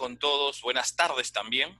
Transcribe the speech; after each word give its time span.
con 0.00 0.18
todos, 0.18 0.62
buenas 0.62 0.96
tardes 0.96 1.30
también. 1.30 1.78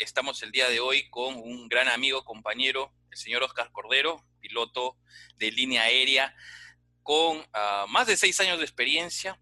Estamos 0.00 0.42
el 0.42 0.50
día 0.50 0.68
de 0.68 0.80
hoy 0.80 1.08
con 1.08 1.36
un 1.36 1.68
gran 1.68 1.86
amigo, 1.86 2.24
compañero, 2.24 2.92
el 3.12 3.16
señor 3.16 3.44
Oscar 3.44 3.70
Cordero, 3.70 4.26
piloto 4.40 4.96
de 5.36 5.52
línea 5.52 5.82
aérea, 5.82 6.34
con 7.04 7.36
uh, 7.38 7.86
más 7.90 8.08
de 8.08 8.16
seis 8.16 8.40
años 8.40 8.58
de 8.58 8.64
experiencia 8.64 9.40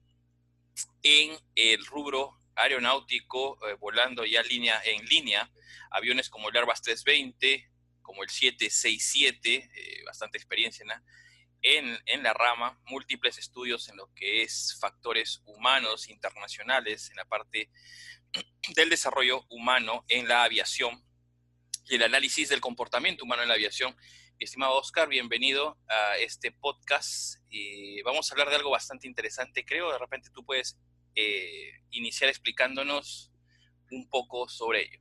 en 1.02 1.38
el 1.54 1.86
rubro 1.86 2.38
aeronáutico, 2.54 3.58
eh, 3.66 3.76
volando 3.80 4.26
ya 4.26 4.42
línea, 4.42 4.78
en 4.84 5.02
línea, 5.06 5.50
aviones 5.90 6.28
como 6.28 6.50
el 6.50 6.56
Airbus 6.58 6.82
320, 6.82 7.66
como 8.02 8.22
el 8.22 8.28
767, 8.28 9.70
eh, 9.74 10.02
bastante 10.04 10.36
experiencia 10.36 10.82
en 10.82 10.88
en, 11.62 11.98
en, 12.06 12.22
la 12.22 12.32
rama, 12.32 12.80
múltiples 12.86 13.38
estudios 13.38 13.88
en 13.88 13.96
lo 13.96 14.12
que 14.14 14.42
es 14.42 14.76
factores 14.80 15.42
humanos 15.46 16.08
internacionales, 16.08 17.10
en 17.10 17.16
la 17.16 17.24
parte 17.24 17.70
del 18.74 18.90
desarrollo 18.90 19.44
humano 19.48 20.04
en 20.08 20.28
la 20.28 20.44
aviación 20.44 21.02
y 21.88 21.94
el 21.94 22.02
análisis 22.02 22.48
del 22.48 22.60
comportamiento 22.60 23.24
humano 23.24 23.42
en 23.42 23.48
la 23.48 23.54
aviación. 23.54 23.96
Estimado 24.38 24.76
Oscar, 24.76 25.08
bienvenido 25.08 25.78
a 25.88 26.18
este 26.18 26.52
podcast. 26.52 27.40
Y 27.48 28.02
vamos 28.02 28.30
a 28.30 28.34
hablar 28.34 28.50
de 28.50 28.56
algo 28.56 28.70
bastante 28.70 29.06
interesante, 29.06 29.64
creo. 29.64 29.90
De 29.92 29.98
repente 29.98 30.30
tú 30.30 30.44
puedes 30.44 30.76
eh, 31.14 31.70
iniciar 31.90 32.28
explicándonos 32.28 33.32
un 33.90 34.08
poco 34.10 34.48
sobre 34.48 34.82
ello. 34.82 35.00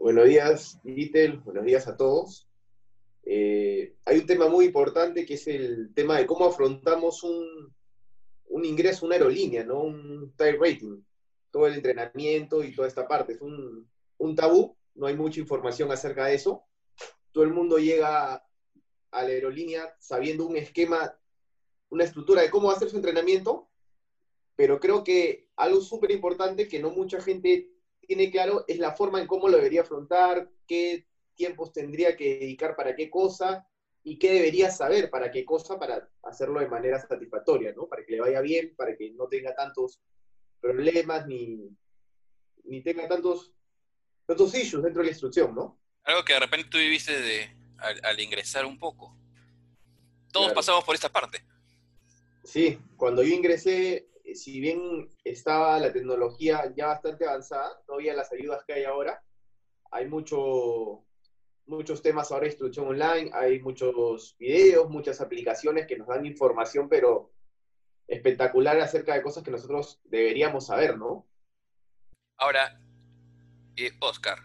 Buenos 0.00 0.28
días, 0.28 0.78
Little. 0.84 1.36
Buenos 1.44 1.64
días 1.64 1.86
a 1.86 1.96
todos. 1.96 2.48
Eh, 3.26 3.96
hay 4.04 4.18
un 4.18 4.26
tema 4.26 4.48
muy 4.48 4.66
importante 4.66 5.24
que 5.24 5.34
es 5.34 5.46
el 5.46 5.92
tema 5.94 6.18
de 6.18 6.26
cómo 6.26 6.44
afrontamos 6.44 7.22
un, 7.22 7.74
un 8.46 8.64
ingreso 8.64 9.04
a 9.04 9.06
una 9.06 9.16
aerolínea, 9.16 9.64
¿no? 9.64 9.80
Un 9.80 10.32
type 10.36 10.58
rating. 10.58 11.02
Todo 11.50 11.66
el 11.66 11.74
entrenamiento 11.74 12.62
y 12.62 12.74
toda 12.74 12.88
esta 12.88 13.06
parte. 13.08 13.34
Es 13.34 13.40
un, 13.40 13.88
un 14.18 14.34
tabú, 14.34 14.76
no 14.94 15.06
hay 15.06 15.16
mucha 15.16 15.40
información 15.40 15.90
acerca 15.90 16.26
de 16.26 16.34
eso. 16.34 16.64
Todo 17.32 17.44
el 17.44 17.50
mundo 17.50 17.78
llega 17.78 18.44
a 19.10 19.22
la 19.22 19.28
aerolínea 19.28 19.94
sabiendo 19.98 20.46
un 20.46 20.56
esquema, 20.56 21.16
una 21.88 22.04
estructura 22.04 22.42
de 22.42 22.50
cómo 22.50 22.70
hacer 22.70 22.90
su 22.90 22.96
entrenamiento, 22.96 23.68
pero 24.56 24.80
creo 24.80 25.02
que 25.04 25.48
algo 25.56 25.80
súper 25.80 26.10
importante 26.10 26.68
que 26.68 26.80
no 26.80 26.90
mucha 26.90 27.20
gente 27.20 27.70
tiene 28.00 28.30
claro 28.30 28.64
es 28.68 28.78
la 28.78 28.92
forma 28.92 29.20
en 29.20 29.26
cómo 29.26 29.48
lo 29.48 29.56
debería 29.56 29.82
afrontar, 29.82 30.50
qué 30.66 31.06
tiempos 31.34 31.72
tendría 31.72 32.16
que 32.16 32.38
dedicar 32.38 32.76
para 32.76 32.94
qué 32.94 33.10
cosa 33.10 33.66
y 34.02 34.18
qué 34.18 34.32
debería 34.32 34.70
saber 34.70 35.10
para 35.10 35.30
qué 35.30 35.44
cosa 35.44 35.78
para 35.78 36.08
hacerlo 36.22 36.60
de 36.60 36.68
manera 36.68 37.00
satisfactoria, 37.00 37.72
¿no? 37.72 37.86
Para 37.86 38.04
que 38.04 38.12
le 38.12 38.20
vaya 38.20 38.40
bien, 38.40 38.74
para 38.76 38.96
que 38.96 39.12
no 39.12 39.26
tenga 39.28 39.54
tantos 39.54 40.00
problemas 40.60 41.26
ni, 41.26 41.70
ni 42.64 42.82
tenga 42.82 43.08
tantos, 43.08 43.52
tantos 44.26 44.54
issues 44.54 44.82
dentro 44.82 45.00
de 45.00 45.06
la 45.06 45.12
instrucción, 45.12 45.54
¿no? 45.54 45.80
Algo 46.04 46.24
que 46.24 46.34
de 46.34 46.40
repente 46.40 46.68
tú 46.70 46.78
viviste 46.78 47.18
de, 47.18 47.56
al, 47.78 48.00
al 48.04 48.20
ingresar 48.20 48.66
un 48.66 48.78
poco. 48.78 49.16
Todos 50.32 50.46
claro. 50.46 50.56
pasamos 50.56 50.84
por 50.84 50.94
esta 50.94 51.10
parte. 51.10 51.44
Sí, 52.42 52.78
cuando 52.96 53.22
yo 53.22 53.34
ingresé, 53.34 54.08
si 54.34 54.60
bien 54.60 55.08
estaba 55.24 55.78
la 55.78 55.92
tecnología 55.92 56.72
ya 56.76 56.88
bastante 56.88 57.26
avanzada, 57.26 57.80
no 57.88 57.94
había 57.94 58.14
las 58.14 58.30
ayudas 58.32 58.62
que 58.66 58.74
hay 58.74 58.84
ahora, 58.84 59.22
hay 59.90 60.08
mucho, 60.08 61.03
muchos 61.66 62.02
temas 62.02 62.30
ahora 62.30 62.44
de 62.44 62.50
instrucción 62.50 62.88
online, 62.88 63.30
hay 63.32 63.60
muchos 63.60 64.36
videos, 64.38 64.88
muchas 64.90 65.20
aplicaciones 65.20 65.86
que 65.86 65.96
nos 65.96 66.08
dan 66.08 66.26
información, 66.26 66.88
pero 66.88 67.32
espectacular 68.06 68.78
acerca 68.80 69.14
de 69.14 69.22
cosas 69.22 69.42
que 69.42 69.50
nosotros 69.50 70.00
deberíamos 70.04 70.66
saber, 70.66 70.98
¿no? 70.98 71.26
Ahora, 72.36 72.78
eh, 73.76 73.92
Oscar, 74.00 74.38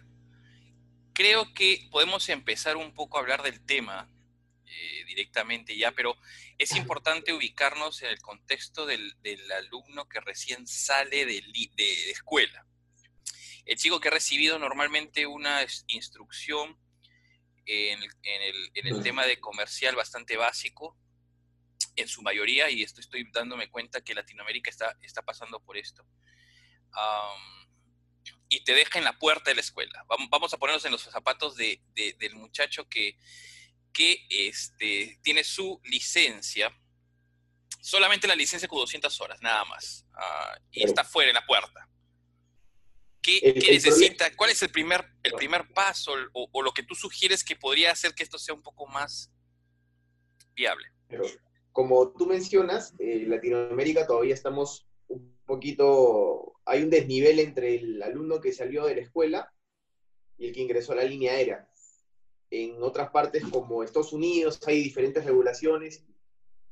creo 1.13 1.53
que 1.53 1.87
podemos 1.91 2.29
empezar 2.29 2.77
un 2.77 2.93
poco 2.93 3.17
a 3.17 3.21
hablar 3.21 3.43
del 3.43 3.65
tema 3.65 4.09
eh, 4.65 5.03
directamente 5.05 5.75
ya, 5.77 5.91
pero 5.91 6.15
es 6.57 6.75
importante 6.75 7.33
ubicarnos 7.33 8.01
en 8.03 8.09
el 8.09 8.21
contexto 8.21 8.85
del, 8.85 9.15
del 9.21 9.51
alumno 9.51 10.07
que 10.07 10.21
recién 10.21 10.67
sale 10.67 11.25
de, 11.25 11.41
de, 11.41 11.69
de, 11.75 12.11
escuela. 12.11 12.65
El 13.65 13.77
chico 13.77 13.99
que 13.99 14.07
ha 14.07 14.11
recibido 14.11 14.59
normalmente 14.59 15.25
una 15.25 15.65
instrucción 15.87 16.77
en, 17.69 18.01
en, 18.01 18.41
el, 18.41 18.71
en, 18.73 18.87
el, 18.87 19.03
tema 19.03 19.25
de 19.25 19.39
comercial 19.39 19.95
bastante 19.95 20.37
básico, 20.37 20.97
en 21.95 22.07
su 22.07 22.23
mayoría, 22.23 22.69
y 22.71 22.81
esto 22.81 22.99
estoy 22.99 23.29
dándome 23.31 23.69
cuenta 23.69 24.01
que 24.01 24.15
Latinoamérica 24.15 24.71
está, 24.71 24.97
está 25.01 25.21
pasando 25.21 25.59
por 25.59 25.77
esto. 25.77 26.03
Um, 26.95 27.69
y 28.47 28.63
te 28.63 28.73
deja 28.73 28.97
en 28.97 29.05
la 29.05 29.19
puerta 29.19 29.51
de 29.51 29.55
la 29.55 29.61
escuela. 29.61 30.03
Vamos 30.07 30.51
a 30.51 30.57
ponernos 30.57 30.83
en 30.85 30.91
los 30.91 31.03
zapatos 31.03 31.55
de, 31.55 31.79
de, 31.93 32.15
del 32.19 32.35
muchacho 32.35 32.89
que, 32.89 33.17
que 33.93 34.25
este, 34.29 35.19
tiene 35.21 35.43
su 35.43 35.79
licencia, 35.83 36.75
solamente 37.81 38.27
la 38.27 38.35
licencia 38.35 38.67
con 38.67 38.79
200 38.79 39.21
horas, 39.21 39.41
nada 39.41 39.63
más, 39.65 40.05
uh, 40.15 40.59
y 40.71 40.83
está 40.83 41.03
fuera 41.03 41.29
en 41.29 41.35
la 41.35 41.45
puerta. 41.45 41.87
¿Qué, 43.21 43.39
el, 43.39 43.61
¿qué 43.61 43.71
necesita? 43.73 44.27
El 44.27 44.35
¿Cuál 44.35 44.51
es 44.51 44.61
el 44.61 44.69
primer, 44.69 45.05
el 45.23 45.33
primer 45.33 45.67
paso 45.73 46.13
o, 46.33 46.47
o, 46.51 46.61
lo 46.61 46.71
que 46.71 46.83
tú 46.83 46.95
sugieres 46.95 47.43
que 47.43 47.55
podría 47.55 47.91
hacer 47.91 48.13
que 48.13 48.23
esto 48.23 48.37
sea 48.37 48.55
un 48.55 48.61
poco 48.61 48.87
más 48.87 49.31
viable? 50.55 50.87
Pero, 51.07 51.25
como 51.71 52.11
tú 52.11 52.25
mencionas, 52.25 52.93
en 52.99 53.23
eh, 53.23 53.27
Latinoamérica 53.27 54.07
todavía 54.07 54.33
estamos 54.33 54.87
un 55.07 55.37
poquito, 55.45 56.59
hay 56.65 56.83
un 56.83 56.89
desnivel 56.89 57.39
entre 57.39 57.75
el 57.75 58.01
alumno 58.03 58.39
que 58.39 58.53
salió 58.53 58.85
de 58.85 58.95
la 58.95 59.01
escuela 59.01 59.51
y 60.37 60.47
el 60.47 60.53
que 60.53 60.61
ingresó 60.61 60.93
a 60.93 60.97
la 60.97 61.03
línea 61.03 61.33
aérea 61.33 61.69
en 62.51 62.81
otras 62.81 63.09
partes 63.09 63.43
como 63.43 63.83
Estados 63.83 64.13
Unidos 64.13 64.59
hay 64.65 64.81
diferentes 64.81 65.23
regulaciones 65.23 66.03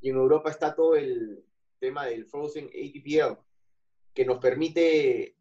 y 0.01 0.09
en 0.09 0.15
Europa 0.15 0.49
está 0.49 0.75
todo 0.75 0.95
el 0.95 1.43
tema 1.79 2.05
del 2.05 2.25
Frozen 2.25 2.65
ATPL, 2.65 3.39
que 4.13 4.25
nos 4.25 4.39
permite, 4.39 5.35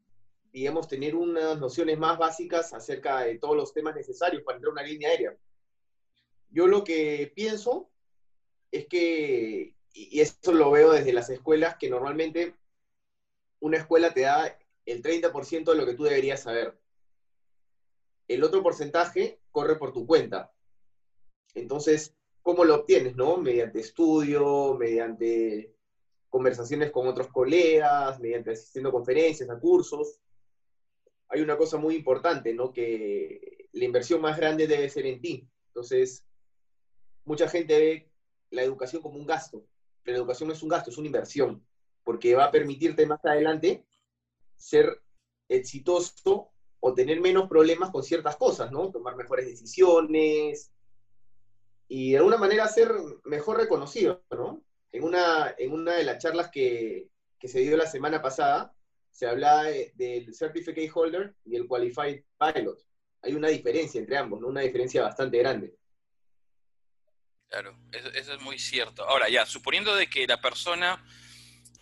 digamos, 0.56 0.88
tener 0.88 1.14
unas 1.14 1.58
nociones 1.58 1.98
más 1.98 2.16
básicas 2.16 2.72
acerca 2.72 3.20
de 3.20 3.36
todos 3.38 3.54
los 3.54 3.74
temas 3.74 3.94
necesarios 3.94 4.42
para 4.42 4.56
entrar 4.56 4.70
a 4.70 4.72
una 4.72 4.82
línea 4.82 5.10
aérea. 5.10 5.36
Yo 6.48 6.66
lo 6.66 6.82
que 6.82 7.30
pienso 7.36 7.90
es 8.72 8.86
que, 8.86 9.74
y 9.92 10.18
eso 10.18 10.52
lo 10.54 10.70
veo 10.70 10.92
desde 10.92 11.12
las 11.12 11.28
escuelas, 11.28 11.76
que 11.76 11.90
normalmente 11.90 12.54
una 13.60 13.76
escuela 13.76 14.14
te 14.14 14.22
da 14.22 14.58
el 14.86 15.02
30% 15.02 15.72
de 15.72 15.76
lo 15.76 15.84
que 15.84 15.92
tú 15.92 16.04
deberías 16.04 16.44
saber. 16.44 16.80
El 18.26 18.42
otro 18.42 18.62
porcentaje 18.62 19.38
corre 19.50 19.76
por 19.76 19.92
tu 19.92 20.06
cuenta. 20.06 20.54
Entonces, 21.52 22.14
¿cómo 22.40 22.64
lo 22.64 22.76
obtienes, 22.76 23.14
no? 23.14 23.36
Mediante 23.36 23.80
estudio, 23.80 24.74
mediante 24.78 25.76
conversaciones 26.30 26.90
con 26.92 27.06
otros 27.06 27.28
colegas, 27.28 28.18
mediante 28.20 28.52
asistiendo 28.52 28.88
a 28.88 28.92
conferencias, 28.92 29.50
a 29.50 29.60
cursos. 29.60 30.18
Hay 31.28 31.40
una 31.40 31.56
cosa 31.56 31.76
muy 31.76 31.96
importante, 31.96 32.54
¿no? 32.54 32.72
Que 32.72 33.68
la 33.72 33.84
inversión 33.84 34.20
más 34.20 34.36
grande 34.36 34.66
debe 34.66 34.88
ser 34.88 35.06
en 35.06 35.20
ti. 35.20 35.48
Entonces, 35.68 36.24
mucha 37.24 37.48
gente 37.48 37.78
ve 37.78 38.10
la 38.50 38.62
educación 38.62 39.02
como 39.02 39.18
un 39.18 39.26
gasto. 39.26 39.66
Pero 40.02 40.16
la 40.16 40.22
educación 40.22 40.48
no 40.48 40.54
es 40.54 40.62
un 40.62 40.68
gasto, 40.68 40.90
es 40.90 40.98
una 40.98 41.08
inversión, 41.08 41.66
porque 42.04 42.34
va 42.34 42.44
a 42.44 42.50
permitirte 42.50 43.06
más 43.06 43.24
adelante 43.24 43.84
ser 44.56 45.02
exitoso 45.48 46.52
o 46.80 46.94
tener 46.94 47.20
menos 47.20 47.48
problemas 47.48 47.90
con 47.90 48.02
ciertas 48.02 48.36
cosas, 48.36 48.70
¿no? 48.70 48.90
Tomar 48.92 49.16
mejores 49.16 49.46
decisiones 49.46 50.70
y 51.88 52.12
de 52.12 52.18
alguna 52.18 52.36
manera 52.36 52.68
ser 52.68 52.92
mejor 53.24 53.58
reconocido, 53.58 54.22
¿no? 54.30 54.62
En 54.92 55.02
una, 55.02 55.54
en 55.58 55.72
una 55.72 55.94
de 55.94 56.04
las 56.04 56.22
charlas 56.22 56.50
que, 56.50 57.10
que 57.38 57.48
se 57.48 57.60
dio 57.60 57.76
la 57.76 57.86
semana 57.86 58.22
pasada, 58.22 58.75
se 59.16 59.26
hablaba 59.26 59.62
de, 59.62 59.92
del 59.94 60.34
Certificate 60.34 60.90
Holder 60.92 61.34
y 61.46 61.56
el 61.56 61.66
Qualified 61.66 62.22
Pilot. 62.38 62.78
Hay 63.22 63.32
una 63.32 63.48
diferencia 63.48 63.98
entre 63.98 64.18
ambos, 64.18 64.42
¿no? 64.42 64.48
Una 64.48 64.60
diferencia 64.60 65.00
bastante 65.00 65.38
grande. 65.38 65.74
Claro, 67.48 67.78
eso, 67.92 68.08
eso 68.12 68.34
es 68.34 68.40
muy 68.42 68.58
cierto. 68.58 69.08
Ahora, 69.08 69.30
ya, 69.30 69.46
suponiendo 69.46 69.96
de 69.96 70.10
que 70.10 70.26
la 70.26 70.38
persona 70.38 71.02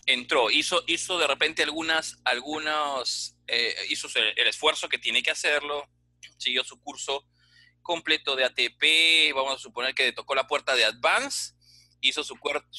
entró, 0.06 0.48
hizo, 0.48 0.84
hizo 0.86 1.18
de 1.18 1.26
repente 1.26 1.64
algunas, 1.64 2.20
algunos, 2.24 3.36
eh, 3.48 3.74
hizo 3.88 4.06
el, 4.14 4.38
el, 4.38 4.46
esfuerzo 4.46 4.88
que 4.88 4.98
tiene 4.98 5.20
que 5.20 5.32
hacerlo, 5.32 5.88
siguió 6.38 6.62
su 6.62 6.80
curso 6.80 7.26
completo 7.82 8.36
de 8.36 8.44
ATP, 8.44 9.34
vamos 9.34 9.54
a 9.54 9.58
suponer 9.58 9.92
que 9.92 10.12
tocó 10.12 10.36
la 10.36 10.46
puerta 10.46 10.76
de 10.76 10.84
Advance, 10.84 11.53
hizo 12.08 12.22
su, 12.22 12.36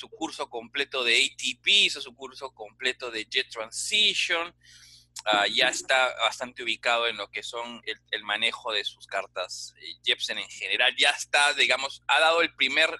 curso 0.10 0.50
completo 0.50 1.04
de 1.04 1.26
ATP, 1.26 1.68
hizo 1.68 2.02
su 2.02 2.16
curso 2.16 2.54
completo 2.54 3.10
de 3.10 3.26
Jet 3.26 3.50
Transition, 3.50 4.48
uh, 4.48 5.52
ya 5.52 5.70
está 5.70 6.14
bastante 6.22 6.64
ubicado 6.64 7.08
en 7.08 7.18
lo 7.18 7.30
que 7.32 7.42
son 7.42 7.82
el, 7.86 8.00
el 8.12 8.24
manejo 8.24 8.72
de 8.72 8.84
sus 8.84 9.08
cartas 9.08 9.74
eh, 9.82 9.96
Jepsen 10.04 10.38
en 10.38 10.50
general, 10.50 10.96
ya 10.96 11.10
está, 11.10 11.54
digamos, 11.54 12.04
ha 12.08 12.20
dado 12.20 12.42
el 12.42 12.54
primer 12.54 12.96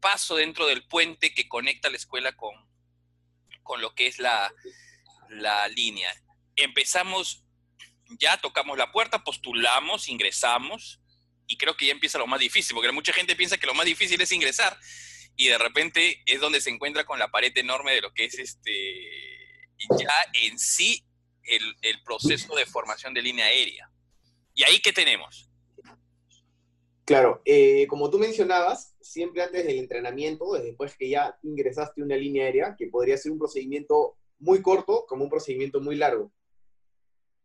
paso 0.00 0.34
dentro 0.34 0.66
del 0.66 0.84
puente 0.86 1.32
que 1.32 1.48
conecta 1.48 1.90
la 1.90 1.96
escuela 1.96 2.32
con, 2.32 2.54
con 3.62 3.80
lo 3.80 3.94
que 3.94 4.08
es 4.08 4.18
la, 4.18 4.52
la 5.28 5.68
línea. 5.68 6.12
empezamos, 6.56 7.44
ya 8.18 8.36
tocamos 8.36 8.76
la 8.76 8.90
puerta, 8.90 9.22
postulamos, 9.22 10.08
ingresamos, 10.08 11.00
y 11.46 11.56
creo 11.56 11.76
que 11.76 11.86
ya 11.86 11.92
empieza 11.92 12.18
lo 12.18 12.26
más 12.26 12.40
difícil, 12.40 12.74
porque 12.74 12.90
mucha 12.90 13.12
gente 13.12 13.36
piensa 13.36 13.58
que 13.58 13.66
lo 13.66 13.74
más 13.74 13.86
difícil 13.86 14.20
es 14.20 14.32
ingresar, 14.32 14.76
y 15.36 15.48
de 15.48 15.58
repente 15.58 16.22
es 16.26 16.40
donde 16.40 16.60
se 16.60 16.70
encuentra 16.70 17.04
con 17.04 17.18
la 17.18 17.30
pared 17.30 17.56
enorme 17.56 17.94
de 17.94 18.00
lo 18.00 18.12
que 18.12 18.24
es 18.24 18.38
este, 18.38 19.10
ya 19.98 20.12
en 20.42 20.58
sí 20.58 21.04
el, 21.44 21.62
el 21.82 22.02
proceso 22.02 22.54
de 22.54 22.66
formación 22.66 23.14
de 23.14 23.22
línea 23.22 23.46
aérea. 23.46 23.90
¿Y 24.54 24.64
ahí 24.64 24.80
qué 24.80 24.92
tenemos? 24.92 25.48
Claro, 27.04 27.42
eh, 27.44 27.86
como 27.88 28.10
tú 28.10 28.18
mencionabas, 28.18 28.94
siempre 29.00 29.42
antes 29.42 29.66
del 29.66 29.78
entrenamiento, 29.78 30.52
después 30.52 30.96
que 30.96 31.08
ya 31.08 31.36
ingresaste 31.42 32.02
una 32.02 32.16
línea 32.16 32.44
aérea, 32.44 32.76
que 32.78 32.86
podría 32.86 33.16
ser 33.16 33.32
un 33.32 33.38
procedimiento 33.38 34.16
muy 34.38 34.62
corto 34.62 35.04
como 35.06 35.24
un 35.24 35.30
procedimiento 35.30 35.80
muy 35.80 35.96
largo. 35.96 36.32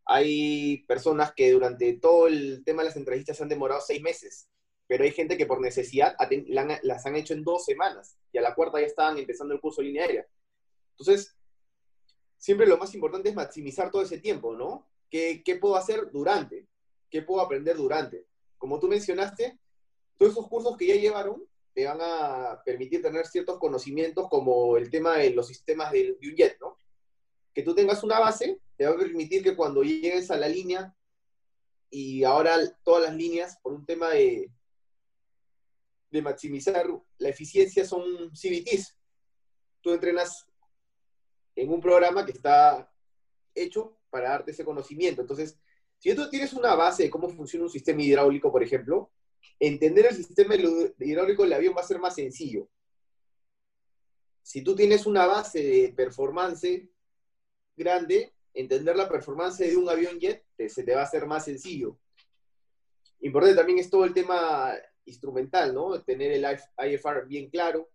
Hay 0.05 0.85
personas 0.87 1.33
que 1.35 1.51
durante 1.51 1.93
todo 1.93 2.27
el 2.27 2.63
tema 2.65 2.81
de 2.81 2.89
las 2.89 2.97
entrevistas 2.97 3.37
se 3.37 3.43
han 3.43 3.49
demorado 3.49 3.81
seis 3.81 4.01
meses, 4.01 4.47
pero 4.87 5.03
hay 5.03 5.11
gente 5.11 5.37
que 5.37 5.45
por 5.45 5.61
necesidad 5.61 6.15
las 6.81 7.05
han 7.05 7.15
hecho 7.15 7.33
en 7.33 7.43
dos 7.43 7.65
semanas 7.65 8.17
y 8.31 8.37
a 8.37 8.41
la 8.41 8.55
cuarta 8.55 8.79
ya 8.79 8.87
estaban 8.87 9.17
empezando 9.17 9.53
el 9.53 9.59
curso 9.59 9.81
de 9.81 9.87
línea 9.87 10.03
aérea. 10.03 10.27
Entonces, 10.97 11.35
siempre 12.37 12.65
lo 12.65 12.77
más 12.77 12.93
importante 12.95 13.29
es 13.29 13.35
maximizar 13.35 13.91
todo 13.91 14.01
ese 14.01 14.19
tiempo, 14.19 14.55
¿no? 14.55 14.87
¿Qué, 15.09 15.43
qué 15.43 15.57
puedo 15.57 15.75
hacer 15.75 16.11
durante? 16.11 16.67
¿Qué 17.09 17.21
puedo 17.21 17.41
aprender 17.41 17.75
durante? 17.75 18.25
como 18.57 18.79
tú 18.79 18.87
mencionaste, 18.87 19.57
todos 20.17 20.31
esos 20.31 20.47
cursos 20.47 20.77
que 20.77 20.87
ya 20.87 20.95
llevaron 20.95 21.43
te 21.73 21.85
van 21.85 21.99
a 22.01 22.61
permitir 22.65 23.01
tener 23.01 23.27
ciertos 23.27 23.59
conocimientos 23.59 24.27
como 24.29 24.77
el 24.77 24.89
tema 24.89 25.17
de 25.17 25.29
los 25.31 25.47
sistemas 25.47 25.91
de, 25.91 26.17
un 26.21 26.35
jet, 26.35 26.57
¿no? 26.59 26.75
Que 27.53 27.61
tú 27.61 27.75
tengas 27.75 28.03
una 28.03 28.19
base 28.19 28.59
te 28.75 28.85
va 28.85 28.93
a 28.93 28.97
permitir 28.97 29.43
que 29.43 29.55
cuando 29.55 29.81
llegues 29.81 30.29
a 30.29 30.37
la 30.37 30.47
línea, 30.47 30.95
y 31.89 32.23
ahora 32.23 32.57
todas 32.83 33.03
las 33.03 33.15
líneas, 33.15 33.57
por 33.63 33.73
un 33.73 33.85
tema 33.87 34.09
de, 34.09 34.51
de 36.09 36.21
maximizar 36.21 36.88
la 37.18 37.30
eficiencia, 37.30 37.86
son 37.86 38.31
CBTs. 38.31 38.98
Tú 39.81 39.94
entrenas 39.94 40.48
en 41.56 41.71
un 41.71 41.81
programa 41.81 42.25
que 42.25 42.31
está 42.31 42.92
hecho 43.54 43.98
para 44.09 44.30
darte 44.30 44.51
ese 44.51 44.63
conocimiento. 44.63 45.21
Entonces, 45.21 45.57
si 45.98 46.13
tú 46.15 46.30
tienes 46.30 46.54
una 46.54 46.75
base 46.75 47.04
de 47.04 47.09
cómo 47.09 47.30
funciona 47.30 47.65
un 47.65 47.71
sistema 47.71 48.01
hidráulico, 48.01 48.51
por 48.51 48.63
ejemplo, 48.63 49.12
entender 49.59 50.06
el 50.06 50.15
sistema 50.15 50.56
hidráulico 50.56 51.44
del 51.44 51.54
avión 51.54 51.75
va 51.75 51.81
a 51.81 51.88
ser 51.88 52.00
más 52.00 52.15
sencillo. 52.15 52.69
Si 54.44 54.62
tú 54.62 54.75
tienes 54.75 55.06
una 55.06 55.25
base 55.25 55.62
de 55.62 55.94
performance 55.94 56.88
grande, 57.75 58.33
entender 58.54 58.95
la 58.95 59.09
performance 59.09 59.57
de 59.57 59.75
un 59.75 59.89
avión 59.89 60.19
jet 60.19 60.45
se 60.69 60.83
te 60.83 60.95
va 60.95 61.01
a 61.01 61.04
hacer 61.04 61.25
más 61.25 61.45
sencillo. 61.45 62.00
Importante 63.19 63.57
también 63.57 63.80
es 63.80 63.89
todo 63.89 64.06
el 64.06 64.13
tema 64.13 64.74
instrumental, 65.07 65.74
¿no? 65.74 66.01
Tener 66.04 66.31
el 66.31 66.45
IFR 66.45 67.25
bien 67.25 67.50
claro. 67.50 67.89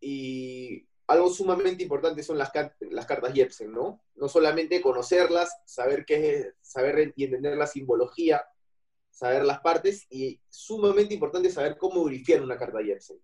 Y 0.00 0.86
algo 1.06 1.28
sumamente 1.30 1.82
importante 1.82 2.22
son 2.22 2.38
las, 2.38 2.50
las 2.80 3.06
cartas 3.06 3.32
Jepsen, 3.32 3.72
¿no? 3.72 4.02
No 4.14 4.28
solamente 4.28 4.80
conocerlas, 4.80 5.56
saber 5.64 6.04
qué 6.04 6.52
saber 6.60 7.12
y 7.16 7.24
entender 7.24 7.56
la 7.56 7.66
simbología, 7.66 8.44
saber 9.10 9.44
las 9.44 9.60
partes, 9.60 10.06
y 10.10 10.40
sumamente 10.48 11.14
importante 11.14 11.50
saber 11.50 11.76
cómo 11.76 12.04
grifiar 12.04 12.42
una 12.42 12.56
carta 12.56 12.82
Jepsen. 12.82 13.20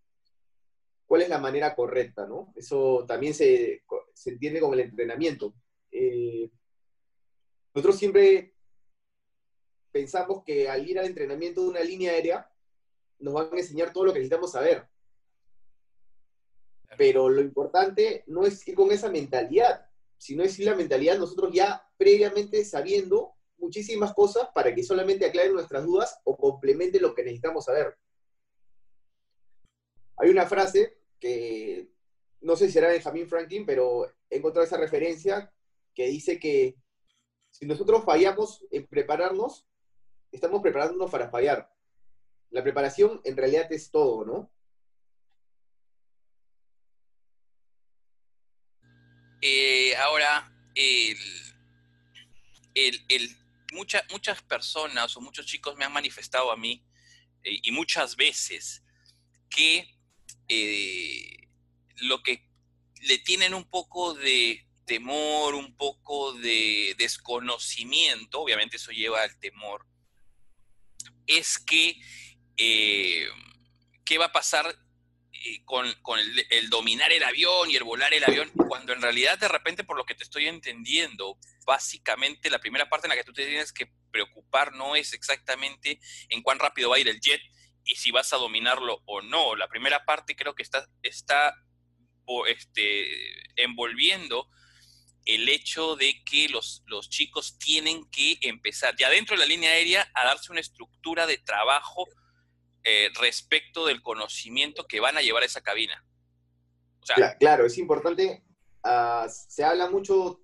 ¿Cuál 1.07 1.23
es 1.23 1.29
la 1.29 1.39
manera 1.39 1.75
correcta, 1.75 2.27
no? 2.27 2.53
Eso 2.57 3.05
también 3.07 3.35
se, 3.35 3.85
se 4.13 4.31
entiende 4.31 4.61
con 4.61 4.75
el 4.75 4.81
entrenamiento. 4.81 5.55
Eh, 5.91 6.51
nosotros 7.73 7.97
siempre 7.97 8.55
pensamos 9.93 10.43
que 10.45 10.69
al 10.69 10.87
ir 10.87 10.99
al 10.99 11.07
entrenamiento 11.07 11.63
de 11.63 11.69
una 11.69 11.81
línea 11.81 12.13
aérea, 12.13 12.51
nos 13.19 13.35
van 13.35 13.49
a 13.53 13.59
enseñar 13.59 13.93
todo 13.93 14.05
lo 14.05 14.13
que 14.13 14.19
necesitamos 14.19 14.53
saber 14.53 14.89
pero 16.97 17.29
lo 17.29 17.41
importante 17.41 18.25
no 18.27 18.45
es 18.45 18.67
ir 18.67 18.75
con 18.75 18.91
esa 18.91 19.11
mentalidad, 19.11 19.87
sino 20.17 20.43
es 20.43 20.59
ir 20.59 20.67
la 20.67 20.75
mentalidad 20.75 21.19
nosotros 21.19 21.53
ya 21.53 21.87
previamente 21.97 22.65
sabiendo 22.65 23.35
muchísimas 23.59 24.15
cosas 24.15 24.49
para 24.55 24.75
que 24.75 24.83
solamente 24.83 25.27
aclaren 25.27 25.53
nuestras 25.53 25.85
dudas 25.85 26.21
o 26.25 26.37
complemente 26.37 27.01
lo 27.01 27.15
que 27.15 27.23
necesitamos 27.23 27.65
saber. 27.65 27.97
Hay 30.19 30.31
una 30.31 30.47
frase 30.47 30.99
que 31.21 31.91
no 32.41 32.57
sé 32.57 32.71
si 32.71 32.79
era 32.79 32.89
Benjamin 32.89 33.29
Franklin, 33.29 33.67
pero 33.67 34.07
he 34.31 34.37
encontrado 34.37 34.67
esa 34.67 34.77
referencia 34.77 35.53
que 35.95 36.07
dice 36.07 36.39
que 36.39 36.77
si 37.51 37.67
nosotros 37.67 38.05
fallamos 38.05 38.65
en 38.71 38.87
prepararnos, 38.87 39.67
estamos 40.31 40.63
preparándonos 40.63 41.11
para 41.11 41.31
fallar. 41.31 41.76
La 42.51 42.63
preparación 42.63 43.21
en 43.25 43.37
realidad 43.37 43.71
es 43.73 43.91
todo, 43.91 44.25
¿no? 44.25 44.51
Eh, 49.41 49.95
ahora, 49.97 50.53
muchas 53.73 54.43
personas 54.43 55.17
o 55.17 55.21
muchos 55.21 55.47
chicos 55.47 55.77
me 55.77 55.85
han 55.85 55.93
manifestado 55.93 56.51
a 56.51 56.57
mí, 56.57 56.85
eh, 57.45 57.61
y 57.63 57.71
muchas 57.73 58.17
veces, 58.17 58.83
que 59.49 59.95
eh, 60.49 61.49
lo 61.97 62.23
que 62.23 62.49
le 63.03 63.19
tienen 63.19 63.55
un 63.55 63.65
poco 63.65 64.15
de 64.15 64.67
temor, 64.85 65.55
un 65.55 65.77
poco 65.77 66.33
de 66.33 66.95
desconocimiento, 66.99 68.41
obviamente 68.41 68.77
eso 68.77 68.93
lleva 68.93 69.23
al 69.23 69.39
temor, 69.39 69.87
es 71.27 71.59
que, 71.59 72.01
¿qué 72.57 74.19
va 74.19 74.27
a 74.27 74.33
pasar 74.33 74.77
con, 75.65 75.87
el, 76.51 76.71
dominar 76.71 77.13
el 77.13 77.23
avión 77.23 77.71
y 77.71 77.77
el 77.77 77.85
volar 77.85 78.13
el 78.15 78.25
avión, 78.25 78.51
cuando 78.69 78.93
en 78.93 79.03
realidad 79.03 79.39
de 79.39 79.49
repente, 79.49 79.85
por 79.85 79.97
lo 79.97 80.05
que 80.05 80.15
te 80.15 80.25
estoy 80.25 80.47
entendiendo, 80.47 81.39
básicamente 81.65 82.51
la 82.51 82.59
primera 82.59 82.89
parte 82.89 83.07
en 83.07 83.11
la 83.11 83.17
que 83.17 83.25
tú 83.25 83.33
te 83.33 83.47
tienes 83.47 83.73
que 83.73 83.91
preocupar 84.11 84.73
no 84.73 84.97
es 84.97 85.13
exactamente 85.13 86.01
en 86.29 86.43
cuán 86.43 86.59
rápido 86.59 86.91
va 86.91 86.97
a 86.97 87.01
ir 87.01 87.09
el 87.09 87.21
jet 87.21 87.41
y 87.85 87.97
si 87.97 88.11
vas 88.11 88.33
a 88.33 88.39
dominarlo 88.39 89.03
o 89.07 89.23
no. 89.23 89.55
La 89.57 89.69
primera 89.69 90.05
parte 90.05 90.35
creo 90.37 90.55
que 90.55 90.63
está, 90.63 90.89
está 91.03 91.55
este, 92.49 93.63
envolviendo 93.63 94.49
el 95.25 95.49
hecho 95.49 95.97
de 95.97 96.23
que 96.25 96.49
los, 96.49 96.83
los 96.87 97.11
chicos 97.11 97.59
tienen 97.59 98.09
que 98.11 98.39
empezar 98.43 98.95
ya 98.97 99.11
dentro 99.11 99.37
de 99.37 99.41
la 99.41 99.47
línea 99.47 99.71
aérea 99.71 100.09
a 100.15 100.25
darse 100.25 100.53
una 100.53 100.61
estructura 100.61 101.27
de 101.27 101.39
trabajo 101.39 102.07
eh, 102.89 103.11
respecto 103.21 103.85
del 103.85 104.01
conocimiento 104.01 104.87
que 104.87 105.01
van 105.01 105.17
a 105.17 105.21
llevar 105.21 105.43
a 105.43 105.47
esa 105.47 105.61
cabina. 105.61 106.07
claro, 107.41 107.67
es 107.67 107.79
importante, 107.79 108.45
ah, 108.85 109.27
se 109.29 109.65
habla 109.65 109.91
mucho, 109.91 110.41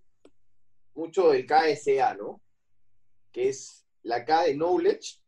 mucho 0.93 1.31
del 1.31 1.47
KSA, 1.47 2.15
¿no? 2.15 2.43
Que 3.31 3.49
es 3.49 3.87
la 4.03 4.25
K 4.25 4.43
de 4.43 4.55
Knowledge, 4.55 5.21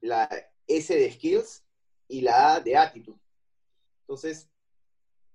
la 0.00 0.26
S 0.66 0.96
de 0.96 1.12
Skills 1.12 1.66
y 2.08 2.22
la 2.22 2.54
A 2.54 2.60
de 2.60 2.78
Attitude. 2.78 3.20
Entonces, 4.00 4.48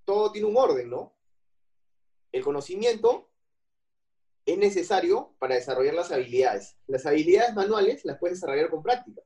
todo 0.04 0.32
tiene 0.32 0.48
un 0.48 0.58
orden, 0.58 0.90
¿no? 0.90 1.16
El 2.32 2.44
conocimiento 2.44 3.30
es 4.48 4.58
necesario 4.58 5.36
para 5.38 5.54
desarrollar 5.54 5.94
las 5.94 6.12
habilidades. 6.12 6.76
Las 6.88 7.06
habilidades 7.06 7.54
manuales 7.54 8.04
las 8.04 8.18
puedes 8.18 8.40
desarrollar 8.42 8.72
con 8.72 8.82
práctica. 8.82 9.22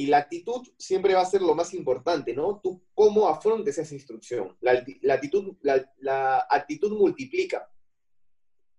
Y 0.00 0.06
la 0.06 0.16
actitud 0.16 0.66
siempre 0.78 1.12
va 1.12 1.20
a 1.20 1.26
ser 1.26 1.42
lo 1.42 1.54
más 1.54 1.74
importante, 1.74 2.32
¿no? 2.32 2.58
Tú 2.62 2.82
cómo 2.94 3.28
afrontes 3.28 3.76
esa 3.76 3.94
instrucción. 3.94 4.56
La, 4.62 4.72
actitud, 5.12 5.58
la, 5.60 6.46
actitud 6.48 6.96
multiplica. 6.96 7.70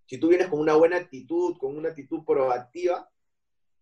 Si 0.04 0.18
tú 0.18 0.26
vienes 0.26 0.48
con 0.48 0.58
una 0.58 0.74
buena 0.74 0.96
actitud, 0.96 1.56
con 1.58 1.76
una 1.76 1.90
actitud 1.90 2.24
proactiva, 2.24 3.08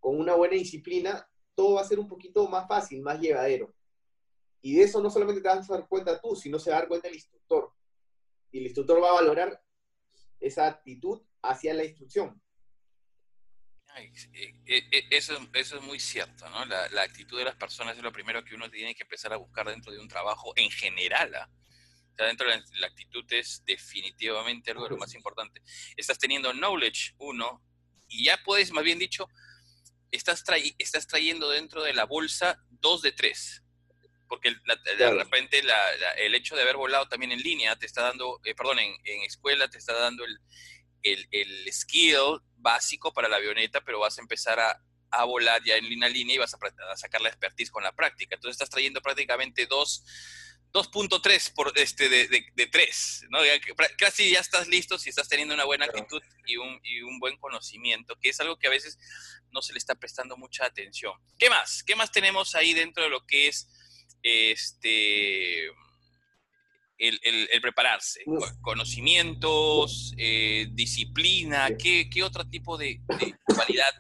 con 0.01 0.21
una 0.21 0.35
buena 0.35 0.53
disciplina, 0.53 1.27
todo 1.55 1.77
va 1.77 1.81
a 1.81 1.85
ser 1.85 1.99
un 1.99 2.09
poquito 2.09 2.47
más 2.47 2.69
fácil, 2.69 3.01
más 3.01 3.19
llevadero. 3.19 3.73
Y 4.61 4.75
de 4.75 4.83
eso 4.83 5.01
no 5.01 5.09
solamente 5.09 5.41
te 5.41 5.49
vas 5.49 5.71
a 5.71 5.79
dar 5.79 5.89
cuenta 5.89 6.21
tú, 6.21 6.37
sino 6.37 6.59
se 6.59 6.69
va 6.69 6.77
a 6.77 6.81
dar 6.81 6.89
cuenta 6.89 7.09
el 7.09 7.15
instructor. 7.15 7.73
Y 8.53 8.59
el 8.59 8.65
instructor 8.65 9.03
va 9.03 9.09
a 9.09 9.15
valorar 9.15 9.65
esa 10.41 10.67
actitud 10.67 11.23
hacia 11.41 11.73
la 11.73 11.87
instrucción. 11.87 12.39
Eh, 13.97 14.55
eh, 14.67 14.89
eh, 14.91 15.07
eso, 15.11 15.39
eso 15.53 15.77
es 15.77 15.83
muy 15.83 15.99
cierto, 15.99 16.49
¿no? 16.49 16.65
La, 16.65 17.03
actitud 17.03 17.39
de 17.39 17.45
las 17.45 17.57
personas 17.57 17.97
es 17.97 18.03
lo 18.03 18.13
primero 18.13 18.45
que 18.45 18.55
uno 18.55 18.71
tiene 18.71 18.95
que 18.95 19.03
empezar 19.03 19.33
a 19.33 19.37
buscar 19.37 19.69
dentro 19.69 19.93
de 19.93 19.99
un 19.99 20.09
trabajo 20.09 20.53
en 20.57 20.71
general. 20.71 21.35
¿ah? 21.35 21.51
dentro 22.17 22.51
de 22.51 22.63
la, 22.79 22.87
actitud 22.87 23.25
es 23.33 23.63
definitivamente 23.65 24.71
algo 24.71 24.85
de 24.85 24.91
lo 24.91 24.99
más 24.99 25.15
importante. 25.15 25.63
Estás 25.97 26.19
teniendo 26.19 26.53
knowledge, 26.53 27.15
uno, 27.19 27.63
y 28.09 28.25
ya 28.25 28.39
puedes, 28.45 28.73
más 28.73 28.85
bien 28.85 28.99
dicho, 28.99 29.27
estás, 30.11 30.45
estás 30.79 31.07
trayendo 31.07 31.49
dentro 31.49 31.83
de 31.83 31.95
la 31.95 32.05
bolsa 32.05 32.63
dos 32.69 33.01
de 33.03 33.13
tres. 33.13 33.63
porque 34.29 34.55
de 34.99 35.11
repente 35.11 35.63
el 36.19 36.35
hecho 36.35 36.55
de 36.57 36.63
haber 36.63 36.77
volado 36.77 37.09
también 37.09 37.33
en 37.33 37.41
línea 37.41 37.75
te 37.77 37.87
está 37.87 38.03
dando, 38.03 38.39
eh, 38.45 38.55
perdón, 38.55 38.79
en, 38.79 39.23
escuela 39.25 39.69
te 39.69 39.79
está 39.79 39.95
dando 39.95 40.25
el, 40.25 40.39
el, 41.03 41.73
skill 41.73 42.41
básico 42.61 43.13
para 43.13 43.29
la 43.29 43.37
avioneta, 43.37 43.81
pero 43.81 44.01
vas 44.01 44.19
a 44.19 44.21
empezar 44.21 44.61
a, 44.61 44.81
a 45.11 45.25
volar 45.25 45.63
ya 45.65 45.77
en 45.77 45.89
línea 45.89 46.09
línea 46.09 46.37
y 46.37 46.39
vas 46.39 46.55
a, 46.55 46.97
sacar 46.97 47.21
la 47.21 47.29
expertise 47.29 47.71
con 47.71 47.83
la 47.83 47.93
práctica. 47.93 48.35
Entonces 48.35 48.55
estás 48.55 48.71
trayendo 48.71 49.01
prácticamente 49.01 49.67
dos 49.67 50.05
2.3 50.73 51.53
por 51.55 51.73
este 51.77 52.09
de, 52.09 52.29
de, 52.29 52.67
3, 52.67 53.27
¿no? 53.31 53.41
casi 53.99 54.31
ya 54.31 54.39
estás 54.39 54.69
listo 54.69 54.99
si 54.99 55.11
estás 55.11 55.29
teniendo 55.29 55.53
una 55.53 55.65
buena 55.65 55.87
actitud 55.87 56.23
y 56.47 56.59
un, 56.59 56.81
y 56.85 57.03
un, 57.03 57.19
buen 57.19 57.37
conocimiento, 57.39 58.17
que 58.21 58.29
es 58.29 58.41
algo 58.41 58.57
que 58.57 58.69
a 58.69 58.71
veces 58.71 58.97
no 59.51 59.63
se 59.63 59.73
le 59.73 59.81
está 59.81 59.97
prestando 59.97 60.37
mucha 60.37 60.65
atención. 60.65 61.15
¿Qué 61.37 61.51
más? 61.51 61.83
¿Qué 61.83 61.97
más 61.97 62.13
tenemos 62.13 62.55
ahí 62.55 62.73
dentro 62.73 63.03
de 63.03 63.11
lo 63.11 63.27
que 63.27 63.49
es 63.49 63.69
este 64.23 65.73
el, 67.01 67.49
el, 67.51 67.61
prepararse? 67.61 68.23
Conocimientos, 68.61 70.15
eh, 70.17 70.69
disciplina, 70.73 71.69
¿qué, 71.77 72.09
¿qué, 72.09 72.23
otro 72.23 72.47
tipo 72.47 72.77
de, 72.77 73.01
de 73.19 73.35
cualidad? 73.55 73.93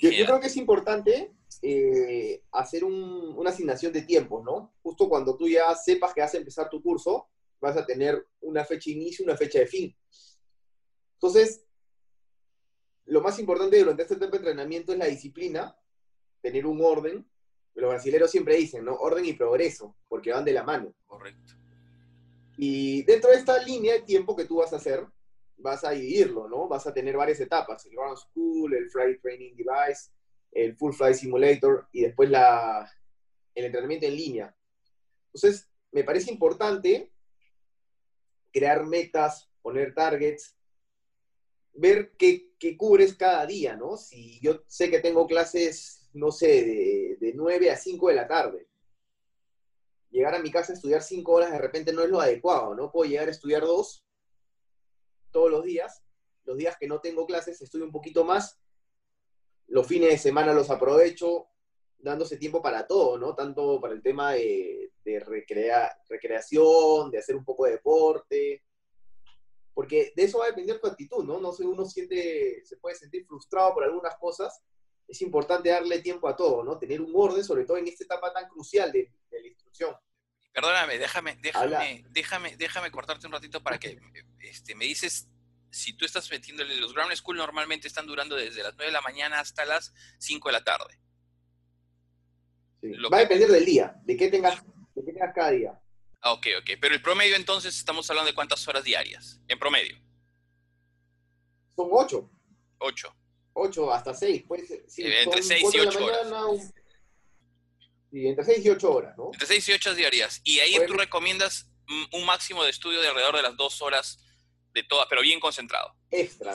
Yo, 0.00 0.10
yo 0.10 0.24
creo 0.24 0.40
que 0.40 0.46
es 0.46 0.56
importante 0.56 1.32
eh, 1.62 2.42
hacer 2.52 2.84
una 2.84 3.50
asignación 3.50 3.92
de 3.92 4.02
tiempo, 4.02 4.42
¿no? 4.42 4.74
Justo 4.82 5.08
cuando 5.08 5.36
tú 5.36 5.48
ya 5.48 5.74
sepas 5.74 6.14
que 6.14 6.22
vas 6.22 6.32
a 6.32 6.38
empezar 6.38 6.70
tu 6.70 6.82
curso, 6.82 7.28
vas 7.60 7.76
a 7.76 7.84
tener 7.84 8.26
una 8.40 8.64
fecha 8.64 8.84
de 8.86 8.96
inicio 8.96 9.22
y 9.22 9.28
una 9.28 9.36
fecha 9.36 9.58
de 9.58 9.66
fin. 9.66 9.96
Entonces, 11.14 11.66
lo 13.04 13.20
más 13.20 13.38
importante 13.38 13.78
durante 13.78 14.02
este 14.02 14.16
tiempo 14.16 14.38
de 14.38 14.38
entrenamiento 14.38 14.92
es 14.92 14.98
la 14.98 15.06
disciplina, 15.06 15.76
tener 16.40 16.64
un 16.64 16.82
orden. 16.82 17.28
Los 17.74 17.90
brasileños 17.90 18.30
siempre 18.30 18.56
dicen, 18.56 18.84
¿no? 18.84 18.94
Orden 18.94 19.24
y 19.24 19.32
progreso, 19.32 19.96
porque 20.08 20.32
van 20.32 20.44
de 20.44 20.52
la 20.52 20.64
mano. 20.64 20.94
Correcto. 21.06 21.54
Y 22.56 23.02
dentro 23.04 23.30
de 23.30 23.36
esta 23.36 23.62
línea 23.62 23.94
de 23.94 24.02
tiempo 24.02 24.36
que 24.36 24.44
tú 24.44 24.56
vas 24.56 24.72
a 24.72 24.76
hacer, 24.76 25.06
vas 25.56 25.84
a 25.84 25.90
dividirlo, 25.90 26.48
¿no? 26.48 26.68
Vas 26.68 26.86
a 26.86 26.92
tener 26.92 27.16
varias 27.16 27.40
etapas, 27.40 27.84
el 27.86 27.92
ground 27.92 28.18
school, 28.18 28.74
el 28.74 28.90
flight 28.90 29.20
training 29.20 29.54
device, 29.54 30.10
el 30.52 30.76
Full 30.76 30.92
Flight 30.92 31.16
Simulator 31.16 31.88
y 31.92 32.02
después 32.02 32.28
la, 32.28 32.90
el 33.54 33.64
entrenamiento 33.64 34.06
en 34.06 34.16
línea. 34.16 34.56
Entonces, 35.32 35.68
me 35.92 36.04
parece 36.04 36.30
importante 36.32 37.10
crear 38.52 38.84
metas, 38.84 39.48
poner 39.62 39.94
targets, 39.94 40.56
ver 41.72 42.12
qué, 42.18 42.52
qué, 42.58 42.76
cubres 42.76 43.14
cada 43.14 43.46
día, 43.46 43.76
¿no? 43.76 43.96
Si 43.96 44.40
yo 44.40 44.62
sé 44.66 44.90
que 44.90 45.00
tengo 45.00 45.26
clases, 45.26 46.08
no 46.12 46.32
sé, 46.32 46.64
de, 46.64 47.09
de 47.20 47.32
9 47.34 47.70
a 47.70 47.76
5 47.76 48.08
de 48.08 48.14
la 48.14 48.26
tarde, 48.26 48.66
llegar 50.10 50.34
a 50.34 50.40
mi 50.40 50.50
casa 50.50 50.72
a 50.72 50.74
estudiar 50.74 51.02
5 51.02 51.30
horas 51.30 51.52
de 51.52 51.58
repente 51.58 51.92
no 51.92 52.02
es 52.02 52.10
lo 52.10 52.20
adecuado, 52.20 52.74
¿no? 52.74 52.90
Puedo 52.90 53.08
llegar 53.08 53.28
a 53.28 53.30
estudiar 53.30 53.62
2 53.62 54.04
todos 55.30 55.50
los 55.50 55.64
días. 55.64 56.02
Los 56.44 56.56
días 56.56 56.76
que 56.80 56.88
no 56.88 57.00
tengo 57.00 57.26
clases 57.26 57.60
estudio 57.62 57.84
un 57.84 57.92
poquito 57.92 58.24
más 58.24 58.58
los 59.70 59.86
fines 59.86 60.10
de 60.10 60.18
semana 60.18 60.52
los 60.52 60.68
aprovecho 60.68 61.46
dándose 61.98 62.36
tiempo 62.36 62.60
para 62.60 62.86
todo, 62.86 63.18
¿no? 63.18 63.34
Tanto 63.34 63.80
para 63.80 63.94
el 63.94 64.02
tema 64.02 64.32
de, 64.32 64.90
recreación, 66.08 67.10
de 67.10 67.18
hacer 67.18 67.36
un 67.36 67.44
poco 67.44 67.66
de 67.66 67.72
deporte, 67.72 68.64
porque 69.74 70.12
de 70.16 70.24
eso 70.24 70.38
va 70.38 70.46
a 70.46 70.48
depender 70.48 70.80
tu 70.80 70.88
actitud, 70.88 71.24
¿no? 71.24 71.38
No 71.38 71.52
sé, 71.52 71.64
uno 71.64 71.84
siente, 71.84 72.64
se 72.64 72.78
puede 72.78 72.96
sentir 72.96 73.24
frustrado 73.26 73.74
por 73.74 73.84
algunas 73.84 74.16
cosas, 74.18 74.60
es 75.10 75.22
importante 75.22 75.70
darle 75.70 75.98
tiempo 76.00 76.28
a 76.28 76.36
todo, 76.36 76.62
¿no? 76.62 76.78
Tener 76.78 77.00
un 77.00 77.12
orden, 77.14 77.42
sobre 77.42 77.64
todo 77.64 77.76
en 77.76 77.88
esta 77.88 78.04
etapa 78.04 78.32
tan 78.32 78.48
crucial 78.48 78.92
de, 78.92 79.12
la 79.30 79.46
instrucción. 79.46 79.94
Perdóname, 80.52 80.98
déjame, 80.98 81.36
déjame, 81.40 82.04
déjame, 82.10 82.56
déjame 82.56 82.90
cortarte 82.90 83.26
un 83.26 83.32
ratito 83.32 83.62
para 83.62 83.78
que 83.78 83.98
este, 84.40 84.74
me 84.74 84.84
dices 84.84 85.28
si 85.70 85.92
tú 85.92 86.04
estás 86.04 86.28
metiéndole, 86.30 86.76
los 86.76 86.92
ground 86.92 87.14
school 87.14 87.36
normalmente 87.36 87.86
están 87.88 88.06
durando 88.06 88.36
desde 88.36 88.62
las 88.62 88.74
9 88.74 88.86
de 88.86 88.92
la 88.92 89.00
mañana 89.00 89.40
hasta 89.40 89.64
las 89.64 89.94
5 90.18 90.48
de 90.48 90.52
la 90.52 90.64
tarde. 90.64 90.98
Va 93.12 93.18
a 93.18 93.20
depender 93.20 93.48
del 93.50 93.64
día, 93.64 93.94
de 94.04 94.16
qué, 94.16 94.28
tengas, 94.28 94.64
de 94.94 95.04
qué 95.04 95.12
tengas 95.12 95.34
cada 95.34 95.50
día. 95.50 95.80
Ah, 96.22 96.32
ok, 96.32 96.46
ok. 96.60 96.70
Pero 96.80 96.94
el 96.94 97.02
promedio 97.02 97.36
entonces 97.36 97.76
estamos 97.76 98.08
hablando 98.10 98.30
de 98.30 98.34
cuántas 98.34 98.66
horas 98.66 98.84
diarias, 98.84 99.40
en 99.48 99.58
promedio. 99.58 99.96
Son 101.76 101.88
8. 101.90 102.30
8. 102.78 103.16
8 103.52 103.92
hasta 103.92 104.14
6. 104.14 104.44
sí, 104.86 105.02
entre 105.04 105.42
6 105.42 105.74
y 105.74 105.80
8 105.80 106.04
horas. 106.04 106.72
Sí, 108.10 108.26
entre 108.26 108.44
6 108.44 108.64
y 108.64 108.70
8 108.70 108.92
horas, 108.92 109.16
¿no? 109.16 109.30
Entre 109.32 109.46
6 109.46 109.68
y 109.68 109.72
8 109.72 109.94
diarias. 109.94 110.40
Y 110.44 110.60
ahí 110.60 110.74
tú 110.86 110.94
recomiendas 110.94 111.70
un 112.12 112.24
máximo 112.24 112.64
de 112.64 112.70
estudio 112.70 113.00
de 113.00 113.08
alrededor 113.08 113.36
de 113.36 113.42
las 113.42 113.56
2 113.56 113.82
horas 113.82 114.18
de 114.72 114.82
todas, 114.84 115.06
pero 115.08 115.22
bien 115.22 115.40
concentrado. 115.40 115.94
Extra. 116.10 116.54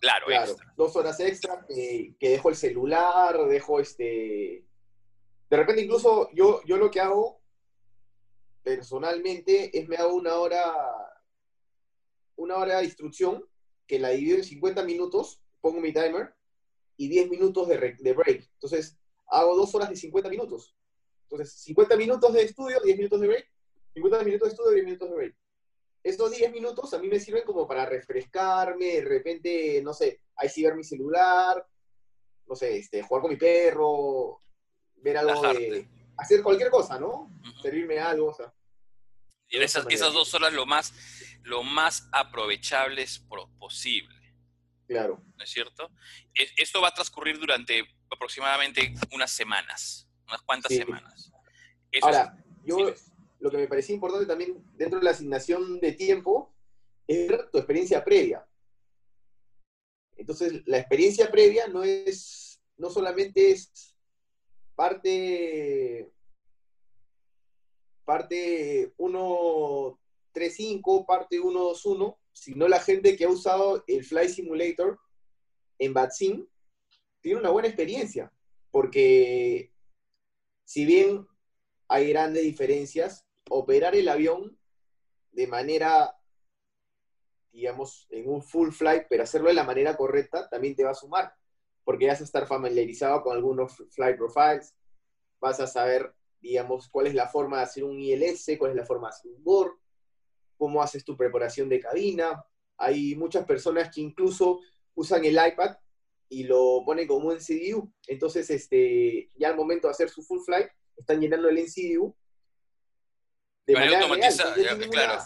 Claro, 0.00 0.26
claro. 0.26 0.56
Dos 0.76 0.96
horas 0.96 1.20
extra 1.20 1.64
que, 1.68 2.14
dejo 2.18 2.48
el 2.48 2.56
celular, 2.56 3.38
dejo 3.46 3.80
este. 3.80 4.64
De 5.50 5.56
repente, 5.56 5.82
incluso 5.82 6.30
yo, 6.32 6.62
yo 6.64 6.78
lo 6.78 6.90
que 6.90 7.00
hago 7.00 7.42
personalmente 8.62 9.78
es 9.78 9.88
me 9.88 9.96
hago 9.96 10.14
una 10.14 10.36
hora, 10.36 10.74
una 12.36 12.56
hora 12.56 12.78
de 12.78 12.84
instrucción 12.84 13.44
que 13.86 13.98
la 13.98 14.10
divido 14.10 14.38
en 14.38 14.44
50 14.44 14.84
minutos, 14.84 15.39
pongo 15.60 15.80
mi 15.80 15.92
timer 15.92 16.34
y 16.96 17.08
10 17.08 17.30
minutos 17.30 17.68
de, 17.68 17.96
de 17.98 18.12
break. 18.12 18.48
Entonces, 18.54 18.98
hago 19.28 19.56
dos 19.56 19.74
horas 19.74 19.88
de 19.88 19.96
50 19.96 20.28
minutos. 20.28 20.74
Entonces, 21.24 21.52
50 21.62 21.96
minutos 21.96 22.32
de 22.32 22.42
estudio, 22.42 22.80
10 22.80 22.96
minutos 22.96 23.20
de 23.20 23.28
break. 23.28 23.50
50 23.94 24.24
minutos 24.24 24.48
de 24.48 24.52
estudio, 24.52 24.72
10 24.72 24.84
minutos 24.84 25.08
de 25.10 25.16
break 25.16 25.36
estos 26.02 26.30
10 26.30 26.52
minutos 26.52 26.92
a 26.94 26.98
mí 26.98 27.08
me 27.08 27.20
sirven 27.20 27.44
como 27.44 27.66
para 27.66 27.86
refrescarme, 27.86 28.86
de 28.86 29.04
repente, 29.04 29.80
no 29.82 29.92
sé, 29.92 30.22
ahí 30.36 30.48
sí 30.48 30.62
ver 30.62 30.74
mi 30.74 30.84
celular, 30.84 31.66
no 32.46 32.54
sé, 32.54 32.78
este, 32.78 33.02
jugar 33.02 33.22
con 33.22 33.30
mi 33.30 33.36
perro, 33.36 34.40
ver 34.96 35.18
algo 35.18 35.42
de... 35.52 35.88
Hacer 36.16 36.42
cualquier 36.42 36.70
cosa, 36.70 36.98
¿no? 36.98 37.30
Servirme 37.62 37.98
algo, 37.98 38.26
o 38.26 38.34
sea. 38.34 38.52
Y 39.48 39.56
esas, 39.56 39.86
esas 39.88 40.12
dos 40.12 40.34
horas 40.34 40.52
lo 40.52 40.66
más, 40.66 40.92
lo 41.44 41.62
más 41.62 42.08
aprovechables 42.12 43.24
posible. 43.58 44.19
Claro. 44.90 45.22
¿No 45.36 45.44
es 45.44 45.50
cierto? 45.50 45.92
E, 46.34 46.48
esto 46.56 46.80
va 46.80 46.88
a 46.88 46.94
transcurrir 46.94 47.38
durante 47.38 47.86
aproximadamente 48.10 48.92
unas 49.12 49.30
semanas, 49.30 50.08
unas 50.26 50.42
cuantas 50.42 50.72
semanas. 50.72 51.30
Ahora, 52.02 52.36
yo 52.64 52.92
lo 53.38 53.50
que 53.52 53.58
me 53.58 53.68
parecía 53.68 53.94
importante 53.94 54.26
también 54.26 54.60
dentro 54.72 54.98
de 54.98 55.04
la 55.04 55.12
asignación 55.12 55.78
de 55.78 55.92
tiempo 55.92 56.52
es 57.06 57.28
tu 57.52 57.58
experiencia 57.58 58.02
previa. 58.02 58.44
Entonces, 60.16 60.60
la 60.66 60.78
experiencia 60.78 61.30
previa 61.30 61.68
no 61.68 61.84
es, 61.84 62.60
no 62.76 62.90
solamente 62.90 63.52
es 63.52 63.94
parte, 64.74 66.10
parte 68.04 68.92
1.3.5, 68.96 71.06
parte 71.06 71.38
1.2.1, 71.38 72.16
sino 72.32 72.68
la 72.68 72.80
gente 72.80 73.16
que 73.16 73.24
ha 73.24 73.28
usado 73.28 73.84
el 73.86 74.04
Fly 74.04 74.28
Simulator 74.28 74.98
en 75.78 75.94
Batsim 75.94 76.46
tiene 77.20 77.40
una 77.40 77.50
buena 77.50 77.68
experiencia, 77.68 78.32
porque 78.70 79.72
si 80.64 80.84
bien 80.84 81.26
hay 81.88 82.08
grandes 82.10 82.44
diferencias, 82.44 83.26
operar 83.48 83.94
el 83.96 84.08
avión 84.08 84.56
de 85.32 85.46
manera, 85.46 86.16
digamos, 87.52 88.06
en 88.10 88.28
un 88.28 88.42
full 88.42 88.70
flight, 88.70 89.04
pero 89.08 89.24
hacerlo 89.24 89.48
de 89.48 89.54
la 89.54 89.64
manera 89.64 89.96
correcta, 89.96 90.48
también 90.48 90.76
te 90.76 90.84
va 90.84 90.90
a 90.90 90.94
sumar, 90.94 91.34
porque 91.84 92.06
vas 92.06 92.20
a 92.20 92.24
estar 92.24 92.46
familiarizado 92.46 93.22
con 93.22 93.36
algunos 93.36 93.82
flight 93.90 94.16
profiles, 94.16 94.74
vas 95.40 95.58
a 95.60 95.66
saber, 95.66 96.14
digamos, 96.40 96.88
cuál 96.88 97.08
es 97.08 97.14
la 97.14 97.28
forma 97.28 97.58
de 97.58 97.64
hacer 97.64 97.84
un 97.84 97.98
ILS, 97.98 98.56
cuál 98.58 98.70
es 98.70 98.76
la 98.76 98.86
forma 98.86 99.08
de 99.08 99.16
hacer 99.16 99.32
un 99.32 99.42
board, 99.42 99.72
cómo 100.60 100.82
haces 100.82 101.02
tu 101.02 101.16
preparación 101.16 101.70
de 101.70 101.80
cabina. 101.80 102.44
Hay 102.76 103.16
muchas 103.16 103.46
personas 103.46 103.90
que 103.92 104.02
incluso 104.02 104.60
usan 104.94 105.24
el 105.24 105.32
iPad 105.32 105.78
y 106.28 106.44
lo 106.44 106.82
ponen 106.84 107.08
como 107.08 107.28
un 107.28 107.36
NCDU. 107.36 107.90
Entonces, 108.06 108.50
este, 108.50 109.30
ya 109.36 109.48
al 109.48 109.56
momento 109.56 109.88
de 109.88 109.92
hacer 109.92 110.10
su 110.10 110.22
full 110.22 110.40
flight, 110.44 110.68
están 110.98 111.18
llenando 111.18 111.48
el 111.48 111.64
NCDU 111.64 112.14
de 113.66 113.72
manera 113.74 114.00
ya, 114.00 114.88
claro. 114.90 115.22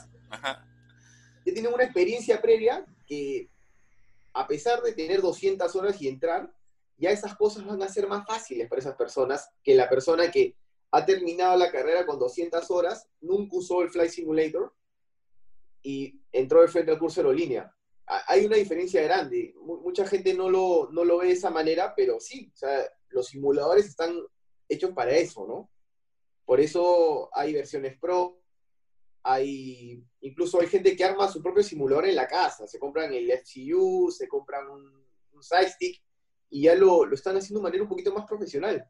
tienen 1.42 1.72
una 1.74 1.84
experiencia 1.84 2.40
previa 2.40 2.84
que, 3.06 3.50
a 4.34 4.46
pesar 4.46 4.82
de 4.82 4.92
tener 4.92 5.20
200 5.20 5.74
horas 5.74 6.00
y 6.00 6.06
entrar, 6.06 6.54
ya 6.96 7.10
esas 7.10 7.34
cosas 7.36 7.66
van 7.66 7.82
a 7.82 7.88
ser 7.88 8.06
más 8.06 8.24
fáciles 8.24 8.68
para 8.68 8.80
esas 8.80 8.94
personas 8.94 9.50
que 9.64 9.74
la 9.74 9.88
persona 9.88 10.30
que 10.30 10.54
ha 10.92 11.04
terminado 11.04 11.56
la 11.56 11.72
carrera 11.72 12.06
con 12.06 12.20
200 12.20 12.70
horas, 12.70 13.08
nunca 13.20 13.56
usó 13.56 13.82
el 13.82 13.90
Flight 13.90 14.12
Simulator 14.12 14.72
y 15.84 16.18
entró 16.32 16.62
de 16.62 16.68
frente 16.68 16.90
al 16.90 16.98
curso 16.98 17.20
de 17.20 17.28
aerolínea. 17.28 17.72
Hay 18.06 18.46
una 18.46 18.56
diferencia 18.56 19.02
grande. 19.02 19.54
Mucha 19.60 20.06
gente 20.06 20.34
no 20.34 20.50
lo, 20.50 20.88
no 20.90 21.04
lo 21.04 21.18
ve 21.18 21.26
de 21.26 21.32
esa 21.32 21.50
manera, 21.50 21.94
pero 21.94 22.18
sí, 22.18 22.50
o 22.52 22.56
sea, 22.56 22.84
los 23.10 23.28
simuladores 23.28 23.86
están 23.86 24.18
hechos 24.68 24.92
para 24.92 25.12
eso, 25.12 25.46
¿no? 25.46 25.70
Por 26.44 26.60
eso 26.60 27.30
hay 27.32 27.52
versiones 27.52 27.98
pro, 27.98 28.42
hay, 29.22 30.02
incluso 30.20 30.60
hay 30.60 30.66
gente 30.66 30.96
que 30.96 31.04
arma 31.04 31.28
su 31.28 31.42
propio 31.42 31.62
simulador 31.62 32.06
en 32.06 32.16
la 32.16 32.26
casa, 32.26 32.66
se 32.66 32.78
compran 32.78 33.12
el 33.12 33.30
FCU, 33.30 34.10
se 34.10 34.26
compran 34.26 34.68
un, 34.68 35.06
un 35.32 35.42
stick 35.42 36.02
y 36.50 36.62
ya 36.62 36.74
lo, 36.74 37.04
lo, 37.04 37.14
están 37.14 37.36
haciendo 37.36 37.60
de 37.60 37.64
manera 37.64 37.82
un 37.82 37.88
poquito 37.88 38.12
más 38.12 38.26
profesional. 38.26 38.86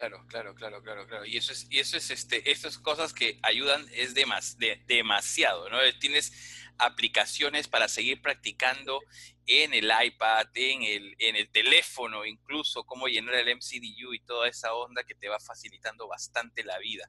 Claro, 0.00 0.24
claro, 0.28 0.54
claro, 0.54 0.82
claro, 0.82 1.06
claro. 1.06 1.26
Y 1.26 1.36
eso 1.36 1.52
es, 1.52 1.66
y 1.68 1.78
eso 1.78 1.98
es 1.98 2.10
este, 2.10 2.50
estas 2.50 2.78
cosas 2.78 3.12
que 3.12 3.38
ayudan 3.42 3.84
es 3.92 4.14
demas, 4.14 4.56
de, 4.56 4.82
demasiado, 4.86 5.68
¿no? 5.68 5.76
Tienes 6.00 6.32
aplicaciones 6.78 7.68
para 7.68 7.86
seguir 7.86 8.22
practicando 8.22 9.02
en 9.46 9.74
el 9.74 9.92
iPad, 10.02 10.46
en 10.54 10.84
el, 10.84 11.14
en 11.18 11.36
el 11.36 11.50
teléfono, 11.50 12.24
incluso 12.24 12.84
cómo 12.84 13.08
llenar 13.08 13.34
el 13.34 13.54
MCDU 13.54 14.14
y 14.14 14.20
toda 14.20 14.48
esa 14.48 14.72
onda 14.72 15.04
que 15.04 15.14
te 15.14 15.28
va 15.28 15.38
facilitando 15.38 16.08
bastante 16.08 16.64
la 16.64 16.78
vida. 16.78 17.06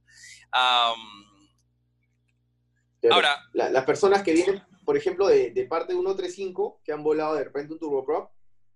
ahora, 3.10 3.42
las 3.54 3.86
personas 3.86 4.22
que 4.22 4.34
vienen, 4.34 4.62
por 4.84 4.98
ejemplo, 4.98 5.30
de, 5.30 5.52
de 5.52 5.64
parte 5.64 5.94
135, 5.94 6.82
que 6.84 6.92
han 6.92 7.04
volado 7.04 7.36
de 7.36 7.46
repente 7.46 7.72
un 7.72 7.80
turboprop, 7.80 8.34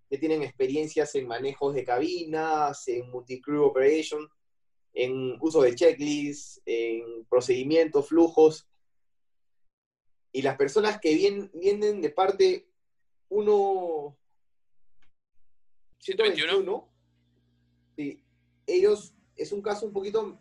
que 0.09 0.17
tienen 0.17 0.43
experiencias 0.43 1.15
en 1.15 1.27
manejos 1.27 1.73
de 1.73 1.83
cabinas, 1.83 2.87
en 2.87 3.09
multi-crew 3.09 3.63
operation, 3.63 4.27
en 4.93 5.37
uso 5.41 5.61
de 5.61 5.75
checklists, 5.75 6.61
en 6.65 7.25
procedimientos, 7.25 8.07
flujos. 8.07 8.67
Y 10.31 10.41
las 10.41 10.57
personas 10.57 10.99
que 10.99 11.13
vienen, 11.15 11.51
vienen 11.53 12.01
de 12.01 12.09
parte 12.09 12.69
1... 13.29 14.17
121, 15.99 16.93
sí, 17.95 18.23
ellos 18.67 19.15
es 19.35 19.51
un 19.51 19.61
caso 19.61 19.87
un 19.87 19.93
poquito 19.93 20.39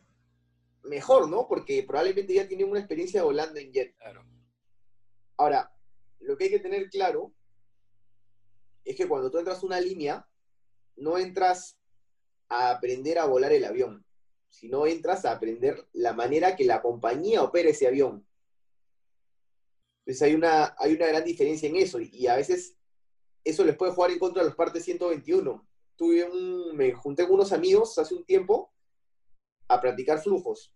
mejor, 0.83 1.28
¿no? 1.28 1.49
Porque 1.49 1.83
probablemente 1.83 2.35
ya 2.35 2.47
tienen 2.47 2.68
una 2.68 2.80
experiencia 2.80 3.23
volando 3.23 3.59
en 3.59 3.73
jet. 3.73 3.97
Claro. 3.97 4.25
Ahora, 5.37 5.75
lo 6.21 6.37
que 6.37 6.44
hay 6.44 6.50
que 6.50 6.61
tener 6.61 6.88
claro 6.90 7.34
es 8.85 8.97
que 8.97 9.09
cuando 9.09 9.31
tú 9.31 9.38
entras 9.38 9.62
una 9.62 9.81
línea, 9.81 10.29
no 10.97 11.19
entras 11.19 11.79
a 12.49 12.71
aprender 12.71 13.19
a 13.19 13.26
volar 13.26 13.53
el 13.53 13.64
avión, 13.64 14.05
sino 14.49 14.87
entras 14.87 15.25
a 15.25 15.33
aprender 15.33 15.88
la 15.93 16.12
manera 16.12 16.57
que 16.57 16.64
la 16.64 16.83
compañía 16.83 17.43
opera 17.43 17.71
ese 17.71 17.87
avión. 17.87 18.26
Entonces 20.00 20.23
hay 20.23 20.35
una, 20.35 20.75
hay 20.79 20.95
una 20.95 21.07
gran 21.07 21.25
diferencia 21.25 21.69
en 21.69 21.76
eso 21.76 21.99
y 21.99 22.26
a 22.26 22.37
veces 22.37 22.76
eso 23.43 23.64
les 23.64 23.76
puede 23.76 23.93
jugar 23.93 24.11
en 24.11 24.19
contra 24.19 24.43
de 24.43 24.49
los 24.49 24.57
partes 24.57 24.85
121. 24.85 25.67
Tuve 25.97 26.25
un, 26.25 26.76
me 26.76 26.93
junté 26.93 27.25
con 27.25 27.35
unos 27.35 27.53
amigos 27.53 27.99
hace 27.99 28.14
un 28.14 28.25
tiempo 28.25 28.73
a 29.69 29.81
practicar 29.81 30.21
flujos 30.21 30.75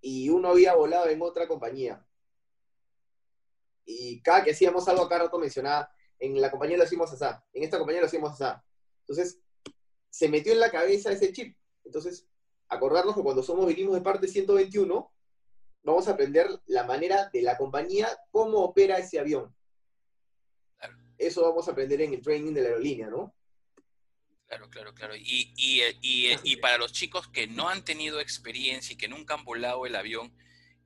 y 0.00 0.28
uno 0.28 0.48
había 0.48 0.74
volado 0.74 1.08
en 1.08 1.20
otra 1.22 1.48
compañía. 1.48 2.06
Y 3.84 4.20
cada 4.22 4.44
que 4.44 4.50
hacíamos 4.50 4.86
algo, 4.88 5.02
acá 5.02 5.18
rato 5.18 5.38
mencionaba, 5.38 5.90
en 6.18 6.40
la 6.40 6.50
compañía 6.50 6.76
lo 6.76 6.84
hacemos 6.84 7.12
así, 7.12 7.24
en 7.52 7.64
esta 7.64 7.78
compañía 7.78 8.00
lo 8.00 8.06
hacemos 8.06 8.40
así. 8.40 8.60
Entonces, 9.00 9.40
se 10.10 10.28
metió 10.28 10.52
en 10.52 10.60
la 10.60 10.70
cabeza 10.70 11.12
ese 11.12 11.32
chip. 11.32 11.56
Entonces, 11.84 12.26
acordarnos 12.68 13.14
que 13.14 13.22
cuando 13.22 13.42
somos 13.42 13.66
vinimos 13.66 13.94
de 13.94 14.00
parte 14.00 14.28
121, 14.28 15.12
vamos 15.82 16.08
a 16.08 16.12
aprender 16.12 16.48
la 16.66 16.84
manera 16.84 17.30
de 17.32 17.42
la 17.42 17.56
compañía, 17.56 18.08
cómo 18.30 18.58
opera 18.60 18.98
ese 18.98 19.18
avión. 19.18 19.54
Eso 21.18 21.42
vamos 21.42 21.68
a 21.68 21.72
aprender 21.72 22.00
en 22.00 22.14
el 22.14 22.22
training 22.22 22.52
de 22.52 22.62
la 22.62 22.68
aerolínea, 22.68 23.08
¿no? 23.08 23.34
Claro, 24.48 24.68
claro, 24.70 24.94
claro. 24.94 25.16
Y, 25.16 25.52
y, 25.56 25.82
y, 26.02 26.36
y, 26.42 26.56
para 26.56 26.78
los 26.78 26.92
chicos 26.92 27.28
que 27.28 27.46
no 27.46 27.68
han 27.68 27.84
tenido 27.84 28.20
experiencia 28.20 28.94
y 28.94 28.96
que 28.96 29.08
nunca 29.08 29.34
han 29.34 29.44
volado 29.44 29.86
el 29.86 29.96
avión, 29.96 30.32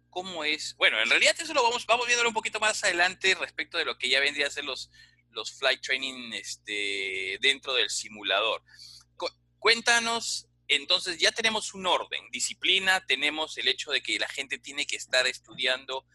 ¿cómo 0.09 0.45
es? 0.45 0.77
Bueno, 0.77 1.01
en 1.01 1.09
realidad 1.11 1.37
eso 1.39 1.53
lo 1.53 1.63
vamos, 1.63 1.87
vamos 1.87 2.07
viéndolo 2.07 2.31
un 2.31 2.35
poquito 2.35 2.59
más 2.59 2.83
adelante 2.85 3.35
respecto 3.35 3.77
de 3.77 3.85
lo 3.85 3.99
que 3.99 4.09
ya 4.09 4.21
vendría 4.21 4.47
a 4.47 4.51
ser 4.51 4.65
los, 4.65 4.91
los 5.33 5.53
flight 5.53 5.81
training 5.81 6.33
este, 6.33 7.39
dentro 7.41 7.75
del 7.75 7.91
simulador. 7.91 8.63
cuéntanos, 9.59 10.49
entonces 10.69 11.19
ya 11.19 11.33
tenemos 11.33 11.75
un 11.75 11.87
orden, 11.87 12.31
disciplina, 12.31 13.05
tenemos 13.07 13.59
el 13.59 13.69
hecho 13.69 13.91
de 13.91 14.03
que 14.03 14.19
la 14.19 14.29
gente 14.29 14.59
tiene 14.59 14.87
que 14.87 14.97
estar 14.97 15.27
estudiando 15.27 16.07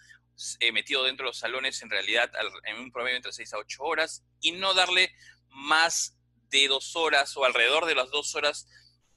eh, 0.59 0.71
metido 0.71 1.03
dentro 1.03 1.25
de 1.25 1.29
los 1.29 1.39
salones 1.39 1.81
en 1.81 1.89
realidad 1.89 2.31
en 2.65 2.77
un 2.77 2.91
promedio 2.91 3.17
entre 3.17 3.31
6 3.31 3.53
a 3.53 3.57
8 3.57 3.83
horas 3.83 4.23
y 4.41 4.51
no 4.53 4.73
darle 4.73 5.11
más 5.49 6.17
de 6.49 6.67
dos 6.67 6.95
horas 6.95 7.35
o 7.37 7.45
alrededor 7.45 7.85
de 7.85 7.95
las 7.95 8.09
dos 8.11 8.35
horas 8.35 8.67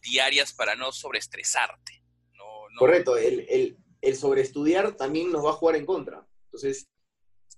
diarias 0.00 0.52
para 0.52 0.76
no 0.76 0.92
sobreestresarte. 0.92 1.98
Correcto, 2.78 3.16
el, 3.16 3.44
el, 3.48 3.76
el 4.00 4.16
sobreestudiar 4.16 4.96
también 4.96 5.32
nos 5.32 5.44
va 5.44 5.50
a 5.50 5.54
jugar 5.54 5.74
en 5.74 5.84
contra. 5.84 6.24
Entonces, 6.44 6.88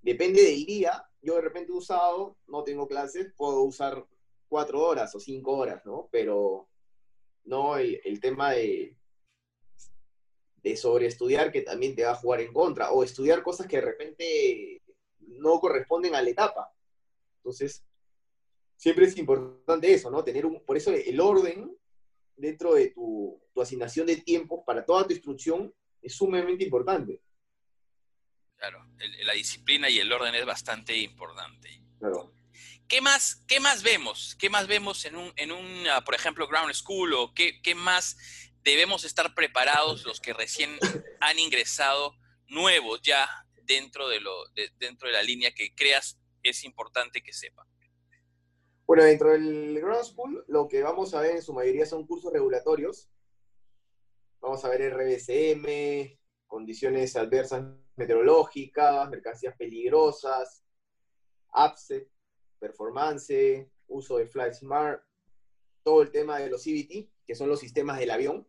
depende 0.00 0.42
del 0.42 0.64
día, 0.64 1.09
yo 1.22 1.35
de 1.35 1.42
repente 1.42 1.72
he 1.72 1.76
usado, 1.76 2.37
no 2.46 2.64
tengo 2.64 2.88
clases, 2.88 3.33
puedo 3.37 3.62
usar 3.62 4.06
cuatro 4.48 4.80
horas 4.83 5.14
o 5.14 5.20
cinco 5.20 5.56
horas, 5.56 5.85
¿no? 5.85 6.09
Pero 6.11 6.68
no 7.44 7.76
el, 7.76 8.20
tema 8.20 8.52
de, 8.52 8.96
de 10.56 10.76
sobreestudiar 10.76 11.52
que 11.52 11.62
también 11.62 11.94
te 11.94 12.04
va 12.04 12.12
a 12.12 12.16
jugar 12.16 12.40
en 12.40 12.52
contra, 12.52 12.92
o 12.92 13.02
estudiar 13.02 13.42
cosas 13.42 13.66
que 13.66 13.76
de 13.76 13.83
repente 13.83 14.83
no 15.20 15.61
corresponden 15.61 16.14
a 16.14 16.22
la 16.22 16.30
etapa. 16.30 16.72
Entonces, 17.37 17.85
siempre 18.76 19.06
es 19.06 19.16
importante 19.16 19.92
eso, 19.92 20.11
¿no? 20.11 20.24
Tener 20.24 20.46
un, 20.46 20.64
por 20.64 20.76
eso 20.76 20.92
el 20.92 21.20
orden 21.20 21.76
dentro 22.37 22.74
de 22.74 22.88
tu, 22.88 23.40
tu 23.52 23.61
asignación 23.61 24.06
de 24.06 24.16
tiempo 24.16 24.64
para 24.64 24.85
toda 24.85 25.06
tu 25.06 25.12
instrucción 25.12 25.74
es 26.00 26.14
sumamente 26.14 26.64
importante. 26.64 27.22
Claro, 28.60 28.86
la 29.24 29.32
disciplina 29.32 29.88
y 29.88 30.00
el 30.00 30.12
orden 30.12 30.34
es 30.34 30.44
bastante 30.44 30.94
importante. 30.94 31.82
Claro. 31.98 32.34
¿Qué 32.86 33.00
más, 33.00 33.42
qué 33.48 33.58
más 33.58 33.82
vemos? 33.82 34.36
¿Qué 34.38 34.50
más 34.50 34.66
vemos 34.66 35.06
en 35.06 35.16
un, 35.16 35.32
en 35.36 35.50
un 35.50 35.88
ah, 35.88 36.04
por 36.04 36.14
ejemplo, 36.14 36.46
ground 36.46 36.74
school? 36.74 37.14
¿O 37.14 37.32
qué, 37.32 37.62
qué 37.62 37.74
más 37.74 38.18
debemos 38.62 39.04
estar 39.04 39.34
preparados 39.34 40.04
los 40.04 40.20
que 40.20 40.34
recién 40.34 40.78
han 41.20 41.38
ingresado 41.38 42.14
nuevos 42.48 43.00
ya 43.00 43.26
dentro 43.62 44.10
de, 44.10 44.20
lo, 44.20 44.34
dentro 44.78 45.08
de 45.08 45.14
la 45.14 45.22
línea 45.22 45.52
que 45.52 45.74
creas 45.74 46.20
es 46.42 46.62
importante 46.62 47.22
que 47.22 47.32
sepan? 47.32 47.66
Bueno, 48.86 49.04
dentro 49.04 49.30
del 49.30 49.80
Ground 49.80 50.04
School 50.04 50.44
lo 50.48 50.68
que 50.68 50.82
vamos 50.82 51.14
a 51.14 51.22
ver 51.22 51.36
en 51.36 51.42
su 51.42 51.54
mayoría 51.54 51.86
son 51.86 52.06
cursos 52.06 52.30
regulatorios. 52.30 53.08
Vamos 54.40 54.62
a 54.66 54.68
ver 54.68 54.92
RBCM, 54.92 56.18
condiciones 56.46 57.16
adversas 57.16 57.62
meteorológicas, 58.00 59.08
mercancías 59.10 59.54
peligrosas, 59.56 60.64
APSE, 61.52 62.08
performance, 62.58 63.68
uso 63.88 64.16
de 64.16 64.26
Flight 64.26 64.54
Smart, 64.54 65.02
todo 65.82 66.02
el 66.02 66.10
tema 66.10 66.38
de 66.38 66.48
los 66.48 66.62
CBT, 66.62 67.10
que 67.26 67.34
son 67.34 67.48
los 67.48 67.60
sistemas 67.60 67.98
del 67.98 68.10
avión. 68.10 68.48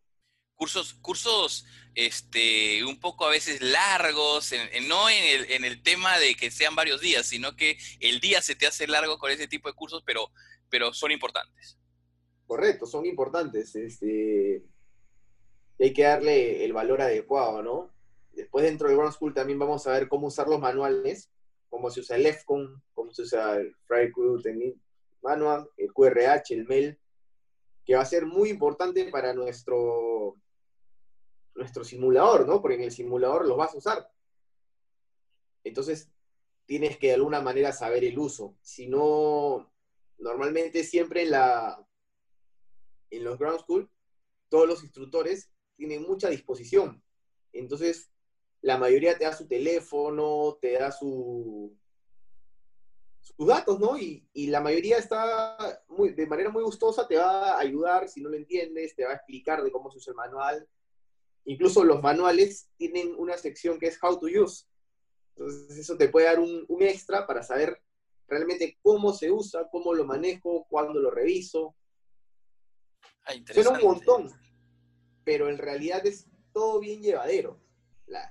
Cursos, 0.55 0.93
cursos 0.95 1.65
este, 1.95 2.85
un 2.85 2.99
poco 2.99 3.25
a 3.25 3.31
veces 3.31 3.61
largos, 3.61 4.53
no 4.87 5.09
en 5.09 5.23
el, 5.23 5.51
en 5.51 5.65
el, 5.65 5.81
tema 5.81 6.17
de 6.19 6.35
que 6.35 6.51
sean 6.51 6.75
varios 6.75 7.01
días, 7.01 7.25
sino 7.25 7.55
que 7.55 7.77
el 7.99 8.19
día 8.19 8.41
se 8.41 8.55
te 8.55 8.67
hace 8.67 8.87
largo 8.87 9.17
con 9.17 9.31
ese 9.31 9.47
tipo 9.47 9.67
de 9.67 9.75
cursos, 9.75 10.03
pero, 10.05 10.29
pero 10.69 10.93
son 10.93 11.11
importantes. 11.11 11.77
Correcto, 12.45 12.85
son 12.85 13.05
importantes. 13.05 13.75
Este, 13.75 14.63
hay 15.79 15.93
que 15.93 16.03
darle 16.03 16.63
el 16.63 16.73
valor 16.73 17.01
adecuado, 17.01 17.63
¿no? 17.63 18.00
Después 18.33 18.65
dentro 18.65 18.87
del 18.87 18.97
Ground 18.97 19.13
School 19.13 19.33
también 19.33 19.59
vamos 19.59 19.85
a 19.87 19.91
ver 19.91 20.07
cómo 20.07 20.27
usar 20.27 20.47
los 20.47 20.59
manuales, 20.59 21.29
cómo 21.69 21.89
se 21.89 22.01
usa 22.01 22.15
el 22.15 22.25
EFCON, 22.25 22.81
cómo 22.93 23.11
se 23.11 23.23
usa 23.23 23.57
el 23.57 23.75
Fry 23.85 24.11
Crew 24.11 24.41
Manual, 25.21 25.69
el 25.77 25.93
QRH, 25.93 26.53
el 26.53 26.65
MEL, 26.65 26.99
que 27.85 27.95
va 27.95 28.01
a 28.01 28.05
ser 28.05 28.25
muy 28.25 28.49
importante 28.49 29.09
para 29.11 29.33
nuestro, 29.33 30.35
nuestro 31.55 31.83
simulador, 31.83 32.47
¿no? 32.47 32.61
Porque 32.61 32.75
en 32.75 32.83
el 32.83 32.91
simulador 32.91 33.45
los 33.45 33.57
vas 33.57 33.73
a 33.73 33.77
usar. 33.77 34.11
Entonces, 35.63 36.11
tienes 36.65 36.97
que 36.97 37.07
de 37.07 37.13
alguna 37.15 37.41
manera 37.41 37.71
saber 37.71 38.03
el 38.03 38.17
uso. 38.17 38.55
Si 38.61 38.87
no, 38.87 39.71
normalmente 40.17 40.83
siempre 40.83 41.23
en, 41.23 41.31
la, 41.31 41.87
en 43.09 43.23
los 43.23 43.37
Ground 43.37 43.59
School, 43.59 43.89
todos 44.49 44.67
los 44.67 44.83
instructores 44.83 45.51
tienen 45.75 46.03
mucha 46.03 46.29
disposición. 46.29 47.03
Entonces, 47.53 48.11
la 48.61 48.77
mayoría 48.77 49.17
te 49.17 49.25
da 49.25 49.33
su 49.33 49.47
teléfono, 49.47 50.57
te 50.61 50.73
da 50.73 50.91
su, 50.91 51.75
sus 53.19 53.47
datos, 53.47 53.79
¿no? 53.79 53.97
Y, 53.97 54.27
la 54.47 54.61
mayoría 54.61 54.97
está 54.97 55.83
muy, 55.87 56.13
de 56.13 56.27
manera 56.27 56.49
muy 56.49 56.63
gustosa, 56.63 57.07
te 57.07 57.17
va 57.17 57.53
a 57.53 57.59
ayudar 57.59 58.07
si 58.07 58.21
no 58.21 58.29
lo 58.29 58.37
entiendes, 58.37 58.95
te 58.95 59.05
va 59.05 59.11
a 59.11 59.15
explicar 59.15 59.63
de 59.63 59.71
cómo 59.71 59.89
se 59.91 59.97
usa 59.97 60.11
el 60.11 60.17
manual. 60.17 60.67
Incluso 61.45 61.83
los 61.83 62.01
manuales 62.03 62.69
tienen 62.77 63.15
una 63.17 63.37
sección 63.37 63.79
que 63.79 63.87
es 63.87 63.97
How 64.01 64.19
to 64.19 64.27
Use. 64.27 64.65
Entonces 65.35 65.77
eso 65.77 65.97
te 65.97 66.09
puede 66.09 66.27
dar 66.27 66.39
un, 66.39 66.65
extra 66.81 67.25
para 67.25 67.41
saber 67.41 67.81
realmente 68.27 68.77
cómo 68.81 69.11
se 69.13 69.31
usa, 69.31 69.67
cómo 69.71 69.93
lo 69.93 70.05
manejo, 70.05 70.67
cuándo 70.69 70.99
lo 70.99 71.09
reviso. 71.09 71.75
Ah, 73.25 73.33
un 73.71 73.81
montón, 73.81 74.31
pero 75.23 75.49
en 75.49 75.57
realidad 75.57 76.05
es 76.05 76.27
todo 76.53 76.79
bien 76.79 77.01
llevadero. 77.01 77.59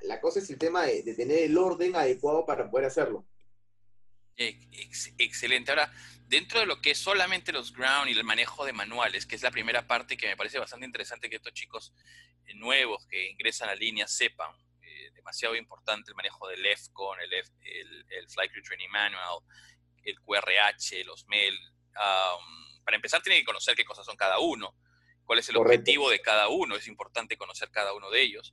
La, 0.03 0.21
cosa 0.21 0.41
es 0.41 0.51
el 0.51 0.59
tema 0.59 0.85
de, 0.85 1.03
tener 1.15 1.39
el 1.39 1.57
orden 1.57 1.97
adecuado 1.97 2.45
para 2.45 2.71
poder 2.71 2.87
hacerlo. 2.87 3.25
excelente. 4.37 5.71
Ahora, 5.71 5.91
dentro 6.29 6.61
de 6.61 6.67
lo 6.67 6.81
que 6.81 6.91
es 6.91 6.99
solamente 6.99 7.51
los 7.51 7.73
ground 7.73 8.09
y 8.09 8.13
el 8.13 8.25
manejo 8.25 8.65
de 8.67 8.75
manuales, 8.75 9.25
que 9.25 9.37
es 9.37 9.43
la 9.43 9.51
primera 9.51 9.87
parte 9.87 10.17
que 10.17 10.27
me 10.27 10.37
parece 10.37 10.59
bastante 10.59 10.85
interesante 10.85 11.31
que 11.31 11.37
estos 11.37 11.55
chicos 11.55 11.95
eh, 12.47 12.55
nuevos 12.55 13.07
que 13.07 13.31
ingresan 13.31 13.71
a 13.71 13.73
la 13.73 13.79
línea 13.79 14.07
sepan, 14.07 14.51
eh, 14.83 15.11
demasiado 15.15 15.57
importante 15.57 16.11
el 16.11 16.15
manejo 16.15 16.47
del 16.49 16.65
EFCON, 16.67 17.19
el, 17.21 17.33
el, 17.33 18.07
el 18.11 18.29
Flight 18.29 18.53
Crew 18.53 18.63
Training 18.63 18.91
Manual, 18.91 19.41
el 20.05 20.21
QRH, 20.21 21.05
los 21.07 21.27
MEL. 21.27 21.59
para 22.85 22.97
empezar, 22.97 23.23
tienen 23.23 23.41
que 23.41 23.47
conocer 23.47 23.75
qué 23.75 23.85
cosas 23.85 24.05
son 24.05 24.17
cada 24.17 24.39
uno, 24.41 24.75
cuál 25.25 25.39
es 25.39 25.49
el 25.49 25.57
objetivo 25.57 26.11
de 26.11 26.21
cada 26.21 26.49
uno, 26.49 26.77
es 26.77 26.87
importante 26.87 27.37
conocer 27.37 27.71
cada 27.71 27.95
uno 27.95 28.11
de 28.11 28.23
ellos. 28.23 28.53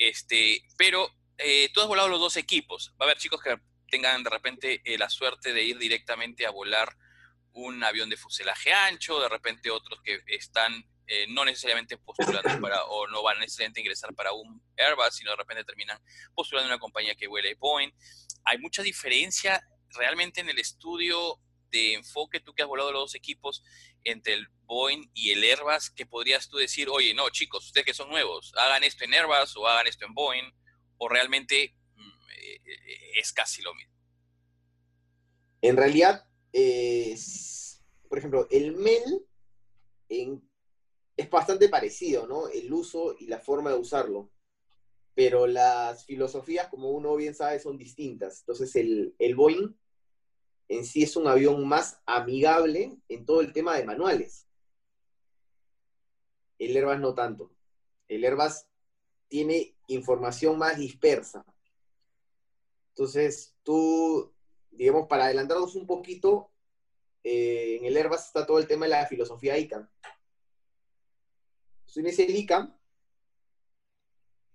Este, 0.00 0.62
pero 0.78 1.14
eh, 1.36 1.68
tú 1.74 1.82
has 1.82 1.86
volado 1.86 2.08
los 2.08 2.18
dos 2.18 2.36
equipos. 2.38 2.94
Va 2.98 3.04
a 3.04 3.10
haber 3.10 3.18
chicos 3.18 3.42
que 3.42 3.60
tengan 3.90 4.24
de 4.24 4.30
repente 4.30 4.80
eh, 4.82 4.96
la 4.96 5.10
suerte 5.10 5.52
de 5.52 5.62
ir 5.62 5.76
directamente 5.76 6.46
a 6.46 6.50
volar 6.50 6.96
un 7.52 7.84
avión 7.84 8.08
de 8.08 8.16
fuselaje 8.16 8.72
ancho, 8.72 9.20
de 9.20 9.28
repente 9.28 9.70
otros 9.70 10.00
que 10.02 10.22
están 10.26 10.72
eh, 11.06 11.26
no 11.28 11.44
necesariamente 11.44 11.98
postulando 11.98 12.58
para, 12.62 12.82
o 12.84 13.08
no 13.08 13.22
van 13.22 13.40
necesariamente 13.40 13.80
a 13.80 13.82
ingresar 13.82 14.14
para 14.14 14.32
un 14.32 14.62
Airbus, 14.78 15.16
sino 15.16 15.32
de 15.32 15.36
repente 15.36 15.64
terminan 15.64 16.00
postulando 16.34 16.68
una 16.68 16.78
compañía 16.78 17.14
que 17.14 17.28
huele 17.28 17.54
Boeing. 17.56 17.92
Hay 18.44 18.56
mucha 18.56 18.82
diferencia 18.82 19.62
realmente 19.90 20.40
en 20.40 20.48
el 20.48 20.58
estudio 20.58 21.38
de 21.70 21.94
enfoque, 21.94 22.40
tú 22.40 22.54
que 22.54 22.62
has 22.62 22.68
volado 22.68 22.92
los 22.92 23.02
dos 23.02 23.14
equipos, 23.14 23.62
entre 24.04 24.34
el 24.34 24.46
Boeing 24.64 25.10
y 25.14 25.32
el 25.32 25.42
Airbus, 25.42 25.90
que 25.90 26.06
podrías 26.06 26.48
tú 26.48 26.56
decir, 26.56 26.88
oye, 26.88 27.14
no, 27.14 27.28
chicos, 27.30 27.66
ustedes 27.66 27.86
que 27.86 27.94
son 27.94 28.08
nuevos, 28.08 28.52
hagan 28.56 28.84
esto 28.84 29.04
en 29.04 29.14
Airbus 29.14 29.56
o 29.56 29.66
hagan 29.66 29.86
esto 29.86 30.06
en 30.06 30.14
Boeing, 30.14 30.52
o 30.98 31.08
realmente 31.08 31.76
mm, 31.96 32.30
eh, 32.38 33.10
es 33.16 33.32
casi 33.32 33.62
lo 33.62 33.74
mismo? 33.74 33.94
En 35.62 35.76
realidad, 35.76 36.26
por 38.08 38.18
ejemplo, 38.18 38.48
el 38.50 38.72
MEL 38.72 39.26
es 40.08 41.30
bastante 41.30 41.68
parecido, 41.68 42.26
¿no? 42.26 42.48
El 42.48 42.72
uso 42.72 43.14
y 43.18 43.26
la 43.26 43.38
forma 43.38 43.70
de 43.70 43.76
usarlo 43.76 44.30
pero 45.14 45.46
las 45.46 46.06
filosofías, 46.06 46.68
como 46.68 46.90
uno 46.92 47.14
bien 47.16 47.34
sabe, 47.34 47.58
son 47.60 47.76
distintas. 47.76 48.40
Entonces, 48.40 48.74
el, 48.76 49.14
el 49.18 49.34
Boeing 49.34 49.76
en 50.70 50.84
sí 50.86 51.02
es 51.02 51.16
un 51.16 51.26
avión 51.26 51.66
más 51.66 52.00
amigable 52.06 52.96
en 53.08 53.26
todo 53.26 53.40
el 53.40 53.52
tema 53.52 53.76
de 53.76 53.84
manuales. 53.84 54.46
El 56.60 56.76
Airbus 56.76 57.00
no 57.00 57.12
tanto. 57.12 57.50
El 58.06 58.24
Airbus 58.24 58.66
tiene 59.26 59.74
información 59.88 60.56
más 60.58 60.78
dispersa. 60.78 61.44
Entonces, 62.90 63.56
tú, 63.64 64.32
digamos, 64.70 65.08
para 65.08 65.24
adelantarnos 65.24 65.74
un 65.74 65.88
poquito, 65.88 66.52
eh, 67.24 67.78
en 67.80 67.86
el 67.86 67.96
Airbus 67.96 68.20
está 68.26 68.46
todo 68.46 68.60
el 68.60 68.68
tema 68.68 68.86
de 68.86 68.90
la 68.90 69.06
filosofía 69.06 69.58
ICAM. 69.58 69.88
Tienes 71.92 72.16
el 72.20 72.36
ICAM 72.36 72.72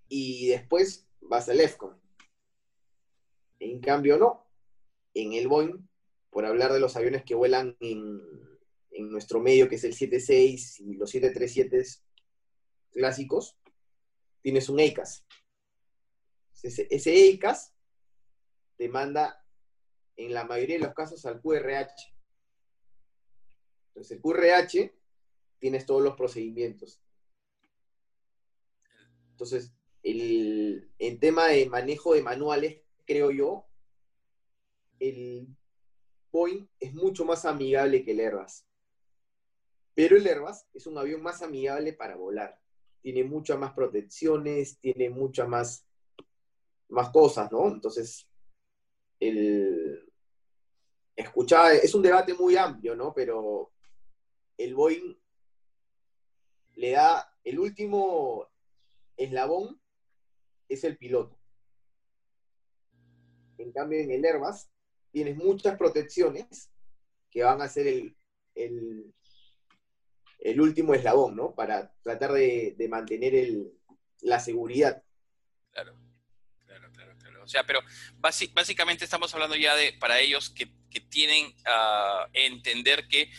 y 0.08 0.48
después 0.48 1.10
vas 1.20 1.50
al 1.50 1.60
EFCON. 1.60 2.00
En 3.60 3.82
cambio, 3.82 4.18
no. 4.18 4.48
En 5.14 5.34
el 5.34 5.50
Boeing, 5.50 5.86
por 6.36 6.46
hablar 6.46 6.74
de 6.74 6.82
los 6.82 6.98
aviones 6.98 7.24
que 7.24 7.34
vuelan 7.34 7.78
en, 7.80 8.22
nuestro 9.10 9.40
medio, 9.40 9.70
que 9.70 9.76
es 9.76 9.86
el 9.86 9.94
76 9.94 10.82
y 10.82 10.96
los 10.96 11.10
737 11.10 11.82
clásicos, 12.92 13.58
tienes 14.42 14.68
un 14.68 14.82
EICAS. 14.82 15.26
Ese, 16.62 16.88
ese 16.92 17.14
EICAS 17.14 17.74
te 18.76 18.90
manda 18.90 19.46
en 20.18 20.34
la 20.34 20.44
mayoría 20.44 20.76
de 20.76 20.84
los 20.84 20.94
casos 20.94 21.26
al 21.26 21.40
QRH. 21.42 22.14
Entonces, 23.88 24.18
el 24.18 24.22
QRH 24.22 24.94
tienes 25.58 25.86
todos 25.86 26.02
los 26.02 26.18
procedimientos. 26.18 27.02
Entonces, 29.32 29.72
el, 30.04 30.92
en 31.00 31.18
tema 31.22 31.48
de 31.48 31.70
manejo 31.70 32.14
de 32.14 32.24
manuales, 32.24 32.82
creo 33.06 33.32
yo, 33.32 33.70
el 35.00 35.56
Boeing 36.36 36.68
es 36.82 36.94
mucho 36.94 37.24
más 37.24 37.46
amigable 37.46 38.04
que 38.04 38.12
el 38.12 38.20
Airbus. 38.20 38.66
Pero 39.94 40.18
el 40.18 40.28
Airbus 40.28 40.66
es 40.74 40.86
un 40.86 40.98
avión 40.98 41.22
más 41.22 41.42
amigable 41.42 41.94
para 41.94 42.18
volar. 42.18 42.60
Tiene 43.02 43.24
muchas 43.24 43.58
más 43.58 43.72
protecciones, 43.72 44.78
tiene 44.80 45.10
muchas 45.10 45.48
más, 45.48 45.88
más 46.90 47.10
cosas, 47.12 47.50
¿no? 47.54 47.70
Entonces, 47.70 48.28
el, 49.18 50.12
escuchaba, 51.16 51.74
es 51.74 51.96
un 51.96 52.02
debate 52.02 52.34
muy 52.34 52.58
amplio, 52.58 52.98
¿no? 52.98 53.14
Pero 53.14 53.72
el 54.58 54.76
Boeing 54.76 55.18
le 56.74 56.92
da 56.92 57.34
el 57.46 57.60
último 57.60 58.50
eslabón 59.16 59.80
es 60.68 60.84
el 60.84 60.98
piloto. 60.98 61.40
En 63.58 63.72
cambio, 63.72 64.00
en 64.00 64.12
el 64.12 64.26
Airbus 64.26 64.68
tienes 65.16 65.38
muchas 65.38 65.78
protecciones 65.78 66.70
que 67.32 67.42
van 67.42 67.62
a 67.62 67.70
ser 67.70 67.88
el, 67.88 68.18
el, 70.40 70.60
último 70.60 70.94
eslabón, 70.94 71.38
¿no? 71.38 71.56
Para 71.56 71.94
tratar 72.04 72.34
de, 72.34 72.76
mantener 72.90 73.48
la 74.20 74.42
seguridad. 74.42 75.02
Claro, 75.72 75.98
claro, 76.66 76.92
claro, 76.92 77.16
claro. 77.18 77.44
O 77.46 77.48
sea, 77.48 77.64
pero 77.66 77.80
básicamente 78.18 79.06
estamos 79.06 79.34
hablando 79.34 79.56
ya 79.56 79.74
de, 79.78 79.94
para 79.94 80.20
ellos 80.20 80.50
que, 80.50 80.70
tienen 81.10 81.54
a 81.66 82.28
entender 82.34 83.08
que 83.08 83.30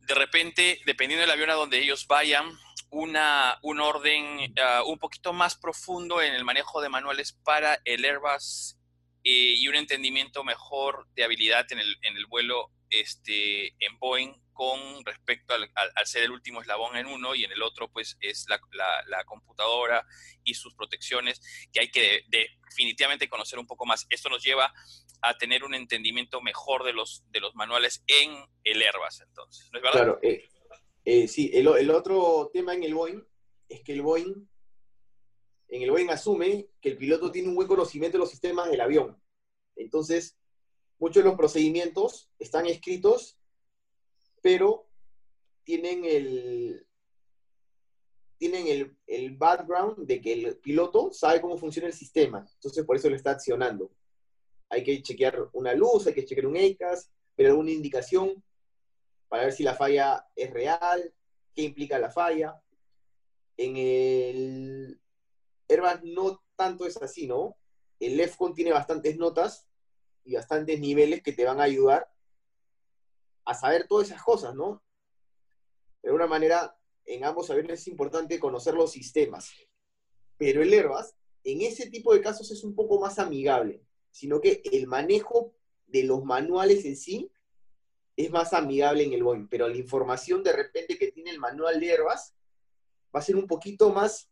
de 0.00 0.14
repente, 0.14 0.80
dependiendo 0.86 1.22
del 1.22 1.30
avión 1.30 1.50
a 1.50 1.54
donde 1.54 1.78
ellos 1.78 2.06
vayan, 2.06 2.46
una, 2.90 3.58
un 3.62 3.80
orden 3.80 4.54
ah, 4.60 4.82
un 4.86 4.98
poquito 4.98 5.32
más 5.32 5.56
profundo 5.56 6.22
en 6.22 6.34
el 6.34 6.44
manejo 6.44 6.80
de 6.80 6.88
manuales 6.88 7.32
para 7.32 7.80
el 7.84 8.04
Airbus 8.04 8.76
eh, 9.24 9.54
y 9.56 9.68
un 9.68 9.74
entendimiento 9.74 10.44
mejor 10.44 11.08
de 11.14 11.24
habilidad 11.24 11.66
en 11.72 11.80
el, 11.80 11.96
en 12.02 12.16
el 12.16 12.26
vuelo 12.26 12.70
este, 12.90 13.68
en 13.84 13.98
Boeing 13.98 14.32
con 14.52 15.04
respecto 15.04 15.54
al, 15.54 15.68
al, 15.74 16.06
ser 16.06 16.22
el 16.22 16.30
último 16.30 16.60
eslabón 16.60 16.96
en 16.96 17.06
uno 17.06 17.34
y 17.34 17.44
en 17.44 17.50
el 17.50 17.62
otro 17.62 17.90
pues 17.90 18.16
es 18.20 18.46
la, 18.48 18.60
la, 19.08 19.24
computadora 19.24 20.06
y 20.44 20.54
sus 20.54 20.74
protecciones 20.74 21.40
que 21.72 21.80
hay 21.80 21.90
que 21.90 22.22
definitivamente 22.28 23.28
conocer 23.28 23.58
un 23.58 23.66
poco 23.66 23.84
más. 23.84 24.06
Esto 24.10 24.28
nos 24.28 24.44
lleva 24.44 24.72
a 25.22 25.36
tener 25.36 25.64
un 25.64 25.74
entendimiento 25.74 26.40
mejor 26.40 26.84
de 26.84 26.92
los, 26.92 27.24
de 27.30 27.40
los 27.40 27.54
manuales 27.56 28.04
en 28.06 28.32
el 28.62 28.82
Airbus 28.82 29.22
entonces. 29.22 29.68
Claro, 29.70 30.20
eh, 30.22 30.44
eh, 31.04 31.28
sí, 31.28 31.50
el, 31.52 31.90
otro 31.90 32.50
tema 32.52 32.74
en 32.74 32.84
el 32.84 32.94
Boeing 32.94 33.22
es 33.68 33.82
que 33.82 33.92
el 33.92 34.02
Boeing, 34.02 34.48
en 35.74 35.82
el 35.82 35.90
Boeing 35.90 36.10
asume 36.10 36.68
que 36.80 36.90
el 36.90 36.96
piloto 36.96 37.32
tiene 37.32 37.48
un 37.48 37.56
buen 37.56 37.66
conocimiento 37.66 38.16
de 38.16 38.20
los 38.20 38.30
sistemas 38.30 38.70
del 38.70 38.80
avión. 38.80 39.20
Entonces, 39.74 40.36
muchos 41.00 41.24
de 41.24 41.28
los 41.28 41.36
procedimientos 41.36 42.30
están 42.38 42.66
escritos, 42.66 43.36
pero 44.40 44.86
tienen 45.64 46.04
el, 46.04 46.86
tienen 48.38 48.68
el, 48.68 48.96
el, 49.08 49.36
background 49.36 50.06
de 50.06 50.20
que 50.20 50.32
el 50.34 50.58
piloto 50.58 51.12
sabe 51.12 51.40
cómo 51.40 51.58
funciona 51.58 51.88
el 51.88 51.94
sistema. 51.94 52.46
Entonces, 52.54 52.84
por 52.84 52.94
eso 52.94 53.10
lo 53.10 53.16
está 53.16 53.32
accionando. 53.32 53.90
Hay 54.68 54.84
que 54.84 55.02
chequear 55.02 55.48
una 55.54 55.74
luz, 55.74 56.06
hay 56.06 56.14
que 56.14 56.24
chequear 56.24 56.46
un 56.46 56.56
EICAS, 56.56 57.10
pero 57.34 57.48
alguna 57.48 57.72
indicación 57.72 58.44
para 59.26 59.46
ver 59.46 59.52
si 59.52 59.64
la 59.64 59.74
falla 59.74 60.24
es 60.36 60.52
real, 60.52 61.12
qué 61.52 61.62
implica 61.62 61.98
la 61.98 62.12
falla. 62.12 62.62
En 63.56 63.76
el 63.76 65.00
Airbus 65.68 66.02
no 66.04 66.42
tanto 66.56 66.86
es 66.86 66.96
así, 66.96 67.26
¿no? 67.26 67.56
El 68.00 68.18
EFCON 68.20 68.54
tiene 68.54 68.72
bastantes 68.72 69.16
notas 69.16 69.66
y 70.24 70.34
bastantes 70.34 70.80
niveles 70.80 71.22
que 71.22 71.32
te 71.32 71.44
van 71.44 71.60
a 71.60 71.64
ayudar 71.64 72.10
a 73.44 73.54
saber 73.54 73.86
todas 73.86 74.08
esas 74.08 74.22
cosas, 74.22 74.54
¿no? 74.54 74.82
De 76.02 76.08
alguna 76.08 76.26
manera, 76.26 76.76
en 77.06 77.24
ambos 77.24 77.50
aviones 77.50 77.80
es 77.80 77.88
importante 77.88 78.38
conocer 78.38 78.74
los 78.74 78.92
sistemas. 78.92 79.50
Pero 80.36 80.62
el 80.62 80.72
Airbus, 80.72 81.14
en 81.44 81.62
ese 81.62 81.90
tipo 81.90 82.14
de 82.14 82.20
casos, 82.20 82.50
es 82.50 82.64
un 82.64 82.74
poco 82.74 83.00
más 83.00 83.18
amigable, 83.18 83.82
sino 84.10 84.40
que 84.40 84.62
el 84.72 84.86
manejo 84.86 85.54
de 85.86 86.04
los 86.04 86.24
manuales 86.24 86.84
en 86.84 86.96
sí 86.96 87.30
es 88.16 88.30
más 88.30 88.52
amigable 88.52 89.04
en 89.04 89.12
el 89.12 89.22
Boeing, 89.22 89.48
pero 89.48 89.68
la 89.68 89.76
información 89.76 90.42
de 90.42 90.52
repente 90.52 90.96
que 90.98 91.10
tiene 91.10 91.30
el 91.30 91.38
manual 91.38 91.80
de 91.80 91.92
Airbus 91.92 92.32
va 93.14 93.20
a 93.20 93.22
ser 93.22 93.36
un 93.36 93.46
poquito 93.46 93.90
más 93.90 94.30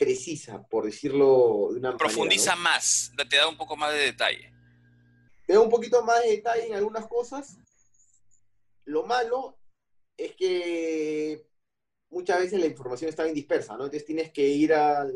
precisa, 0.00 0.66
por 0.66 0.86
decirlo 0.86 1.68
de 1.72 1.78
una 1.78 1.94
Profundiza 1.94 2.56
más, 2.56 3.12
te 3.28 3.36
da 3.36 3.46
un 3.46 3.58
poco 3.58 3.76
más 3.76 3.92
de 3.92 3.98
detalle. 3.98 4.50
Te 5.46 5.52
da 5.52 5.60
un 5.60 5.68
poquito 5.68 6.02
más 6.02 6.22
de 6.22 6.30
detalle 6.30 6.68
en 6.68 6.74
algunas 6.74 7.06
cosas. 7.06 7.58
Lo 8.86 9.04
malo 9.04 9.58
es 10.16 10.34
que 10.36 11.46
muchas 12.08 12.38
veces 12.38 12.58
la 12.58 12.66
información 12.66 13.10
está 13.10 13.24
bien 13.24 13.34
dispersa, 13.34 13.76
¿no? 13.76 13.84
Entonces 13.84 14.06
tienes 14.06 14.32
que 14.32 14.48
ir 14.48 14.72
a 14.72 15.06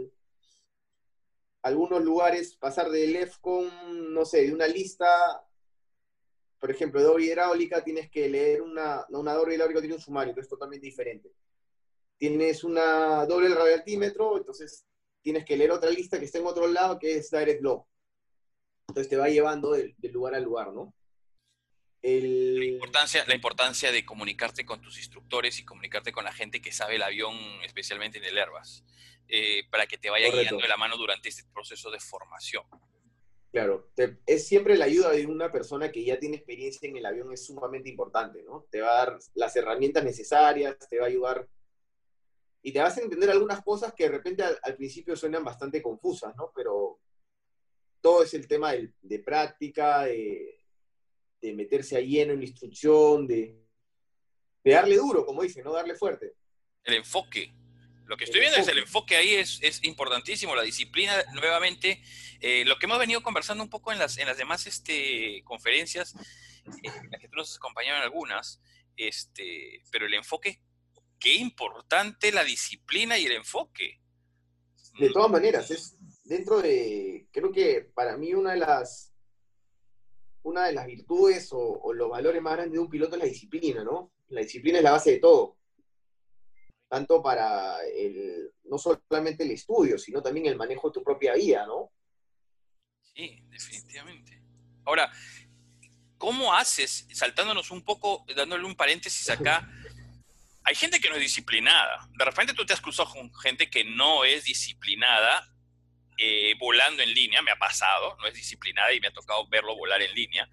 algunos 1.62 2.04
lugares, 2.04 2.54
pasar 2.54 2.90
del 2.90 3.16
EFCON, 3.16 4.12
no 4.12 4.26
sé, 4.26 4.42
de 4.42 4.52
una 4.52 4.66
lista, 4.66 5.08
por 6.58 6.70
ejemplo, 6.70 7.00
de 7.00 7.06
doble 7.06 7.24
hidráulica, 7.24 7.82
tienes 7.82 8.10
que 8.10 8.28
leer 8.28 8.60
una, 8.60 9.06
no, 9.08 9.20
una 9.20 9.32
doble 9.32 9.54
hidráulica 9.54 9.80
tiene 9.80 9.94
un 9.94 10.02
sumario, 10.02 10.34
que 10.34 10.42
es 10.42 10.48
totalmente 10.48 10.84
diferente. 10.84 11.32
Tienes 12.24 12.64
una 12.64 13.26
doble 13.26 13.54
radioaltímetro, 13.54 14.38
entonces 14.38 14.86
tienes 15.20 15.44
que 15.44 15.58
leer 15.58 15.72
otra 15.72 15.90
lista 15.90 16.18
que 16.18 16.24
está 16.24 16.38
en 16.38 16.46
otro 16.46 16.66
lado, 16.66 16.98
que 16.98 17.16
es 17.16 17.30
Direct 17.30 17.62
Law. 17.62 17.86
Entonces 18.88 19.10
te 19.10 19.18
va 19.18 19.28
llevando 19.28 19.72
de, 19.72 19.94
lugar 20.10 20.34
a 20.34 20.40
lugar, 20.40 20.72
¿no? 20.72 20.94
La, 22.00 22.64
importancia, 22.64 23.26
la 23.26 23.34
importancia 23.34 23.92
de 23.92 24.06
comunicarte 24.06 24.64
con 24.64 24.80
tus 24.80 24.96
instructores 24.96 25.58
y 25.58 25.66
comunicarte 25.66 26.12
con 26.12 26.24
la 26.24 26.32
gente 26.32 26.62
que 26.62 26.72
sabe 26.72 26.96
el 26.96 27.02
avión, 27.02 27.36
especialmente 27.62 28.16
en 28.16 28.24
el 28.24 28.38
Airbus, 28.38 28.84
eh, 29.28 29.64
para 29.70 29.86
que 29.86 29.98
te 29.98 30.08
vaya 30.08 30.30
guiando 30.30 30.62
de 30.62 30.68
la 30.68 30.78
mano 30.78 30.96
durante 30.96 31.28
este 31.28 31.44
proceso 31.52 31.90
de 31.90 32.00
formación. 32.00 32.64
Claro, 33.52 33.90
es 34.24 34.48
siempre 34.48 34.78
la 34.78 34.86
ayuda 34.86 35.10
de 35.10 35.26
una 35.26 35.52
persona 35.52 35.92
que 35.92 36.02
ya 36.02 36.18
tiene 36.18 36.36
experiencia 36.36 36.88
en 36.88 36.96
el 36.96 37.04
avión 37.04 37.30
es 37.34 37.44
sumamente 37.44 37.90
importante, 37.90 38.42
¿no? 38.44 38.66
Te 38.70 38.80
va 38.80 38.92
a 38.92 39.04
dar 39.04 39.18
las 39.34 39.54
herramientas 39.56 40.02
necesarias, 40.04 40.78
te 40.88 40.98
va 40.98 41.04
a 41.04 41.08
ayudar 41.08 41.46
y 42.66 42.72
te 42.72 42.80
vas 42.80 42.96
a 42.96 43.02
entender 43.02 43.30
algunas 43.30 43.62
cosas 43.62 43.92
que 43.92 44.04
de 44.04 44.16
repente 44.16 44.42
al, 44.42 44.74
principio 44.74 45.14
suenan 45.14 45.44
bastante 45.44 45.82
confusas, 45.82 46.34
¿no? 46.34 46.50
Pero 46.56 46.98
todo 48.00 48.22
es 48.22 48.32
el 48.32 48.48
tema 48.48 48.72
de, 48.72 49.18
práctica, 49.18 50.04
de, 50.04 50.62
meterse 51.42 51.98
a 51.98 52.00
lleno 52.00 52.32
en 52.32 52.38
la 52.38 52.46
instrucción, 52.46 53.26
de, 53.26 53.62
darle 54.64 54.96
duro, 54.96 55.26
como 55.26 55.42
dice, 55.42 55.62
no 55.62 55.74
darle 55.74 55.94
fuerte. 55.94 56.36
El 56.84 56.94
enfoque. 56.94 57.52
Lo 58.06 58.16
que 58.16 58.24
estoy 58.24 58.40
viendo 58.40 58.58
es 58.58 58.68
el 58.68 58.78
enfoque 58.78 59.16
ahí 59.16 59.34
es, 59.34 59.84
importantísimo, 59.84 60.56
la 60.56 60.62
disciplina, 60.62 61.22
nuevamente, 61.34 62.02
eh, 62.40 62.64
lo 62.64 62.78
que 62.78 62.86
hemos 62.86 62.98
venido 62.98 63.22
conversando 63.22 63.62
un 63.62 63.68
poco 63.68 63.92
en 63.92 63.98
las, 63.98 64.16
en 64.16 64.26
las 64.26 64.38
demás 64.38 64.66
este, 64.66 65.42
conferencias, 65.44 66.14
eh, 66.82 66.88
en 67.02 67.10
las 67.10 67.20
que 67.20 67.28
tú 67.28 67.36
nos 67.36 67.56
acompañaron 67.56 68.00
algunas, 68.00 68.62
este, 68.96 69.82
pero 69.90 70.06
el 70.06 70.14
enfoque 70.14 70.62
qué 71.24 71.36
importante 71.36 72.30
la 72.32 72.44
disciplina 72.44 73.16
y 73.18 73.24
el 73.24 73.32
enfoque. 73.32 73.98
De 75.00 75.08
todas 75.08 75.30
maneras, 75.30 75.70
es 75.70 75.96
dentro 76.22 76.60
de, 76.60 77.28
creo 77.32 77.50
que 77.50 77.90
para 77.94 78.18
mí 78.18 78.34
una 78.34 78.52
de 78.52 78.58
las, 78.58 79.10
una 80.42 80.66
de 80.66 80.74
las 80.74 80.86
virtudes 80.86 81.48
o, 81.52 81.94
los 81.94 82.10
valores 82.10 82.42
más 82.42 82.52
grandes 82.52 82.74
de 82.74 82.78
un 82.78 82.90
piloto 82.90 83.14
es 83.14 83.22
la 83.22 83.28
disciplina, 83.28 83.82
¿no? 83.82 84.12
La 84.28 84.42
disciplina 84.42 84.76
es 84.76 84.84
la 84.84 84.90
base 84.90 85.12
de 85.12 85.18
todo. 85.18 85.56
Tanto 86.88 87.22
para 87.22 87.82
el, 87.86 88.52
no 88.64 88.76
solamente 88.76 89.44
el 89.44 89.52
estudio, 89.52 89.96
sino 89.96 90.22
también 90.22 90.44
el 90.44 90.56
manejo 90.56 90.90
de 90.90 90.92
tu 90.92 91.02
propia 91.02 91.32
vida, 91.36 91.66
¿no? 91.66 91.90
Sí, 93.00 93.42
definitivamente. 93.48 94.42
Ahora, 94.84 95.10
¿cómo 96.18 96.52
haces, 96.52 97.08
saltándonos 97.14 97.70
un 97.70 97.82
poco, 97.82 98.26
dándole 98.36 98.66
un 98.66 98.76
paréntesis 98.76 99.30
acá, 99.30 99.66
hay 100.64 100.74
gente 100.74 100.98
que 100.98 101.10
no 101.10 101.16
es 101.16 101.20
disciplinada. 101.20 102.08
De 102.16 102.24
repente 102.24 102.54
tú 102.54 102.64
te 102.64 102.72
has 102.72 102.80
cruzado 102.80 103.10
con 103.10 103.32
gente 103.34 103.68
que 103.68 103.84
no 103.84 104.24
es 104.24 104.44
disciplinada 104.44 105.54
eh, 106.16 106.54
volando 106.58 107.02
en 107.02 107.12
línea, 107.12 107.42
me 107.42 107.50
ha 107.50 107.56
pasado, 107.56 108.16
no 108.20 108.26
es 108.26 108.34
disciplinada 108.34 108.92
y 108.92 109.00
me 109.00 109.08
ha 109.08 109.12
tocado 109.12 109.46
verlo 109.48 109.76
volar 109.76 110.00
en 110.00 110.14
línea. 110.14 110.48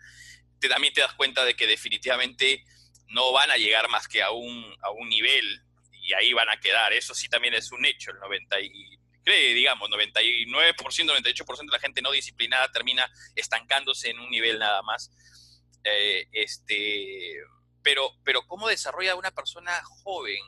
Te, 0.60 0.68
también 0.68 0.94
te 0.94 1.02
das 1.02 1.14
cuenta 1.14 1.46
de 1.46 1.56
que 1.56 1.66
definitivamente 1.66 2.64
no 3.08 3.32
van 3.32 3.52
a 3.52 3.58
llegar 3.58 3.88
más 3.90 4.08
que 4.08 4.22
a 4.22 4.32
un, 4.32 4.76
a 4.82 4.92
un 4.92 5.08
nivel 5.08 5.64
y 5.94 6.14
ahí 6.14 6.34
van 6.34 6.50
a 6.50 6.60
quedar. 6.60 6.92
Eso 6.94 7.14
sí 7.14 7.30
también 7.30 7.54
es 7.54 7.72
un 7.72 7.86
hecho. 7.86 8.12
El 8.12 8.20
90 8.20 8.60
y, 8.60 9.00
digamos, 9.54 9.90
99%, 9.90 10.48
98% 10.48 11.58
de 11.60 11.66
la 11.68 11.80
gente 11.80 12.02
no 12.02 12.12
disciplinada 12.12 12.70
termina 12.72 13.10
estancándose 13.36 14.10
en 14.10 14.20
un 14.20 14.30
nivel 14.30 14.60
nada 14.60 14.82
más. 14.82 15.12
Eh, 15.84 16.28
este, 16.34 17.38
pero, 17.84 18.12
pero 18.24 18.46
¿cómo 18.48 18.68
desarrolla 18.68 19.16
una 19.16 19.32
persona 19.32 19.72
joven, 20.04 20.42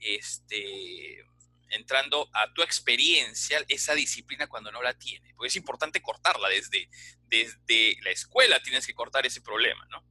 este, 0.00 1.24
entrando 1.70 2.28
a 2.32 2.52
tu 2.54 2.62
experiencia, 2.62 3.64
esa 3.68 3.94
disciplina 3.94 4.46
cuando 4.46 4.72
no 4.72 4.82
la 4.82 4.94
tiene? 4.94 5.34
Porque 5.36 5.48
es 5.48 5.56
importante 5.56 6.02
cortarla 6.02 6.48
desde, 6.48 6.88
desde 7.26 7.96
la 8.02 8.10
escuela, 8.10 8.62
tienes 8.62 8.86
que 8.86 8.94
cortar 8.94 9.26
ese 9.26 9.40
problema, 9.40 9.86
¿no? 9.90 10.02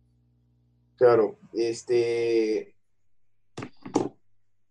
Claro, 0.97 1.39
este... 1.53 2.73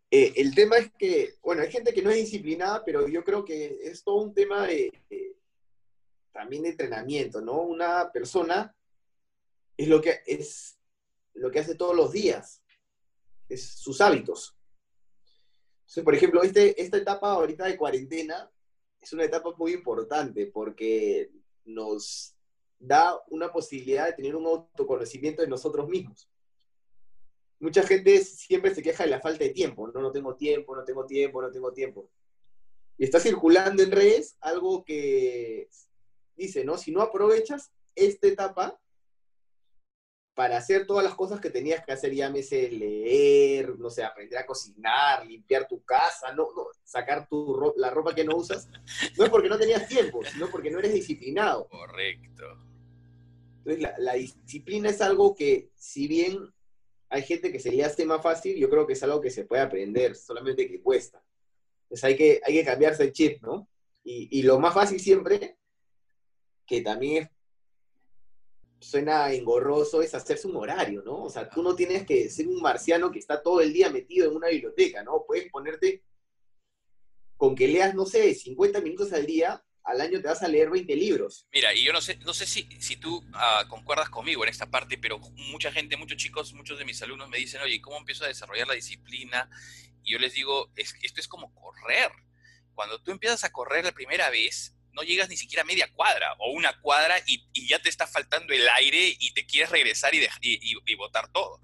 Eh, 0.09 0.33
el 0.37 0.55
tema 0.55 0.77
es 0.77 0.91
que, 0.99 1.35
bueno, 1.43 1.63
hay 1.63 1.71
gente 1.71 1.93
que 1.93 2.01
no 2.01 2.11
es 2.11 2.17
disciplinada, 2.17 2.85
pero 2.85 3.09
yo 3.09 3.25
creo 3.25 3.45
que 3.45 3.77
es 3.83 4.05
todo 4.05 4.23
un 4.23 4.35
tema 4.35 4.67
de, 4.67 4.93
también 6.33 6.63
de 6.63 6.71
entrenamiento, 6.71 7.41
¿no? 7.41 7.63
Una 7.63 8.13
persona 8.13 8.75
es 9.77 9.89
lo 9.89 10.01
que 10.01 10.21
es 10.27 10.76
lo 11.37 11.51
que 11.51 11.61
hace 11.61 11.75
todos 11.75 11.95
los 11.95 12.13
días, 12.13 12.63
es 13.49 13.65
sus 13.65 14.01
hábitos. 14.01 14.57
Entonces, 15.81 16.05
por 16.05 16.15
ejemplo, 16.15 16.43
este, 16.43 16.81
esta 16.81 16.97
etapa 16.97 17.33
ahorita 17.33 17.67
de 17.67 17.77
cuarentena 17.77 18.51
es 19.01 19.13
una 19.13 19.25
etapa 19.25 19.55
muy 19.57 19.73
importante 19.73 20.47
porque 20.47 21.31
nos 21.65 22.35
da 22.79 23.21
una 23.29 23.53
posibilidad 23.53 24.07
de 24.07 24.13
tener 24.15 24.35
un 24.35 24.47
autoconocimiento 24.47 25.43
de 25.43 25.49
nosotros 25.49 25.89
mismos. 25.89 26.29
Mucha 27.59 27.83
gente 27.85 28.23
siempre 28.23 28.75
se 28.75 28.83
queja 28.83 29.05
de 29.05 29.11
la 29.11 29.21
falta 29.21 29.45
de 29.45 29.51
tiempo, 29.51 29.89
no, 29.89 30.01
no 30.01 30.13
tengo 30.13 30.35
tiempo, 30.35 30.77
no 30.77 30.85
tengo 30.85 31.07
tiempo, 31.07 31.41
no 31.41 31.51
tengo 31.51 31.73
tiempo. 31.73 32.11
Y 32.99 33.05
está 33.05 33.21
circulando 33.21 33.83
en 33.83 33.93
redes 33.93 34.37
algo 34.41 34.85
que 34.85 35.69
dice, 36.35 36.65
¿no? 36.65 36.77
Si 36.77 36.93
no 36.93 37.01
aprovechas 37.01 37.73
esta 37.95 38.27
etapa, 38.27 38.79
para 40.37 40.59
hacer 40.59 40.87
todas 40.87 41.03
las 41.03 41.15
cosas 41.15 41.41
que 41.41 41.49
tenías 41.49 41.83
que 41.83 41.93
hacer, 41.93 42.15
llámese 42.15 42.71
leer, 42.71 43.79
no 43.79 43.89
sé, 43.89 44.05
aprender 44.05 44.39
a 44.39 44.45
cocinar, 44.45 45.25
limpiar 45.27 45.67
tu 45.67 45.83
casa, 45.83 46.31
no, 46.35 46.49
no 46.55 46.67
sacar 46.85 47.27
tu 47.27 47.75
la 47.79 47.89
ropa 47.89 48.15
que 48.15 48.23
no 48.23 48.37
usas, 48.37 48.69
no 49.17 49.25
es 49.25 49.31
porque 49.31 49.49
no 49.49 49.57
tenías 49.57 49.89
tiempo, 49.89 50.23
sino 50.31 50.51
porque 50.51 50.71
no 50.71 50.79
eres 50.79 50.93
disciplinado. 50.93 51.67
Correcto. 51.69 52.45
Entonces, 53.65 53.91
la, 53.97 54.13
disciplina 54.13 54.91
es 54.91 55.01
algo 55.01 55.35
que, 55.35 55.71
si 55.75 56.07
bien 56.07 56.53
hay 57.09 57.23
gente 57.23 57.51
que 57.51 57.59
se 57.59 57.73
le 57.73 57.83
hace 57.83 58.05
más 58.05 58.23
fácil, 58.23 58.59
yo 58.59 58.69
creo 58.69 58.87
que 58.87 58.93
es 58.93 59.03
algo 59.03 59.23
que 59.23 59.31
se 59.31 59.47
puede 59.47 59.63
aprender, 59.63 60.15
solamente 60.17 60.69
que 60.69 60.83
cuesta. 60.83 61.25
Entonces 61.85 62.05
hay 62.05 62.15
que, 62.15 62.43
hay 62.45 62.53
que 62.53 62.65
cambiarse 62.65 63.05
el 63.05 63.13
chip, 63.13 63.41
¿no? 63.41 63.71
Y, 64.05 64.29
y 64.39 64.43
lo 64.43 64.61
más 64.61 64.75
fácil 64.75 65.01
siempre, 65.01 65.57
que 66.67 66.83
también 66.83 67.23
es 67.23 67.31
suena 68.81 69.33
engorroso 69.33 70.03
es 70.03 70.15
hacerse 70.15 70.47
un 70.47 70.57
horario, 70.57 71.03
¿no? 71.03 71.25
O 71.25 71.31
sea, 71.31 71.49
tú 71.49 71.63
no 71.63 71.75
tienes 71.75 72.07
que 72.07 72.29
ser 72.31 72.47
un 72.47 72.61
marciano 72.61 73.11
que 73.11 73.19
está 73.19 73.43
todo 73.43 73.61
el 73.61 73.73
día 73.73 73.91
metido 73.91 74.29
en 74.29 74.37
una 74.37 74.49
biblioteca, 74.49 75.03
¿no? 75.03 75.25
Puedes 75.27 75.51
ponerte 75.51 76.03
con 77.37 77.55
que 77.55 77.69
leas, 77.69 77.95
no 77.95 78.07
sé, 78.07 78.35
50 78.35 78.81
minutos 78.81 79.13
al 79.13 79.27
día, 79.27 79.63
al 79.85 80.01
año 80.01 80.21
te 80.21 80.29
vas 80.29 80.43
a 80.43 80.49
leer 80.49 80.71
20 80.71 80.95
libros. 80.97 81.47
Mira, 81.53 81.73
y 81.75 81.85
yo 81.85 81.93
no 81.93 82.01
sé, 82.01 82.17
no 82.19 82.35
sé 82.35 82.47
si, 82.47 82.69
si 82.81 82.97
tú 82.97 83.23
ah, 83.35 83.65
concuerdas 83.69 84.09
conmigo 84.09 84.43
en 84.43 84.51
esta 84.51 84.71
parte, 84.71 84.99
pero 84.99 85.19
mucha 85.19 85.71
gente, 85.71 85.97
muchos 85.97 86.19
chicos, 86.19 86.53
muchos 86.55 86.79
de 86.79 86.85
mis 86.85 87.01
alumnos 87.03 87.29
me 87.29 87.39
dicen, 87.39 87.61
oye, 87.63 87.81
¿cómo 87.81 87.99
empiezo 87.99 88.25
a 88.25 88.29
desarrollar 88.29 88.67
la 88.67 88.75
disciplina? 88.75 89.49
Y 90.03 90.13
yo 90.13 90.19
les 90.19 90.35
digo, 90.35 90.71
es, 90.77 90.95
esto 91.03 91.21
es 91.21 91.29
como 91.29 91.55
correr. 91.55 92.11
Cuando 92.75 93.01
tú 93.01 93.11
empiezas 93.11 93.45
a 93.45 93.53
correr 93.53 93.85
la 93.85 93.93
primera 93.93 94.29
vez, 94.29 94.76
no 94.97 95.03
llegas 95.03 95.29
ni 95.29 95.37
siquiera 95.37 95.63
a 95.63 95.67
media 95.67 95.89
cuadra 95.93 96.35
o 96.39 96.51
una 96.53 96.73
cuadra 96.81 97.17
y, 97.27 97.45
ya 97.69 97.79
te 97.79 97.89
está 97.89 98.07
faltando 98.07 98.53
el 98.53 98.67
aire 98.77 99.17
y 99.19 99.33
te 99.33 99.45
quieres 99.45 99.71
regresar 99.71 100.15
y, 100.15 100.27
y, 100.41 100.95
botar 100.95 101.31
todo. 101.33 101.61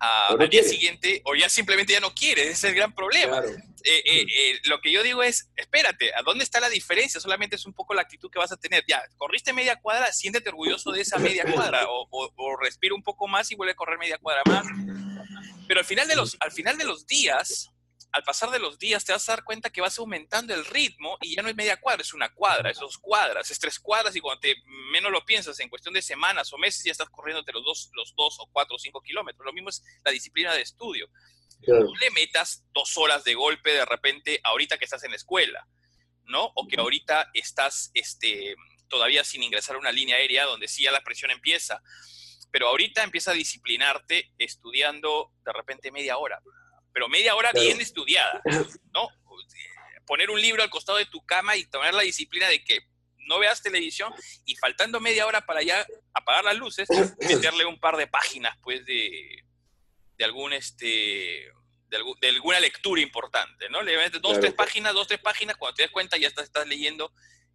Ah, 0.00 0.34
al 0.38 0.48
día 0.48 0.62
siguiente, 0.62 1.22
o 1.24 1.34
ya 1.34 1.48
simplemente 1.48 1.92
ya 1.92 2.00
no 2.00 2.14
quieres, 2.14 2.46
ese 2.46 2.52
es 2.52 2.64
el 2.64 2.74
gran 2.74 2.94
problema. 2.94 3.42
Eh, 3.84 4.02
eh, 4.04 4.26
eh, 4.26 4.60
lo 4.64 4.80
que 4.80 4.90
yo 4.90 5.02
digo 5.02 5.22
es, 5.22 5.50
espérate, 5.56 6.14
¿a 6.14 6.22
dónde 6.22 6.44
está 6.44 6.58
la 6.60 6.68
diferencia? 6.68 7.20
Solamente 7.20 7.56
es 7.56 7.66
un 7.66 7.74
poco 7.74 7.94
la 7.94 8.02
actitud 8.02 8.30
que 8.30 8.38
vas 8.38 8.52
a 8.52 8.56
tener. 8.56 8.84
Ya, 8.88 9.02
corriste 9.16 9.52
media 9.52 9.76
cuadra, 9.76 10.12
siéntete 10.12 10.48
orgulloso 10.48 10.90
de 10.90 11.02
esa 11.02 11.18
media 11.18 11.44
cuadra, 11.52 11.86
o, 11.88 12.08
o, 12.10 12.56
respira 12.56 12.94
un 12.94 13.02
poco 13.02 13.28
más 13.28 13.50
y 13.50 13.54
vuelve 13.54 13.72
a 13.72 13.76
correr 13.76 13.98
media 13.98 14.18
cuadra 14.18 14.42
más. 14.46 14.66
Pero 15.68 15.80
al 15.80 15.86
final 15.86 16.08
de 16.08 16.16
los, 16.16 16.36
al 16.40 16.52
final 16.52 16.78
de 16.78 16.84
los 16.84 17.06
días, 17.06 17.70
al 18.14 18.22
pasar 18.22 18.50
de 18.50 18.60
los 18.60 18.78
días 18.78 19.04
te 19.04 19.12
vas 19.12 19.28
a 19.28 19.32
dar 19.32 19.42
cuenta 19.42 19.70
que 19.70 19.80
vas 19.80 19.98
aumentando 19.98 20.54
el 20.54 20.64
ritmo 20.64 21.18
y 21.20 21.34
ya 21.34 21.42
no 21.42 21.48
es 21.48 21.56
media 21.56 21.80
cuadra, 21.80 22.00
es 22.00 22.14
una 22.14 22.32
cuadra, 22.32 22.70
es 22.70 22.78
dos 22.78 22.96
cuadras, 22.96 23.50
es 23.50 23.58
tres 23.58 23.80
cuadras 23.80 24.14
y 24.14 24.20
cuando 24.20 24.38
te 24.38 24.54
menos 24.92 25.10
lo 25.10 25.24
piensas, 25.26 25.58
en 25.58 25.68
cuestión 25.68 25.92
de 25.94 26.00
semanas 26.00 26.52
o 26.52 26.58
meses 26.58 26.84
ya 26.84 26.92
estás 26.92 27.10
corriendo 27.10 27.42
los 27.52 27.64
dos, 27.64 27.90
los 27.92 28.14
dos 28.14 28.36
o 28.38 28.48
cuatro 28.52 28.76
o 28.76 28.78
cinco 28.78 29.00
kilómetros. 29.00 29.44
Lo 29.44 29.52
mismo 29.52 29.68
es 29.68 29.82
la 30.04 30.12
disciplina 30.12 30.54
de 30.54 30.62
estudio. 30.62 31.10
No 31.66 31.92
le 31.96 32.10
metas 32.12 32.64
dos 32.72 32.96
horas 32.98 33.24
de 33.24 33.34
golpe 33.34 33.72
de 33.72 33.84
repente 33.84 34.38
ahorita 34.44 34.78
que 34.78 34.84
estás 34.84 35.02
en 35.02 35.10
la 35.10 35.16
escuela, 35.16 35.66
¿no? 36.26 36.52
O 36.54 36.68
que 36.68 36.78
ahorita 36.78 37.30
estás 37.34 37.90
este, 37.94 38.54
todavía 38.86 39.24
sin 39.24 39.42
ingresar 39.42 39.74
a 39.74 39.80
una 39.80 39.90
línea 39.90 40.16
aérea 40.16 40.44
donde 40.44 40.68
sí 40.68 40.84
ya 40.84 40.92
la 40.92 41.02
presión 41.02 41.32
empieza. 41.32 41.82
Pero 42.52 42.68
ahorita 42.68 43.02
empieza 43.02 43.32
a 43.32 43.34
disciplinarte 43.34 44.30
estudiando 44.38 45.32
de 45.44 45.52
repente 45.52 45.90
media 45.90 46.16
hora 46.16 46.40
pero 46.94 47.08
media 47.08 47.34
hora 47.34 47.50
bien 47.52 47.80
estudiada, 47.80 48.40
¿no? 48.94 49.08
Poner 50.06 50.30
un 50.30 50.40
libro 50.40 50.62
al 50.62 50.70
costado 50.70 50.98
de 50.98 51.06
tu 51.06 51.26
cama 51.26 51.56
y 51.56 51.66
tomar 51.66 51.92
la 51.92 52.02
disciplina 52.02 52.48
de 52.48 52.62
que 52.62 52.78
no 53.26 53.38
veas 53.40 53.62
televisión 53.62 54.12
y 54.44 54.54
faltando 54.56 55.00
media 55.00 55.26
hora 55.26 55.44
para 55.44 55.62
ya 55.62 55.84
apagar 56.12 56.44
las 56.44 56.56
luces, 56.56 56.88
meterle 57.20 57.66
un 57.66 57.80
par 57.80 57.96
de 57.96 58.06
páginas, 58.06 58.56
pues, 58.62 58.86
de, 58.86 59.44
de 60.16 60.24
algún, 60.24 60.52
este, 60.52 61.50
de, 61.88 62.28
alguna 62.28 62.60
lectura 62.60 63.00
importante, 63.00 63.68
¿no? 63.70 63.82
Le 63.82 63.96
metes 63.96 64.22
dos, 64.22 64.38
tres 64.38 64.52
páginas, 64.52 64.94
dos, 64.94 65.08
tres 65.08 65.20
páginas, 65.20 65.56
cuando 65.56 65.74
te 65.74 65.82
das 65.82 65.90
cuenta 65.90 66.16
ya 66.16 66.28
estás, 66.28 66.44
estás 66.44 66.66
leyendo 66.68 67.12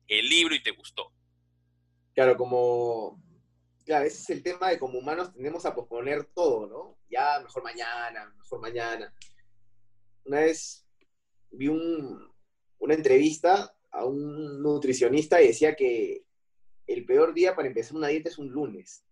el 0.08 0.28
libro 0.28 0.54
y 0.54 0.62
te 0.62 0.72
gustó. 0.72 1.14
Claro, 2.14 2.36
como, 2.36 3.22
claro, 3.86 4.06
ese 4.06 4.22
es 4.22 4.30
el 4.32 4.44
tema 4.44 4.70
de 4.70 4.80
como 4.80 5.00
humanos 5.00 5.32
tendemos 5.32 5.66
a 5.66 5.74
posponer 5.74 6.26
todo, 6.34 6.68
¿no? 6.68 6.98
Ya, 7.10 7.40
mejor 7.40 7.64
mañana, 7.64 8.34
mejor 8.38 8.60
mañana. 8.60 9.14
Una 10.26 10.42
vez 10.42 10.86
vi 11.52 11.68
una 11.68 12.94
entrevista 12.94 13.76
a 13.92 14.06
un 14.06 14.62
nutricionista 14.62 15.42
y 15.42 15.48
decía 15.48 15.76
que 15.76 16.24
el 16.88 17.06
peor 17.06 17.34
día 17.34 17.56
para 17.56 17.68
empezar 17.68 17.96
una 17.96 18.08
dieta 18.08 18.30
es 18.30 18.38
un 18.38 18.50
lunes. 18.50 19.04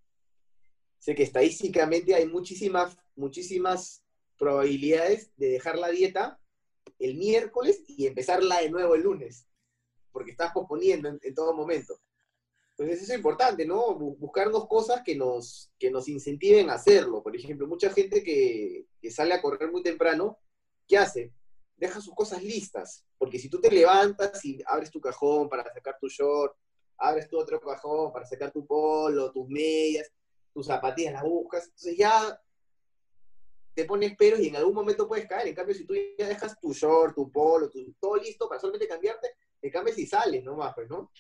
Sé 0.99 1.15
que 1.15 1.23
estadísticamente 1.23 2.15
hay 2.15 2.27
muchísimas, 2.27 2.97
muchísimas 3.15 4.03
probabilidades 4.37 5.31
de 5.37 5.49
dejar 5.49 5.77
la 5.77 5.89
dieta 5.89 6.39
el 6.99 7.15
miércoles 7.15 7.83
y 7.87 8.07
empezarla 8.07 8.61
de 8.61 8.69
nuevo 8.69 8.95
el 8.95 9.03
lunes, 9.03 9.47
porque 10.11 10.31
estás 10.31 10.51
posponiendo 10.53 11.09
en, 11.09 11.35
todo 11.35 11.53
momento. 11.53 11.99
Entonces 12.71 13.01
eso 13.01 13.13
es 13.13 13.17
importante, 13.17 13.65
¿no? 13.65 13.95
Buscarnos 13.95 14.67
cosas 14.67 15.01
que 15.03 15.15
nos, 15.15 15.71
que 15.79 15.91
nos 15.91 16.07
incentiven 16.07 16.69
a 16.69 16.75
hacerlo. 16.75 17.23
Por 17.23 17.35
ejemplo, 17.35 17.67
mucha 17.67 17.91
gente 17.91 18.23
que, 18.23 18.85
que 19.01 19.11
sale 19.11 19.33
a 19.33 19.41
correr 19.41 19.71
muy 19.71 19.83
temprano, 19.83 20.37
¿qué 20.87 20.97
hace? 20.97 21.33
Deja 21.75 22.01
sus 22.01 22.15
cosas 22.15 22.43
listas, 22.43 23.05
porque 23.17 23.39
si 23.39 23.49
tú 23.49 23.59
te 23.59 23.69
levantas 23.71 24.43
y 24.43 24.61
abres 24.65 24.89
tu 24.89 24.99
cajón 24.99 25.47
para 25.49 25.63
sacar 25.71 25.97
tu 25.99 26.07
short, 26.07 26.55
abres 26.97 27.27
tu 27.27 27.39
otro 27.39 27.59
cajón 27.59 28.11
para 28.11 28.25
sacar 28.25 28.51
tu 28.51 28.65
polo, 28.65 29.31
tus 29.31 29.47
medias, 29.47 30.11
tus 30.53 30.65
zapatillas, 30.65 31.13
las 31.13 31.23
buscas, 31.23 31.65
entonces 31.65 31.97
ya 31.97 32.41
te 33.77 33.85
pones 33.85 34.15
peros 34.15 34.39
y 34.39 34.47
en 34.47 34.55
algún 34.55 34.73
momento 34.73 35.07
puedes 35.07 35.27
caer. 35.27 35.49
En 35.49 35.53
cambio, 35.53 35.75
si 35.75 35.85
tú 35.85 35.93
ya 36.17 36.27
dejas 36.27 36.59
tu 36.59 36.73
short, 36.73 37.13
tu 37.13 37.31
polo, 37.31 37.69
tu, 37.69 37.93
todo 37.99 38.15
listo 38.15 38.49
para 38.49 38.59
solamente 38.59 38.87
cambiarte, 38.87 39.35
te 39.61 39.69
cambias 39.69 39.99
y 39.99 40.07
sales 40.07 40.43
nomás, 40.43 40.73
pues, 40.73 40.89
¿no? 40.89 41.11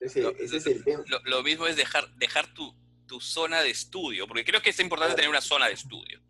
Ese, 0.00 0.22
lo, 0.22 0.30
es 0.30 0.66
el 0.66 0.82
tema. 0.82 1.04
Lo, 1.24 1.42
mismo 1.42 1.66
es 1.66 1.76
dejar, 1.76 2.08
dejar 2.16 2.52
tu, 2.54 2.74
tu, 3.06 3.20
zona 3.20 3.60
de 3.60 3.70
estudio, 3.70 4.26
porque 4.26 4.44
creo 4.44 4.62
que 4.62 4.70
es 4.70 4.80
importante 4.80 5.16
tener 5.16 5.28
una 5.28 5.42
zona 5.42 5.66
de 5.66 5.74
estudio, 5.74 6.22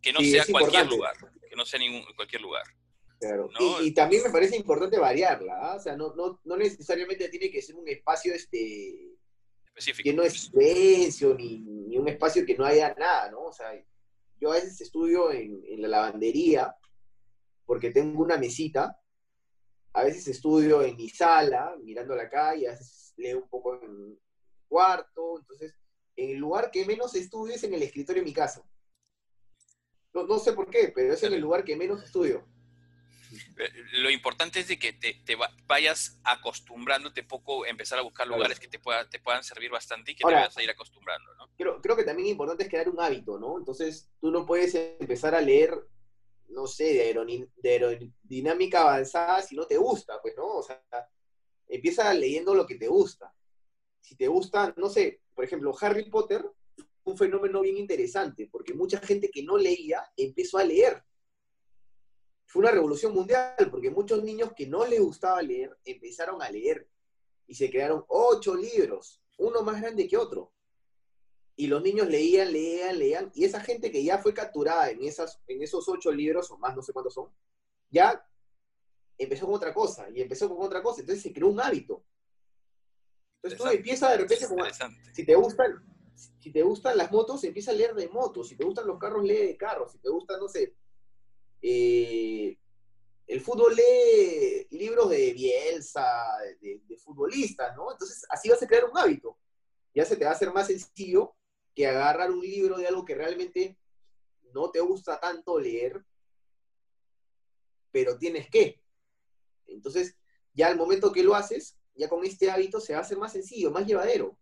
que 0.00 0.12
no 0.12 0.20
sea 0.20 0.44
cualquier 0.48 0.86
lugar, 0.86 1.16
que 1.52 1.56
no 1.56 1.66
sea 1.66 1.78
ningún, 1.78 2.02
cualquier 2.16 2.40
lugar. 2.40 2.62
Claro. 3.20 3.50
Y, 3.82 3.92
también 3.92 4.22
me 4.22 4.30
parece 4.30 4.56
importante 4.56 4.98
variarla, 4.98 5.58
¿ah? 5.60 5.76
o 5.76 5.80
sea, 5.80 5.94
no, 5.94 6.14
no, 6.14 6.40
no, 6.44 6.56
necesariamente 6.56 7.28
tiene 7.28 7.50
que 7.50 7.60
ser 7.60 7.76
un 7.76 7.86
espacio 7.86 8.32
este, 8.32 9.12
específico. 9.66 10.08
Que 10.08 10.16
no 10.16 10.22
es 10.22 10.44
silencio, 10.44 11.34
ni, 11.34 11.58
ni, 11.58 11.98
un 11.98 12.08
espacio 12.08 12.46
que 12.46 12.56
no 12.56 12.64
haya 12.64 12.94
nada, 12.94 13.30
¿no? 13.30 13.42
O 13.42 13.52
sea, 13.52 13.70
yo 14.40 14.50
a 14.50 14.54
veces 14.54 14.80
estudio 14.80 15.30
en, 15.30 15.62
la 15.82 15.88
lavandería 15.88 16.74
porque 17.66 17.90
tengo 17.90 18.22
una 18.22 18.38
mesita. 18.38 18.98
A 19.92 20.04
veces 20.04 20.26
estudio 20.28 20.80
en 20.80 20.96
mi 20.96 21.10
sala, 21.10 21.76
mirando 21.82 22.16
la 22.16 22.30
calle, 22.30 22.68
a 22.68 22.70
veces 22.70 23.12
leo 23.18 23.42
un 23.42 23.48
poco 23.50 23.74
en 23.74 23.90
el 23.90 24.18
cuarto. 24.68 25.38
Entonces, 25.38 25.74
en 26.16 26.30
el 26.30 26.38
lugar 26.38 26.70
que 26.70 26.86
menos 26.86 27.14
estudio 27.14 27.54
es 27.54 27.62
en 27.62 27.74
el 27.74 27.82
escritorio 27.82 28.22
de 28.22 28.26
mi 28.26 28.32
casa. 28.32 28.64
No, 30.14 30.24
no 30.24 30.38
sé 30.38 30.52
por 30.52 30.68
qué, 30.68 30.92
pero 30.94 31.12
es 31.12 31.22
en 31.22 31.32
el 31.32 31.40
lugar 31.40 31.64
que 31.64 31.76
menos 31.76 32.02
estudio. 32.02 32.46
Lo 33.92 34.10
importante 34.10 34.60
es 34.60 34.68
de 34.68 34.78
que 34.78 34.92
te, 34.92 35.36
vayas 35.66 36.18
acostumbrándote 36.24 37.22
poco, 37.22 37.64
empezar 37.64 37.98
a 37.98 38.02
buscar 38.02 38.26
lugares 38.26 38.60
que 38.60 38.68
te, 38.68 38.78
pueda, 38.78 39.08
te 39.08 39.20
puedan 39.20 39.42
servir 39.42 39.70
bastante 39.70 40.12
y 40.12 40.14
que 40.14 40.24
te 40.24 40.32
vayas 40.32 40.56
a 40.56 40.62
ir 40.62 40.70
acostumbrando, 40.70 41.34
¿no? 41.36 41.48
Creo, 41.56 41.80
creo 41.80 41.96
que 41.96 42.04
también 42.04 42.28
importante 42.28 42.64
es 42.64 42.68
crear 42.68 42.88
un 42.88 43.00
hábito, 43.00 43.38
¿no? 43.38 43.58
Entonces, 43.58 44.10
tú 44.20 44.30
no 44.30 44.44
puedes 44.44 44.74
empezar 44.74 45.34
a 45.34 45.40
leer, 45.40 45.74
no 46.48 46.66
sé, 46.66 46.92
de, 46.92 47.70
aerodinámica 47.70 48.82
avanzada 48.82 49.42
si 49.42 49.56
no 49.56 49.66
te 49.66 49.76
gusta, 49.76 50.20
pues, 50.20 50.36
¿no? 50.36 50.46
O 50.46 50.62
sea, 50.62 50.82
empieza 51.68 52.12
leyendo 52.12 52.54
lo 52.54 52.66
que 52.66 52.76
te 52.76 52.88
gusta. 52.88 53.32
Si 54.00 54.16
te 54.16 54.28
gusta, 54.28 54.74
no 54.76 54.88
sé, 54.88 55.20
por 55.34 55.44
ejemplo, 55.44 55.74
Harry 55.80 56.10
Potter, 56.10 56.44
un 57.04 57.16
fenómeno 57.16 57.60
bien 57.60 57.76
interesante, 57.76 58.48
porque 58.50 58.74
mucha 58.74 58.98
gente 59.00 59.30
que 59.30 59.42
no 59.42 59.56
leía 59.56 60.02
empezó 60.16 60.58
a 60.58 60.64
leer 60.64 61.02
fue 62.46 62.60
una 62.60 62.70
revolución 62.70 63.14
mundial, 63.14 63.54
porque 63.70 63.90
muchos 63.90 64.22
niños 64.22 64.52
que 64.54 64.66
no 64.66 64.84
les 64.84 65.00
gustaba 65.00 65.40
leer 65.40 65.74
empezaron 65.86 66.42
a 66.42 66.50
leer 66.50 66.86
y 67.46 67.54
se 67.54 67.70
crearon 67.70 68.04
ocho 68.08 68.54
libros, 68.54 69.22
uno 69.38 69.62
más 69.62 69.80
grande 69.80 70.06
que 70.06 70.18
otro. 70.18 70.52
Y 71.56 71.66
los 71.66 71.82
niños 71.82 72.08
leían, 72.08 72.52
leían, 72.52 72.98
leían, 72.98 73.32
y 73.34 73.44
esa 73.44 73.60
gente 73.60 73.90
que 73.90 74.04
ya 74.04 74.18
fue 74.18 74.34
capturada 74.34 74.90
en, 74.90 75.02
esas, 75.02 75.40
en 75.46 75.62
esos 75.62 75.88
ocho 75.88 76.12
libros, 76.12 76.50
o 76.50 76.58
más, 76.58 76.76
no 76.76 76.82
sé 76.82 76.92
cuántos 76.92 77.14
son, 77.14 77.30
ya 77.90 78.22
empezó 79.16 79.46
con 79.46 79.54
otra 79.54 79.72
cosa, 79.72 80.08
y 80.14 80.20
empezó 80.20 80.48
con 80.54 80.64
otra 80.64 80.82
cosa, 80.82 81.00
entonces 81.00 81.22
se 81.22 81.32
creó 81.32 81.48
un 81.48 81.60
hábito. 81.60 82.04
Entonces 83.36 83.58
tú 83.58 83.66
empiezas 83.66 84.10
de 84.10 84.16
repente 84.18 84.46
como, 84.46 84.64
si 85.12 85.24
te 85.24 85.34
gustan, 85.34 85.82
si 86.14 86.50
te 86.50 86.62
gustan 86.62 86.96
las 86.96 87.10
motos, 87.10 87.44
empieza 87.44 87.70
a 87.70 87.74
leer 87.74 87.94
de 87.94 88.08
motos, 88.08 88.48
si 88.48 88.56
te 88.56 88.64
gustan 88.64 88.86
los 88.86 88.98
carros, 88.98 89.24
lee 89.24 89.46
de 89.46 89.56
carros, 89.56 89.92
si 89.92 89.98
te 89.98 90.08
gustan, 90.08 90.40
no 90.40 90.48
sé, 90.48 90.74
eh, 91.62 92.58
el 93.26 93.40
fútbol 93.40 93.74
lee 93.74 94.66
libros 94.70 95.08
de 95.10 95.32
Bielsa, 95.32 96.04
de, 96.60 96.96
futbolistas, 96.98 97.74
¿no? 97.76 97.90
Entonces, 97.90 98.24
así 98.28 98.48
vas 98.48 98.62
a 98.62 98.66
crear 98.66 98.84
un 98.84 98.98
hábito. 98.98 99.38
Ya 99.94 100.04
se 100.04 100.16
te 100.16 100.24
va 100.24 100.30
a 100.30 100.34
hacer 100.34 100.52
más 100.52 100.66
sencillo 100.66 101.34
que 101.74 101.86
agarrar 101.86 102.30
un 102.30 102.40
libro 102.40 102.76
de 102.76 102.86
algo 102.86 103.04
que 103.04 103.14
realmente 103.14 103.78
no 104.52 104.70
te 104.70 104.80
gusta 104.80 105.18
tanto 105.18 105.58
leer, 105.58 106.04
pero 107.90 108.18
tienes 108.18 108.50
que. 108.50 108.82
Entonces, 109.66 110.16
ya 110.52 110.68
al 110.68 110.76
momento 110.76 111.12
que 111.12 111.22
lo 111.22 111.34
haces, 111.34 111.78
ya 111.94 112.08
con 112.08 112.24
este 112.24 112.50
hábito 112.50 112.80
se 112.80 112.92
va 112.92 113.00
a 113.00 113.02
hacer 113.02 113.18
más 113.18 113.32
sencillo, 113.32 113.70
más 113.70 113.86
llevadero. 113.86 114.36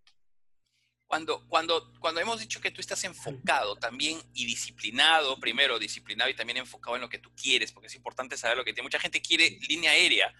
Cuando, 1.10 1.44
cuando, 1.48 1.92
cuando 1.98 2.20
hemos 2.20 2.38
dicho 2.38 2.60
que 2.60 2.70
tú 2.70 2.80
estás 2.80 3.02
enfocado 3.02 3.74
también 3.74 4.22
y 4.32 4.46
disciplinado, 4.46 5.40
primero 5.40 5.76
disciplinado 5.76 6.30
y 6.30 6.36
también 6.36 6.58
enfocado 6.58 6.94
en 6.94 7.02
lo 7.02 7.08
que 7.08 7.18
tú 7.18 7.34
quieres, 7.34 7.72
porque 7.72 7.88
es 7.88 7.96
importante 7.96 8.36
saber 8.36 8.56
lo 8.56 8.64
que 8.64 8.72
tiene. 8.72 8.84
Mucha 8.84 9.00
gente 9.00 9.20
quiere 9.20 9.58
línea 9.68 9.90
aérea. 9.90 10.32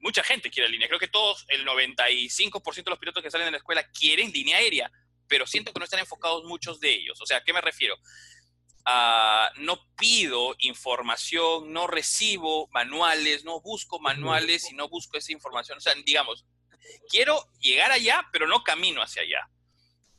Mucha 0.00 0.24
gente 0.24 0.50
quiere 0.50 0.68
línea. 0.68 0.88
Creo 0.88 0.98
que 0.98 1.06
todos, 1.06 1.44
el 1.46 1.64
95% 1.64 2.82
de 2.82 2.90
los 2.90 2.98
pilotos 2.98 3.22
que 3.22 3.30
salen 3.30 3.44
de 3.44 3.52
la 3.52 3.58
escuela 3.58 3.88
quieren 3.92 4.32
línea 4.32 4.56
aérea, 4.56 4.90
pero 5.28 5.46
siento 5.46 5.72
que 5.72 5.78
no 5.78 5.84
están 5.84 6.00
enfocados 6.00 6.42
muchos 6.46 6.80
de 6.80 6.92
ellos. 6.92 7.20
O 7.20 7.24
sea, 7.24 7.36
¿a 7.36 7.44
qué 7.44 7.52
me 7.52 7.60
refiero? 7.60 7.94
Uh, 8.84 9.60
no 9.60 9.78
pido 9.96 10.56
información, 10.58 11.72
no 11.72 11.86
recibo 11.86 12.66
manuales, 12.72 13.44
no 13.44 13.60
busco 13.60 14.00
manuales 14.00 14.68
y 14.68 14.74
no 14.74 14.88
busco 14.88 15.16
esa 15.16 15.30
información. 15.30 15.78
O 15.78 15.80
sea, 15.80 15.94
digamos, 16.04 16.44
quiero 17.08 17.52
llegar 17.60 17.92
allá, 17.92 18.28
pero 18.32 18.48
no 18.48 18.64
camino 18.64 19.00
hacia 19.00 19.22
allá. 19.22 19.48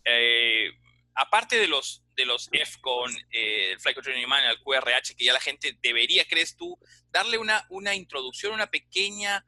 Eh, 0.06 0.72
aparte 1.16 1.58
de 1.58 1.68
los, 1.68 2.04
de 2.16 2.26
los 2.26 2.50
FCON, 2.52 3.12
eh, 3.32 3.72
el 3.72 3.80
Flight 3.80 3.96
Control 3.96 4.28
Manual, 4.28 4.58
el 4.58 4.64
QRH, 4.64 5.16
que 5.18 5.26
ya 5.26 5.34
la 5.34 5.40
gente 5.40 5.78
debería, 5.82 6.26
crees 6.26 6.56
tú, 6.56 6.78
darle 7.10 7.38
una, 7.38 7.66
una 7.70 7.96
introducción, 7.96 8.54
una 8.54 8.68
pequeña 8.68 9.46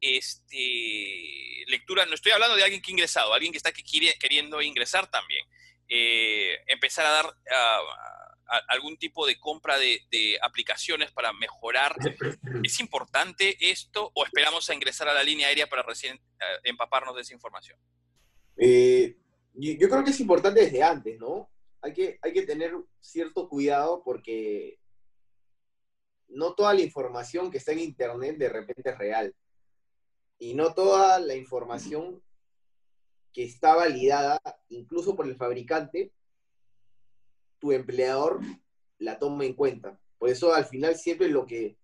este, 0.00 1.64
lectura. 1.66 2.06
No 2.06 2.14
estoy 2.14 2.32
hablando 2.32 2.56
de 2.56 2.64
alguien 2.64 2.82
que 2.82 2.90
ha 2.90 2.94
ingresado, 2.94 3.32
alguien 3.32 3.52
que 3.52 3.58
está 3.58 3.72
queriendo 3.72 4.60
ingresar 4.62 5.10
también. 5.10 5.46
Eh, 5.88 6.58
empezar 6.66 7.04
a 7.06 7.10
dar 7.10 7.34
algún 8.68 8.96
tipo 8.98 9.26
de 9.26 9.38
compra 9.38 9.78
de, 9.78 10.38
aplicaciones 10.42 11.10
para 11.12 11.32
mejorar. 11.32 11.94
¿Es 12.62 12.80
importante 12.80 13.56
esto 13.70 14.10
o 14.14 14.24
esperamos 14.24 14.68
a 14.68 14.74
ingresar 14.74 15.08
a 15.08 15.14
la 15.14 15.22
línea 15.22 15.48
aérea 15.48 15.66
para 15.66 15.82
recién 15.82 16.20
empaparnos 16.62 17.14
de 17.16 17.22
esa 17.22 17.34
información? 17.34 17.78
Eh, 18.56 19.16
yo, 19.54 19.88
creo 19.88 20.04
que 20.04 20.10
es 20.10 20.20
importante 20.20 20.60
desde 20.60 20.82
antes, 20.82 21.18
¿no? 21.18 21.50
Hay 21.80 21.92
que, 21.92 22.18
hay 22.22 22.32
que 22.32 22.42
tener 22.42 22.74
cierto 23.00 23.48
cuidado 23.48 24.02
porque 24.04 24.78
no 26.28 26.54
toda 26.54 26.74
la 26.74 26.80
información 26.80 27.50
que 27.50 27.58
está 27.58 27.72
en 27.72 27.80
Internet 27.80 28.36
de 28.36 28.48
repente 28.48 28.90
es 28.90 28.98
real. 28.98 29.34
Y 30.38 30.54
no 30.54 30.74
toda 30.74 31.20
la 31.20 31.34
información 31.34 32.22
que 33.32 33.44
está 33.44 33.74
validada, 33.74 34.40
incluso 34.68 35.14
por 35.14 35.26
el 35.26 35.36
fabricante, 35.36 36.12
tu 37.58 37.72
empleador 37.72 38.40
la 38.98 39.18
toma 39.18 39.44
en 39.44 39.54
cuenta. 39.54 40.00
Por 40.18 40.30
eso 40.30 40.54
al 40.54 40.64
final 40.64 40.96
siempre 40.96 41.28
lo 41.28 41.46
que, 41.46 41.76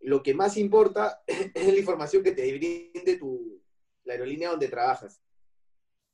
lo 0.00 0.22
que 0.22 0.34
más 0.34 0.56
importa 0.56 1.22
es 1.26 1.66
la 1.66 1.78
información 1.78 2.22
que 2.22 2.32
te 2.32 2.52
brinde 2.52 3.16
tu, 3.18 3.62
la 4.04 4.14
aerolínea 4.14 4.50
donde 4.50 4.68
trabajas. 4.68 5.23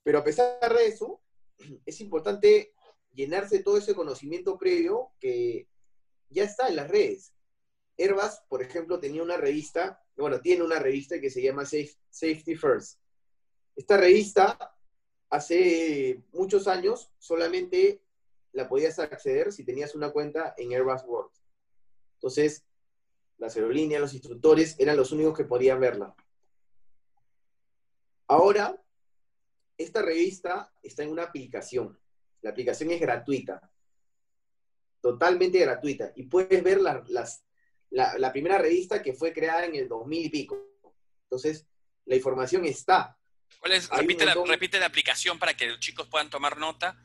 Pero 0.02 0.18
a 0.18 0.24
pesar 0.24 0.74
de 0.74 0.86
eso, 0.86 1.20
es 1.86 2.00
importante 2.00 2.72
llenarse 3.12 3.62
todo 3.62 3.76
ese 3.76 3.94
conocimiento 3.94 4.56
previo 4.58 5.12
que 5.18 5.66
ya 6.28 6.44
está 6.44 6.68
en 6.68 6.76
las 6.76 6.88
redes. 6.88 7.32
Airbus, 7.98 8.40
por 8.48 8.62
ejemplo, 8.62 8.98
tenía 8.98 9.22
una 9.22 9.36
revista, 9.36 10.02
bueno, 10.16 10.40
tiene 10.40 10.62
una 10.62 10.78
revista 10.78 11.20
que 11.20 11.30
se 11.30 11.42
llama 11.42 11.64
Safety 11.64 12.54
First. 12.54 12.98
Esta 13.76 13.96
revista, 13.96 14.76
hace 15.28 16.22
muchos 16.32 16.66
años, 16.66 17.12
solamente 17.18 18.02
la 18.52 18.68
podías 18.68 18.98
acceder 18.98 19.52
si 19.52 19.64
tenías 19.64 19.94
una 19.94 20.10
cuenta 20.10 20.54
en 20.56 20.72
Airbus 20.72 21.02
World. 21.04 21.30
Entonces, 22.14 22.64
las 23.38 23.56
aerolíneas, 23.56 24.00
los 24.00 24.14
instructores 24.14 24.76
eran 24.78 24.96
los 24.96 25.12
únicos 25.12 25.36
que 25.36 25.44
podían 25.44 25.80
verla. 25.80 26.14
Ahora, 28.26 28.79
esta 29.82 30.02
revista 30.02 30.72
está 30.82 31.02
en 31.02 31.10
una 31.10 31.24
aplicación. 31.24 31.98
La 32.42 32.50
aplicación 32.50 32.90
es 32.90 33.00
gratuita. 33.00 33.70
Totalmente 35.00 35.58
gratuita. 35.58 36.12
Y 36.16 36.24
puedes 36.24 36.62
ver 36.62 36.80
la, 36.80 37.02
las, 37.08 37.44
la, 37.90 38.32
primera 38.32 38.58
revista 38.58 39.02
que 39.02 39.14
fue 39.14 39.32
creada 39.32 39.64
en 39.64 39.74
el 39.74 39.88
2000 39.88 40.26
y 40.26 40.28
pico. 40.28 40.78
Entonces, 41.24 41.66
la 42.04 42.16
información 42.16 42.64
está. 42.64 43.16
¿Cuál 43.58 43.72
es? 43.72 43.88
Repite 43.88 44.26
la, 44.26 44.34
repite 44.34 44.78
la, 44.78 44.86
aplicación 44.86 45.38
para 45.38 45.54
que 45.54 45.66
los 45.66 45.80
chicos 45.80 46.06
puedan 46.08 46.28
tomar 46.28 46.58
nota. 46.58 47.02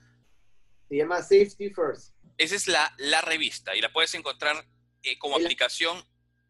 Se 0.90 0.98
llama 0.98 1.22
Safety 1.22 1.70
First. 1.70 2.14
Esa 2.38 2.56
es 2.56 2.68
la, 2.68 2.94
la 2.98 3.22
revista 3.22 3.76
y 3.76 3.82
la 3.82 3.92
puedes 3.92 4.14
encontrar 4.16 4.68
eh, 5.02 5.18
como 5.18 5.38
aplicación. 5.38 6.04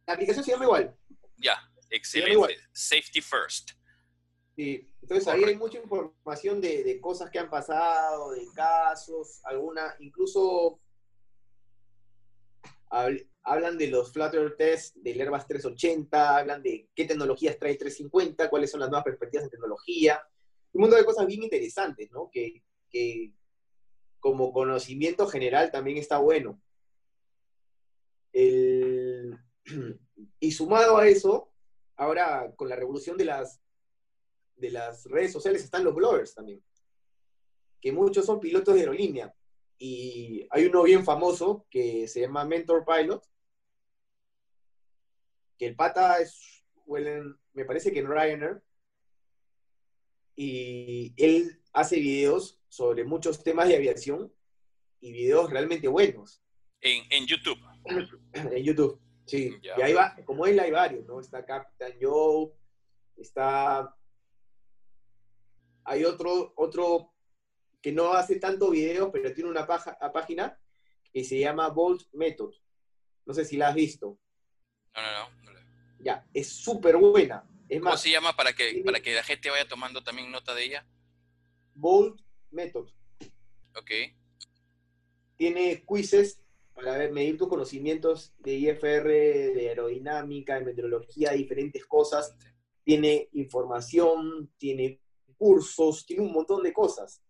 La 0.08 0.16
aplicación 0.16 0.44
se 0.44 0.52
llama 0.52 0.66
igual. 0.66 0.98
Ya, 1.38 1.72
excelente. 1.90 2.58
Safety 2.74 3.22
First. 3.22 3.72
Sí, 4.56 4.90
entonces 5.02 5.28
ahí 5.28 5.44
hay 5.44 5.58
mucha 5.58 5.78
información 5.80 6.62
de, 6.62 7.00
cosas 7.02 7.30
que 7.30 7.40
han 7.40 7.50
pasado, 7.50 8.32
de 8.32 8.48
casos, 8.56 9.42
alguna, 9.44 9.96
incluso 10.00 10.80
hablan 13.44 13.78
de 13.78 13.88
los 13.88 14.14
Flutter 14.14 14.56
Tests 14.56 14.94
del 15.04 15.20
Airbus 15.20 15.46
380, 15.46 16.38
hablan 16.38 16.64
de 16.64 16.88
qué 16.96 17.04
tecnologías 17.04 17.60
trae 17.60 17.76
350, 17.76 18.50
cuáles 18.50 18.72
son 18.72 18.80
las 18.80 18.90
nuevas 18.90 19.04
perspectivas 19.04 19.44
en 19.44 19.52
tecnología, 19.52 20.26
un 20.72 20.82
montón 20.82 21.00
de 21.00 21.06
cosas 21.06 21.28
bien 21.28 21.44
interesantes, 21.44 22.10
¿no? 22.12 22.30
Que, 22.32 22.64
que 22.90 23.34
como 24.20 24.54
conocimiento 24.54 25.28
general 25.28 25.70
también 25.72 25.98
está 25.98 26.18
bueno. 26.18 26.62
El, 28.32 29.38
y 30.40 30.52
sumado 30.52 30.98
a 30.98 31.08
eso, 31.08 31.52
ahora 31.98 32.54
con 32.56 32.70
la 32.70 32.76
revolución 32.76 33.18
de 33.18 33.26
las, 33.26 33.62
de 34.56 34.72
las 34.72 35.06
redes 35.06 35.32
sociales 35.32 35.64
están 35.64 35.84
los 35.84 35.96
bloggers 35.96 36.34
también, 36.34 36.64
que 37.82 37.92
muchos 37.92 38.26
son 38.26 38.40
pilotos 38.40 38.74
de 38.74 38.82
aerolínea. 38.82 39.34
Y 39.78 40.48
hay 40.50 40.66
uno 40.66 40.84
bien 40.84 41.04
famoso 41.04 41.66
que 41.70 42.08
se 42.08 42.22
llama 42.22 42.46
Mentor 42.46 42.86
Pilot, 42.86 43.24
que 45.58 45.68
el 45.68 45.76
pata 45.76 46.20
es, 46.20 46.66
me 47.54 47.66
parece 47.66 47.92
que 47.92 48.00
en 48.00 48.08
Ryanair, 48.08 48.62
y 50.38 51.14
él 51.18 51.62
hace 51.74 51.98
videos 51.98 52.60
sobre 52.68 53.04
muchos 53.04 53.44
temas 53.44 53.68
de 53.68 53.76
aviación 53.76 54.34
y 55.00 55.12
videos 55.12 55.50
realmente 55.50 55.88
buenos. 55.88 56.42
En, 56.82 57.06
en 57.10 57.26
YouTube. 57.26 57.58
en 58.34 58.64
YouTube. 58.64 59.00
Sí, 59.26 59.58
y 59.62 59.82
ahí 59.82 59.94
va, 59.94 60.16
como 60.26 60.46
él 60.46 60.60
hay 60.60 60.72
varios, 60.72 61.06
¿no? 61.06 61.20
Está 61.20 61.46
Captain 61.46 61.98
Joe, 62.00 62.52
está... 63.18 63.96
Hay 65.86 66.04
otro, 66.04 66.54
otro 66.56 67.14
que 67.82 67.92
no 67.92 68.14
hace 68.14 68.40
tanto 68.40 68.72
video, 68.72 69.12
pero 69.12 69.34
tiene 69.34 69.50
una 69.50 69.66
página 69.66 70.60
que 71.14 71.24
se 71.24 71.40
llama 71.40 71.70
Bolt 71.70 72.08
Method. 72.14 72.54
No 73.26 73.34
sé 73.34 73.46
si 73.46 73.58
la 73.58 73.70
has 73.70 73.76
visto. 73.76 74.20
No, 74.96 75.02
no, 75.02 75.52
no. 75.52 75.60
Ya, 76.00 76.28
es 76.34 76.50
súper 76.50 76.98
buena. 76.98 77.48
Es 77.70 77.82
¿Cómo 77.82 77.98
se 77.98 78.12
llama 78.12 78.36
para 78.36 78.54
que, 78.54 78.82
para 78.86 79.00
que 79.00 79.14
la 79.14 79.24
gente 79.24 79.50
vaya 79.50 79.68
tomando 79.68 80.04
también 80.04 80.32
nota 80.32 80.54
de 80.54 80.66
ella? 80.66 80.86
Bolt 81.74 82.22
Method. 82.52 82.90
Ok. 83.76 83.92
Tiene 85.36 85.84
quizzes 85.86 86.42
para 86.74 86.98
ver, 86.98 87.12
medir 87.12 87.38
tus 87.38 87.48
conocimientos 87.48 88.34
de 88.40 88.54
IFR, 88.56 89.08
de 89.08 89.70
aerodinámica, 89.70 90.60
de 90.60 90.66
meteorología, 90.66 91.32
diferentes 91.32 91.86
cosas. 91.86 92.36
Tiene 92.84 93.30
información, 93.34 94.52
tiene 94.58 95.02
cursos, 95.38 96.06
tiene 96.06 96.24
un 96.24 96.34
montón 96.34 96.64
de 96.64 96.74
cosas. 96.74 97.22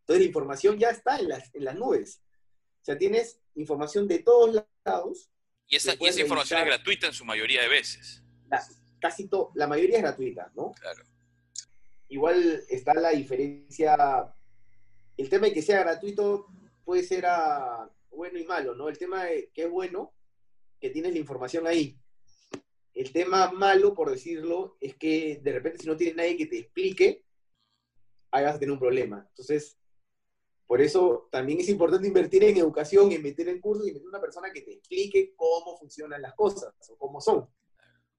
Entonces 0.00 0.22
la 0.22 0.26
información 0.26 0.78
ya 0.78 0.90
está 0.90 1.18
en 1.18 1.28
las, 1.28 1.54
en 1.54 1.64
las 1.64 1.74
nubes. 1.74 2.22
O 2.82 2.84
sea, 2.84 2.96
tienes 2.96 3.40
información 3.56 4.06
de 4.06 4.20
todos 4.20 4.64
lados. 4.84 5.30
Y 5.66 5.76
esa, 5.76 5.94
y 5.98 6.06
esa 6.06 6.20
información 6.20 6.60
es 6.60 6.66
gratuita 6.66 7.08
en 7.08 7.12
su 7.12 7.24
mayoría 7.24 7.62
de 7.62 7.68
veces. 7.68 8.22
casi 9.00 9.28
todo, 9.28 9.50
la 9.54 9.66
mayoría 9.66 9.96
es 9.96 10.02
gratuita, 10.02 10.52
¿no? 10.54 10.72
Claro. 10.80 11.02
Igual 12.08 12.62
está 12.68 12.94
la 12.94 13.10
diferencia. 13.10 14.32
El 15.16 15.28
tema 15.28 15.48
de 15.48 15.52
que 15.52 15.62
sea 15.62 15.80
gratuito 15.80 16.46
puede 16.84 17.02
ser 17.02 17.26
a 17.26 17.90
bueno 18.10 18.38
y 18.38 18.44
malo, 18.44 18.74
¿no? 18.74 18.88
El 18.88 18.96
tema 18.96 19.24
de 19.24 19.50
que 19.52 19.64
es 19.64 19.70
bueno, 19.70 20.14
que 20.80 20.90
tienes 20.90 21.12
la 21.12 21.18
información 21.18 21.66
ahí. 21.66 21.98
El 22.96 23.12
tema 23.12 23.52
malo, 23.52 23.94
por 23.94 24.10
decirlo, 24.10 24.78
es 24.80 24.96
que 24.96 25.38
de 25.42 25.52
repente 25.52 25.80
si 25.80 25.86
no 25.86 25.96
tienes 25.96 26.16
nadie 26.16 26.36
que 26.36 26.46
te 26.46 26.58
explique, 26.58 27.22
ahí 28.30 28.42
vas 28.42 28.56
a 28.56 28.58
tener 28.58 28.72
un 28.72 28.78
problema. 28.78 29.24
Entonces, 29.28 29.78
por 30.66 30.80
eso 30.80 31.28
también 31.30 31.60
es 31.60 31.68
importante 31.68 32.08
invertir 32.08 32.42
en 32.44 32.56
educación, 32.56 33.12
en 33.12 33.22
meter 33.22 33.48
en 33.48 33.60
cursos 33.60 33.86
y 33.86 33.92
meter 33.92 34.08
una 34.08 34.20
persona 34.20 34.50
que 34.50 34.62
te 34.62 34.72
explique 34.72 35.34
cómo 35.36 35.78
funcionan 35.78 36.22
las 36.22 36.34
cosas 36.34 36.72
o 36.88 36.96
cómo 36.96 37.20
son. 37.20 37.48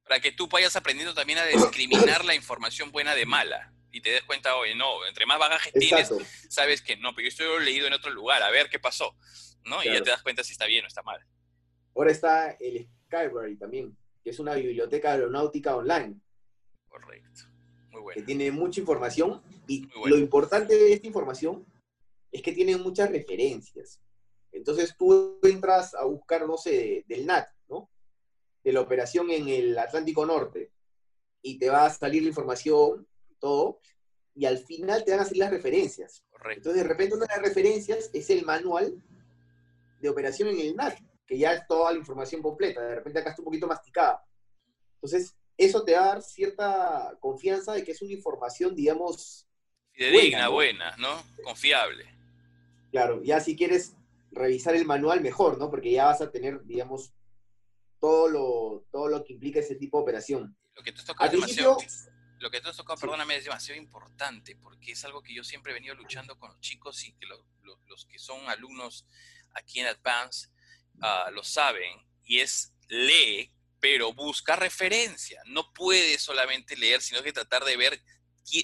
Para 0.04 0.20
que 0.22 0.32
tú 0.32 0.48
vayas 0.48 0.76
aprendiendo 0.76 1.14
también 1.14 1.40
a 1.40 1.46
discriminar 1.46 2.24
la 2.24 2.36
información 2.36 2.92
buena 2.92 3.16
de 3.16 3.26
mala 3.26 3.74
y 3.92 4.00
te 4.00 4.12
des 4.12 4.24
cuenta, 4.24 4.56
oye, 4.56 4.76
no, 4.76 5.06
entre 5.08 5.26
más 5.26 5.40
bagaje 5.40 5.72
tienes, 5.72 6.14
sabes 6.50 6.82
que 6.82 6.96
no, 6.98 7.16
pero 7.16 7.24
yo 7.24 7.30
estoy 7.30 7.66
leído 7.66 7.88
en 7.88 7.94
otro 7.94 8.12
lugar, 8.12 8.44
a 8.44 8.52
ver 8.52 8.70
qué 8.70 8.80
pasó. 8.80 9.18
¿no? 9.68 9.84
Y 9.84 9.88
ya 9.88 10.02
te 10.02 10.10
das 10.10 10.24
cuenta 10.24 10.44
si 10.44 10.54
está 10.54 10.66
bien 10.66 10.86
o 10.86 10.88
está 10.88 11.04
mal. 11.04 11.24
Ahora 11.96 12.12
está 12.12 12.52
el 12.52 12.88
Skyberry 13.06 13.58
también, 13.58 13.98
que 14.28 14.32
es 14.32 14.40
una 14.40 14.56
biblioteca 14.56 15.14
aeronáutica 15.14 15.78
online. 15.78 16.20
Correcto. 16.90 17.44
Muy 17.92 18.02
bueno. 18.02 18.14
Que 18.14 18.24
tiene 18.24 18.52
mucha 18.52 18.82
información 18.82 19.42
y 19.68 19.88
lo 20.06 20.18
importante 20.18 20.76
de 20.76 20.92
esta 20.92 21.08
información 21.08 21.66
es 22.30 22.42
que 22.42 22.52
tiene 22.52 22.76
muchas 22.76 23.10
referencias. 23.10 24.02
Entonces 24.52 24.98
tú 24.98 25.40
entras 25.44 25.96
a 25.96 26.04
buscar, 26.04 26.46
no 26.46 26.58
sé, 26.58 27.06
del 27.08 27.26
NAT, 27.26 27.48
¿no? 27.70 27.90
De 28.66 28.74
la 28.74 28.82
operación 28.82 29.32
en 29.32 29.48
el 29.48 29.78
Atlántico 29.78 30.26
Norte 30.26 30.72
y 31.42 31.58
te 31.58 31.70
va 31.70 31.86
a 31.86 31.90
salir 31.90 32.24
la 32.24 32.28
información, 32.28 33.08
todo, 33.40 33.80
y 34.36 34.44
al 34.44 34.58
final 34.58 35.06
te 35.06 35.12
van 35.12 35.22
a 35.22 35.24
salir 35.24 35.40
las 35.40 35.52
referencias. 35.52 36.22
Correcto. 36.32 36.58
Entonces 36.58 36.84
de 36.84 36.90
repente 36.90 37.16
una 37.16 37.28
de 37.28 37.34
las 37.34 37.48
referencias 37.48 38.10
es 38.12 38.30
el 38.30 38.44
manual 38.44 39.02
de 40.02 40.10
operación 40.10 40.50
en 40.50 40.60
el 40.60 40.76
NAT, 40.76 41.00
que 41.28 41.38
ya 41.38 41.54
es 41.54 41.68
toda 41.68 41.92
la 41.92 42.00
información 42.00 42.42
completa, 42.42 42.82
de 42.82 42.96
repente 42.96 43.20
acá 43.20 43.32
está 43.32 43.42
un 43.42 43.46
poquito 43.46 43.68
masticada. 43.68 44.26
Entonces, 44.96 45.36
eso 45.58 45.84
te 45.84 45.94
va 45.94 46.04
a 46.04 46.08
dar 46.08 46.22
cierta 46.22 47.18
confianza 47.20 47.74
de 47.74 47.84
que 47.84 47.92
es 47.92 48.02
una 48.02 48.14
información, 48.14 48.74
digamos... 48.74 49.46
Fidedigna, 49.92 50.48
buena, 50.48 50.96
¿no? 50.98 51.22
Confiable. 51.44 52.06
Claro, 52.92 53.22
ya 53.24 53.40
si 53.42 53.56
quieres 53.56 53.96
revisar 54.32 54.76
el 54.76 54.86
manual, 54.86 55.22
mejor, 55.22 55.58
¿no? 55.58 55.70
Porque 55.70 55.92
ya 55.92 56.06
vas 56.06 56.22
a 56.22 56.32
tener, 56.32 56.64
digamos, 56.64 57.12
todo 58.00 58.30
lo, 58.30 58.86
todo 58.92 59.10
lo 59.10 59.24
que 59.24 59.34
implica 59.34 59.60
ese 59.60 59.76
tipo 59.76 59.98
de 59.98 60.04
operación. 60.04 60.56
Lo 60.76 60.84
que 60.84 60.94
te 60.94 61.04
toca 61.04 61.26
es 61.26 61.32
demasiado, 61.32 61.78
lo 62.40 62.52
que 62.52 62.62
te 62.62 62.70
has 62.70 62.78
tocado, 62.78 63.00
perdóname, 63.00 63.36
es 63.36 63.44
demasiado 63.44 63.82
importante, 63.82 64.56
porque 64.56 64.92
es 64.92 65.04
algo 65.04 65.22
que 65.24 65.34
yo 65.34 65.44
siempre 65.44 65.72
he 65.72 65.76
venido 65.76 65.96
luchando 65.96 66.38
con 66.38 66.52
los 66.52 66.62
chicos 66.62 67.04
y 67.04 67.14
que 67.14 67.26
los 67.26 68.06
que 68.06 68.20
son 68.20 68.48
alumnos 68.48 69.06
aquí 69.56 69.80
en 69.80 69.88
Advance 69.88 70.50
ah, 71.02 71.30
lo 71.32 71.44
saben, 71.44 72.06
y 72.24 72.40
es 72.40 72.74
lee, 72.88 73.52
pero 73.80 74.14
busca 74.14 74.56
referencia. 74.56 75.42
No 75.46 75.72
puede 75.74 76.18
solamente 76.18 76.76
leer, 76.76 77.02
sino 77.02 77.24
que 77.24 77.34
tratar 77.34 77.64
de 77.64 77.78
ver 77.78 78.02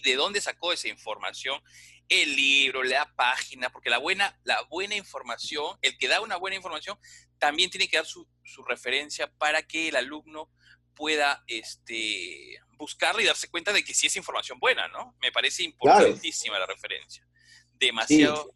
de 0.03 0.15
dónde 0.15 0.41
sacó 0.41 0.71
esa 0.71 0.87
información, 0.87 1.61
el 2.09 2.35
libro, 2.35 2.83
la 2.83 3.11
página, 3.15 3.69
porque 3.69 3.89
la 3.89 3.97
buena, 3.97 4.39
la 4.43 4.61
buena 4.63 4.95
información, 4.95 5.77
el 5.81 5.97
que 5.97 6.07
da 6.07 6.21
una 6.21 6.37
buena 6.37 6.55
información, 6.55 6.97
también 7.37 7.69
tiene 7.69 7.87
que 7.87 7.97
dar 7.97 8.05
su, 8.05 8.27
referencia 8.67 9.31
para 9.33 9.63
que 9.63 9.89
el 9.89 9.95
alumno 9.95 10.49
pueda 10.95 11.43
este, 11.47 12.59
buscarla 12.77 13.21
y 13.21 13.25
darse 13.25 13.49
cuenta 13.49 13.73
de 13.73 13.83
que 13.83 13.93
sí 13.93 14.07
es 14.07 14.15
información 14.15 14.59
buena, 14.59 14.87
¿no? 14.87 15.15
Me 15.21 15.31
parece 15.31 15.63
importantísima 15.63 16.59
la 16.59 16.65
referencia. 16.65 17.27
Demasiado, 17.73 18.55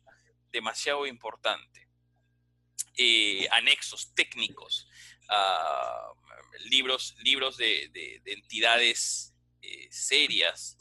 demasiado 0.52 1.08
importante. 1.08 1.87
Eh, 3.00 3.48
anexos 3.52 4.12
técnicos, 4.16 4.88
ah, 5.30 6.14
libros, 6.66 7.16
libros 7.22 7.56
de, 7.58 7.92
entidades 8.26 9.36
eh, 9.62 9.88
serias. 9.92 10.78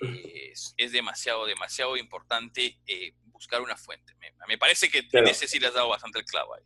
Eh, 0.00 0.54
es, 0.78 0.92
demasiado, 0.92 1.44
demasiado 1.44 1.98
importante 1.98 2.78
buscar 3.26 3.60
una 3.60 3.76
fuente. 3.76 4.14
Me, 4.48 4.56
parece 4.56 4.90
que 4.90 5.06
en 5.12 5.26
ese 5.26 5.46
sí 5.46 5.58
le 5.58 5.66
has 5.66 5.74
dado 5.74 5.90
bastante 5.90 6.20
el 6.20 6.24
clavo 6.24 6.54
ahí. 6.54 6.62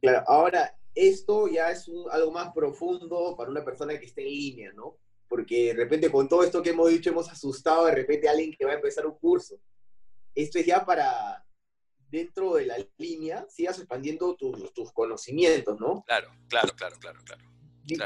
Claro, 0.00 0.24
ahora 0.26 0.74
esto 0.94 1.46
ya 1.48 1.70
es 1.70 1.90
algo 2.10 2.32
más 2.32 2.50
profundo 2.54 3.34
para 3.36 3.50
una 3.50 3.64
persona 3.64 3.98
que 3.98 4.06
esté 4.06 4.22
en 4.22 4.28
línea, 4.28 4.72
¿no? 4.72 4.96
Porque 5.28 5.66
de 5.66 5.74
repente 5.74 6.10
con 6.10 6.28
todo 6.28 6.44
esto 6.44 6.62
que 6.62 6.70
hemos 6.70 6.88
dicho 6.88 7.10
hemos 7.10 7.28
asustado 7.28 7.86
de 7.86 7.94
repente 7.94 8.26
a 8.26 8.30
alguien 8.30 8.54
que 8.56 8.64
va 8.64 8.72
a 8.72 8.76
empezar 8.76 9.04
un 9.06 9.18
curso. 9.18 9.56
Esto 10.34 10.58
es 10.58 10.66
ya 10.66 10.84
para 10.84 11.43
dentro 12.14 12.54
de 12.54 12.66
la 12.66 12.76
línea 12.96 13.44
sigas 13.48 13.78
expandiendo 13.78 14.36
tus, 14.36 14.72
tus 14.72 14.92
conocimientos, 14.92 15.78
¿no? 15.80 16.04
Claro, 16.06 16.30
claro, 16.48 16.72
claro, 16.76 16.96
claro, 17.00 17.20
claro. 17.24 17.44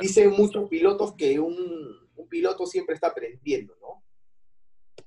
Dicen 0.00 0.30
muchos 0.30 0.68
pilotos 0.68 1.14
que 1.14 1.38
un, 1.38 2.10
un 2.16 2.28
piloto 2.28 2.66
siempre 2.66 2.94
está 2.94 3.08
aprendiendo, 3.08 3.76
¿no? 3.80 4.02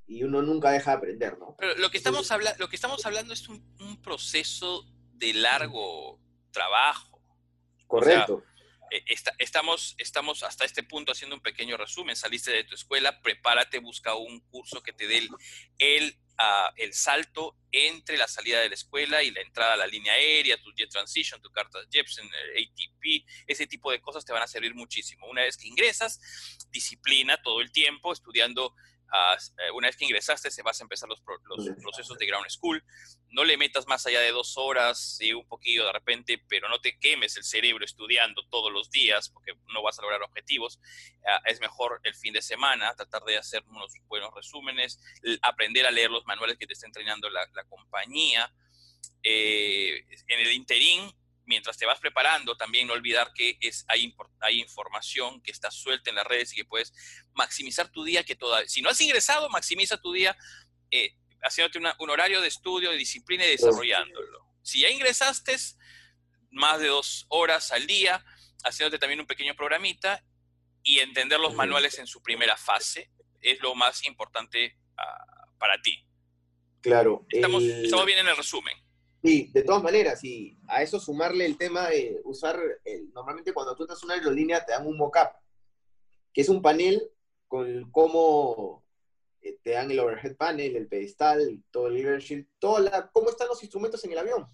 Y 0.06 0.24
uno 0.24 0.41
nunca 0.41 0.72
deja 0.72 0.91
de 0.91 0.97
aprender, 0.97 1.38
¿no? 1.39 1.56
Pero 1.58 1.76
lo 1.78 1.89
que 1.89 1.97
estamos, 1.97 2.30
habla 2.32 2.56
lo 2.60 2.70
que 2.70 2.76
estamos 2.76 3.06
hablando 3.06 3.34
es 3.34 3.49
un, 3.49 3.64
un 3.80 4.02
proceso 4.02 4.86
de 5.14 5.34
largo 5.34 6.20
trabajo. 6.52 7.22
Correcto. 7.88 8.43
Eh, 8.92 9.06
estamos, 9.38 9.96
estamos 9.98 10.44
hasta 10.44 10.66
este 10.66 10.84
punto 10.84 11.14
haciendo 11.14 11.38
un 11.38 11.42
pequeño 11.42 11.78
resumen. 11.78 12.16
Saliste 12.16 12.52
de 12.52 12.66
tu 12.66 12.76
escuela, 12.76 13.22
prepárate, 13.22 13.80
busca 13.80 14.16
un 14.16 14.42
curso 14.42 14.84
que 14.84 14.92
te 14.92 15.08
dé 15.08 15.20
el, 15.20 15.30
el, 15.80 16.18
ah, 16.38 16.74
salto 16.92 17.56
entre 17.72 18.18
la 18.18 18.28
salida 18.28 18.60
de 18.60 18.68
la 18.68 18.76
escuela 18.76 19.24
y 19.24 19.32
la 19.32 19.39
entrada 19.39 19.74
a 19.74 19.78
la 19.78 19.88
línea 19.88 20.12
aérea, 20.12 20.62
tu 20.62 20.74
Jet 20.74 20.89
Transition, 20.89 21.42
tu 21.42 21.50
carta 21.52 21.80
Jepsen, 21.89 22.26
ATP, 22.26 23.26
ese 23.48 23.66
tipo 23.66 23.92
de 23.92 24.02
cosas 24.02 24.26
te 24.26 24.34
van 24.34 24.44
a 24.44 24.48
servir 24.48 24.76
muchísimo. 24.76 25.26
Una 25.28 25.44
vez 25.44 25.56
que 25.56 25.70
ingresas, 25.70 26.20
disciplina 26.70 27.42
todo 27.42 27.62
el 27.62 27.72
tiempo, 27.72 28.12
estudiando 28.12 28.76
eh, 29.14 29.72
una 29.74 29.88
vez 29.88 29.97
que 29.97 30.05
ingresaste, 30.05 30.49
se 30.49 30.62
vas 30.62 30.80
a 30.80 30.84
empezar 30.84 31.09
los, 31.09 31.22
procesos 31.22 32.18
de 32.18 32.26
ground 32.26 32.49
school. 32.49 32.84
No 33.30 33.43
le 33.43 33.57
metas 33.57 33.88
más 33.88 34.05
allá 34.05 34.22
de 34.22 34.32
dos 34.32 34.57
horas, 34.57 35.18
y 35.20 35.34
un 35.34 35.47
poquillo 35.47 35.86
de 35.86 35.93
repente, 35.93 36.43
pero 36.47 36.70
no 36.70 36.80
te 36.80 36.97
quemes 36.97 37.36
el 37.38 37.43
cerebro 37.43 37.84
estudiando 37.84 38.47
todos 38.49 38.72
los 38.72 38.89
días 38.89 39.30
porque 39.30 39.53
no 39.74 39.82
vas 39.84 39.99
a 39.99 40.01
lograr 40.01 40.22
objetivos. 40.22 40.80
Ah, 41.26 41.41
es 41.45 41.59
mejor 41.59 41.99
el 42.03 42.16
fin 42.16 42.34
de 42.34 42.41
semana 42.41 42.93
tratar 42.95 43.24
de 43.24 43.38
hacer 43.38 43.64
unos 43.68 43.91
buenos 44.07 44.34
resúmenes, 44.34 44.99
aprender 45.41 45.86
a 45.86 45.91
leer 45.91 46.09
los 46.12 46.26
manuales 46.26 46.57
que 46.57 46.68
te 46.68 46.74
está 46.74 46.88
entrenando 46.88 47.30
la, 47.30 47.47
compañía. 47.70 48.51
Eh, 49.24 50.03
en 50.28 50.39
el 50.39 50.51
interín, 50.53 51.12
mientras 51.46 51.78
te 51.78 51.86
vas 51.86 52.00
preparando, 52.00 52.56
también 52.56 52.88
no 52.88 52.94
olvidar 52.94 53.34
que 53.34 53.58
es, 53.62 53.86
hay, 53.88 54.16
hay 54.39 54.60
información 54.60 55.42
que 55.42 55.52
está 55.52 55.72
suelta 55.72 56.10
en 56.10 56.16
las 56.16 56.28
redes 56.28 56.54
y 56.54 56.58
que 56.58 56.66
puedes 56.66 56.94
maximizar 57.34 57.89
tu 57.89 58.04
día, 58.04 58.24
que 58.24 58.36
toda, 58.36 58.66
si 58.68 58.82
no 58.82 58.89
has 58.89 59.02
ingresado, 59.02 59.50
maximiza 59.50 59.98
tu 59.98 60.14
día 60.14 60.38
eh, 60.92 61.16
haciéndote 61.42 61.80
un 62.00 62.10
horario 62.10 62.42
de 62.42 62.48
estudio, 62.48 62.92
de 62.92 62.98
disciplina 62.98 63.46
y 63.46 63.52
desarrollándolo. 63.52 64.46
Si 64.62 64.82
ya 64.82 64.89
ingresaste, 64.89 65.56
más 66.52 66.80
de 66.80 66.88
dos 66.88 67.26
horas 67.30 67.72
al 67.72 67.88
día, 67.88 68.24
haciéndote 68.64 69.00
también 69.00 69.20
un 69.20 69.26
pequeño 69.26 69.56
programita 69.56 70.24
y 70.84 71.00
entender 71.00 71.39
los 71.39 71.56
manuales 71.56 71.98
en 72.00 72.08
su 72.08 72.22
primera 72.22 72.58
fase 72.58 73.12
es 73.42 73.60
lo 73.62 73.74
más 73.74 74.06
importante 74.06 74.78
ah, 74.98 75.48
para 75.58 75.82
ti. 75.82 76.06
Claro. 76.82 77.26
Estamos, 77.30 77.64
estamos 77.64 78.06
bien 78.06 78.20
en 78.20 78.28
el 78.28 78.38
resumen. 78.38 78.78
Sí, 79.24 79.52
de 79.54 79.62
todas 79.62 79.84
maneras, 79.84 80.24
y 80.24 80.58
a 80.68 80.82
eso 80.82 81.00
sumarle 81.00 81.46
el 81.46 81.56
tema 81.56 81.90
de 81.90 82.20
usar, 82.24 82.60
normalmente 83.14 83.54
cuando 83.54 83.76
tú 83.76 83.84
estás 83.84 84.02
en 84.02 84.06
una 84.06 84.16
aerolínea 84.16 84.66
te 84.66 84.72
dan 84.72 84.88
un 84.88 84.98
mock-up, 84.98 85.30
que 86.34 86.42
es 86.42 86.50
un 86.50 86.62
panel 86.62 87.08
con 87.48 87.92
cómo 87.92 88.84
eh, 89.42 89.60
te 89.62 89.72
dan 89.72 89.92
el 89.92 90.00
overhead 90.00 90.36
panel, 90.38 90.76
el 90.76 90.88
pedestal, 90.88 91.64
todo 91.70 91.88
el 91.88 91.96
leadership, 91.96 92.48
toda 92.58 92.80
la, 92.80 93.12
cómo 93.12 93.30
están 93.30 93.48
los 93.48 93.62
instrumentos 93.62 94.04
en 94.06 94.12
el 94.14 94.18
avión. 94.18 94.48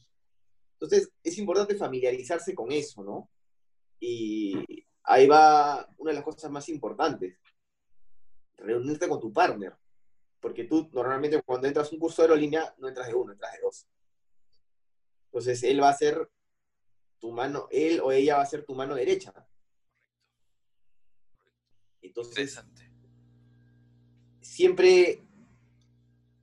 Entonces, 0.73 1.11
es 1.23 1.37
importante 1.37 1.75
familiarizarse 1.75 2.53
con 2.53 2.71
eso, 2.71 3.03
¿no? 3.03 3.29
Y 3.99 4.85
ahí 5.03 5.27
va 5.27 5.87
una 5.97 6.11
de 6.11 6.15
las 6.15 6.23
cosas 6.25 6.51
más 6.51 6.67
importantes, 6.67 7.37
reunirte 8.57 9.07
con 9.07 9.19
tu 9.19 9.31
partner, 9.31 9.75
porque 10.41 10.65
tú 10.65 10.89
normalmente 10.91 11.41
cuando 11.41 11.67
entras 11.67 11.89
a 11.89 11.95
un 11.95 11.99
curso 11.99 12.21
de 12.21 12.27
aerolínea 12.27 12.75
no 12.77 12.89
entras 12.89 13.07
de 13.07 13.13
uno, 13.13 13.31
entras 13.31 13.53
de 13.53 13.59
dos. 13.61 13.87
Entonces 15.37 15.61
él 15.61 15.79
va 15.83 15.89
a 15.89 15.93
ser 15.93 16.31
tu 17.19 17.31
mano, 17.31 17.67
él 17.69 18.01
o 18.03 18.11
ella 18.11 18.37
va 18.37 18.41
a 18.41 18.47
ser 18.47 18.65
tu 18.65 18.73
mano 18.73 18.95
derecha. 18.95 19.31
Entonces, 22.01 22.59
siempre, 24.41 25.23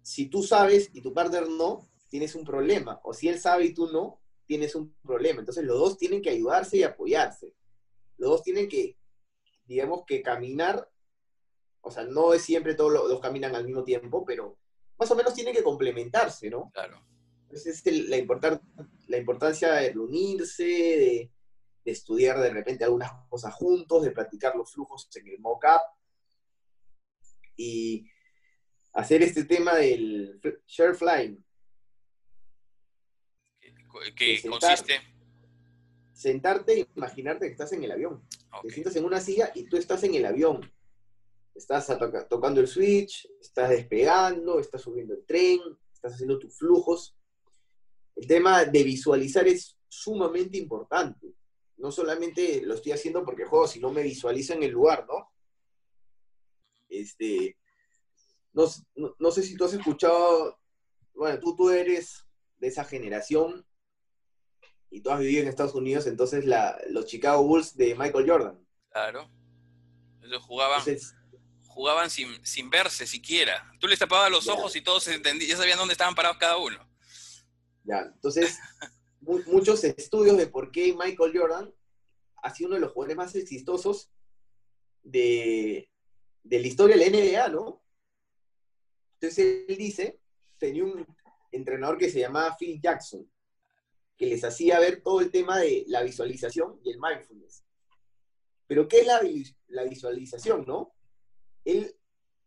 si 0.00 0.26
tú 0.26 0.44
sabes 0.44 0.90
y 0.92 1.00
tu 1.00 1.12
partner 1.12 1.48
no, 1.48 1.90
tienes 2.08 2.36
un 2.36 2.44
problema. 2.44 3.00
O 3.02 3.12
si 3.12 3.28
él 3.28 3.40
sabe 3.40 3.64
y 3.64 3.74
tú 3.74 3.90
no, 3.90 4.20
tienes 4.46 4.76
un 4.76 4.94
problema. 5.02 5.40
Entonces 5.40 5.64
los 5.64 5.76
dos 5.76 5.98
tienen 5.98 6.22
que 6.22 6.30
ayudarse 6.30 6.76
y 6.76 6.84
apoyarse. 6.84 7.52
Los 8.16 8.30
dos 8.30 8.42
tienen 8.44 8.68
que, 8.68 8.96
digamos 9.64 10.04
que 10.06 10.22
caminar, 10.22 10.88
o 11.80 11.90
sea, 11.90 12.04
no 12.04 12.32
es 12.32 12.42
siempre 12.42 12.76
todos 12.76 12.92
los 12.92 13.08
dos 13.08 13.20
caminan 13.20 13.56
al 13.56 13.64
mismo 13.64 13.82
tiempo, 13.82 14.24
pero 14.24 14.56
más 14.96 15.10
o 15.10 15.16
menos 15.16 15.34
tienen 15.34 15.52
que 15.52 15.64
complementarse, 15.64 16.48
¿no? 16.48 16.70
Claro 16.72 17.04
es 17.50 17.82
la, 17.86 18.16
la 19.08 19.18
importancia 19.18 19.72
de 19.72 19.92
reunirse, 19.92 20.64
de, 20.64 21.30
estudiar 21.84 22.40
de 22.40 22.50
repente 22.50 22.84
algunas 22.84 23.12
cosas 23.28 23.54
juntos, 23.54 24.02
de 24.02 24.10
practicar 24.10 24.56
los 24.56 24.72
flujos 24.72 25.08
en 25.16 25.28
el 25.28 25.38
mock-up 25.38 25.82
y 27.56 28.08
hacer 28.94 29.22
este 29.22 29.44
tema 29.44 29.74
del 29.74 30.40
share 30.66 30.94
flying. 30.94 31.44
¿Qué 34.16 34.40
consiste? 34.48 34.94
Sentarte 36.14 36.80
e 36.80 36.88
imaginarte 36.96 37.46
que 37.46 37.52
estás 37.52 37.72
en 37.74 37.84
el 37.84 37.92
avión. 37.92 38.26
Te 38.62 38.70
sientas 38.70 38.96
en 38.96 39.04
una 39.04 39.20
silla 39.20 39.52
y 39.54 39.64
tú 39.64 39.76
estás 39.76 40.02
en 40.04 40.14
el 40.14 40.24
avión. 40.24 40.72
Estás 41.54 41.92
tocando 42.30 42.60
el 42.60 42.66
switch, 42.66 43.28
estás 43.40 43.68
despegando, 43.68 44.58
estás 44.58 44.80
subiendo 44.80 45.14
el 45.14 45.24
tren, 45.26 45.60
estás 45.92 46.14
haciendo 46.14 46.38
tus 46.38 46.56
flujos 46.56 47.14
el 48.16 48.26
tema 48.26 48.64
de 48.64 48.82
visualizar 48.82 49.46
es 49.48 49.76
sumamente 49.88 50.56
importante. 50.58 51.34
No 51.76 51.90
solamente 51.90 52.62
lo 52.62 52.74
estoy 52.74 52.92
haciendo 52.92 53.24
porque 53.24 53.44
juego, 53.44 53.66
sino 53.66 53.90
me 53.90 54.02
visualizo 54.02 54.52
en 54.52 54.62
el 54.62 54.70
lugar, 54.70 55.06
¿no? 55.08 55.32
Este, 56.88 57.56
no, 58.52 59.30
sé 59.30 59.42
si 59.42 59.56
tú 59.56 59.64
has 59.64 59.72
escuchado, 59.72 60.60
bueno, 61.14 61.40
tú, 61.40 61.56
tú 61.56 61.70
eres 61.70 62.24
de 62.58 62.68
esa 62.68 62.84
generación 62.84 63.66
y 64.90 65.00
tú 65.00 65.10
has 65.10 65.18
vivido 65.18 65.42
en 65.42 65.48
Estados 65.48 65.74
Unidos, 65.74 66.06
entonces 66.06 66.44
los 66.88 67.06
Chicago 67.06 67.42
Bulls 67.42 67.76
de 67.76 67.96
Michael 67.96 68.30
Jordan. 68.30 68.66
Claro. 68.90 69.28
Ellos 70.22 70.42
jugaban, 70.44 70.82
jugaban 71.66 72.10
sin, 72.10 72.46
sin, 72.46 72.70
verse 72.70 73.06
siquiera. 73.06 73.72
Tú 73.80 73.88
les 73.88 73.98
tapabas 73.98 74.30
los 74.30 74.46
ojos 74.46 74.76
y 74.76 74.82
todos 74.82 75.08
entendían, 75.08 75.50
ya 75.50 75.56
sabían 75.56 75.78
dónde 75.78 75.92
estaban 75.92 76.14
parados 76.14 76.38
cada 76.38 76.56
uno. 76.56 76.93
¿Ya? 77.84 78.00
Entonces, 78.14 78.58
muchos 79.20 79.84
estudios 79.84 80.36
de 80.36 80.46
por 80.46 80.70
qué 80.70 80.94
Michael 80.94 81.32
Jordan 81.36 81.74
ha 82.42 82.54
sido 82.54 82.68
uno 82.68 82.74
de 82.76 82.80
los 82.82 82.92
jugadores 82.92 83.16
más 83.16 83.34
exitosos 83.34 84.10
de, 85.02 85.88
la 86.42 86.56
historia 86.58 86.96
de 86.96 87.10
la 87.10 87.16
NBA, 87.16 87.48
¿no? 87.48 87.82
Entonces 89.14 89.64
él 89.68 89.76
dice, 89.76 90.20
tenía 90.58 90.84
un 90.84 91.06
entrenador 91.52 91.96
que 91.96 92.10
se 92.10 92.20
llamaba 92.20 92.56
Phil 92.58 92.80
Jackson, 92.80 93.30
que 94.16 94.26
les 94.26 94.44
hacía 94.44 94.78
ver 94.78 95.02
todo 95.02 95.20
el 95.20 95.30
tema 95.30 95.58
de 95.58 95.84
la 95.88 96.02
visualización 96.02 96.78
y 96.84 96.90
el 96.90 96.98
mindfulness. 97.00 97.64
Pero 98.66 98.88
¿qué 98.88 99.00
es 99.00 99.06
la, 99.06 99.20
la 99.68 99.84
visualización, 99.84 100.64
no? 100.66 100.94
Él, 101.64 101.96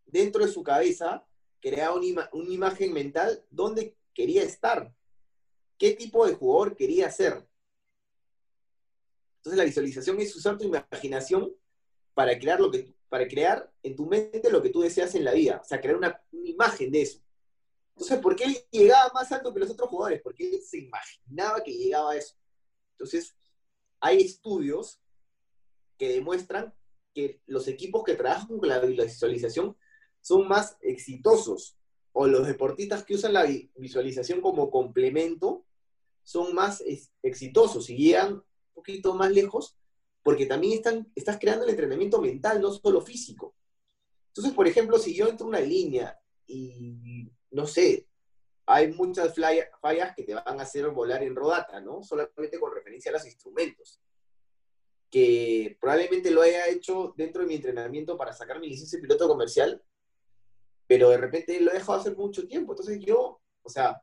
dentro 0.06 0.46
de 0.46 0.52
su 0.52 0.64
cabeza, 0.64 1.26
creaba 1.60 1.96
una, 1.96 2.30
una 2.34 2.50
imagen 2.50 2.94
mental 2.94 3.44
donde 3.50 3.96
quería 4.14 4.44
estar 4.44 4.94
qué 5.78 5.92
tipo 5.92 6.26
de 6.26 6.34
jugador 6.34 6.76
quería 6.76 7.10
ser. 7.12 7.48
Entonces 9.38 9.58
la 9.58 9.66
visualización 9.66 10.20
es 10.20 10.36
usar 10.36 10.58
tu 10.58 10.66
imaginación 10.66 11.54
para 12.14 12.38
crear, 12.38 12.60
lo 12.60 12.72
que, 12.72 12.94
para 13.10 13.28
crear 13.28 13.72
en 13.84 13.96
tu 13.96 14.08
mente 14.08 14.50
lo 14.50 14.62
que 14.62 14.70
tú 14.70 14.82
deseas 14.82 15.14
en 15.16 15.24
la 15.24 15.34
vida, 15.34 15.62
o 15.64 15.64
sea, 15.64 15.80
crear 15.80 15.96
una, 15.96 16.22
imagen 16.32 16.92
de 16.92 17.04
eso. 17.04 17.22
Entonces, 17.96 18.20
¿por 18.20 18.36
qué 18.36 18.46
él 18.46 18.58
llegaba 18.72 19.12
más 19.14 19.32
alto 19.32 19.54
que 19.54 19.60
los 19.60 19.70
otros 19.70 19.90
jugadores? 19.90 20.22
Porque 20.22 20.50
él 20.50 20.62
se 20.62 20.80
imaginaba 20.80 21.64
que 21.64 21.72
llegaba 21.72 22.12
a 22.12 22.18
eso. 22.18 22.36
Entonces, 22.92 23.36
hay 24.00 24.22
estudios 24.22 25.00
que 25.98 26.10
demuestran 26.10 26.74
que 27.14 27.42
los 27.46 27.68
equipos 27.68 28.04
que 28.04 28.16
trabajan 28.16 28.58
con 28.58 28.68
la 28.68 28.80
visualización 28.80 29.78
son 30.22 30.48
más 30.48 30.78
exitosos 30.82 31.78
o 32.12 32.26
los 32.26 32.48
deportistas 32.48 33.04
que 33.04 33.14
usan 33.14 33.34
la 33.34 33.46
visualización 33.76 34.42
como 34.42 34.72
complemento 34.72 35.66
son 36.28 36.54
más 36.54 36.84
exitosos 37.24 37.90
y 37.90 37.96
llegan 37.96 38.34
un 38.34 38.44
poquito 38.74 39.14
más 39.14 39.32
lejos 39.32 39.78
porque 40.22 40.46
también 40.46 40.74
están, 40.74 41.10
estás 41.16 41.40
creando 41.40 41.64
el 41.64 41.70
entrenamiento 41.70 42.20
mental, 42.20 42.60
no 42.60 42.74
solo 42.74 43.00
físico. 43.00 43.56
Entonces, 44.28 44.54
por 44.54 44.68
ejemplo, 44.68 45.00
si 45.00 45.16
yo 45.16 45.30
entro 45.30 45.46
a 45.46 45.50
una 45.50 45.62
línea 45.62 46.20
y, 46.46 47.32
no 47.52 47.66
sé, 47.66 48.10
hay 48.66 48.92
muchas 48.92 49.36
fallas 49.82 50.14
que 50.18 50.24
te 50.24 50.34
van 50.34 50.60
a 50.60 50.64
hacer 50.64 50.90
volar 50.90 51.24
en 51.24 51.34
rodata, 51.34 51.80
¿no? 51.80 52.04
Solamente 52.04 52.60
con 52.60 52.76
referencia 52.76 53.10
a 53.10 53.14
los 53.14 53.26
instrumentos. 53.26 54.02
Que 55.10 55.78
probablemente 55.80 56.30
lo 56.30 56.42
haya 56.42 56.68
hecho 56.68 57.14
dentro 57.16 57.44
de 57.44 57.48
mi 57.48 57.56
entrenamiento 57.56 58.18
para 58.18 58.34
sacar 58.34 58.60
mi 58.60 58.68
licencia 58.68 58.98
de 58.98 59.04
piloto 59.04 59.30
comercial, 59.30 59.82
pero 60.88 61.10
de 61.10 61.20
repente 61.20 61.62
lo 61.62 61.72
he 61.72 61.76
dejado 61.76 62.02
hacer 62.02 62.18
mucho 62.18 62.46
tiempo. 62.46 62.74
Entonces 62.74 63.00
yo, 63.00 63.40
o 63.64 63.70
sea, 63.70 64.02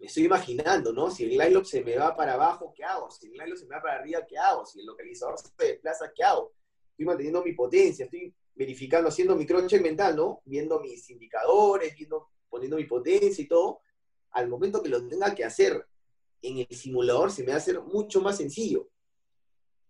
me 0.00 0.06
estoy 0.06 0.24
imaginando, 0.24 0.94
¿no? 0.94 1.10
Si 1.10 1.24
el 1.24 1.30
glide 1.30 1.62
se 1.64 1.84
me 1.84 1.94
va 1.96 2.16
para 2.16 2.32
abajo, 2.32 2.72
¿qué 2.74 2.82
hago? 2.82 3.10
Si 3.10 3.26
el 3.26 3.32
glide 3.34 3.54
se 3.54 3.66
me 3.66 3.76
va 3.76 3.82
para 3.82 4.00
arriba, 4.00 4.24
¿qué 4.26 4.38
hago? 4.38 4.64
Si 4.64 4.80
el 4.80 4.86
localizador 4.86 5.38
se 5.38 5.50
desplaza, 5.58 6.10
¿qué 6.14 6.24
hago? 6.24 6.54
Estoy 6.90 7.04
manteniendo 7.04 7.44
mi 7.44 7.52
potencia, 7.52 8.06
estoy 8.06 8.34
verificando, 8.54 9.10
haciendo 9.10 9.36
mi 9.36 9.44
crunch 9.44 9.78
mental, 9.80 10.16
¿no? 10.16 10.40
Viendo 10.46 10.80
mis 10.80 11.08
indicadores, 11.10 11.94
viendo 11.94 12.30
poniendo 12.48 12.78
mi 12.78 12.84
potencia 12.84 13.44
y 13.44 13.46
todo, 13.46 13.82
al 14.30 14.48
momento 14.48 14.82
que 14.82 14.88
lo 14.88 15.06
tenga 15.06 15.34
que 15.34 15.44
hacer 15.44 15.86
en 16.40 16.58
el 16.58 16.76
simulador 16.76 17.30
se 17.30 17.42
me 17.42 17.48
va 17.48 17.54
a 17.54 17.58
hacer 17.58 17.78
mucho 17.80 18.22
más 18.22 18.38
sencillo. 18.38 18.88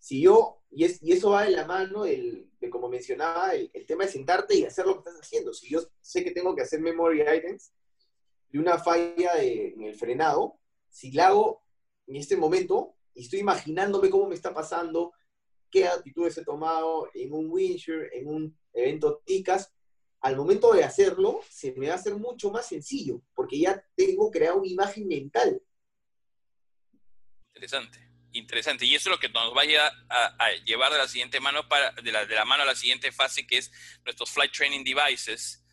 Si 0.01 0.21
yo, 0.21 0.61
y, 0.71 0.85
es, 0.85 1.01
y 1.03 1.13
eso 1.13 1.31
va 1.31 1.45
de 1.45 1.51
la 1.51 1.67
mano 1.67 2.03
de, 2.03 2.49
como 2.69 2.89
mencionaba, 2.89 3.55
el, 3.55 3.71
tema 3.87 4.05
de 4.05 4.11
sentarte 4.11 4.57
y 4.57 4.65
hacer 4.65 4.87
lo 4.87 4.95
que 4.95 5.11
estás 5.11 5.21
haciendo. 5.21 5.55
Si 5.55 5.69
yo 5.69 5.81
sé 6.01 6.25
que 6.25 6.33
tengo 6.33 6.55
que 6.57 6.63
hacer 6.63 6.81
memory 6.81 7.23
items 7.23 7.73
de 8.51 8.59
una 8.59 8.79
falla 8.79 9.43
en 9.43 9.83
el 9.83 9.95
frenado, 9.95 10.59
si 10.89 11.13
la 11.13 11.29
hago 11.29 11.63
en 12.07 12.17
este 12.17 12.37
momento 12.37 12.97
y 13.15 13.23
estoy 13.23 13.41
imaginándome 13.41 14.11
cómo 14.11 14.29
me 14.29 14.35
está 14.35 14.53
pasando, 14.53 15.13
qué 15.71 15.87
actitudes 15.87 16.37
he 16.39 16.45
tomado 16.45 17.09
en 17.15 17.33
un 17.33 17.47
windshield, 17.49 18.09
en 18.13 18.27
un 18.27 18.59
evento 18.73 19.23
TICAS, 19.25 19.73
al 20.21 20.37
momento 20.37 20.73
de 20.73 20.85
hacerlo, 20.85 21.41
se 21.49 21.73
me 21.73 21.87
va 21.87 21.95
a 21.95 21.97
hacer 21.97 22.15
mucho 22.15 22.51
más 22.51 22.67
sencillo, 22.67 23.23
porque 23.35 23.59
ya 23.59 23.83
tengo 23.95 24.31
creado 24.31 24.59
una 24.59 24.69
imagen 24.69 25.09
mental. 25.09 25.63
Interesante, 27.55 27.99
interesante. 28.33 28.85
Y 28.85 28.95
eso 28.95 29.09
es 29.09 29.17
lo 29.17 29.21
que 29.21 29.31
nos 29.31 29.55
vaya 29.55 29.87
a, 30.09 30.51
llevar 30.67 30.93
de 30.93 30.99
la 30.99 31.09
siguiente 31.09 31.41
mano 31.41 31.69
para, 31.69 31.93
de 31.93 32.13
la, 32.13 32.27
de 32.27 32.35
la, 32.35 32.45
mano 32.45 32.65
a 32.65 32.67
la 32.67 32.75
siguiente 32.75 33.13
fase, 33.13 33.47
que 33.47 33.59
es 33.59 33.73
nuestros 34.05 34.31
flight 34.31 34.53
training 34.53 34.85
devices 34.85 35.65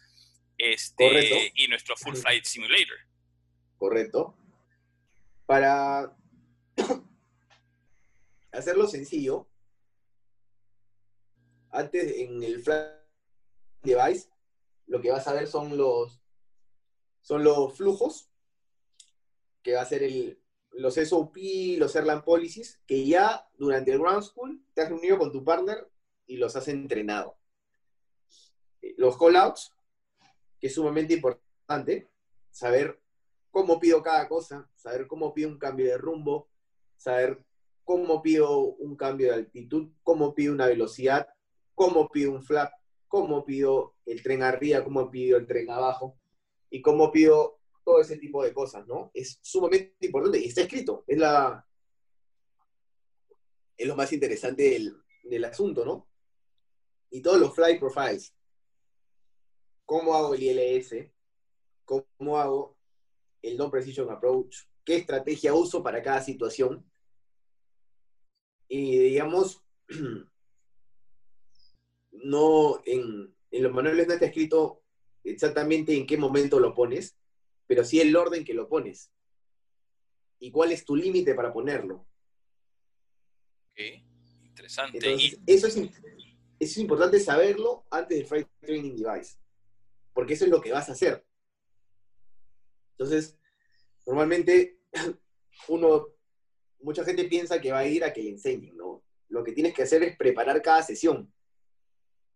este, 0.57 1.51
y 1.55 1.67
nuestro 1.67 1.95
full 1.95 2.15
flight 2.15 2.43
simulator. 2.43 2.97
Correcto. 3.77 4.35
Para 5.45 6.15
hacerlo 8.51 8.87
sencillo, 8.87 9.47
antes 11.71 12.17
en 12.17 12.43
el 12.43 12.61
flight 12.63 12.97
device 13.83 14.29
lo 14.87 15.01
que 15.01 15.11
vas 15.11 15.27
a 15.27 15.33
ver 15.33 15.47
son 15.47 15.77
los, 15.77 16.21
son 17.21 17.43
los 17.43 17.75
flujos, 17.75 18.29
que 19.61 19.73
va 19.73 19.81
a 19.81 19.85
ser 19.85 20.03
el, 20.03 20.41
los 20.71 20.95
SOP, 20.95 21.37
los 21.77 21.95
Erlang 21.95 22.23
Policies, 22.23 22.81
que 22.87 23.05
ya 23.05 23.47
durante 23.57 23.91
el 23.91 23.99
Ground 23.99 24.23
School 24.23 24.63
te 24.73 24.81
has 24.81 24.89
reunido 24.89 25.17
con 25.17 25.31
tu 25.31 25.43
partner 25.43 25.89
y 26.25 26.37
los 26.37 26.55
has 26.55 26.67
entrenado. 26.67 27.37
Eh, 28.81 28.95
los 28.97 29.17
callouts, 29.17 29.73
que 30.59 30.67
es 30.67 30.73
sumamente 30.73 31.13
importante, 31.13 32.09
saber 32.51 32.99
cómo 33.51 33.79
pido 33.79 34.01
cada 34.01 34.27
cosa, 34.27 34.69
saber 34.75 35.07
cómo 35.07 35.33
pido 35.33 35.49
un 35.49 35.57
cambio 35.57 35.85
de 35.85 35.97
rumbo, 35.97 36.49
saber 36.95 37.43
cómo 37.83 38.21
pido 38.21 38.59
un 38.59 38.95
cambio 38.95 39.27
de 39.27 39.35
altitud, 39.35 39.91
cómo 40.03 40.33
pido 40.33 40.53
una 40.53 40.67
velocidad, 40.67 41.27
cómo 41.75 42.09
pido 42.09 42.31
un 42.31 42.43
flap, 42.43 42.73
cómo 43.07 43.45
pido 43.45 43.95
el 44.05 44.21
tren 44.21 44.43
arriba, 44.43 44.83
cómo 44.83 45.09
pido 45.09 45.37
el 45.37 45.47
tren 45.47 45.69
abajo 45.69 46.19
y 46.69 46.81
cómo 46.81 47.11
pido 47.11 47.59
todo 47.85 48.01
ese 48.01 48.17
tipo 48.17 48.43
de 48.43 48.53
cosas, 48.53 48.85
¿no? 48.87 49.11
Es 49.13 49.39
sumamente 49.41 49.95
importante 50.01 50.39
y 50.39 50.47
está 50.47 50.61
escrito, 50.61 51.03
es 51.07 51.17
la 51.17 51.67
es 53.77 53.87
lo 53.87 53.95
más 53.95 54.11
interesante 54.11 54.93
del, 55.23 55.45
asunto, 55.45 55.85
¿no? 55.85 56.09
Y 57.11 57.21
todos 57.21 57.39
los 57.39 57.53
flight 57.53 57.79
profiles. 57.79 58.33
¿Cómo 59.87 60.15
hago 60.15 60.35
el 60.35 60.43
ILS? 60.43 61.09
¿Cómo 61.85 62.37
hago 62.37 62.77
el 63.41 63.55
no 63.55 63.71
precision 63.71 64.11
approach? 64.11 64.65
¿Qué 64.83 64.97
estrategia 64.97 65.53
uso 65.53 65.81
para 65.81 66.03
cada 66.03 66.21
situación? 66.21 66.85
Y 68.67 68.97
digamos, 68.97 69.63
no 72.11 72.81
en, 72.85 73.33
los 73.49 73.71
manuales 73.71 74.07
no 74.07 74.13
está 74.13 74.25
escrito 74.25 74.83
exactamente 75.23 75.95
en 75.95 76.05
qué 76.05 76.17
momento 76.17 76.59
lo 76.59 76.75
pones, 76.75 77.15
pero 77.65 77.85
sí 77.85 78.01
el 78.01 78.13
orden 78.13 78.43
que 78.43 78.53
lo 78.53 78.67
pones. 78.67 79.09
¿Y 80.39 80.51
cuál 80.51 80.73
es 80.73 80.83
tu 80.83 80.97
límite 80.97 81.33
para 81.33 81.53
ponerlo? 81.53 82.05
Ok, 83.71 83.79
interesante. 84.43 84.97
eso, 85.45 85.67
es, 85.67 85.77
es 86.59 86.77
importante 86.77 87.21
saberlo 87.21 87.85
antes 87.89 88.17
del 88.17 88.27
Flight 88.27 88.49
Training 88.59 88.97
Device, 88.97 89.37
porque 90.17 90.33
eso 90.33 90.45
es 90.45 90.49
lo 90.49 90.61
que 90.61 90.71
vas 90.71 90.89
a 90.89 90.93
hacer. 90.93 91.23
Entonces, 92.93 93.37
normalmente 94.07 94.79
uno, 95.67 96.07
mucha 96.79 97.03
gente 97.05 97.25
piensa 97.25 97.61
que 97.61 97.71
va 97.71 97.77
a 97.77 97.85
ir 97.85 98.03
a 98.03 98.11
que 98.11 98.23
le 98.23 98.31
enseñen, 98.31 98.75
¿no? 98.75 99.03
Lo 99.29 99.43
que 99.43 99.51
tienes 99.51 99.75
que 99.75 99.83
hacer 99.83 100.01
es 100.01 100.17
preparar 100.17 100.59
cada 100.63 100.81
sesión 100.81 101.31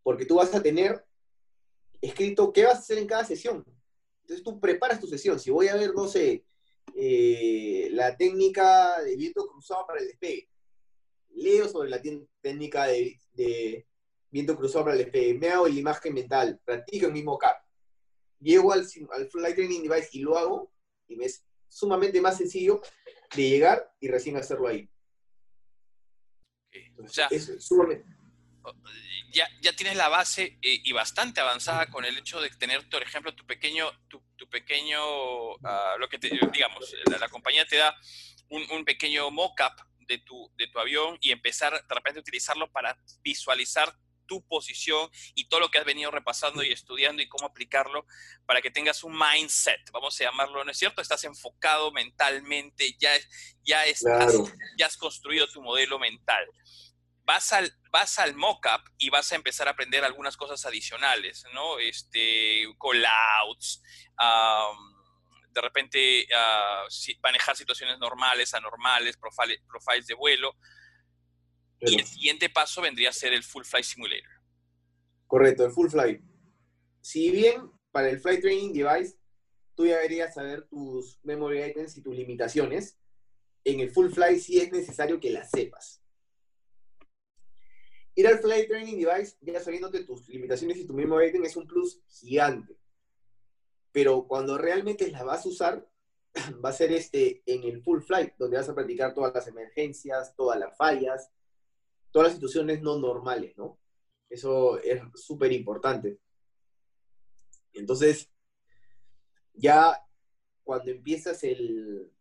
porque 0.04 0.28
tú 0.28 0.36
vas 0.36 0.54
a 0.54 0.62
tener 0.62 1.04
escrito 2.02 2.54
qué 2.54 2.66
vas 2.66 2.76
a 2.76 2.82
hacer 2.82 3.00
en 3.00 3.08
cada 3.08 3.26
sesión. 3.26 3.66
Entonces 4.22 4.44
tú 4.44 4.60
preparas 4.60 5.00
tu 5.00 5.08
sesión. 5.08 5.40
Si 5.40 5.50
voy 5.50 5.68
a 5.68 5.76
ver, 5.76 5.96
no 5.96 6.08
sé, 6.08 6.46
eh, 6.96 7.90
la 7.94 8.16
técnica 8.16 9.02
de 9.02 9.16
viento 9.16 9.48
cruzado 9.48 9.88
para 9.88 10.02
el 10.02 10.06
despegue, 10.06 10.48
leo 11.30 11.68
sobre 11.68 11.90
la 11.90 12.00
técnica 12.44 12.86
de, 12.86 13.88
viento 14.30 14.56
cruzado 14.56 14.86
para 14.86 14.98
el 14.98 15.04
despegue, 15.04 15.34
me 15.34 15.50
hago 15.50 15.68
la 15.68 15.74
imagen 15.74 16.14
mental, 16.14 16.62
practico 16.64 17.08
el 17.08 17.14
mismo 17.14 17.40
CAP, 17.40 17.71
llego 18.42 18.74
al, 18.74 18.88
al 19.12 19.30
Flight 19.30 19.56
Training 19.56 19.88
Device 19.88 20.10
y 20.14 20.20
lo 20.20 20.38
hago, 20.38 20.72
y 21.08 21.16
me 21.16 21.26
es 21.26 21.44
sumamente 21.68 22.20
más 22.20 22.38
sencillo 22.38 22.82
de 23.36 23.50
llegar 23.50 23.94
y 24.00 24.08
recién 24.08 24.36
hacerlo 24.38 24.68
ahí. 24.68 24.90
o 26.98 27.08
sea, 27.08 27.28
es 27.28 27.54
sumamente 27.60 28.06
ya, 29.32 29.48
ya 29.62 29.74
tienes 29.74 29.96
la 29.96 30.10
base 30.10 30.58
eh, 30.62 30.82
y 30.84 30.92
bastante 30.92 31.42
avanzada 31.42 31.88
con 31.88 32.06
el 32.06 32.18
hecho 32.18 32.42
de 32.42 32.50
tener, 32.50 32.88
por 32.90 33.02
ejemplo, 33.02 33.34
tu 33.34 33.46
pequeño, 33.46 33.90
tu, 34.08 34.22
pequeño, 34.50 35.00
ah, 35.64 35.96
lo 35.98 36.10
que 36.10 36.20
te, 36.20 36.30
digamos, 36.30 36.94
la, 37.20 37.30
compañía 37.30 37.66
te 37.66 37.78
da 37.78 37.96
un, 38.50 38.64
un 38.72 38.84
pequeño 38.84 39.32
mock-up 39.32 39.74
de 40.08 40.18
tu, 40.20 40.52
de 40.58 40.68
tu 40.68 40.80
avión 40.80 41.18
y 41.22 41.32
empezar 41.32 41.72
de 41.72 41.96
repente 41.96 42.20
a 42.20 42.22
utilizarlo 42.22 42.70
para 42.72 42.98
visualizar 43.22 43.96
tu 44.32 44.42
posición 44.48 45.10
y 45.36 45.50
todo 45.50 45.60
lo 45.60 45.70
que 45.70 45.78
has 45.78 45.84
venido 45.84 46.10
repasando 46.10 46.64
y 46.64 46.72
estudiando 46.72 47.22
y 47.22 47.28
cómo 47.28 47.48
aplicarlo 47.48 48.06
para 48.46 48.62
que 48.62 48.72
tengas 48.72 49.04
un 49.04 49.12
mindset, 49.12 49.92
vamos 49.92 50.20
a 50.22 50.24
llamarlo, 50.24 50.64
¿no 50.64 50.72
es 50.72 50.78
cierto? 50.78 51.02
Estás 51.02 51.26
enfocado 51.26 51.92
mentalmente, 51.92 52.96
ya, 52.98 53.12
ya, 53.62 53.86
estás, 53.86 54.34
ya 54.78 54.86
has 54.86 54.96
construido 54.96 55.48
tu 55.48 55.62
modelo 55.62 56.00
mental 56.00 56.48
vas 57.24 57.54
al, 57.54 57.72
vas 57.92 58.20
al 58.20 58.36
mockup 58.36 58.82
y 58.98 59.10
vas 59.10 59.32
a 59.32 59.36
empezar 59.36 59.68
a 59.68 59.72
aprender 59.72 60.04
algunas 60.04 60.36
cosas 60.36 60.66
adicionales, 60.66 61.46
¿no? 61.54 61.78
Este, 61.78 62.66
callouts, 62.82 63.82
de 65.54 65.62
repente 65.62 66.28
uh, 66.32 66.90
manejar 67.22 67.56
situaciones 67.56 68.00
normales, 68.00 68.54
anormales, 68.54 69.18
profiles 69.18 70.08
de 70.08 70.14
vuelo. 70.14 70.56
Y 71.82 72.00
el 72.00 72.06
siguiente 72.06 72.50
paso 72.50 72.82
vendría 72.82 73.10
a 73.10 73.14
ser 73.14 73.34
el 73.34 73.44
Full 73.44 73.64
Flight 73.64 73.86
Simulator. 73.86 74.30
Correcto, 75.26 75.66
el 75.66 75.72
Full 75.72 75.90
Flight. 75.90 76.22
Si 77.02 77.32
bien 77.32 77.72
para 77.92 78.10
el 78.10 78.20
Flight 78.20 78.42
Training 78.42 78.74
Device 78.74 79.18
tú 79.76 79.86
ya 79.86 79.96
deberías 79.96 80.34
saber 80.34 80.68
tus 80.68 81.20
memory 81.24 81.64
items 81.64 81.98
y 81.98 82.02
tus 82.02 82.16
limitaciones, 82.16 83.00
en 83.64 83.80
el 83.80 83.92
Full 83.92 84.12
Flight 84.12 84.40
sí 84.40 84.60
es 84.60 84.72
necesario 84.72 85.20
que 85.20 85.32
las 85.32 85.50
sepas 85.50 86.02
Ir 88.14 88.28
al 88.28 88.40
Flight 88.40 88.68
Training 88.68 88.98
Device, 88.98 89.38
ya 89.42 89.60
sabiéndote 89.62 90.04
tus 90.04 90.28
limitaciones 90.28 90.78
y 90.78 90.86
tu 90.86 90.94
mismo 90.94 91.18
rating, 91.18 91.42
es 91.44 91.56
un 91.56 91.66
plus 91.66 92.02
gigante. 92.08 92.78
Pero 93.94 94.28
cuando 94.28 94.58
realmente 94.58 95.10
la 95.10 95.24
vas 95.24 95.46
a 95.46 95.50
usar, 95.50 95.88
va 96.64 96.70
a 96.70 96.74
ser 96.74 96.92
este, 96.92 97.42
en 97.46 97.64
el 97.64 97.82
full 97.82 98.02
flight, 98.02 98.34
donde 98.38 98.58
vas 98.58 98.68
a 98.68 98.76
practicar 98.76 99.14
todas 99.14 99.34
las 99.34 99.48
emergencias, 99.48 100.36
todas 100.36 100.60
las 100.60 100.76
fallas, 100.76 101.32
todas 102.12 102.30
las 102.30 102.36
situaciones 102.36 102.82
no 102.82 102.98
normales, 103.00 103.58
¿no? 103.58 103.80
Eso 104.30 104.80
es 104.80 105.02
súper 105.16 105.52
importante. 105.52 106.20
Entonces, 107.74 108.30
ya 109.54 109.98
cuando 110.64 110.92
empiezas 110.92 111.44
el, 111.44 112.12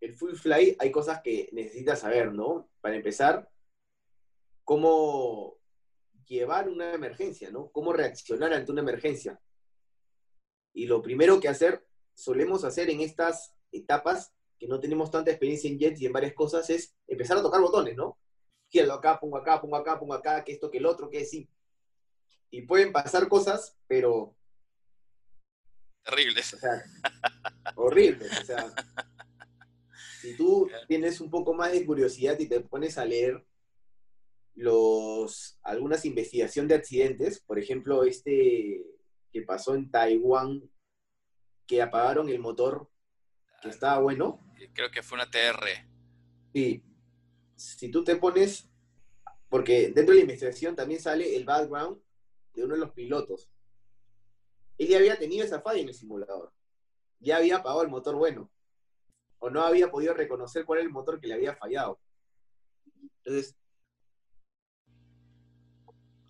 el 0.00 0.14
full 0.14 0.34
flight, 0.34 0.80
hay 0.80 0.90
cosas 0.90 1.20
que 1.22 1.48
necesitas 1.52 2.00
saber, 2.00 2.32
¿no? 2.32 2.70
Para 2.80 2.96
empezar, 2.96 3.50
cómo 4.64 5.58
llevar 6.26 6.68
una 6.68 6.94
emergencia, 6.94 7.50
¿no? 7.50 7.70
Cómo 7.70 7.92
reaccionar 7.92 8.52
ante 8.52 8.72
una 8.72 8.82
emergencia. 8.82 9.40
Y 10.72 10.86
lo 10.86 11.02
primero 11.02 11.40
que 11.40 11.48
hacer, 11.48 11.84
solemos 12.14 12.64
hacer 12.64 12.88
en 12.88 13.00
estas 13.00 13.52
etapas, 13.72 14.32
que 14.58 14.68
no 14.68 14.78
tenemos 14.78 15.10
tanta 15.10 15.30
experiencia 15.30 15.68
en 15.68 15.78
jets 15.78 16.00
y 16.00 16.06
en 16.06 16.12
varias 16.12 16.34
cosas, 16.34 16.70
es 16.70 16.94
empezar 17.08 17.36
a 17.38 17.42
tocar 17.42 17.60
botones, 17.60 17.96
¿no? 17.96 18.18
Giro 18.70 18.92
acá, 18.92 19.18
pongo 19.18 19.36
acá, 19.36 19.60
pongo 19.60 19.76
acá, 19.76 19.98
pongo 19.98 20.14
acá, 20.14 20.44
que 20.44 20.52
esto, 20.52 20.70
que 20.70 20.78
el 20.78 20.86
otro, 20.86 21.10
que 21.10 21.24
sí. 21.24 21.48
Y 22.50 22.62
pueden 22.62 22.92
pasar 22.92 23.28
cosas, 23.28 23.76
pero... 23.86 24.34
Terribles. 26.04 26.54
O 26.54 26.58
sea, 26.58 26.84
horribles. 27.74 28.40
O 28.40 28.44
sea, 28.44 28.66
si 30.20 30.36
tú 30.36 30.70
tienes 30.88 31.20
un 31.20 31.30
poco 31.30 31.52
más 31.52 31.72
de 31.72 31.84
curiosidad 31.84 32.38
y 32.38 32.46
te 32.46 32.60
pones 32.60 32.96
a 32.96 33.04
leer 33.04 33.44
los, 34.54 35.58
algunas 35.62 36.04
investigaciones 36.04 36.68
de 36.68 36.74
accidentes, 36.76 37.40
por 37.40 37.58
ejemplo, 37.58 38.04
este 38.04 38.84
que 39.32 39.42
pasó 39.42 39.74
en 39.74 39.90
Taiwán, 39.90 40.68
que 41.66 41.82
apagaron 41.82 42.28
el 42.28 42.40
motor, 42.40 42.90
que 43.62 43.68
estaba 43.68 44.00
bueno. 44.00 44.40
Creo 44.74 44.90
que 44.90 45.02
fue 45.02 45.16
una 45.16 45.30
TR. 45.30 45.66
Sí. 46.52 46.82
Si 47.60 47.90
tú 47.90 48.02
te 48.02 48.16
pones, 48.16 48.70
porque 49.50 49.90
dentro 49.90 50.14
de 50.14 50.20
la 50.20 50.22
investigación 50.22 50.74
también 50.74 50.98
sale 50.98 51.36
el 51.36 51.44
background 51.44 52.00
de 52.54 52.64
uno 52.64 52.72
de 52.72 52.80
los 52.80 52.92
pilotos. 52.92 53.50
Él 54.78 54.88
ya 54.88 54.96
había 54.96 55.18
tenido 55.18 55.44
esa 55.44 55.60
falla 55.60 55.82
en 55.82 55.88
el 55.88 55.94
simulador. 55.94 56.54
Ya 57.18 57.36
había 57.36 57.58
apagado 57.58 57.82
el 57.82 57.90
motor 57.90 58.16
bueno. 58.16 58.50
O 59.40 59.50
no 59.50 59.60
había 59.60 59.90
podido 59.90 60.14
reconocer 60.14 60.64
cuál 60.64 60.78
era 60.78 60.86
el 60.86 60.92
motor 60.92 61.20
que 61.20 61.26
le 61.26 61.34
había 61.34 61.54
fallado. 61.54 62.00
Entonces, 63.18 63.54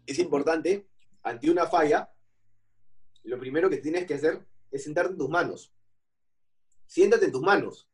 es 0.07 0.19
importante, 0.19 0.89
ante 1.23 1.49
una 1.49 1.67
falla, 1.67 2.13
lo 3.23 3.39
primero 3.39 3.71
que 3.71 3.77
tienes 3.77 4.05
que 4.05 4.15
hacer 4.15 4.45
es 4.73 4.83
sentarte 4.83 5.13
en 5.13 5.19
tus 5.19 5.31
manos. 5.31 5.73
Siéntate 6.87 7.27
en 7.27 7.33
tus 7.33 7.43
manos 7.43 7.90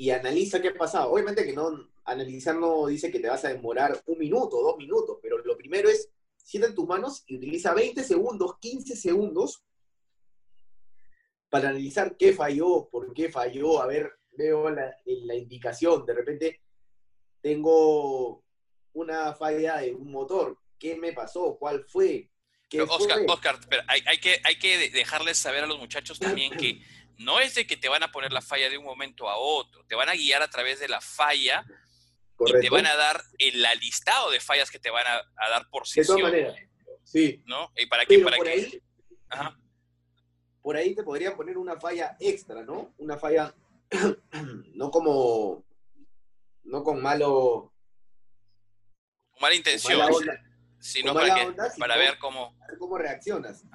y 0.00 0.08
analiza 0.12 0.62
qué 0.62 0.68
ha 0.68 0.74
pasado. 0.74 1.12
Obviamente 1.12 1.44
que 1.44 1.52
no, 1.52 1.86
analizar 2.06 2.56
no 2.56 2.86
dice 2.86 3.10
que 3.10 3.20
te 3.20 3.28
vas 3.28 3.44
a 3.44 3.50
demorar 3.50 4.02
un 4.06 4.18
minuto, 4.18 4.62
dos 4.62 4.78
minutos, 4.78 5.18
pero 5.20 5.36
lo 5.44 5.58
primero 5.58 5.90
es, 5.90 6.08
siéntate 6.38 6.70
en 6.70 6.74
tus 6.74 6.88
manos 6.88 7.22
y 7.26 7.36
utiliza 7.36 7.74
20 7.74 8.02
segundos, 8.02 8.58
15 8.60 8.96
segundos 8.96 9.62
para 11.50 11.68
analizar 11.68 12.16
qué 12.16 12.32
falló, 12.32 12.88
por 12.90 13.12
qué 13.12 13.30
falló, 13.30 13.82
a 13.82 13.86
ver, 13.86 14.10
veo 14.38 14.70
la, 14.70 14.96
la 15.04 15.34
indicación, 15.34 16.06
de 16.06 16.14
repente 16.14 16.62
tengo 17.42 18.42
una 18.94 19.34
falla 19.34 19.80
de 19.82 19.92
un 19.92 20.10
motor, 20.10 20.56
¿qué 20.78 20.96
me 20.96 21.12
pasó? 21.12 21.58
¿Cuál 21.58 21.84
fue? 21.84 22.30
Oscar, 22.88 23.18
Oscar 23.26 23.60
hay, 23.88 24.00
hay, 24.06 24.18
que, 24.18 24.40
hay 24.44 24.56
que 24.56 24.90
dejarles 24.90 25.36
saber 25.36 25.64
a 25.64 25.66
los 25.66 25.78
muchachos 25.78 26.18
también 26.18 26.56
que 26.56 26.80
no 27.20 27.38
es 27.38 27.54
de 27.54 27.66
que 27.66 27.76
te 27.76 27.88
van 27.88 28.02
a 28.02 28.10
poner 28.10 28.32
la 28.32 28.40
falla 28.40 28.70
de 28.70 28.78
un 28.78 28.84
momento 28.84 29.28
a 29.28 29.36
otro, 29.36 29.84
te 29.84 29.94
van 29.94 30.08
a 30.08 30.14
guiar 30.14 30.42
a 30.42 30.48
través 30.48 30.80
de 30.80 30.88
la 30.88 31.02
falla 31.02 31.64
y 32.46 32.60
te 32.60 32.70
van 32.70 32.86
a 32.86 32.96
dar 32.96 33.22
el 33.36 33.62
listado 33.78 34.30
de 34.30 34.40
fallas 34.40 34.70
que 34.70 34.78
te 34.78 34.88
van 34.88 35.04
a, 35.06 35.50
dar 35.50 35.68
por 35.68 35.86
sesión. 35.86 36.16
De 36.16 36.22
todas 36.22 36.32
maneras, 36.32 36.56
sí. 37.04 37.42
¿No? 37.44 37.70
¿Y 37.76 37.86
para 37.86 38.06
qué? 38.06 38.20
Para 38.20 38.38
por, 38.38 38.48
Ahí, 38.48 38.82
por 40.62 40.76
ahí 40.76 40.94
te 40.94 41.02
podrían 41.02 41.36
poner 41.36 41.58
una 41.58 41.78
falla 41.78 42.16
extra, 42.18 42.62
¿no? 42.62 42.94
Una 42.96 43.18
falla, 43.18 43.54
no 44.74 44.90
como, 44.90 45.66
no 46.64 46.82
con 46.82 47.02
malo... 47.02 47.70
Mala 49.38 49.54
intención 49.54 50.00
sino 50.78 51.12
para, 51.12 51.54
para 51.78 51.96
ver 51.98 52.18
cómo... 52.18 52.56
cómo 52.78 52.96
reaccionas. 52.96 53.66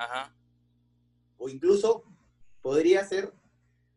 O 1.38 1.48
incluso 1.48 2.04
podría 2.66 3.06
ser 3.06 3.32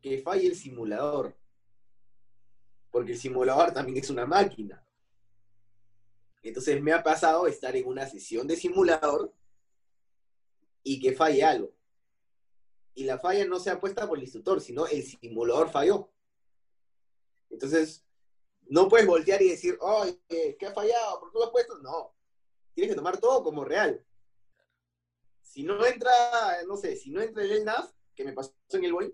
que 0.03 0.21
falle 0.21 0.47
el 0.47 0.55
simulador. 0.55 1.35
Porque 2.91 3.13
el 3.13 3.19
simulador 3.19 3.73
también 3.73 3.97
es 3.97 4.11
una 4.11 4.27
máquina. 4.27 4.87
Entonces 6.43 6.79
me 6.83 6.93
ha 6.93 7.03
pasado 7.03 7.47
estar 7.47 7.75
en 7.77 7.87
una 7.87 8.07
sesión 8.07 8.47
de 8.47 8.57
simulador 8.57 9.33
y 10.83 11.01
que 11.01 11.15
falle 11.15 11.43
algo. 11.43 11.73
Y 12.93 13.05
la 13.05 13.19
falla 13.19 13.47
no 13.47 13.59
se 13.59 13.71
ha 13.71 13.81
puesta 13.81 14.07
por 14.07 14.19
el 14.19 14.25
instructor, 14.25 14.61
sino 14.61 14.87
el 14.87 15.03
simulador 15.03 15.71
falló. 15.71 16.13
Entonces, 17.49 18.05
no 18.67 18.87
puedes 18.91 19.07
voltear 19.07 19.41
y 19.41 19.49
decir, 19.49 19.79
oh, 19.81 20.05
¿qué 20.29 20.67
ha 20.67 20.75
fallado? 20.75 21.21
¿Por 21.21 21.33
qué 21.33 21.39
lo 21.39 21.45
has 21.47 21.53
puesto? 21.53 21.79
No 21.79 22.15
tienes 22.75 22.93
que 22.93 22.97
tomar 22.97 23.17
todo 23.17 23.43
como 23.43 23.65
real. 23.65 24.05
Si 25.41 25.63
no 25.63 25.87
entra, 25.87 26.13
no 26.67 26.77
sé, 26.77 26.97
si 26.97 27.11
no 27.11 27.23
entra 27.23 27.43
el 27.43 27.65
NAV, 27.65 27.98
que 28.19 28.25
me 28.25 28.33
pasó 28.33 28.53
en 28.73 28.85
el 28.85 28.93
Boeing, 28.93 29.13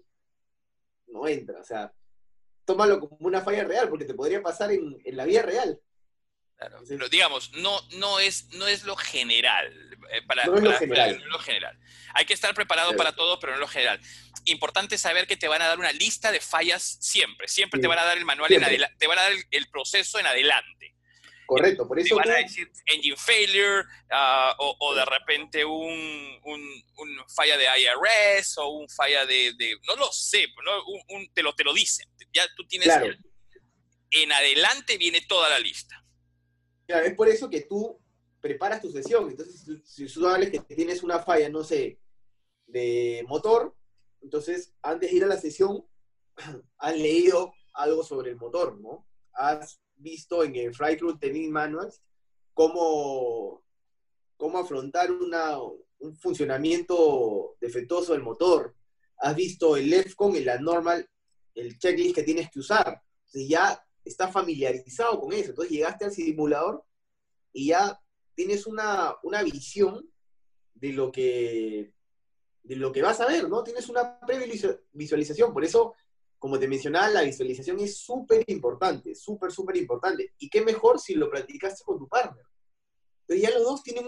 no 1.08 1.28
entra. 1.28 1.60
O 1.60 1.64
sea, 1.64 1.92
tómalo 2.64 2.98
como 2.98 3.18
una 3.20 3.42
falla 3.42 3.64
real, 3.64 3.90
porque 3.90 4.06
te 4.06 4.14
podría 4.14 4.42
pasar 4.42 4.72
en, 4.72 4.96
la 5.04 5.26
vida 5.26 5.42
real. 5.42 5.78
Claro, 6.56 6.80
pero 6.88 7.08
digamos, 7.10 7.52
no, 7.52 7.78
no, 7.98 8.18
es, 8.18 8.48
no 8.54 8.66
es 8.66 8.84
lo 8.84 8.96
general. 8.96 9.98
Eh, 10.10 10.22
para, 10.26 10.46
no, 10.46 10.56
es 10.56 10.62
lo 10.62 11.38
general. 11.38 11.78
Hay 12.14 12.24
que 12.24 12.32
estar 12.32 12.54
preparado 12.54 12.96
para 12.96 13.14
todo, 13.14 13.38
pero 13.38 13.52
no 13.52 13.56
es 13.56 13.60
lo 13.60 13.68
general. 13.68 14.00
Importante 14.46 14.96
saber 14.96 15.26
que 15.26 15.36
te 15.36 15.48
van 15.48 15.60
a 15.60 15.66
dar 15.66 15.78
una 15.78 15.92
lista 15.92 16.32
de 16.32 16.40
fallas 16.40 16.96
siempre. 17.00 17.46
Siempre 17.48 17.80
te 17.80 17.86
van 17.86 17.98
a 17.98 18.04
dar 18.04 18.16
el 18.16 18.24
manual 18.24 18.52
en 18.52 18.62
te 18.98 19.06
van 19.06 19.18
a 19.18 19.22
dar 19.22 19.32
el, 19.50 19.66
proceso 19.68 20.18
en 20.18 20.26
adelante. 20.26 20.93
Correcto, 21.46 21.86
por 21.86 21.98
eso. 21.98 22.16
Te 22.16 22.28
van 22.28 22.30
a 22.30 22.42
decir 22.42 22.70
engine 22.86 23.16
failure 23.16 23.84
ah, 24.10 24.56
o, 24.58 24.94
de 24.94 25.04
repente 25.04 25.64
un, 25.64 26.40
falla 27.28 27.56
de 27.56 27.64
IRS 27.64 28.58
o 28.58 28.68
un 28.68 28.88
falla 28.88 29.26
de. 29.26 29.52
no 29.86 29.96
lo 29.96 30.10
sé, 30.12 30.46
¿no? 30.64 31.26
te, 31.34 31.42
lo, 31.42 31.54
te 31.54 31.64
lo 31.64 31.74
dicen. 31.74 32.08
Ya 32.32 32.44
tú 32.56 32.66
tienes. 32.66 32.88
en 34.10 34.32
adelante 34.32 34.96
viene 34.96 35.20
toda 35.28 35.48
la 35.50 35.58
lista. 35.58 36.02
Claro, 36.86 37.06
es 37.06 37.14
por 37.14 37.28
eso 37.28 37.48
que 37.48 37.62
tú 37.62 38.00
preparas 38.40 38.80
tu 38.80 38.90
sesión. 38.90 39.30
Entonces, 39.30 39.82
si 39.84 40.06
tú 40.06 40.26
hables 40.26 40.50
que 40.50 40.60
tienes 40.74 41.02
una 41.02 41.18
falla, 41.18 41.48
no 41.48 41.64
sé, 41.64 41.98
de 42.66 43.24
motor, 43.26 43.74
entonces 44.20 44.74
antes 44.82 45.10
de 45.10 45.16
ir 45.16 45.24
a 45.24 45.28
la 45.28 45.40
sesión, 45.40 45.84
has 46.78 46.96
leído 46.96 47.52
algo 47.74 48.02
sobre 48.02 48.30
el 48.30 48.36
motor, 48.36 48.78
¿no? 48.80 49.06
Has 49.32 49.80
visto 49.96 50.44
en 50.44 50.56
el 50.56 50.76
Crew 50.76 51.18
Training 51.18 51.50
Manuals 51.50 52.00
cómo, 52.52 53.64
cómo 54.36 54.58
afrontar 54.58 55.10
una, 55.10 55.58
un 55.58 56.16
funcionamiento 56.16 57.56
defectuoso 57.60 58.12
del 58.12 58.22
motor. 58.22 58.74
Has 59.18 59.36
visto 59.36 59.76
el 59.76 59.92
EFCON, 59.92 60.36
el 60.36 60.50
normal, 60.62 61.08
el 61.54 61.78
checklist 61.78 62.14
que 62.14 62.22
tienes 62.22 62.50
que 62.50 62.60
usar. 62.60 63.02
Ya 63.32 63.84
estás 64.04 64.32
familiarizado 64.32 65.20
con 65.20 65.32
eso. 65.32 65.50
Entonces 65.50 65.72
llegaste 65.72 66.04
al 66.04 66.12
simulador 66.12 66.84
y 67.52 67.68
ya 67.68 68.00
tienes 68.34 68.66
una, 68.66 69.14
una 69.22 69.42
visión 69.42 70.08
de 70.74 70.92
lo 70.92 71.10
que 71.10 71.92
de 72.64 72.76
lo 72.76 72.92
que 72.92 73.02
vas 73.02 73.20
a 73.20 73.26
ver, 73.26 73.48
¿no? 73.48 73.62
Tienes 73.62 73.90
una 73.90 74.18
previsualización, 74.20 75.52
por 75.52 75.64
eso 75.64 75.94
como 76.44 76.58
te 76.58 76.68
mencionaba, 76.68 77.08
la 77.08 77.22
visualización 77.22 77.80
es 77.80 77.96
súper 77.96 78.44
importante, 78.48 79.14
súper, 79.14 79.50
súper 79.50 79.78
importante. 79.78 80.34
Y 80.36 80.50
qué 80.50 80.60
mejor 80.60 81.00
si 81.00 81.14
lo 81.14 81.30
practicaste 81.30 81.82
con 81.82 81.98
tu 81.98 82.06
partner. 82.06 82.44
Pero 83.24 83.40
ya 83.40 83.50
los 83.52 83.62
dos 83.62 83.82
tienen 83.82 84.06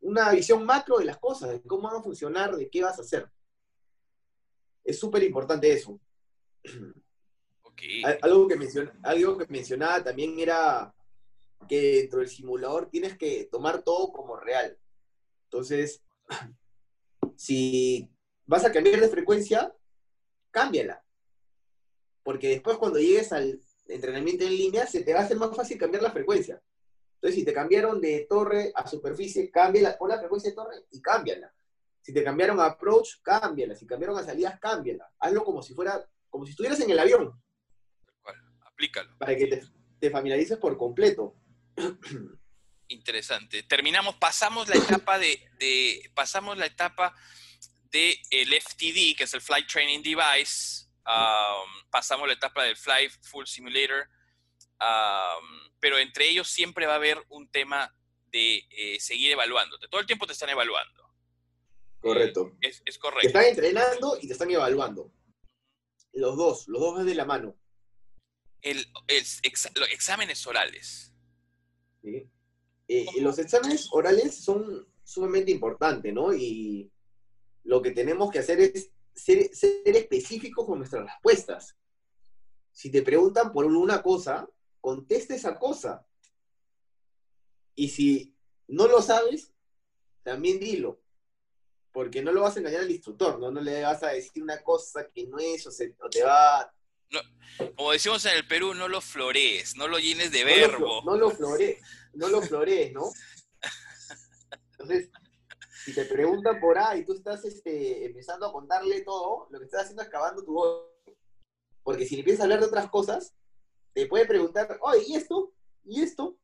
una 0.00 0.30
visión 0.30 0.64
macro 0.64 0.98
de 0.98 1.06
las 1.06 1.18
cosas, 1.18 1.50
de 1.50 1.62
cómo 1.62 1.88
van 1.88 1.96
a 1.96 2.02
funcionar, 2.04 2.54
de 2.54 2.70
qué 2.70 2.80
vas 2.80 2.96
a 3.00 3.02
hacer. 3.02 3.28
Es 4.84 5.00
súper 5.00 5.24
importante 5.24 5.72
eso. 5.72 5.98
Algo, 8.22 8.46
que 8.46 8.88
algo 9.02 9.36
que 9.36 9.46
mencionaba 9.48 10.04
también 10.04 10.38
era 10.38 10.94
que 11.68 11.96
dentro 12.02 12.20
del 12.20 12.28
simulador 12.28 12.88
tienes 12.88 13.18
que 13.18 13.48
tomar 13.50 13.82
todo 13.82 14.12
como 14.12 14.36
real. 14.36 14.78
Entonces, 15.46 16.04
si 17.34 18.08
vas 18.46 18.64
a 18.64 18.70
cambiar 18.70 19.00
de 19.00 19.08
frecuencia, 19.08 19.74
cámbiala. 20.50 21.02
Porque 22.22 22.48
después 22.48 22.76
cuando 22.78 22.98
llegues 22.98 23.32
al 23.32 23.60
entrenamiento 23.88 24.44
en 24.44 24.56
línea, 24.56 24.86
se 24.86 25.02
te 25.02 25.12
va 25.12 25.20
a 25.20 25.22
hacer 25.24 25.36
más 25.36 25.54
fácil 25.56 25.78
cambiar 25.78 26.02
la 26.02 26.12
frecuencia. 26.12 26.62
Entonces, 27.14 27.38
si 27.38 27.44
te 27.44 27.52
cambiaron 27.52 28.00
de 28.00 28.26
torre 28.28 28.72
a 28.74 28.86
superficie, 28.86 29.50
cámbiala, 29.50 29.98
pon 29.98 30.08
la 30.08 30.18
frecuencia 30.18 30.50
de 30.50 30.56
torre 30.56 30.76
y 30.90 31.02
cámbiala. 31.02 31.52
Si 32.00 32.14
te 32.14 32.24
cambiaron 32.24 32.58
a 32.60 32.66
approach, 32.66 33.20
cámbiala. 33.22 33.74
Si 33.74 33.86
cambiaron 33.86 34.18
a 34.18 34.24
salidas, 34.24 34.58
cámbiala. 34.58 35.10
Hazlo 35.18 35.44
como 35.44 35.62
si 35.62 35.74
fuera, 35.74 36.02
como 36.30 36.46
si 36.46 36.52
estuvieras 36.52 36.80
en 36.80 36.90
el 36.90 36.98
avión. 36.98 37.32
aplícalo. 38.62 39.18
Para 39.18 39.36
que 39.36 39.62
te, 40.00 40.10
familiarices 40.10 40.56
por 40.56 40.78
completo. 40.78 41.34
Interesante. 42.88 43.62
Terminamos, 43.64 44.16
pasamos 44.16 44.68
la 44.68 44.76
etapa 44.76 45.18
de, 45.18 45.46
de 45.58 46.10
pasamos 46.14 46.56
la 46.56 46.66
etapa 46.66 47.14
del 47.90 48.14
el 48.30 48.52
FTD, 48.60 49.16
que 49.16 49.24
es 49.24 49.34
el 49.34 49.40
Flight 49.40 49.66
Training 49.68 50.02
Device, 50.02 50.86
um, 51.06 51.90
pasamos 51.90 52.26
la 52.26 52.34
etapa 52.34 52.64
del 52.64 52.76
Flight 52.76 53.10
Full 53.22 53.46
Simulator, 53.46 54.08
um, 54.80 55.70
pero 55.80 55.98
entre 55.98 56.28
ellos 56.28 56.48
siempre 56.48 56.86
va 56.86 56.92
a 56.94 56.96
haber 56.96 57.22
un 57.30 57.50
tema 57.50 57.94
de 58.32 58.64
eh, 58.70 59.00
seguir 59.00 59.32
evaluándote. 59.32 59.88
Todo 59.88 60.00
el 60.00 60.06
tiempo 60.06 60.26
te 60.26 60.32
están 60.32 60.50
evaluando. 60.50 61.10
Correcto. 62.00 62.56
es, 62.60 62.80
es 62.84 62.96
correcto. 62.98 63.20
Te 63.22 63.26
están 63.26 63.44
entrenando 63.44 64.16
y 64.20 64.26
te 64.26 64.32
están 64.32 64.50
evaluando. 64.50 65.12
Los 66.12 66.36
dos, 66.36 66.68
los 66.68 66.80
dos 66.80 66.94
van 66.96 67.06
de 67.06 67.14
la 67.14 67.24
mano. 67.24 67.56
El, 68.62 68.78
el 69.08 69.24
exa- 69.24 69.72
los 69.74 69.88
exámenes 69.90 70.46
orales. 70.46 71.12
¿sí? 72.02 72.30
Eh, 72.88 73.06
los 73.20 73.38
exámenes 73.38 73.88
orales 73.92 74.42
son 74.44 74.86
sumamente 75.04 75.50
importantes, 75.50 76.12
¿no? 76.12 76.32
Y 76.32 76.90
lo 77.64 77.82
que 77.82 77.90
tenemos 77.92 78.30
que 78.30 78.38
hacer 78.40 78.60
es 78.60 78.90
ser, 79.14 79.54
ser 79.54 79.82
específicos 79.96 80.64
con 80.66 80.78
nuestras 80.78 81.04
respuestas. 81.04 81.76
Si 82.72 82.90
te 82.90 83.02
preguntan 83.02 83.52
por 83.52 83.66
una 83.66 84.02
cosa, 84.02 84.48
contesta 84.80 85.34
esa 85.34 85.58
cosa. 85.58 86.06
Y 87.74 87.88
si 87.88 88.34
no 88.68 88.86
lo 88.86 89.02
sabes, 89.02 89.52
también 90.22 90.60
dilo. 90.60 91.00
Porque 91.92 92.22
no 92.22 92.30
lo 92.32 92.42
vas 92.42 92.54
a 92.56 92.60
engañar 92.60 92.82
al 92.82 92.90
instructor, 92.90 93.38
¿no? 93.38 93.50
No 93.50 93.60
le 93.60 93.82
vas 93.82 94.02
a 94.02 94.10
decir 94.10 94.42
una 94.42 94.62
cosa 94.62 95.08
que 95.12 95.26
no 95.26 95.38
es, 95.38 95.66
o, 95.66 95.70
se- 95.72 95.96
o 96.00 96.08
te 96.08 96.22
va 96.22 96.72
Como 97.76 97.90
decimos 97.92 98.24
en 98.26 98.36
el 98.36 98.46
Perú, 98.46 98.74
no 98.74 98.86
lo 98.86 99.00
florees, 99.00 99.76
no 99.76 99.88
lo 99.88 99.98
llenes 99.98 100.30
de 100.30 100.44
no 100.44 100.50
lo 100.50 100.54
verbo. 100.56 101.02
No 101.04 101.16
lo 101.16 101.30
flore, 101.30 101.80
no 102.14 102.28
lo 102.28 102.40
florees, 102.42 102.92
¿no? 102.92 103.10
Entonces, 104.72 105.10
si 105.90 105.96
te 105.96 106.04
preguntan 106.04 106.60
por 106.60 106.78
ahí 106.78 107.00
y 107.00 107.04
tú 107.04 107.14
estás 107.14 107.44
este, 107.44 108.04
empezando 108.06 108.46
a 108.46 108.52
contarle 108.52 109.00
todo, 109.02 109.48
lo 109.50 109.58
que 109.58 109.64
estás 109.64 109.82
haciendo 109.82 110.02
es 110.02 110.08
cavando 110.08 110.44
tu 110.44 110.52
voz. 110.52 110.86
Porque 111.82 112.06
si 112.06 112.14
le 112.14 112.20
empiezas 112.20 112.40
a 112.40 112.44
hablar 112.44 112.60
de 112.60 112.66
otras 112.66 112.88
cosas, 112.90 113.34
te 113.92 114.06
puede 114.06 114.26
preguntar, 114.26 114.78
oye, 114.82 115.02
¿y 115.08 115.16
esto? 115.16 115.52
¿Y 115.84 116.02
esto? 116.02 116.38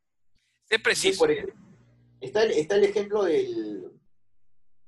Sí, 0.69 0.79
preciso. 0.79 1.19
por 1.19 1.31
ejemplo, 1.31 1.55
está, 2.21 2.43
el, 2.43 2.51
está 2.53 2.75
el 2.77 2.85
ejemplo 2.85 3.23
del, 3.23 3.93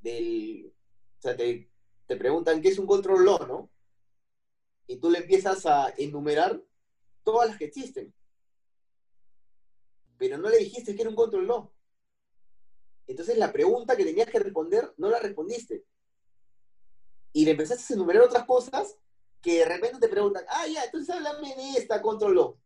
del 0.01 0.75
o 1.19 1.21
sea, 1.21 1.37
te, 1.37 1.71
te 2.07 2.17
preguntan 2.17 2.61
qué 2.61 2.69
es 2.69 2.79
un 2.79 2.87
control 2.87 3.25
law, 3.25 3.47
¿no? 3.47 3.71
Y 4.89 4.97
tú 4.97 5.11
le 5.11 5.19
empiezas 5.19 5.67
a 5.67 5.93
enumerar 5.97 6.61
todas 7.23 7.51
las 7.51 7.59
que 7.59 7.67
existen. 7.67 8.13
Pero 10.17 10.39
no 10.39 10.49
le 10.49 10.59
dijiste 10.59 10.97
que 10.97 11.03
era 11.03 11.11
un 11.11 11.17
control 11.17 11.47
law. 11.47 11.73
Entonces 13.09 13.39
la 13.39 13.53
pregunta 13.53 13.97
que 13.97 14.05
tenías 14.05 14.29
que 14.29 14.39
responder 14.39 14.95
no 14.99 15.11
la 15.11 15.19
respondiste. 15.19 15.85
Y 17.33 17.45
le 17.45 17.53
empezaste 17.53 17.93
a 17.93 17.97
enumerar 17.97 18.23
otras 18.23 18.45
cosas 18.45 18.97
que 19.41 19.59
de 19.59 19.65
repente 19.65 19.99
te 19.99 20.09
preguntan, 20.09 20.45
ah, 20.49 20.67
ya, 20.67 20.85
entonces 20.85 21.15
háblame 21.15 21.57
de 21.57 21.79
esta 21.79 22.01
control 22.03 22.35
law. 22.35 22.59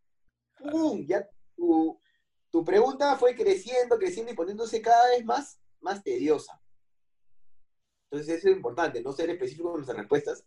¡Pum! 0.58 1.06
Ya 1.06 1.28
tu, 1.56 1.98
tu 2.50 2.64
pregunta 2.64 3.16
fue 3.16 3.34
creciendo, 3.34 3.98
creciendo 3.98 4.32
y 4.32 4.36
poniéndose 4.36 4.82
cada 4.82 5.10
vez 5.10 5.24
más, 5.24 5.58
más 5.80 6.02
tediosa. 6.02 6.60
Entonces 8.10 8.38
eso 8.38 8.48
es 8.48 8.56
importante, 8.56 9.00
no 9.00 9.12
ser 9.12 9.30
específico 9.30 9.70
en 9.70 9.76
nuestras 9.76 9.98
respuestas 9.98 10.44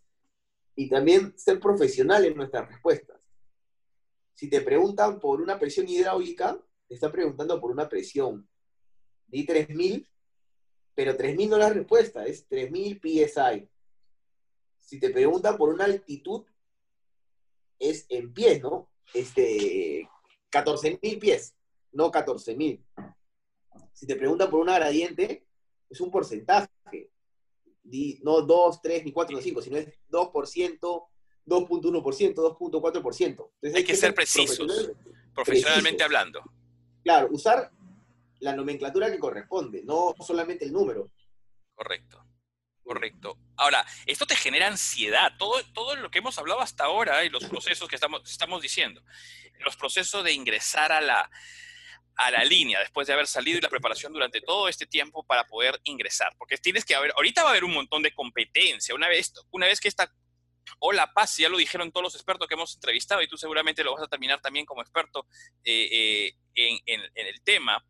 y 0.76 0.88
también 0.88 1.36
ser 1.38 1.58
profesional 1.58 2.24
en 2.24 2.36
nuestras 2.36 2.68
respuestas. 2.68 3.20
Si 4.34 4.50
te 4.50 4.60
preguntan 4.60 5.18
por 5.18 5.40
una 5.40 5.58
presión 5.58 5.88
hidráulica, 5.88 6.60
te 6.86 6.94
están 6.94 7.10
preguntando 7.10 7.58
por 7.58 7.70
una 7.70 7.88
presión. 7.88 8.46
Di 9.26 9.44
3000, 9.44 10.08
pero 10.94 11.16
3000 11.16 11.50
no 11.50 11.56
es 11.56 11.62
la 11.62 11.70
respuesta, 11.70 12.24
es 12.26 12.46
3000 12.48 13.00
psi. 13.00 13.68
Si 14.78 15.00
te 15.00 15.10
preguntan 15.10 15.56
por 15.56 15.68
una 15.70 15.84
altitud, 15.84 16.44
es 17.78 18.06
en 18.08 18.32
pies, 18.32 18.62
¿no? 18.62 18.88
Este, 19.12 20.08
14.000 20.50 21.18
pies, 21.18 21.54
no 21.92 22.10
14.000. 22.10 22.80
Si 23.92 24.06
te 24.06 24.16
preguntan 24.16 24.48
por 24.50 24.60
una 24.60 24.74
gradiente, 24.76 25.44
es 25.90 26.00
un 26.00 26.10
porcentaje. 26.10 26.68
Di- 27.82 28.20
no 28.24 28.40
2, 28.42 28.82
3, 28.82 29.04
ni 29.04 29.12
4, 29.12 29.36
ni 29.36 29.42
5, 29.42 29.62
sino 29.62 29.76
es 29.76 29.88
2%, 30.10 31.08
2.1%, 31.46 32.34
2.4%. 32.34 33.26
Entonces 33.28 33.74
Hay 33.74 33.84
que 33.84 33.94
ser 33.96 34.14
precisos. 34.14 34.56
profesional. 34.66 35.32
Profesionalmente 35.34 35.96
precisos. 35.98 36.04
hablando. 36.04 36.40
Claro, 37.04 37.28
usar 37.30 37.70
la 38.40 38.54
nomenclatura 38.54 39.10
que 39.10 39.18
corresponde, 39.18 39.82
no 39.84 40.14
solamente 40.20 40.64
el 40.64 40.72
número. 40.72 41.10
Correcto. 41.74 42.24
Correcto. 42.82 43.36
Ahora, 43.56 43.84
esto 44.06 44.26
te 44.26 44.36
genera 44.36 44.68
ansiedad. 44.68 45.32
Todo, 45.36 45.54
todo 45.74 45.96
lo 45.96 46.08
que 46.08 46.18
hemos 46.18 46.38
hablado 46.38 46.60
hasta 46.60 46.84
ahora 46.84 47.24
y 47.24 47.30
los 47.30 47.44
procesos 47.44 47.88
que 47.88 47.96
estamos, 47.96 48.30
estamos 48.30 48.62
diciendo, 48.62 49.02
los 49.64 49.76
procesos 49.76 50.22
de 50.22 50.32
ingresar 50.32 50.92
a 50.92 51.00
la, 51.00 51.28
a 52.14 52.30
la 52.30 52.44
línea 52.44 52.78
después 52.78 53.08
de 53.08 53.12
haber 53.12 53.26
salido 53.26 53.58
y 53.58 53.60
la 53.60 53.68
preparación 53.68 54.12
durante 54.12 54.40
todo 54.40 54.68
este 54.68 54.86
tiempo 54.86 55.24
para 55.24 55.44
poder 55.48 55.80
ingresar. 55.82 56.32
Porque 56.38 56.58
tienes 56.58 56.84
que 56.84 56.94
haber, 56.94 57.12
ahorita 57.16 57.42
va 57.42 57.48
a 57.48 57.52
haber 57.52 57.64
un 57.64 57.74
montón 57.74 58.02
de 58.02 58.14
competencia. 58.14 58.94
Una 58.94 59.08
vez, 59.08 59.32
una 59.50 59.66
vez 59.66 59.80
que 59.80 59.88
esta 59.88 60.12
Hola 60.78 61.12
Paz, 61.12 61.36
ya 61.36 61.48
lo 61.48 61.58
dijeron 61.58 61.90
todos 61.90 62.04
los 62.04 62.14
expertos 62.14 62.46
que 62.46 62.54
hemos 62.54 62.74
entrevistado 62.74 63.22
y 63.22 63.28
tú 63.28 63.36
seguramente 63.36 63.82
lo 63.84 63.94
vas 63.94 64.02
a 64.02 64.08
terminar 64.08 64.40
también 64.40 64.66
como 64.66 64.82
experto 64.82 65.26
eh, 65.64 65.88
eh, 65.90 66.32
en, 66.54 66.78
en, 66.86 67.00
en 67.14 67.26
el 67.26 67.40
tema, 67.42 67.84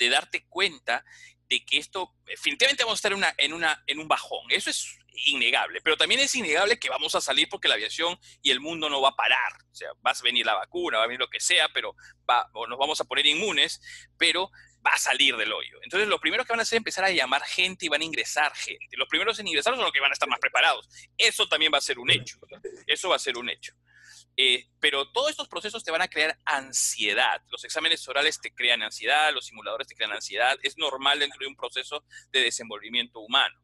de 0.00 0.08
darte 0.08 0.46
cuenta 0.48 1.04
de 1.48 1.64
que 1.64 1.78
esto, 1.78 2.14
definitivamente 2.24 2.84
vamos 2.84 2.98
a 2.98 3.00
estar 3.00 3.12
en, 3.12 3.18
una, 3.18 3.34
en, 3.36 3.52
una, 3.52 3.84
en 3.86 3.98
un 3.98 4.08
bajón. 4.08 4.44
Eso 4.50 4.70
es 4.70 4.96
innegable, 5.26 5.80
pero 5.82 5.96
también 5.96 6.20
es 6.20 6.34
innegable 6.34 6.78
que 6.78 6.88
vamos 6.88 7.14
a 7.14 7.20
salir 7.20 7.48
porque 7.48 7.68
la 7.68 7.74
aviación 7.74 8.18
y 8.40 8.50
el 8.50 8.60
mundo 8.60 8.88
no 8.88 9.02
va 9.02 9.10
a 9.10 9.16
parar. 9.16 9.52
O 9.70 9.74
sea, 9.74 9.90
va 10.04 10.12
a 10.12 10.22
venir 10.22 10.46
la 10.46 10.54
vacuna, 10.54 10.98
va 10.98 11.04
a 11.04 11.06
venir 11.06 11.20
lo 11.20 11.28
que 11.28 11.40
sea, 11.40 11.68
pero 11.74 11.94
va, 12.28 12.48
o 12.54 12.66
nos 12.66 12.78
vamos 12.78 13.00
a 13.00 13.04
poner 13.04 13.26
inmunes, 13.26 13.80
pero 14.16 14.50
va 14.86 14.92
a 14.92 14.98
salir 14.98 15.36
del 15.36 15.52
hoyo. 15.52 15.78
Entonces, 15.82 16.08
lo 16.08 16.18
primero 16.18 16.44
que 16.44 16.52
van 16.52 16.60
a 16.60 16.62
hacer 16.62 16.76
es 16.76 16.80
empezar 16.80 17.04
a 17.04 17.10
llamar 17.10 17.42
gente 17.42 17.86
y 17.86 17.88
van 17.88 18.00
a 18.00 18.04
ingresar 18.04 18.54
gente. 18.54 18.96
Los 18.96 19.08
primeros 19.08 19.38
en 19.38 19.48
ingresar 19.48 19.74
son 19.74 19.84
los 19.84 19.92
que 19.92 20.00
van 20.00 20.10
a 20.10 20.14
estar 20.14 20.28
más 20.28 20.40
preparados. 20.40 20.88
Eso 21.18 21.48
también 21.48 21.72
va 21.72 21.78
a 21.78 21.82
ser 21.82 21.98
un 21.98 22.10
hecho. 22.10 22.38
Eso 22.86 23.10
va 23.10 23.16
a 23.16 23.18
ser 23.18 23.36
un 23.36 23.50
hecho. 23.50 23.74
Eh, 24.36 24.66
pero 24.78 25.10
todos 25.10 25.30
estos 25.30 25.48
procesos 25.48 25.84
te 25.84 25.90
van 25.90 26.02
a 26.02 26.08
crear 26.08 26.38
ansiedad. 26.44 27.42
Los 27.50 27.64
exámenes 27.64 28.06
orales 28.08 28.40
te 28.40 28.52
crean 28.52 28.82
ansiedad, 28.82 29.32
los 29.34 29.46
simuladores 29.46 29.86
te 29.86 29.94
crean 29.94 30.12
ansiedad. 30.12 30.58
Es 30.62 30.78
normal 30.78 31.18
dentro 31.18 31.38
de 31.40 31.46
un 31.46 31.56
proceso 31.56 32.04
de 32.32 32.40
desenvolvimiento 32.40 33.20
humano. 33.20 33.60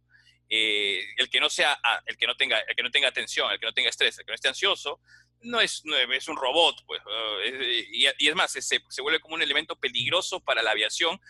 Eh, 0.48 1.02
el 1.16 1.28
que 1.28 1.40
no 1.40 1.50
sea, 1.50 1.78
ah, 1.82 2.02
el 2.06 2.16
que 2.16 2.26
no 2.26 2.36
tenga, 2.36 2.60
el 2.60 2.76
que 2.76 2.82
no 2.82 2.90
tenga 2.90 3.08
atención, 3.08 3.50
el 3.50 3.58
que 3.58 3.66
no 3.66 3.72
tenga 3.72 3.88
estrés, 3.88 4.18
el 4.18 4.24
que 4.24 4.30
no 4.30 4.36
esté 4.36 4.48
ansioso, 4.48 5.00
no 5.40 5.60
es, 5.60 5.82
no 5.84 5.96
es 5.96 6.28
un 6.28 6.36
robot, 6.36 6.76
pues. 6.86 7.00
Uh, 7.04 7.56
y, 7.92 8.06
y, 8.18 8.28
es 8.28 8.34
más, 8.34 8.52
se, 8.52 8.62
se, 8.62 9.02
vuelve 9.02 9.20
como 9.20 9.34
un 9.34 9.42
elemento 9.42 9.76
peligroso 9.76 10.40
para 10.40 10.62
la 10.62 10.70
aviación. 10.70 11.20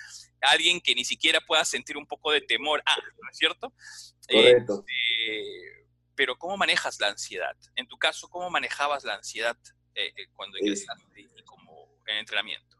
Alguien 0.41 0.81
que 0.81 0.95
ni 0.95 1.05
siquiera 1.05 1.41
pueda 1.41 1.65
sentir 1.65 1.97
un 1.97 2.07
poco 2.07 2.31
de 2.31 2.41
temor, 2.41 2.83
ah, 2.87 2.97
¿no 3.23 3.31
es 3.31 3.39
cierto? 3.39 3.73
Correcto. 4.29 4.85
Eh, 4.89 5.76
pero 6.17 6.37
¿cómo 6.37 6.57
manejas 6.57 6.99
la 6.99 7.09
ansiedad? 7.09 7.57
En 7.77 7.87
tu 7.87 7.99
caso, 7.99 8.29
¿cómo 8.29 8.51
manejabas 8.51 9.05
la 9.05 9.15
ansiedad 9.15 9.57
eh, 9.95 10.13
cuando 10.35 10.59
ingresaste 10.59 11.21
y 11.21 11.43
como 11.45 12.01
en 12.07 12.17
entrenamiento? 12.19 12.77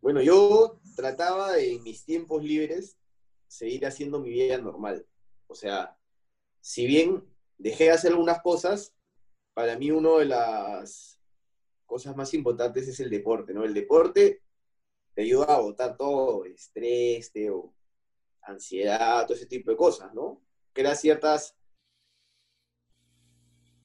Bueno, 0.00 0.20
yo 0.20 0.80
trataba 0.96 1.52
de, 1.52 1.74
en 1.74 1.82
mis 1.82 2.04
tiempos 2.04 2.42
libres 2.42 2.98
seguir 3.46 3.86
haciendo 3.86 4.20
mi 4.20 4.30
vida 4.30 4.58
normal. 4.58 5.06
O 5.46 5.54
sea, 5.54 5.96
si 6.60 6.86
bien 6.86 7.24
dejé 7.56 7.84
de 7.84 7.90
hacer 7.92 8.10
algunas 8.12 8.42
cosas, 8.42 8.94
para 9.54 9.76
mí 9.76 9.90
una 9.90 10.18
de 10.18 10.26
las 10.26 11.18
cosas 11.86 12.14
más 12.14 12.34
importantes 12.34 12.86
es 12.86 13.00
el 13.00 13.10
deporte, 13.10 13.54
¿no? 13.54 13.64
El 13.64 13.74
deporte 13.74 14.42
te 15.14 15.22
ayuda 15.22 15.54
a 15.54 15.60
botar 15.60 15.96
todo, 15.96 16.44
estrés, 16.44 17.32
te, 17.32 17.50
ansiedad, 18.42 19.24
todo 19.24 19.34
ese 19.34 19.46
tipo 19.46 19.70
de 19.70 19.76
cosas, 19.76 20.14
¿no? 20.14 20.42
Crea 20.72 20.94
ciertas 20.94 21.57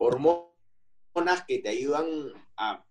hormonas 0.03 1.43
que 1.47 1.59
te 1.59 1.69
ayudan 1.69 2.05
a 2.57 2.85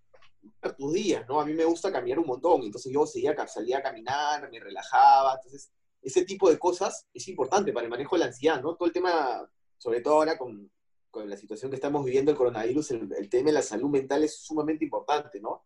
tus 0.77 0.93
días, 0.93 1.25
¿no? 1.29 1.41
A 1.41 1.47
mí 1.47 1.53
me 1.55 1.65
gusta 1.65 1.93
caminar 1.93 2.19
un 2.19 2.27
montón, 2.27 2.63
entonces 2.63 2.93
yo 2.93 3.07
salía 3.07 3.33
a 3.79 3.83
caminar, 3.83 4.51
me 4.51 4.61
relajaba, 4.61 5.35
entonces 5.35 5.73
ese 6.01 6.25
tipo 6.25 6.51
de 6.51 6.59
cosas 6.59 7.07
es 7.15 7.29
importante 7.29 7.73
para 7.73 7.85
el 7.85 7.91
manejo 7.91 8.17
de 8.17 8.21
la 8.21 8.27
ansiedad, 8.27 8.61
¿no? 8.61 8.75
Todo 8.75 8.87
el 8.87 8.93
tema, 8.93 9.49
sobre 9.79 10.01
todo 10.01 10.15
ahora 10.15 10.37
con, 10.37 10.71
con 11.11 11.29
la 11.29 11.37
situación 11.37 11.71
que 11.71 11.77
estamos 11.77 12.05
viviendo, 12.05 12.33
el 12.33 12.37
coronavirus, 12.37 12.91
el, 12.93 13.13
el, 13.17 13.29
tema 13.29 13.47
de 13.47 13.53
la 13.53 13.63
salud 13.63 13.89
mental 13.89 14.25
es 14.25 14.37
sumamente 14.37 14.85
importante, 14.85 15.41
¿no? 15.41 15.65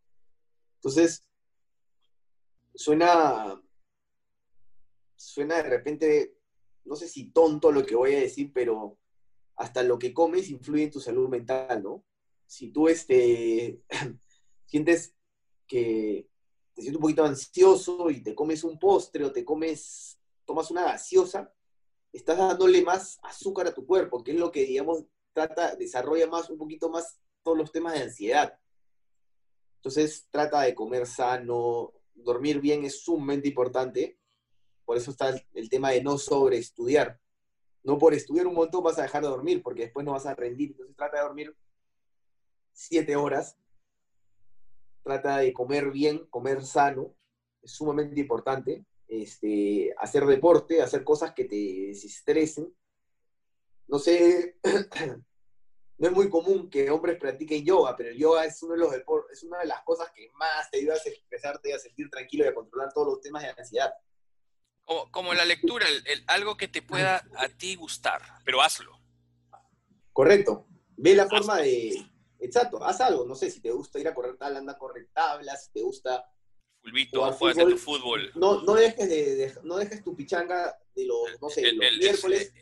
Entonces, 0.74 1.26
suena, 2.74 3.61
suena 5.16 5.57
de 5.57 5.62
repente, 5.62 6.36
no 6.84 6.97
sé 6.97 7.09
si 7.09 7.30
tonto 7.30 7.72
lo 7.72 7.84
que 7.84 7.97
voy 7.97 8.14
a 8.14 8.20
decir, 8.20 8.53
pero 8.53 8.99
hasta 9.57 9.82
lo 9.82 9.98
que 9.98 10.12
comes 10.12 10.50
influye 10.50 10.84
en 10.84 10.90
tu 10.90 11.00
salud 11.00 11.28
mental, 11.28 11.82
¿no? 11.82 12.04
Si 12.46 12.70
tú 12.70 12.88
este, 12.88 13.80
sientes 14.66 15.14
que 15.66 16.28
te 16.74 16.82
sientes 16.82 16.96
un 16.96 17.02
poquito 17.02 17.24
ansioso 17.24 18.11
y 18.11 18.22
te 18.22 18.34
comes 18.34 18.62
un 18.62 18.78
postre 18.78 19.24
o 19.24 19.32
te 19.32 19.44
comes, 19.44 20.18
tomas 20.44 20.70
una 20.70 20.84
gaseosa, 20.84 21.52
estás 22.12 22.36
dándole 22.36 22.82
más 22.82 23.18
azúcar 23.22 23.66
a 23.66 23.74
tu 23.74 23.86
cuerpo, 23.86 24.22
que 24.22 24.32
es 24.32 24.36
lo 24.38 24.52
que, 24.52 24.64
digamos, 24.66 25.04
trata, 25.32 25.74
desarrolla 25.74 26.26
más, 26.26 26.50
un 26.50 26.59
poquito 26.59 26.90
más 26.90 27.18
todos 27.42 27.57
los 27.57 27.72
temas 27.72 27.94
de 27.94 28.02
ansiedad. 28.02 28.59
Entonces, 29.76 30.26
trata 30.30 30.62
de 30.62 30.74
comer 30.74 31.07
sano, 31.07 31.94
dormir 32.14 32.61
bien 32.61 32.84
es 32.84 33.00
sumamente 33.02 33.48
importante, 33.48 34.18
por 34.84 34.98
eso 34.98 35.11
está 35.11 35.34
el 35.54 35.68
tema 35.70 35.90
de 35.90 36.02
no 36.02 36.18
sobreestudiar. 36.18 37.18
No 37.87 37.99
por 37.99 38.12
estudiar 38.14 38.49
un 38.49 38.55
montón 38.55 38.82
vas 38.82 38.99
a 38.99 39.03
dejar 39.03 39.22
de 39.22 39.28
dormir, 39.28 39.62
porque 39.62 39.82
después 39.82 40.05
no 40.05 40.11
vas 40.11 40.26
a 40.26 40.34
rendir. 40.34 40.72
Entonces 40.72 40.97
trata 40.97 41.18
de 41.18 41.22
dormir 41.22 41.57
siete 42.72 43.14
horas. 43.14 43.57
Trata 45.05 45.39
de 45.39 45.53
comer 45.53 45.93
bien, 45.93 46.26
comer 46.26 46.64
sano. 46.64 47.14
Es 47.62 47.70
sumamente 47.70 48.18
importante. 48.18 48.84
Este, 49.07 49.95
hacer 49.99 50.26
deporte, 50.26 50.82
hacer 50.82 51.05
cosas 51.05 51.32
que 51.32 51.45
te 51.45 51.55
desestresen. 51.55 52.74
No 53.87 54.01
sé, 54.01 54.59
no 55.99 56.09
es 56.09 56.12
muy 56.12 56.28
común 56.28 56.68
que 56.68 56.91
hombres 56.91 57.20
practiquen 57.20 57.64
yoga, 57.64 57.97
pero 57.97 58.11
el 58.11 58.18
yoga 58.18 58.47
es, 58.47 58.61
uno 58.64 58.72
de 58.72 58.80
los 58.80 58.93
es 59.30 59.45
una 59.45 59.61
de 59.61 59.66
las 59.66 59.84
cosas 59.84 60.11
que 60.12 60.28
más 60.32 60.68
te 60.72 60.78
ayuda 60.78 60.95
a 60.95 61.09
expresarte, 61.09 61.72
a 61.72 61.78
sentir 61.78 62.11
tranquilo 62.11 62.47
y 62.47 62.49
a 62.49 62.55
controlar 62.55 62.93
todos 62.93 63.07
los 63.07 63.20
temas 63.20 63.45
de 63.45 63.51
ansiedad. 63.51 63.95
Como, 64.87 65.34
la 65.34 65.45
lectura, 65.45 65.87
algo 66.28 66.57
que 66.57 66.68
te 66.68 66.80
pueda 66.80 67.24
a 67.37 67.49
ti 67.49 67.74
gustar, 67.74 68.22
pero 68.45 68.62
hazlo. 68.62 69.01
Correcto. 70.12 70.66
Ve 70.97 71.14
la 71.14 71.28
forma 71.28 71.59
de... 71.59 72.07
Exacto, 72.39 72.82
haz 72.84 73.01
algo. 73.01 73.26
No 73.26 73.34
sé, 73.34 73.51
si 73.51 73.61
te 73.61 73.70
gusta 73.70 73.99
ir 73.99 74.07
a 74.07 74.14
correr 74.14 74.37
tal, 74.37 74.57
anda 74.57 74.74
a 74.74 74.78
correr 74.78 75.09
tablas, 75.12 75.66
si 75.66 75.72
te 75.72 75.82
gusta... 75.82 76.24
Fulvito, 76.80 77.32
fútbol, 77.32 77.70
tu 77.70 77.78
fútbol. 77.78 78.30
No, 78.37 78.62
no, 78.62 78.74
dejes 78.74 79.09
de, 79.09 79.53
no 79.64 79.76
dejes 79.76 80.05
tu 80.05 80.14
pichanga 80.14 80.72
de 80.95 81.05
los, 81.05 81.18
no 81.43 81.51
sé, 81.51 81.62
el, 81.62 81.78
los 81.78 81.99
miércoles. 81.99 82.53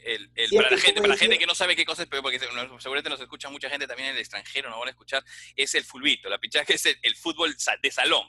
para, 0.56 0.70
la 0.70 0.78
gente, 0.78 1.00
para 1.02 1.12
la 1.12 1.16
gente 1.18 1.38
que 1.38 1.44
no 1.44 1.54
sabe 1.54 1.76
qué 1.76 1.84
cosa 1.84 2.04
es, 2.04 2.08
porque 2.08 2.38
seguramente 2.38 3.10
nos 3.10 3.20
escucha 3.20 3.50
mucha 3.50 3.68
gente 3.68 3.86
también 3.86 4.08
en 4.08 4.14
el 4.14 4.20
extranjero, 4.20 4.70
no 4.70 4.78
van 4.78 4.88
a 4.88 4.92
escuchar, 4.92 5.22
es 5.54 5.74
el 5.74 5.84
fulbito. 5.84 6.30
La 6.30 6.38
pichanga 6.38 6.72
es 6.72 6.86
el, 6.86 7.16
fútbol 7.16 7.54
de 7.82 7.90
salón. 7.90 8.26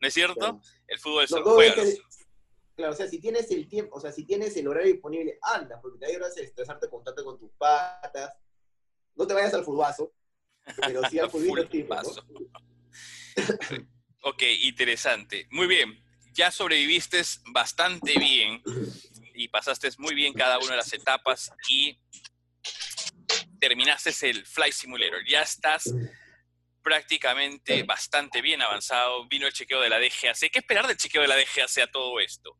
¿No 0.00 0.08
es 0.08 0.14
cierto? 0.14 0.62
El 0.88 0.98
fútbol 0.98 1.22
de 1.24 1.28
salón. 1.28 1.58
Claro, 2.76 2.92
o 2.92 2.96
sea, 2.96 3.08
si 3.08 3.18
tienes 3.18 3.50
el 3.50 3.68
tiempo, 3.68 3.96
o 3.96 4.00
sea, 4.00 4.12
si 4.12 4.24
tienes 4.24 4.54
el 4.56 4.68
horario 4.68 4.92
disponible, 4.92 5.38
anda, 5.40 5.80
porque 5.80 5.98
te 5.98 6.06
ayuda 6.06 6.26
a 6.26 6.28
estresarte, 6.28 6.90
contarte 6.90 7.24
con 7.24 7.38
tus 7.38 7.50
patas. 7.52 8.34
No 9.14 9.26
te 9.26 9.32
vayas 9.32 9.54
al 9.54 9.64
fulbazo, 9.64 10.12
pero 10.76 11.02
sí 11.08 11.18
al 11.18 11.30
fulbito 11.30 11.62
ok, 14.22 14.42
interesante. 14.62 15.46
Muy 15.50 15.66
bien. 15.66 16.02
Ya 16.32 16.50
sobreviviste 16.50 17.22
bastante 17.46 18.18
bien 18.18 18.62
y 19.34 19.48
pasaste 19.48 19.88
muy 19.96 20.14
bien 20.14 20.34
cada 20.34 20.58
una 20.58 20.72
de 20.72 20.76
las 20.76 20.92
etapas 20.92 21.50
y 21.70 21.98
terminaste 23.58 24.12
el 24.28 24.44
Flight 24.44 24.74
Simulator. 24.74 25.20
Ya 25.26 25.40
estás 25.40 25.94
prácticamente 26.82 27.84
bastante 27.84 28.42
bien 28.42 28.60
avanzado. 28.60 29.26
Vino 29.28 29.46
el 29.46 29.52
chequeo 29.54 29.80
de 29.80 29.88
la 29.88 29.98
DGAC. 29.98 30.50
¿Qué 30.52 30.58
esperar 30.58 30.86
del 30.86 30.98
chequeo 30.98 31.22
de 31.22 31.28
la 31.28 31.36
DGAC 31.36 31.78
a 31.82 31.90
todo 31.90 32.20
esto? 32.20 32.58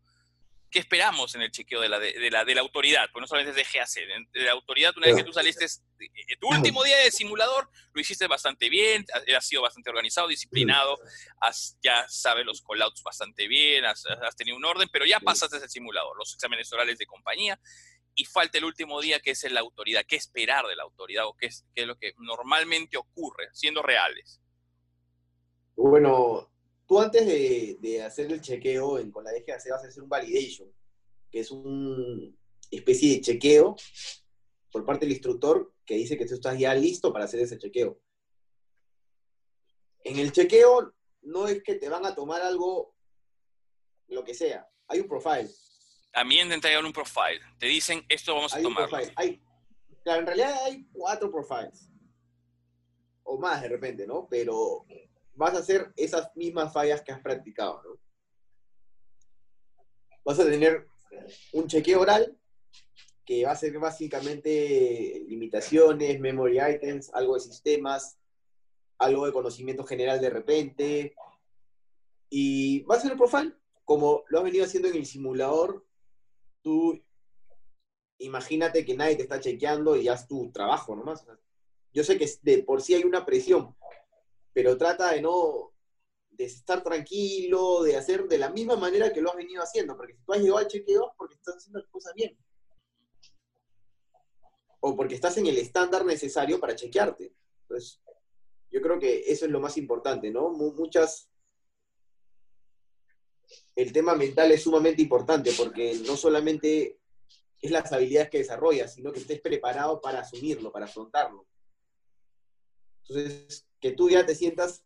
¿Qué 0.77 0.81
esperamos 0.81 1.35
en 1.35 1.41
el 1.41 1.51
chequeo 1.51 1.81
de 1.81 1.89
la, 1.89 1.99
de, 1.99 2.31
la, 2.31 2.45
de 2.45 2.55
la 2.55 2.61
autoridad? 2.61 3.09
Pues 3.11 3.23
no 3.23 3.27
solamente 3.27 3.59
es 3.59 3.73
de 3.73 3.79
GAC, 3.79 4.31
de 4.31 4.43
la 4.43 4.53
autoridad, 4.53 4.93
una 4.99 5.07
vez 5.07 5.17
que 5.17 5.25
tú 5.25 5.33
saliste, 5.33 5.65
eh, 5.65 6.37
tu 6.39 6.49
último 6.49 6.85
día 6.85 6.99
de 6.99 7.11
simulador 7.11 7.71
lo 7.95 7.99
hiciste 7.99 8.27
bastante 8.27 8.69
bien, 8.69 9.07
has 9.35 9.47
sido 9.47 9.63
bastante 9.63 9.89
organizado, 9.89 10.29
disciplinado, 10.29 10.99
has, 11.41 11.79
ya 11.83 12.07
sabes 12.11 12.45
los 12.45 12.61
callouts 12.61 13.03
bastante 13.03 13.49
bien, 13.49 13.87
has, 13.87 14.05
tenido 14.37 14.55
un 14.59 14.67
orden, 14.67 14.87
pero 14.93 15.07
ya 15.07 15.19
pasaste 15.19 15.57
el 15.57 15.71
simulador, 15.71 16.15
los 16.19 16.35
exámenes 16.35 16.71
orales 16.75 16.99
de 16.99 17.07
compañía, 17.07 17.59
y 18.15 18.27
falta 18.27 18.59
el 18.59 18.67
último 18.67 19.01
día 19.01 19.19
que 19.21 19.31
es 19.31 19.51
la 19.51 19.61
autoridad. 19.61 20.05
¿Qué 20.07 20.17
esperar 20.17 20.67
de 20.67 20.77
la 20.77 20.83
autoridad 20.83 21.25
o 21.27 21.35
qué 21.39 21.47
es, 21.47 21.65
qué 21.75 21.83
es 21.83 21.87
lo 21.87 21.97
que 21.97 22.13
normalmente 22.19 22.99
ocurre, 22.99 23.49
siendo 23.55 23.83
reales? 23.83 24.43
Bueno, 25.75 26.51
tú 26.87 27.01
antes 27.01 27.27
de, 27.27 28.03
hacer 28.03 28.31
el 28.33 28.41
chequeo 28.41 28.99
en, 28.99 29.11
con 29.11 29.25
la 29.25 29.33
DGAC 29.33 29.69
vas 29.71 29.85
a 29.85 29.89
hacer 29.89 30.03
un 30.03 30.09
validation, 30.09 30.73
que 31.31 31.41
es 31.41 31.51
una 31.51 32.33
especie 32.71 33.17
de 33.17 33.21
chequeo 33.21 33.77
por 34.71 34.85
parte 34.85 35.07
del 35.07 35.15
instructor 35.15 35.73
que 35.85 35.95
dice 35.95 36.17
que 36.17 36.27
tú 36.27 36.35
estás 36.35 36.59
ya 36.59 36.75
listo 36.75 37.13
para 37.13 37.25
hacer 37.25 37.41
ese 37.41 37.59
chequeo. 37.59 38.01
En 40.05 40.19
el 40.19 40.33
chequeo 40.33 40.95
no 41.23 41.49
es 41.49 41.63
que 41.63 41.75
te 41.75 41.89
van 41.89 42.07
a 42.07 42.15
tomar 42.15 42.43
algo, 42.43 42.95
lo 44.09 44.25
que 44.25 44.35
sea, 44.35 44.69
hay 44.87 45.01
un 45.01 45.09
profile. 45.09 45.51
También 46.13 46.49
te 46.49 46.55
entregan 46.55 46.85
un 46.85 46.93
profile. 46.93 47.41
Te 47.59 47.67
dicen, 47.67 48.05
esto 48.09 48.35
vamos 48.35 48.55
a 48.55 48.63
tomar. 48.63 48.89
Hay, 49.17 49.43
claro, 50.03 50.21
en 50.21 50.27
realidad 50.27 50.65
hay 50.65 50.87
cuatro 50.93 51.31
profiles. 51.31 51.91
O 53.25 53.39
más 53.39 53.61
de 53.61 53.69
repente, 53.69 54.07
¿no? 54.07 54.27
Pero 54.31 54.87
vas 55.37 55.55
a 55.55 55.59
hacer 55.59 55.93
esas 55.97 56.35
mismas 56.35 56.73
fallas 56.73 57.03
que 57.03 57.13
has 57.13 57.21
practicado, 57.21 57.83
¿no? 57.83 57.99
Vas 60.25 60.41
a 60.41 60.45
tener 60.45 60.89
un 61.53 61.69
chequeo 61.69 62.01
oral 62.01 62.37
que 63.25 63.45
va 63.45 63.53
a 63.53 63.57
ser 63.57 63.79
básicamente 63.79 65.25
limitaciones, 65.29 66.19
memory 66.21 66.59
items, 66.61 67.13
algo 67.13 67.35
de 67.35 67.41
sistemas, 67.41 68.19
algo 68.99 69.27
de 69.27 69.33
conocimiento 69.33 69.85
general 69.85 70.21
de 70.21 70.31
repente. 70.31 71.15
Y 72.31 72.81
va 72.83 72.97
a 72.97 73.01
ser 73.01 73.13
el 73.13 73.19
profile, 73.19 73.55
como 73.85 74.25
lo 74.29 74.39
has 74.39 74.45
venido 74.45 74.65
haciendo 74.65 74.89
en 74.89 74.97
el 74.97 75.07
simulador, 75.07 75.87
tú 76.63 77.01
imagínate 78.19 78.85
que 78.85 78.97
nadie 78.97 79.17
te 79.17 79.23
está 79.23 79.41
chequeando 79.41 79.97
y 79.97 80.09
haz 80.09 80.27
tu 80.27 80.51
trabajo 80.51 80.97
nomás. 80.97 81.25
Yo 81.93 82.05
sé 82.05 82.19
que 82.19 82.29
de 82.43 82.63
por 82.63 82.83
sí 82.83 82.95
hay 82.95 83.05
una 83.05 83.25
presión, 83.25 83.77
pero 84.57 84.79
trata 84.79 85.13
de 85.13 85.21
no, 85.21 85.75
de 86.31 86.45
estar 86.47 86.83
tranquilo, 86.83 87.83
de 87.83 87.95
hacer 87.95 88.27
de 88.27 88.39
la 88.39 88.49
misma 88.49 88.75
manera 88.75 89.13
que 89.13 89.21
lo 89.21 89.29
has 89.29 89.37
venido 89.37 89.63
haciendo, 89.63 89.95
porque 89.95 90.15
si 90.15 90.23
tú 90.23 90.33
has 90.33 90.41
llegado 90.41 90.57
al 90.57 90.67
chequeo 90.67 91.13
porque 91.19 91.35
estás 91.35 91.57
haciendo 91.57 91.81
las 91.81 91.89
cosas 91.91 92.15
bien. 92.15 92.35
O 94.81 94.97
porque 94.97 95.15
estás 95.15 95.37
en 95.37 95.47
el 95.47 95.59
estándar 95.59 96.07
necesario 96.07 96.59
para 96.59 96.75
chequearte. 96.75 97.35
Entonces, 97.65 98.01
yo 98.71 98.81
creo 98.81 98.99
que 98.99 99.25
eso 99.31 99.45
es 99.45 99.51
lo 99.51 99.61
más 99.61 99.77
importante, 99.77 100.31
¿no? 100.31 100.49
Muchas... 100.49 101.29
El 103.75 103.93
tema 103.93 104.15
mental 104.15 104.53
es 104.53 104.63
sumamente 104.63 105.03
importante 105.03 105.53
porque 105.55 106.01
no 106.07 106.17
solamente 106.17 106.99
es 107.61 107.71
las 107.71 107.93
habilidades 107.93 108.31
que 108.31 108.39
desarrollas, 108.39 108.95
sino 108.95 109.13
que 109.13 109.21
estés 109.21 109.43
preparado 109.43 110.01
para 110.01 110.21
asumirlo, 110.21 110.73
para 110.73 110.87
afrontarlo. 110.87 111.47
Entonces, 113.03 113.66
que 113.81 113.93
tú 113.93 114.09
ya 114.11 114.25
te 114.25 114.35
sientas, 114.35 114.85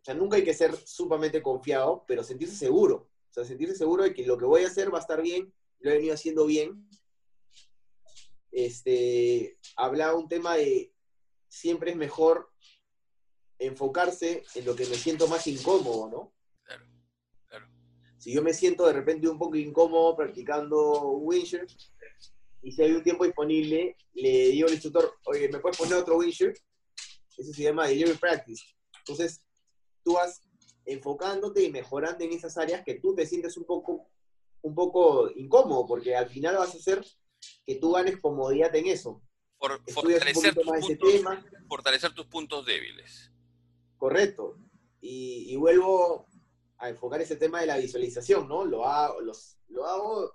o 0.00 0.04
sea, 0.04 0.14
nunca 0.14 0.36
hay 0.36 0.44
que 0.44 0.54
ser 0.54 0.74
sumamente 0.76 1.42
confiado, 1.42 2.04
pero 2.06 2.22
sentirse 2.22 2.56
seguro. 2.56 3.08
O 3.30 3.32
sea, 3.32 3.44
sentirse 3.44 3.74
seguro 3.74 4.04
de 4.04 4.14
que 4.14 4.26
lo 4.26 4.38
que 4.38 4.44
voy 4.44 4.64
a 4.64 4.68
hacer 4.68 4.92
va 4.92 4.98
a 4.98 5.00
estar 5.00 5.20
bien, 5.22 5.52
lo 5.80 5.90
he 5.90 5.94
venido 5.94 6.14
haciendo 6.14 6.46
bien. 6.46 6.88
Este, 8.52 9.58
hablaba 9.76 10.14
un 10.14 10.28
tema 10.28 10.56
de 10.56 10.92
siempre 11.48 11.90
es 11.90 11.96
mejor 11.96 12.50
enfocarse 13.58 14.44
en 14.54 14.64
lo 14.64 14.76
que 14.76 14.86
me 14.86 14.94
siento 14.94 15.26
más 15.28 15.46
incómodo, 15.46 16.08
¿no? 16.08 16.34
Claro, 16.64 16.86
claro. 17.48 17.66
Si 18.18 18.32
yo 18.32 18.42
me 18.42 18.52
siento 18.52 18.86
de 18.86 18.92
repente 18.92 19.28
un 19.28 19.38
poco 19.38 19.56
incómodo 19.56 20.16
practicando 20.16 21.10
Winsher, 21.18 21.66
y 22.62 22.72
si 22.72 22.82
hay 22.82 22.92
un 22.92 23.02
tiempo 23.02 23.24
disponible, 23.24 23.96
le 24.14 24.48
digo 24.48 24.66
al 24.66 24.74
instructor, 24.74 25.12
oye, 25.26 25.48
¿me 25.48 25.60
puedes 25.60 25.78
poner 25.78 25.94
otro 25.94 26.16
Winsher? 26.18 26.52
Eso 27.36 27.52
se 27.52 27.62
llama 27.62 27.86
delivery 27.86 28.18
practice. 28.18 28.64
Entonces, 28.98 29.42
tú 30.02 30.14
vas 30.14 30.40
enfocándote 30.84 31.62
y 31.62 31.70
mejorando 31.70 32.24
en 32.24 32.32
esas 32.32 32.56
áreas 32.56 32.84
que 32.84 32.94
tú 32.94 33.14
te 33.14 33.26
sientes 33.26 33.56
un 33.56 33.64
poco, 33.64 34.08
un 34.62 34.74
poco 34.74 35.30
incómodo, 35.34 35.86
porque 35.86 36.16
al 36.16 36.28
final 36.28 36.56
vas 36.56 36.74
a 36.74 36.78
hacer 36.78 37.04
que 37.64 37.74
tú 37.76 37.92
ganes 37.92 38.18
comodidad 38.20 38.74
en 38.74 38.86
eso. 38.86 39.22
Fortalecer, 39.58 40.54
tus 40.54 40.64
puntos, 40.64 41.44
fortalecer 41.68 42.14
tus 42.14 42.26
puntos 42.26 42.66
débiles. 42.66 43.32
Correcto. 43.96 44.58
Y, 45.00 45.54
vuelvo 45.56 46.26
a 46.78 46.88
enfocar 46.88 47.20
ese 47.20 47.36
tema 47.36 47.60
de 47.60 47.66
la 47.66 47.78
visualización, 47.78 48.48
¿no? 48.48 48.64
Lo 48.64 48.84
hago, 48.84 49.20
los, 49.20 49.56
lo 49.68 49.86
hago, 49.86 50.32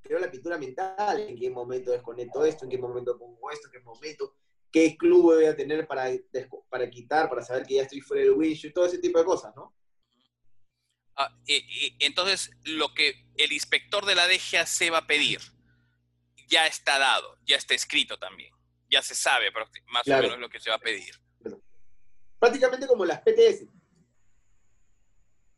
creo 0.00 0.18
la 0.18 0.30
pintura 0.30 0.58
mental, 0.58 1.20
en 1.20 1.36
qué 1.36 1.50
momento 1.50 1.92
desconecto 1.92 2.44
esto, 2.44 2.64
en 2.64 2.70
qué 2.70 2.78
momento 2.78 3.18
pongo 3.18 3.50
esto, 3.50 3.68
en 3.68 3.72
qué 3.72 3.80
momento 3.80 4.34
qué 4.72 4.96
club 4.96 5.22
voy 5.22 5.44
a 5.44 5.54
tener 5.54 5.86
para, 5.86 6.10
para 6.68 6.88
quitar, 6.88 7.28
para 7.28 7.42
saber 7.42 7.66
que 7.66 7.74
ya 7.74 7.82
estoy 7.82 8.00
fuera 8.00 8.22
del 8.22 8.32
wish 8.32 8.66
y 8.66 8.72
todo 8.72 8.86
ese 8.86 8.98
tipo 8.98 9.18
de 9.18 9.24
cosas, 9.24 9.54
¿no? 9.54 9.74
Ah, 11.14 11.30
entonces, 11.98 12.50
lo 12.64 12.94
que 12.94 13.26
el 13.36 13.52
inspector 13.52 14.06
de 14.06 14.14
la 14.14 14.26
DGAC 14.26 14.92
va 14.92 14.98
a 14.98 15.06
pedir 15.06 15.40
ya 16.48 16.66
está 16.66 16.98
dado, 16.98 17.38
ya 17.44 17.56
está 17.56 17.74
escrito 17.74 18.18
también, 18.18 18.52
ya 18.90 19.02
se 19.02 19.14
sabe 19.14 19.50
más 19.88 20.08
o 20.08 20.10
menos 20.10 20.38
lo 20.38 20.48
que 20.48 20.58
se 20.58 20.70
va 20.70 20.76
a 20.76 20.80
pedir. 20.80 21.14
Prácticamente 22.38 22.86
como 22.86 23.04
las 23.04 23.20
PTS. 23.20 23.68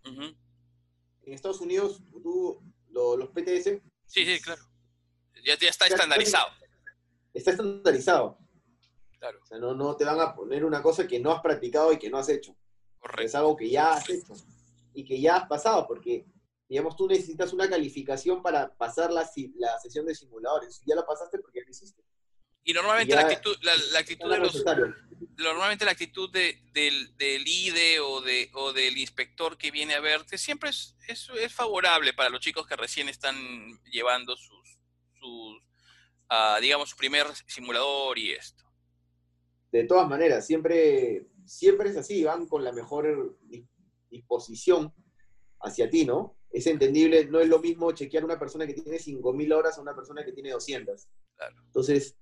En 0.05 1.33
Estados 1.33 1.61
Unidos, 1.61 2.03
tú, 2.23 2.61
los 2.91 3.29
PTS. 3.31 3.81
Sí, 4.07 4.27
sí, 4.27 4.41
claro. 4.43 4.63
Ya, 5.45 5.57
ya 5.59 5.69
está 5.69 5.87
estandarizado. 5.87 6.49
Está 7.33 7.53
estandarizado. 7.53 8.44
O 9.43 9.47
sea, 9.47 9.59
no, 9.59 9.75
no 9.75 9.97
te 9.97 10.05
van 10.05 10.21
a 10.21 10.35
poner 10.35 10.65
una 10.65 10.83
cosa 10.83 11.07
que 11.07 11.21
no 11.21 11.33
has 11.33 11.41
practicado 11.41 11.93
y 11.93 11.99
que 11.99 12.11
no 12.11 12.19
has 12.19 12.29
hecho. 12.29 12.57
Es 13.19 13.35
algo 13.35 13.57
que 13.57 13.69
ya 13.69 13.93
has 13.93 14.09
hecho 14.09 14.35
y 14.95 15.05
que 15.05 15.21
ya 15.21 15.37
has 15.37 15.49
pasado, 15.49 15.87
porque 15.87 16.27
digamos, 16.69 16.97
tú 16.97 17.07
necesitas 17.07 17.53
una 17.53 17.69
calificación 17.69 18.43
para 18.43 18.75
pasar 18.75 19.13
la, 19.13 19.29
la 19.57 19.79
sesión 19.79 20.07
de 20.07 20.15
simuladores. 20.15 20.83
Ya 20.87 20.95
la 20.95 21.07
pasaste 21.07 21.39
porque 21.39 21.61
ya 21.61 21.65
lo 21.65 21.71
hiciste. 21.71 22.03
Y 22.67 22.73
normalmente 22.73 23.15
la 23.15 23.23
actitud, 23.23 23.57
la, 23.63 23.99
actitud 23.99 24.31
de 24.31 24.39
los, 24.39 24.65
normalmente 25.37 25.85
la 25.85 25.91
actitud 25.91 26.31
de, 26.31 26.63
del, 26.73 27.15
del, 27.19 27.47
IDE 27.47 28.01
o, 28.01 28.23
de, 28.23 28.51
o 28.55 28.73
del 28.73 28.97
inspector 28.97 29.59
que 29.59 29.71
viene 29.71 29.95
a 29.95 30.01
verte 30.01 30.39
siempre 30.39 30.71
es, 30.71 30.97
es, 31.07 31.29
es 31.39 31.53
favorable 31.53 32.15
para 32.15 32.31
los 32.31 32.41
chicos 32.41 32.67
que 32.67 32.75
recién 32.75 33.11
están 33.11 33.37
llevando 33.93 34.35
sus, 34.35 34.79
sus 35.19 35.59
uh, 36.31 36.61
digamos, 36.61 36.89
su 36.89 36.97
primer 36.97 37.27
simulador 37.47 38.19
y 38.19 38.33
esto. 38.33 38.64
De 39.75 39.83
todas 39.83 40.09
maneras, 40.09 40.47
siempre, 40.47 41.27
siempre 41.45 41.91
es 41.91 41.97
así, 41.97 42.23
van 42.23 42.47
con 42.47 42.63
la 42.63 42.71
mejor 42.71 43.37
disposición 44.09 44.95
hacia 45.59 45.91
ti, 45.91 46.05
¿no? 46.05 46.37
Es 46.53 46.69
entendible, 46.69 47.25
no 47.27 47.41
es 47.41 47.49
lo 47.49 47.59
mismo 47.59 47.91
chequear 47.91 48.23
a 48.23 48.27
una 48.27 48.39
persona 48.39 48.69
que 48.69 48.75
tiene 48.75 48.99
5.000 48.99 49.53
horas 49.53 49.77
a 49.77 49.81
una 49.81 49.93
persona 49.93 50.25
que 50.25 50.31
tiene 50.31 50.51
200. 50.51 51.09
Claro. 51.37 51.57
Entonces, 51.67 52.17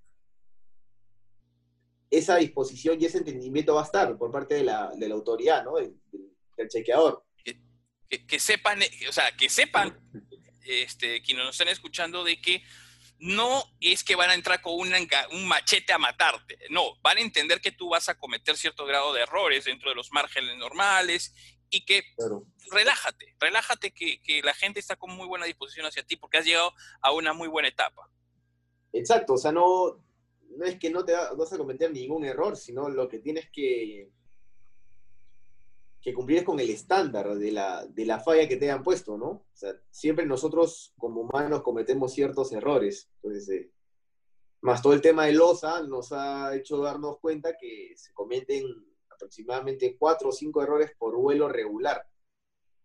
esa 2.10 2.36
disposición 2.36 2.98
y 2.98 3.04
ese 3.04 3.18
entendimiento 3.18 3.74
va 3.74 3.82
a 3.82 3.84
estar 3.84 4.16
por 4.16 4.30
parte 4.30 4.54
de 4.54 4.64
la, 4.64 4.90
de 4.96 5.08
la 5.10 5.14
autoridad, 5.14 5.62
¿no? 5.62 5.74
Del, 5.74 5.94
chequeador. 6.68 7.22
Que, 8.08 8.40
sepan, 8.40 8.80
o 9.06 9.12
sea, 9.12 9.36
que 9.36 9.50
sepan, 9.50 9.94
este, 10.64 11.20
quienes 11.20 11.44
nos 11.44 11.54
están 11.54 11.68
escuchando, 11.68 12.24
de 12.24 12.40
que 12.40 12.62
no 13.22 13.62
es 13.80 14.02
que 14.02 14.16
van 14.16 14.30
a 14.30 14.34
entrar 14.34 14.60
con 14.60 14.74
un 14.74 15.46
machete 15.46 15.92
a 15.92 15.98
matarte, 15.98 16.58
no, 16.70 16.96
van 17.02 17.18
a 17.18 17.20
entender 17.20 17.60
que 17.60 17.70
tú 17.70 17.90
vas 17.90 18.08
a 18.08 18.18
cometer 18.18 18.56
cierto 18.56 18.84
grado 18.84 19.14
de 19.14 19.22
errores 19.22 19.64
dentro 19.64 19.90
de 19.90 19.94
los 19.94 20.10
márgenes 20.10 20.58
normales 20.58 21.32
y 21.70 21.84
que 21.84 22.02
relájate, 22.72 23.36
relájate 23.38 23.92
que, 23.92 24.20
que, 24.22 24.42
la 24.42 24.52
gente 24.54 24.80
está 24.80 24.96
con 24.96 25.14
muy 25.14 25.28
buena 25.28 25.46
disposición 25.46 25.86
hacia 25.86 26.02
ti 26.02 26.16
porque 26.16 26.38
has 26.38 26.44
llegado 26.44 26.74
a 27.00 27.12
una 27.12 27.32
muy 27.32 27.46
buena 27.46 27.68
etapa. 27.68 28.10
Exacto, 28.92 29.34
o 29.34 29.38
sea, 29.38 29.52
no, 29.52 30.04
no 30.56 30.64
es 30.64 30.76
que 30.80 30.90
no 30.90 31.04
te 31.04 31.12
vas 31.12 31.52
a 31.52 31.58
cometer 31.58 31.92
ningún 31.92 32.24
error, 32.24 32.56
sino 32.56 32.88
lo 32.88 33.08
que 33.08 33.20
tienes 33.20 33.48
que, 33.52 34.10
que 36.02 36.12
cumplir 36.12 36.44
con 36.44 36.58
el 36.58 36.68
estándar 36.68 37.36
de 37.36 37.52
la, 37.52 37.86
de 37.86 38.04
la 38.04 38.18
falla 38.18 38.48
que 38.48 38.56
te 38.56 38.70
han 38.70 38.82
puesto, 38.82 39.16
¿no? 39.16 39.26
O 39.28 39.46
sea, 39.54 39.72
siempre 39.90 40.26
nosotros 40.26 40.92
como 40.98 41.20
humanos 41.20 41.62
cometemos 41.62 42.12
ciertos 42.12 42.52
errores. 42.52 43.08
Entonces, 43.22 43.48
eh, 43.48 43.70
más 44.62 44.82
todo 44.82 44.94
el 44.94 45.00
tema 45.00 45.26
de 45.26 45.32
LOSA 45.32 45.82
nos 45.84 46.12
ha 46.12 46.54
hecho 46.56 46.78
darnos 46.78 47.18
cuenta 47.20 47.56
que 47.56 47.92
se 47.96 48.12
cometen 48.12 48.64
aproximadamente 49.10 49.96
cuatro 49.96 50.30
o 50.30 50.32
cinco 50.32 50.60
errores 50.62 50.90
por 50.98 51.16
vuelo 51.16 51.48
regular. 51.48 52.04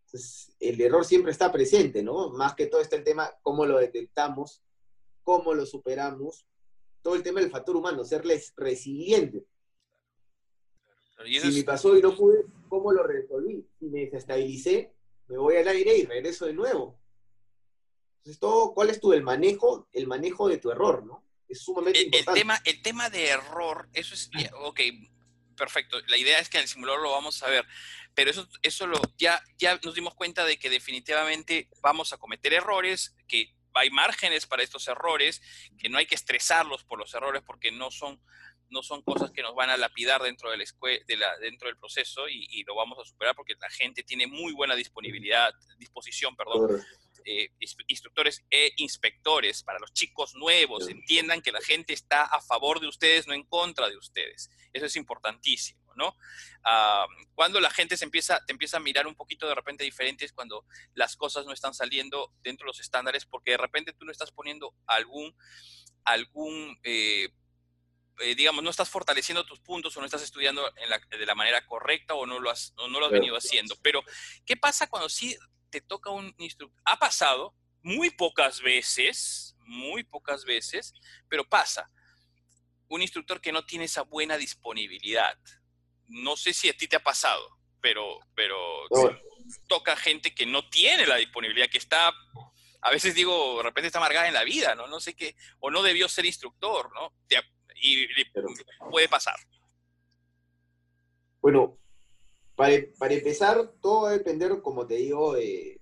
Entonces, 0.05 0.55
el 0.59 0.79
error 0.79 1.03
siempre 1.03 1.31
está 1.31 1.51
presente, 1.51 2.03
¿no? 2.03 2.29
Más 2.29 2.53
que 2.53 2.67
todo 2.67 2.81
está 2.81 2.95
el 2.95 3.03
tema 3.03 3.33
cómo 3.41 3.65
lo 3.65 3.79
detectamos, 3.79 4.61
cómo 5.23 5.55
lo 5.55 5.65
superamos 5.65 6.45
todo 7.01 7.15
el 7.15 7.23
tema 7.23 7.39
del 7.39 7.49
factor 7.49 7.75
humano, 7.75 8.03
serles 8.03 8.53
resiliente. 8.57 9.45
si 11.25 11.51
me 11.51 11.63
pasó 11.63 11.97
y 11.97 12.01
no 12.01 12.15
pude, 12.15 12.45
¿cómo 12.67 12.91
lo 12.91 13.03
resolví? 13.03 13.65
Si 13.79 13.85
me 13.85 14.01
desestabilicé, 14.01 14.93
me 15.27 15.37
voy 15.37 15.57
al 15.57 15.67
aire 15.67 15.97
y 15.97 16.05
regreso 16.05 16.45
de 16.45 16.53
nuevo. 16.53 16.99
Entonces, 18.17 18.39
todo, 18.39 18.73
¿cuál 18.73 18.89
es 18.89 18.99
tu 18.99 19.13
el 19.13 19.23
manejo, 19.23 19.87
el 19.93 20.07
manejo 20.07 20.47
de 20.49 20.57
tu 20.57 20.71
error, 20.71 21.05
no? 21.05 21.23
Es 21.47 21.61
sumamente 21.61 22.01
importante. 22.01 22.39
El 22.39 22.43
tema, 22.43 22.61
el 22.65 22.81
tema 22.81 23.09
de 23.09 23.29
error, 23.29 23.89
eso 23.93 24.13
es, 24.13 24.29
ok, 24.61 24.81
perfecto. 25.55 25.97
La 26.07 26.17
idea 26.17 26.39
es 26.39 26.49
que 26.49 26.57
en 26.57 26.63
el 26.63 26.69
simulador 26.69 27.01
lo 27.01 27.11
vamos 27.11 27.41
a 27.43 27.49
ver, 27.49 27.65
pero 28.13 28.31
eso, 28.31 28.47
eso 28.61 28.87
lo, 28.87 28.99
ya, 29.17 29.41
ya 29.57 29.79
nos 29.83 29.95
dimos 29.95 30.13
cuenta 30.15 30.43
de 30.43 30.57
que 30.57 30.69
definitivamente 30.69 31.69
vamos 31.81 32.13
a 32.13 32.17
cometer 32.17 32.53
errores, 32.53 33.15
que 33.27 33.55
hay 33.73 33.89
márgenes 33.89 34.45
para 34.45 34.63
estos 34.63 34.87
errores, 34.87 35.41
que 35.77 35.89
no 35.89 35.97
hay 35.97 36.05
que 36.05 36.15
estresarlos 36.15 36.83
por 36.83 36.99
los 36.99 37.13
errores 37.13 37.43
porque 37.45 37.71
no 37.71 37.91
son, 37.91 38.21
no 38.69 38.83
son 38.83 39.01
cosas 39.01 39.31
que 39.31 39.41
nos 39.41 39.55
van 39.55 39.69
a 39.69 39.77
lapidar 39.77 40.21
dentro, 40.21 40.51
del, 40.51 40.63
de 41.07 41.17
la, 41.17 41.37
dentro 41.37 41.67
del 41.67 41.77
proceso 41.77 42.27
y, 42.29 42.63
lo 42.63 42.75
vamos 42.75 42.99
a 42.99 43.05
superar 43.05 43.35
porque 43.35 43.55
la 43.59 43.69
gente 43.69 44.03
tiene 44.03 44.27
muy 44.27 44.53
buena 44.53 44.75
disponibilidad, 44.75 45.53
disposición, 45.77 46.35
perdón, 46.35 46.81
eh, 47.23 47.49
instructores 47.87 48.43
e 48.49 48.73
inspectores 48.77 49.63
para 49.63 49.79
los 49.79 49.93
chicos 49.93 50.35
nuevos, 50.35 50.87
entiendan 50.89 51.41
que 51.41 51.51
la 51.51 51.61
gente 51.61 51.93
está 51.93 52.23
a 52.23 52.41
favor 52.41 52.79
de 52.79 52.87
ustedes, 52.87 53.27
no 53.27 53.33
en 53.33 53.43
contra 53.43 53.89
de 53.89 53.97
ustedes. 53.97 54.49
Eso 54.73 54.85
es 54.85 54.95
importantísimo. 54.95 55.87
¿no? 55.97 56.15
cuando 57.33 57.59
la 57.59 57.71
gente 57.71 57.97
se 57.97 58.05
empieza, 58.05 58.39
te 58.45 58.53
empieza 58.53 58.77
a 58.77 58.79
mirar 58.79 59.07
un 59.07 59.15
poquito 59.15 59.47
de 59.47 59.55
repente 59.55 59.83
diferente 59.83 60.25
es 60.25 60.31
cuando 60.31 60.65
las 60.93 61.15
cosas 61.15 61.45
no 61.45 61.53
están 61.53 61.73
saliendo 61.73 62.33
dentro 62.43 62.65
de 62.65 62.69
los 62.69 62.79
estándares 62.79 63.25
porque 63.25 63.51
de 63.51 63.57
repente 63.57 63.93
tú 63.93 64.05
no 64.05 64.11
estás 64.11 64.31
poniendo 64.31 64.73
algún, 64.85 65.35
algún 66.03 66.77
eh, 66.83 67.29
eh, 68.19 68.35
digamos, 68.35 68.63
no 68.63 68.69
estás 68.69 68.89
fortaleciendo 68.89 69.45
tus 69.45 69.59
puntos 69.59 69.95
o 69.95 69.99
no 69.99 70.05
estás 70.05 70.23
estudiando 70.23 70.63
de 71.09 71.25
la 71.25 71.35
manera 71.35 71.65
correcta 71.65 72.13
o 72.13 72.25
no 72.25 72.39
lo 72.39 72.49
has, 72.49 72.73
no 72.75 72.99
lo 72.99 73.05
has 73.05 73.11
venido 73.11 73.35
haciendo. 73.35 73.75
Pero, 73.81 74.03
¿qué 74.45 74.57
pasa 74.57 74.89
cuando 74.89 75.09
sí 75.09 75.37
te 75.69 75.81
toca 75.81 76.09
un 76.09 76.33
instructor? 76.37 76.81
Ha 76.85 76.97
pasado 76.97 77.55
muy 77.81 78.09
pocas 78.09 78.61
veces, 78.61 79.55
muy 79.59 80.03
pocas 80.03 80.45
veces, 80.45 80.93
pero 81.29 81.47
pasa. 81.47 81.89
Un 82.89 83.01
instructor 83.01 83.41
que 83.41 83.51
no 83.51 83.65
tiene 83.65 83.85
esa 83.85 84.03
buena 84.03 84.37
disponibilidad, 84.37 85.37
no 86.07 86.37
sé 86.37 86.53
si 86.53 86.69
a 86.69 86.75
ti 86.75 86.87
te 86.87 86.95
ha 86.95 87.03
pasado, 87.03 87.59
pero, 87.81 88.19
pero 88.33 88.57
toca 89.67 89.95
gente 89.95 90.33
que 90.33 90.45
no 90.45 90.67
tiene 90.69 91.05
la 91.05 91.17
disponibilidad, 91.17 91.69
que 91.69 91.77
está, 91.77 92.13
a 92.81 92.91
veces 92.91 93.13
digo, 93.13 93.57
de 93.57 93.63
repente 93.63 93.87
está 93.87 93.99
amargada 93.99 94.27
en 94.27 94.33
la 94.33 94.43
vida, 94.43 94.75
¿no? 94.75 94.87
No 94.87 94.99
sé 94.99 95.15
qué, 95.15 95.35
o 95.59 95.69
no 95.69 95.83
debió 95.83 96.07
ser 96.09 96.25
instructor, 96.25 96.93
¿no? 96.93 97.13
Y, 97.81 98.07
puede 98.89 99.07
pasar. 99.07 99.35
Bueno, 101.41 101.77
para, 102.55 102.73
empezar, 102.73 103.71
todo 103.81 104.03
va 104.03 104.09
a 104.09 104.13
depender, 104.13 104.61
como 104.61 104.87
te 104.87 104.95
digo, 104.95 105.33
de, 105.33 105.79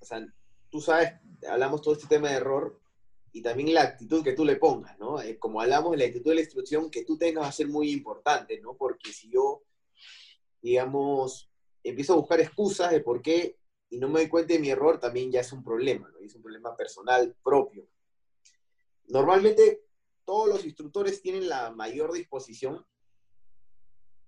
o 0.00 0.04
sea, 0.04 0.26
tú 0.70 0.80
sabes, 0.80 1.12
hablamos 1.48 1.82
todo 1.82 1.94
este 1.94 2.08
tema 2.08 2.30
de 2.30 2.36
error, 2.36 2.80
y 3.32 3.40
también 3.40 3.72
la 3.72 3.82
actitud 3.82 4.22
que 4.22 4.34
tú 4.34 4.44
le 4.44 4.56
pongas, 4.56 4.98
¿no? 4.98 5.20
Eh, 5.20 5.38
como 5.38 5.60
hablamos, 5.62 5.96
la 5.96 6.04
actitud 6.04 6.30
de 6.30 6.34
la 6.34 6.40
instrucción 6.42 6.90
que 6.90 7.04
tú 7.04 7.16
tengas 7.16 7.44
va 7.44 7.48
a 7.48 7.52
ser 7.52 7.68
muy 7.68 7.90
importante, 7.90 8.60
¿no? 8.60 8.76
Porque 8.76 9.12
si 9.12 9.30
yo, 9.30 9.62
digamos, 10.60 11.50
empiezo 11.82 12.12
a 12.12 12.16
buscar 12.16 12.40
excusas 12.40 12.90
de 12.90 13.00
por 13.00 13.22
qué 13.22 13.56
y 13.88 13.98
no 13.98 14.08
me 14.08 14.20
doy 14.20 14.28
cuenta 14.28 14.52
de 14.52 14.58
mi 14.58 14.68
error, 14.68 15.00
también 15.00 15.32
ya 15.32 15.40
es 15.40 15.52
un 15.52 15.64
problema, 15.64 16.10
¿no? 16.10 16.18
Es 16.18 16.34
un 16.34 16.42
problema 16.42 16.76
personal 16.76 17.34
propio. 17.42 17.86
Normalmente 19.08 19.82
todos 20.24 20.48
los 20.48 20.64
instructores 20.64 21.22
tienen 21.22 21.48
la 21.48 21.70
mayor 21.70 22.12
disposición. 22.12 22.86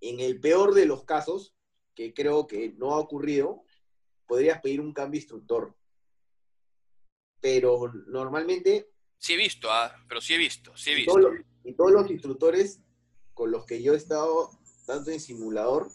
En 0.01 0.21
el 0.21 0.41
peor 0.41 0.75
de 0.75 0.87
los 0.87 1.05
casos, 1.05 1.55
que 1.95 2.13
creo 2.13 2.47
que 2.47 2.73
no 2.77 2.93
ha 2.93 2.99
ocurrido, 2.99 3.65
podrías 4.27 4.61
pedir 4.61 4.81
un 4.81 4.93
cambio 4.93 5.21
instructor. 5.21 5.77
Pero 7.41 7.93
normalmente 8.07 8.95
Sí 9.25 9.33
he 9.33 9.37
visto, 9.39 9.71
ah, 9.71 9.91
pero 10.07 10.21
sí 10.21 10.35
he 10.35 10.37
visto, 10.37 10.77
sí 10.77 10.91
he 10.91 10.95
visto. 10.97 11.19
Y 11.65 11.73
todos, 11.73 11.93
los, 11.93 12.11
instructores 12.11 12.83
con 13.33 13.51
los 13.51 13.65
que 13.65 13.83
yo 13.83 13.95
he 13.95 13.97
estado, 13.97 14.51
tanto 14.87 15.11
en 15.11 15.19
simulador 15.19 15.89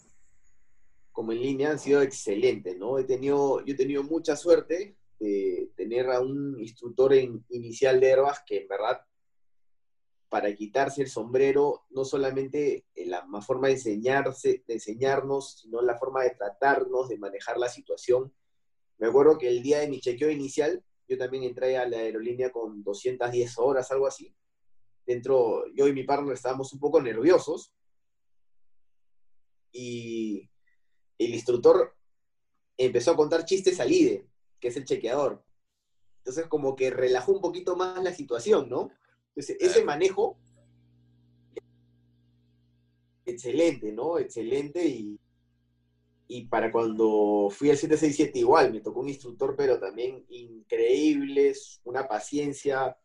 como 1.12 1.30
en 1.30 1.40
línea, 1.40 1.70
han 1.70 1.78
sido 1.78 2.02
excelentes, 2.02 2.76
¿no? 2.76 2.98
He 2.98 3.04
tenido, 3.04 3.64
yo 3.64 3.74
he 3.74 3.76
tenido 3.76 4.02
mucha 4.02 4.34
suerte 4.34 4.96
de 5.20 5.70
tener 5.76 6.10
a 6.10 6.20
un 6.20 6.58
instructor 6.58 7.14
en 7.14 7.44
inicial 7.50 8.00
de 8.00 8.08
Herbas 8.08 8.42
que 8.44 8.62
en 8.62 8.66
verdad 8.66 9.00
para 10.30 10.54
quitarse 10.54 11.02
el 11.02 11.08
sombrero, 11.08 11.86
no 11.90 12.04
solamente 12.04 12.86
en 12.94 13.10
la 13.10 13.26
forma 13.42 13.66
de 13.66 13.74
enseñarse, 13.74 14.62
de 14.66 14.74
enseñarnos, 14.74 15.58
sino 15.58 15.82
la 15.82 15.98
forma 15.98 16.22
de 16.22 16.30
tratarnos, 16.30 17.08
de 17.08 17.18
manejar 17.18 17.58
la 17.58 17.68
situación. 17.68 18.32
Me 18.98 19.08
acuerdo 19.08 19.36
que 19.36 19.48
el 19.48 19.60
día 19.60 19.80
de 19.80 19.88
mi 19.88 20.00
chequeo 20.00 20.30
inicial, 20.30 20.84
yo 21.08 21.18
también 21.18 21.42
entré 21.42 21.76
a 21.76 21.88
la 21.88 21.98
aerolínea 21.98 22.52
con 22.52 22.84
210 22.84 23.58
horas, 23.58 23.90
algo 23.90 24.06
así. 24.06 24.32
Dentro, 25.04 25.64
yo 25.74 25.88
y 25.88 25.92
mi 25.92 26.04
partner 26.04 26.34
estábamos 26.34 26.72
un 26.72 26.78
poco 26.78 27.02
nerviosos. 27.02 27.74
Y 29.72 30.48
el 31.18 31.34
instructor 31.34 31.96
empezó 32.76 33.10
a 33.10 33.16
contar 33.16 33.44
chistes 33.44 33.80
al 33.80 33.90
IDE, 33.90 34.28
que 34.60 34.68
es 34.68 34.76
el 34.76 34.84
chequeador. 34.84 35.44
Entonces, 36.18 36.46
como 36.46 36.76
que 36.76 36.90
relajó 36.90 37.32
un 37.32 37.40
poquito 37.40 37.74
más 37.74 38.00
la 38.04 38.14
situación, 38.14 38.68
¿no? 38.68 38.90
Entonces, 39.34 39.56
ese 39.60 39.84
manejo, 39.84 40.38
excelente, 43.24 43.92
¿no? 43.92 44.18
Excelente 44.18 44.84
y 44.84 45.20
y 46.32 46.44
para 46.44 46.70
cuando 46.70 47.48
fui 47.50 47.70
al 47.70 47.76
767 47.76 48.38
igual, 48.38 48.72
me 48.72 48.80
tocó 48.80 49.00
un 49.00 49.08
instructor, 49.08 49.56
pero 49.56 49.80
también 49.80 50.24
increíble, 50.28 51.52
una 51.82 52.06
paciencia 52.06 52.96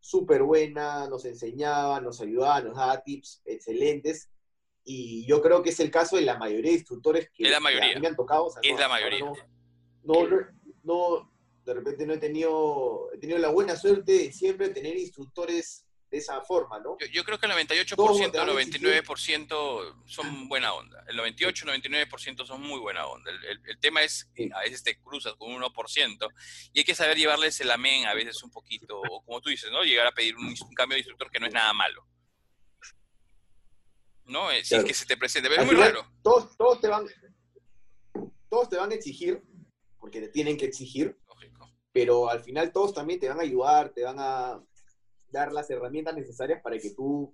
súper 0.00 0.42
buena, 0.42 1.06
nos 1.06 1.26
enseñaba, 1.26 2.00
nos 2.00 2.22
ayudaba, 2.22 2.62
nos 2.62 2.78
daba 2.78 3.02
tips 3.02 3.42
excelentes. 3.44 4.30
Y 4.82 5.26
yo 5.26 5.42
creo 5.42 5.62
que 5.62 5.70
es 5.70 5.80
el 5.80 5.90
caso 5.90 6.16
de 6.16 6.22
la 6.22 6.38
mayoría 6.38 6.70
de 6.70 6.78
instructores 6.78 7.28
que, 7.34 7.50
la 7.50 7.60
mayoría. 7.60 8.00
me 8.00 8.08
han 8.08 8.16
tocado. 8.16 8.48
es 8.62 8.80
la 8.80 8.88
mayoría. 8.88 9.20
No, 10.02 10.26
no, 10.84 11.33
de 11.64 11.74
repente 11.74 12.06
no 12.06 12.14
he 12.14 12.18
tenido, 12.18 13.10
he 13.12 13.18
tenido 13.18 13.38
la 13.38 13.48
buena 13.48 13.76
suerte 13.76 14.12
de 14.12 14.32
siempre 14.32 14.68
tener 14.68 14.96
instructores 14.96 15.86
de 16.14 16.18
esa 16.18 16.40
forma, 16.42 16.78
¿no? 16.78 16.96
Yo, 17.12 17.24
creo 17.24 17.38
que 17.40 17.46
el 17.46 17.52
98%, 17.52 17.96
el 17.96 19.02
99% 19.02 20.02
son 20.06 20.48
buena 20.48 20.72
onda. 20.72 21.04
El 21.08 21.16
98, 21.16 21.66
99% 21.66 22.46
son 22.46 22.62
muy 22.62 22.78
buena 22.78 23.04
onda. 23.06 23.32
El, 23.32 23.78
tema 23.80 24.00
es 24.02 24.30
que 24.32 24.48
a 24.54 24.60
veces 24.60 24.84
te 24.84 24.96
cruzas 25.00 25.34
con 25.34 25.52
un 25.52 25.60
1% 25.60 26.28
y 26.72 26.78
hay 26.78 26.84
que 26.84 26.94
saber 26.94 27.16
llevarles 27.16 27.60
el 27.60 27.70
amén 27.70 28.06
a 28.06 28.14
veces 28.14 28.40
un 28.44 28.50
poquito, 28.50 29.00
o 29.00 29.24
como 29.24 29.40
tú 29.40 29.50
dices, 29.50 29.72
¿no? 29.72 29.82
Llegar 29.82 30.06
a 30.06 30.12
pedir 30.12 30.36
un, 30.36 30.54
cambio 30.76 30.94
de 30.94 31.00
instructor 31.00 31.30
que 31.32 31.40
no 31.40 31.46
es 31.46 31.52
nada 31.52 31.72
malo. 31.72 32.06
¿No? 34.26 34.52
Eh, 34.52 34.64
si 34.64 34.76
es 34.76 34.84
que 34.84 34.94
se 34.94 35.06
te 35.06 35.16
presente. 35.16 35.48
Pero 35.48 35.62
es 35.62 35.66
muy 35.66 35.76
raro. 35.76 36.06
Todos, 36.22 36.56
todos, 36.56 36.80
te 36.80 36.86
van, 36.86 37.06
todos 38.48 38.68
te 38.68 38.76
van 38.76 38.92
a 38.92 38.94
exigir, 38.94 39.42
porque 39.98 40.20
te 40.20 40.28
tienen 40.28 40.56
que 40.56 40.66
exigir. 40.66 41.18
Pero 41.94 42.28
al 42.28 42.40
final 42.40 42.72
todos 42.72 42.92
también 42.92 43.20
te 43.20 43.28
van 43.28 43.38
a 43.38 43.44
ayudar, 43.44 43.90
te 43.90 44.02
van 44.02 44.16
a 44.18 44.60
dar 45.28 45.52
las 45.52 45.70
herramientas 45.70 46.16
necesarias 46.16 46.60
para 46.60 46.76
que 46.76 46.90
tú 46.90 47.32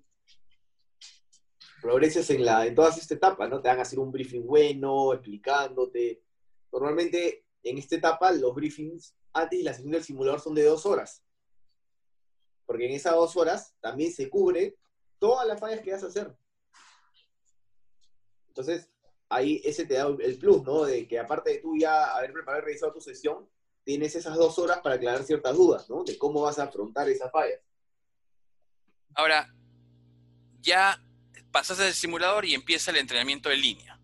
progreses 1.81 2.29
en, 2.29 2.45
la, 2.45 2.67
en 2.67 2.75
todas 2.75 2.99
estas 2.99 3.17
etapas, 3.17 3.49
¿no? 3.49 3.63
Te 3.63 3.71
van 3.71 3.79
a 3.79 3.83
hacer 3.83 3.99
un 3.99 4.13
briefing 4.13 4.47
bueno, 4.47 5.15
explicándote. 5.15 6.23
Normalmente 6.71 7.47
en 7.63 7.79
esta 7.79 7.97
etapa 7.97 8.33
los 8.33 8.55
briefings 8.55 9.17
antes 9.33 9.59
y 9.59 9.63
la 9.63 9.73
sesión 9.73 9.93
del 9.93 10.05
simulador 10.05 10.41
son 10.41 10.55
de 10.55 10.65
dos 10.65 10.85
horas. 10.85 11.25
Porque 12.67 12.85
en 12.85 12.93
esas 12.93 13.15
dos 13.15 13.35
horas 13.39 13.75
también 13.81 14.13
se 14.13 14.29
cubre 14.29 14.77
todas 15.19 15.49
las 15.49 15.59
fallas 15.59 15.81
que 15.81 15.93
vas 15.93 16.05
a 16.05 16.09
hacer. 16.09 16.37
Entonces, 18.49 18.91
ahí 19.31 19.63
ese 19.65 19.87
te 19.87 19.95
da 19.95 20.07
el 20.07 20.39
plus, 20.39 20.63
¿no? 20.65 20.85
De 20.85 21.09
que 21.09 21.19
aparte 21.19 21.49
de 21.49 21.59
tú 21.61 21.79
ya 21.79 22.15
haber 22.15 22.35
preparado 22.35 22.63
y 22.63 22.67
revisado 22.67 22.93
tu 22.93 23.01
sesión, 23.01 23.49
tienes 23.85 24.15
esas 24.15 24.37
dos 24.37 24.59
horas 24.59 24.79
para 24.79 24.97
aclarar 24.97 25.25
ciertas 25.25 25.57
dudas, 25.57 25.89
¿no? 25.89 26.05
De 26.05 26.19
cómo 26.19 26.43
vas 26.43 26.59
a 26.59 26.65
afrontar 26.65 27.09
esas 27.09 27.31
fallas. 27.31 27.61
Ahora, 29.15 29.53
ya 30.61 31.03
pasas 31.51 31.79
del 31.79 31.95
simulador 31.95 32.45
y 32.45 32.55
empieza 32.55 32.91
el 32.91 32.99
entrenamiento 32.99 33.51
en 33.51 33.61
línea. 33.61 34.01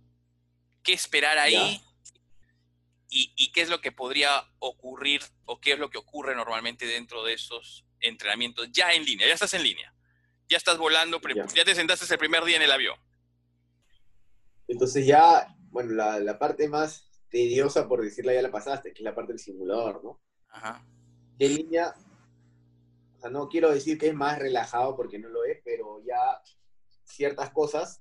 ¿Qué 0.83 0.93
esperar 0.93 1.39
ahí? 1.39 1.83
Y, 3.09 3.51
qué 3.53 3.63
es 3.63 3.71
lo 3.71 3.81
que 3.81 3.93
podría 3.93 4.45
ocurrir 4.59 5.23
o 5.47 5.59
qué 5.59 5.73
es 5.73 5.79
lo 5.79 5.89
que 5.89 5.97
ocurre 5.97 6.35
normalmente 6.35 6.87
dentro 6.87 7.25
de 7.25 7.33
esos 7.33 7.87
entrenamientos 8.01 8.69
ya 8.73 8.93
en 8.93 9.05
línea? 9.05 9.27
Ya 9.27 9.35
estás 9.35 9.55
en 9.55 9.63
línea. 9.63 9.95
Ya 10.49 10.59
estás 10.59 10.77
volando, 10.77 11.21
ya, 11.55 11.65
te 11.65 11.75
sentaste 11.75 12.13
el 12.13 12.19
primer 12.19 12.45
día 12.45 12.57
en 12.57 12.63
el 12.63 12.71
avión. 12.71 12.97
Entonces 14.69 15.07
ya, 15.07 15.57
bueno, 15.71 15.93
la, 15.95 16.39
parte 16.39 16.69
más 16.69 17.06
tediosa, 17.37 17.87
por 17.87 18.03
decirla, 18.03 18.33
ya 18.33 18.41
la 18.41 18.51
pasaste, 18.51 18.95
que 18.95 19.03
es 19.03 19.05
la 19.05 19.15
parte 19.15 19.33
del 19.33 19.39
simulador, 19.39 20.03
¿no? 20.03 20.21
Ajá. 20.49 20.83
En 21.39 21.55
línea 21.55 21.95
no 23.31 23.49
quiero 23.49 23.71
decir 23.71 23.99
que 23.99 24.09
es 24.09 24.15
más 24.15 24.39
relajado 24.39 24.97
porque 24.97 25.19
no 25.19 25.29
lo 25.29 25.45
es, 25.45 25.61
pero 25.65 26.03
ya 26.03 26.41
ciertas 27.05 27.51
cosas 27.51 28.01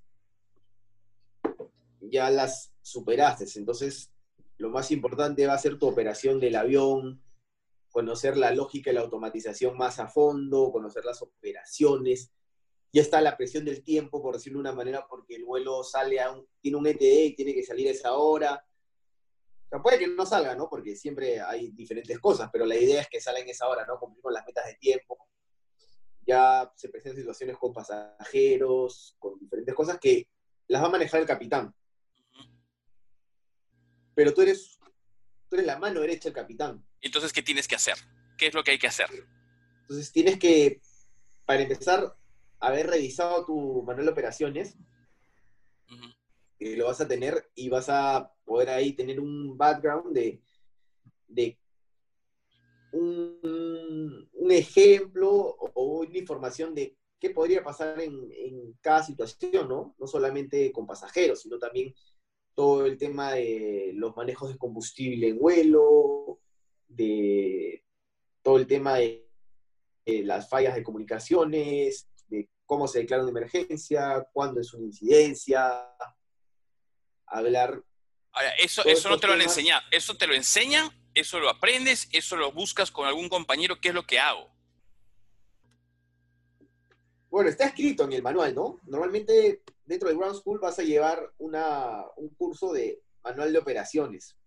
ya 2.01 2.29
las 2.29 2.71
superaste. 2.81 3.45
Entonces, 3.55 4.11
lo 4.57 4.69
más 4.69 4.91
importante 4.91 5.47
va 5.47 5.53
a 5.53 5.59
ser 5.59 5.77
tu 5.77 5.87
operación 5.87 6.39
del 6.39 6.55
avión, 6.55 7.21
conocer 7.89 8.37
la 8.37 8.51
lógica 8.51 8.91
y 8.91 8.93
la 8.93 9.01
automatización 9.01 9.75
más 9.77 9.99
a 9.99 10.07
fondo, 10.07 10.71
conocer 10.71 11.03
las 11.03 11.21
operaciones. 11.21 12.31
Ya 12.93 13.01
está 13.01 13.19
la 13.19 13.35
presión 13.35 13.65
del 13.65 13.83
tiempo, 13.83 14.21
por 14.21 14.35
decirlo 14.35 14.59
de 14.59 14.69
una 14.69 14.73
manera, 14.73 15.05
porque 15.09 15.35
el 15.35 15.43
vuelo 15.43 15.83
sale 15.83 16.21
a 16.21 16.31
un, 16.31 16.47
tiene 16.61 16.77
un 16.77 16.87
ETE 16.87 17.25
y 17.25 17.35
tiene 17.35 17.53
que 17.53 17.63
salir 17.63 17.87
a 17.87 17.91
esa 17.91 18.13
hora. 18.13 18.63
Puede 19.81 19.99
que 19.99 20.07
no 20.07 20.25
salga, 20.25 20.55
¿no? 20.55 20.69
Porque 20.69 20.95
siempre 20.95 21.41
hay 21.41 21.71
diferentes 21.71 22.19
cosas, 22.19 22.49
pero 22.51 22.65
la 22.65 22.75
idea 22.75 23.01
es 23.01 23.07
que 23.07 23.21
salga 23.21 23.39
en 23.39 23.49
esa 23.49 23.67
hora, 23.67 23.85
¿no? 23.85 23.99
Cumplir 23.99 24.21
con 24.21 24.33
las 24.33 24.45
metas 24.45 24.65
de 24.65 24.75
tiempo. 24.75 25.27
Ya 26.25 26.71
se 26.75 26.89
presentan 26.89 27.17
situaciones 27.17 27.57
con 27.57 27.73
pasajeros, 27.73 29.15
con 29.19 29.39
diferentes 29.39 29.75
cosas 29.75 29.99
que 29.99 30.27
las 30.67 30.81
va 30.81 30.87
a 30.87 30.91
manejar 30.91 31.21
el 31.21 31.27
capitán. 31.27 31.73
Pero 34.15 34.33
tú 34.33 34.41
eres, 34.41 34.79
tú 35.49 35.55
eres 35.55 35.65
la 35.65 35.77
mano 35.77 36.01
derecha 36.01 36.29
del 36.29 36.33
capitán. 36.33 36.83
Entonces, 37.01 37.31
¿qué 37.31 37.43
tienes 37.43 37.67
que 37.67 37.75
hacer? 37.75 37.95
¿Qué 38.37 38.47
es 38.47 38.53
lo 38.53 38.63
que 38.63 38.71
hay 38.71 38.79
que 38.79 38.87
hacer? 38.87 39.09
Entonces, 39.81 40.11
tienes 40.11 40.39
que, 40.39 40.81
para 41.45 41.61
empezar, 41.61 42.15
haber 42.59 42.87
revisado 42.87 43.45
tu 43.45 43.83
manual 43.83 44.05
de 44.05 44.11
operaciones 44.11 44.75
lo 46.59 46.85
vas 46.85 47.01
a 47.01 47.07
tener 47.07 47.49
y 47.55 47.69
vas 47.69 47.89
a 47.89 48.31
poder 48.45 48.69
ahí 48.69 48.93
tener 48.93 49.19
un 49.19 49.57
background 49.57 50.13
de, 50.13 50.41
de 51.27 51.59
un, 52.93 54.27
ejemplo 54.49 55.31
o, 55.33 55.99
una 55.99 56.17
información 56.17 56.73
de 56.73 56.95
qué 57.19 57.31
podría 57.31 57.63
pasar 57.63 57.99
en, 57.99 58.31
en, 58.31 58.73
cada 58.81 59.03
situación, 59.03 59.67
¿no? 59.67 59.95
No 59.97 60.07
solamente 60.07 60.71
con 60.71 60.85
pasajeros, 60.85 61.41
sino 61.41 61.57
también 61.57 61.93
todo 62.53 62.85
el 62.85 62.97
tema 62.97 63.33
de 63.33 63.91
los 63.95 64.15
manejos 64.15 64.51
de 64.51 64.57
combustible 64.57 65.29
en 65.29 65.39
vuelo, 65.39 66.39
de 66.87 67.83
todo 68.41 68.57
el 68.57 68.67
tema 68.67 68.95
de, 68.95 69.27
de 70.05 70.23
las 70.23 70.47
fallas 70.47 70.75
de 70.75 70.83
comunicaciones, 70.83 72.07
de 72.27 72.49
cómo 72.65 72.87
se 72.87 72.99
declara 72.99 73.23
una 73.23 73.31
emergencia, 73.31 74.25
cuándo 74.31 74.61
es 74.61 74.73
una 74.73 74.85
incidencia, 74.85 75.89
hablar. 77.27 77.81
Ahora, 78.31 78.49
eso, 78.59 78.83
eso 78.85 79.09
no 79.09 79.19
te 79.19 79.27
lo 79.27 79.33
han 79.33 79.41
enseñado. 79.41 79.81
Eso 79.91 80.17
te 80.17 80.27
lo 80.27 80.33
enseñan, 80.33 80.89
eso 81.13 81.39
lo 81.39 81.49
aprendes, 81.49 82.09
eso 82.11 82.35
lo 82.35 82.51
buscas 82.51 82.91
con 82.91 83.07
algún 83.07 83.29
compañero, 83.29 83.79
¿qué 83.79 83.89
es 83.89 83.95
lo 83.95 84.05
que 84.05 84.19
hago? 84.19 84.53
Bueno, 87.29 87.49
está 87.49 87.65
escrito 87.65 88.03
en 88.03 88.13
el 88.13 88.23
manual, 88.23 88.55
¿no? 88.55 88.79
Normalmente 88.85 89.63
dentro 89.85 90.09
de 90.09 90.15
Ground 90.15 90.37
School 90.37 90.59
vas 90.59 90.79
a 90.79 90.83
llevar 90.83 91.33
una, 91.37 92.05
un 92.17 92.29
curso 92.29 92.71
de 92.71 93.01
manual 93.23 93.51
de 93.51 93.59
operaciones. 93.59 94.37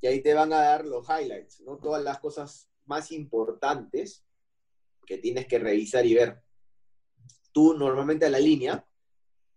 Y 0.00 0.06
ahí 0.06 0.22
te 0.22 0.34
van 0.34 0.52
a 0.52 0.60
dar 0.60 0.84
los 0.84 1.06
highlights, 1.08 1.60
¿no? 1.60 1.78
Todas 1.78 2.02
las 2.02 2.18
cosas 2.18 2.68
más 2.84 3.12
importantes 3.12 4.24
que 5.06 5.18
tienes 5.18 5.46
que 5.46 5.58
revisar 5.58 6.06
y 6.06 6.14
ver. 6.14 6.42
Tú 7.52 7.74
normalmente 7.74 8.26
a 8.26 8.30
la 8.30 8.38
línea 8.38 8.86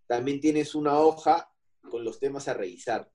también 0.08 0.40
tienes 0.40 0.76
una 0.76 1.00
hoja 1.00 1.53
con 1.90 2.04
los 2.04 2.20
temas 2.20 2.48
a 2.48 2.54
revisar. 2.54 3.12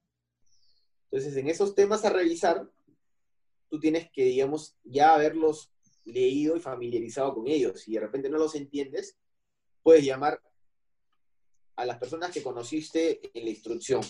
Entonces, 1.11 1.36
en 1.36 1.49
esos 1.49 1.74
temas 1.74 2.05
a 2.05 2.11
revisar, 2.11 2.70
tú 3.69 3.81
tienes 3.81 4.11
que, 4.11 4.24
digamos, 4.24 4.77
ya 4.85 5.15
haberlos 5.15 5.73
leído 6.05 6.57
y 6.57 6.61
familiarizado 6.61 7.35
con 7.35 7.49
ellos. 7.49 7.81
Si 7.81 7.93
de 7.93 8.01
repente 8.01 8.28
no 8.28 8.39
los 8.39 8.55
entiendes, 8.55 9.19
puedes 9.82 10.05
llamar 10.05 10.40
a 11.77 11.85
las 11.86 11.99
personas 11.99 12.32
que 12.32 12.43
conociste 12.43 13.20
en 13.32 13.45
la 13.45 13.51
instrucción. 13.51 14.03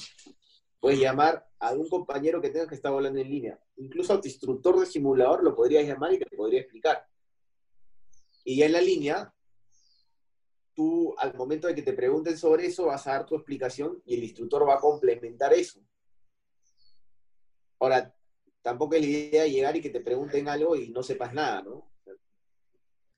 Puedes 0.81 1.01
llamar 1.01 1.47
a 1.59 1.73
un 1.73 1.89
compañero 1.89 2.41
que 2.41 2.51
tengas 2.51 2.69
que 2.69 2.77
estar 2.77 2.93
volando 2.93 3.19
en 3.21 3.29
línea. 3.29 3.61
Incluso 3.77 4.15
a 4.15 4.21
tu 4.21 4.29
instructor 4.29 4.79
de 4.79 4.87
simulador 4.87 5.43
lo 5.43 5.55
podrías 5.55 5.87
llamar 5.87 6.13
y 6.13 6.19
te 6.19 6.37
podría 6.37 6.61
explicar. 6.61 7.07
Y 8.45 8.57
ya 8.57 8.67
en 8.67 8.73
la 8.73 8.81
línea, 8.81 9.35
tú 10.79 11.13
al 11.19 11.35
momento 11.35 11.67
de 11.67 11.75
que 11.75 11.83
te 11.83 11.93
pregunten 11.93 12.39
sobre 12.39 12.67
eso 12.67 12.87
vas 12.87 13.05
a 13.09 13.15
dar 13.15 13.27
tu 13.27 13.35
explicación 13.35 14.01
y 14.07 14.15
el 14.15 14.23
instructor 14.23 14.69
va 14.69 14.75
a 14.75 14.79
complementar 14.79 15.53
eso. 15.53 15.81
Ahora, 17.81 18.15
tampoco 18.63 18.95
es 18.95 19.01
la 19.01 19.07
idea 19.09 19.47
llegar 19.49 19.75
y 19.75 19.81
que 19.81 19.91
te 19.91 20.01
pregunten 20.01 20.49
algo 20.49 20.77
y 20.77 20.91
no 20.91 21.03
sepas 21.03 21.35
nada, 21.35 21.63
¿no? 21.63 21.91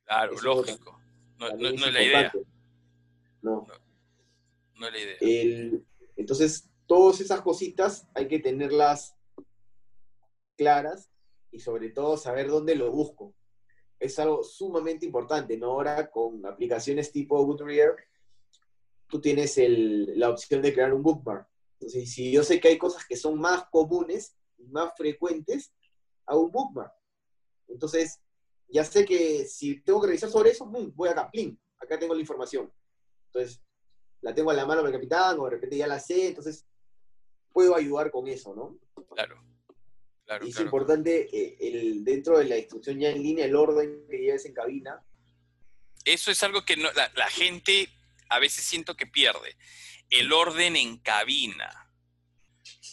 Claro, 0.06 0.40
lógico. 0.40 0.98
No, 1.38 1.48
es 1.48 1.92
la 1.92 2.02
idea. 2.02 2.32
No. 3.42 3.66
no. 4.78 4.86
es 4.86 4.92
la 4.92 4.98
idea. 4.98 5.80
entonces, 6.16 6.66
todas 6.86 7.20
esas 7.20 7.42
cositas 7.42 8.08
hay 8.14 8.26
que 8.26 8.38
tenerlas 8.38 9.14
claras 10.56 11.10
y 11.50 11.60
sobre 11.60 11.90
todo 11.90 12.16
saber 12.16 12.48
dónde 12.48 12.74
lo 12.74 12.90
busco 12.90 13.34
es 14.00 14.18
algo 14.18 14.42
sumamente 14.42 15.04
importante, 15.04 15.56
¿no? 15.58 15.66
Ahora 15.66 16.10
con 16.10 16.44
aplicaciones 16.46 17.12
tipo 17.12 17.44
Goodreader, 17.44 17.96
tú 19.06 19.20
tienes 19.20 19.56
la 19.58 20.30
opción 20.30 20.62
de 20.62 20.72
crear 20.72 20.94
un 20.94 21.02
bookmark. 21.02 21.46
Entonces, 21.74 22.10
si 22.10 22.32
yo 22.32 22.42
sé 22.42 22.58
que 22.58 22.68
hay 22.68 22.78
cosas 22.78 23.04
que 23.06 23.16
son 23.16 23.38
más 23.38 23.64
comunes 23.70 24.36
más 24.68 24.92
frecuentes, 24.96 25.72
hago 26.26 26.42
un 26.42 26.50
bookmark. 26.50 26.92
Entonces, 27.68 28.20
ya 28.68 28.84
sé 28.84 29.04
que 29.04 29.44
si 29.46 29.80
tengo 29.82 30.00
que 30.00 30.08
revisar 30.08 30.30
sobre 30.30 30.50
eso, 30.50 30.66
voy 30.66 31.08
acá, 31.08 31.30
plin, 31.30 31.58
acá 31.78 31.98
tengo 31.98 32.14
la 32.14 32.20
información. 32.20 32.72
Entonces, 33.26 33.62
la 34.22 34.34
tengo 34.34 34.50
a 34.50 34.54
la 34.54 34.66
mano 34.66 34.82
del 34.82 34.92
capitán, 34.92 35.38
o 35.38 35.44
de 35.44 35.50
repente 35.50 35.76
ya 35.76 35.86
la 35.86 35.98
sé, 35.98 36.28
entonces 36.28 36.66
puedo 37.52 37.74
ayudar 37.74 38.10
con 38.10 38.28
eso, 38.28 38.54
¿no? 38.54 38.78
Claro 39.14 39.49
es 40.46 40.60
importante 40.60 41.28
eh, 41.32 41.56
el, 41.60 42.04
dentro 42.04 42.38
de 42.38 42.44
la 42.44 42.58
instrucción 42.58 42.98
ya 43.00 43.10
en 43.10 43.22
línea, 43.22 43.44
el 43.44 43.56
orden 43.56 44.06
que 44.08 44.18
lleves 44.18 44.44
en 44.46 44.54
cabina. 44.54 45.02
Eso 46.04 46.30
es 46.30 46.42
algo 46.42 46.64
que 46.64 46.76
la, 46.76 47.28
gente 47.28 47.88
a 48.28 48.38
veces 48.38 48.64
siento 48.64 48.96
que 48.96 49.06
pierde. 49.06 49.56
El 50.08 50.32
orden 50.32 50.76
en 50.76 50.98
cabina. 50.98 51.88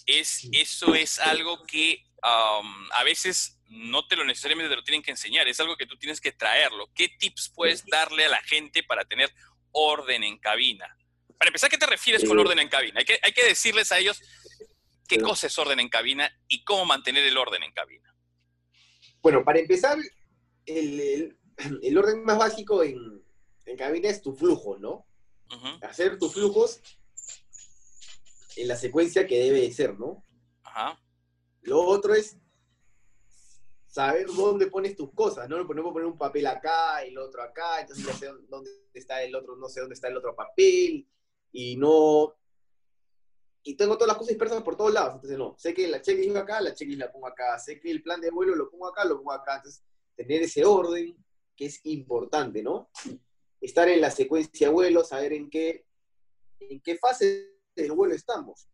Es, 0.06 0.48
eso 0.52 0.96
es 0.96 1.20
algo 1.20 1.64
que 1.66 2.04
a 2.22 3.04
veces 3.04 3.58
no 3.70 4.08
te 4.08 4.16
lo 4.16 4.26
necesariamente 4.26 4.70
te 4.70 4.76
lo 4.76 4.84
tienen 4.84 5.04
que 5.04 5.12
enseñar, 5.12 5.48
es 5.48 5.60
algo 5.60 5.78
que 5.78 5.86
tú 5.86 5.98
tienes 5.98 6.20
que 6.20 6.32
traerlo. 6.32 6.90
¿Qué 6.94 7.10
tips 7.10 7.52
puedes 7.56 7.86
darle 7.86 8.26
a 8.26 8.30
la 8.30 8.42
gente 8.44 8.84
para 8.84 9.06
tener 9.06 9.32
orden 9.72 10.24
en 10.24 10.38
cabina? 10.38 10.98
Para 11.38 11.50
empezar, 11.50 11.70
¿qué 11.70 11.78
te 11.78 11.86
refieres 11.86 12.28
con 12.28 12.40
orden 12.40 12.60
en 12.60 12.70
cabina? 12.70 13.00
Hay 13.00 13.06
que, 13.06 13.20
hay 13.22 13.32
que 13.32 13.46
decirles 13.46 13.92
a 13.92 14.00
ellos 14.00 14.22
qué 15.08 15.22
cosa 15.22 15.48
es 15.48 15.58
orden 15.58 15.80
en 15.80 15.90
cabina 15.90 16.30
y 16.48 16.64
cómo 16.64 16.86
mantener 16.86 17.26
el 17.26 17.38
orden 17.38 17.64
en 17.64 17.72
cabina. 17.72 18.14
Bueno, 19.22 19.44
para 19.44 19.60
empezar, 19.60 19.98
el, 20.66 21.38
orden 21.98 22.24
más 22.24 22.38
básico 22.38 22.84
en, 22.84 23.24
cabina 23.78 24.10
es 24.10 24.22
tu 24.22 24.34
flujo, 24.34 24.78
¿no? 24.78 25.06
Hacer 25.82 26.18
tus 26.18 26.34
flujos 26.34 26.82
en 28.56 28.68
la 28.68 28.76
secuencia 28.76 29.28
que 29.28 29.40
debe 29.40 29.72
ser, 29.72 29.98
¿no? 29.98 30.26
Ajá. 30.64 31.00
Lo 31.62 31.82
otro 31.82 32.14
es 32.14 32.38
saber 33.88 34.28
dónde 34.28 34.68
pones 34.68 34.96
tus 34.96 35.12
cosas, 35.14 35.50
¿no? 35.50 35.58
No 35.58 35.68
podemos 35.68 35.92
poner 35.92 36.08
un 36.08 36.18
papel 36.18 36.46
acá 36.48 37.06
y 37.06 37.10
el 37.10 37.18
otro 37.18 37.42
acá, 37.42 37.82
entonces 37.82 38.06
ya 38.06 38.14
sé 38.14 38.28
dónde 38.48 38.70
está 38.94 39.24
el 39.24 39.36
otro, 39.36 39.56
no 39.56 39.68
sé 39.70 39.80
dónde 39.80 39.96
está 39.96 40.08
el 40.08 40.18
otro 40.18 40.36
papel, 40.36 41.08
y 41.52 41.76
no... 41.78 42.36
Y 43.68 43.76
tengo 43.76 43.96
todas 43.96 44.08
las 44.08 44.18
cosas 44.18 44.30
dispersas 44.30 44.64
por 44.64 44.78
todos 44.78 44.94
lados, 44.94 45.16
entonces 45.16 45.38
no, 45.38 45.54
sé 45.58 45.74
que 45.74 45.90
la 45.90 46.02
checklist 46.02 46.34
va 46.34 46.40
acá, 46.40 46.62
la 46.62 46.74
checklist 46.74 47.02
la 47.02 47.12
pongo 47.12 47.28
acá, 47.28 47.60
sé 47.60 47.82
que 47.82 47.92
el 47.92 48.02
plan 48.02 48.22
de 48.22 48.32
vuelo 48.32 48.56
lo 48.56 48.70
pongo 48.70 48.88
acá, 48.88 49.04
lo 49.04 49.18
pongo 49.18 49.34
acá, 49.34 49.58
entonces 49.58 49.84
tener 50.16 50.42
ese 50.42 50.64
orden 50.64 51.18
que 51.54 51.66
es 51.66 51.82
importante, 51.84 52.64
¿no? 52.64 52.90
Estar 53.60 53.90
en 53.90 54.00
la 54.00 54.10
secuencia 54.10 54.68
de 54.68 54.74
vuelo, 54.74 55.04
saber 55.04 55.34
en 55.34 55.50
qué, 55.50 55.86
en 56.62 56.80
qué 56.80 56.98
fase 56.98 57.58
del 57.76 57.92
vuelo 57.92 58.16
estamos. 58.16 58.70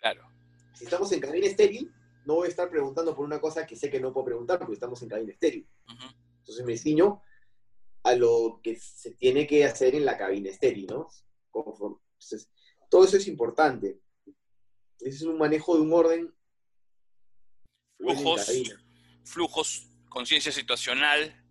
Claro. 0.00 0.28
Si 0.74 0.82
estamos 0.82 1.12
en 1.12 1.20
cabina 1.20 1.46
estéril, 1.46 1.88
no 2.26 2.34
voy 2.34 2.46
a 2.46 2.50
estar 2.50 2.68
preguntando 2.68 3.14
por 3.14 3.24
una 3.24 3.40
cosa 3.40 3.68
que 3.68 3.76
sé 3.76 3.88
que 3.88 4.00
no 4.00 4.12
puedo 4.12 4.26
preguntar 4.26 4.58
porque 4.58 4.74
estamos 4.74 5.00
en 5.00 5.10
cabina 5.10 5.30
estéril. 5.30 5.68
Entonces 6.40 6.66
me 6.66 6.76
ciño 6.76 7.22
a 8.02 8.16
lo 8.16 8.58
que 8.64 8.74
se 8.74 9.12
tiene 9.12 9.46
que 9.46 9.64
hacer 9.64 9.94
en 9.94 10.04
la 10.04 10.18
cabina 10.18 10.50
estéril, 10.50 10.88
¿no? 10.88 11.08
Entonces, 11.54 12.50
todo 12.90 13.04
eso 13.04 13.16
es 13.16 13.28
importante. 13.28 14.00
Ese 15.00 15.16
es 15.16 15.22
un 15.22 15.38
manejo 15.38 15.76
de 15.76 15.82
un 15.82 15.92
orden. 15.92 16.34
Flujos, 17.98 18.50
flujos, 19.24 19.88
conciencia 20.08 20.52
situacional. 20.52 21.44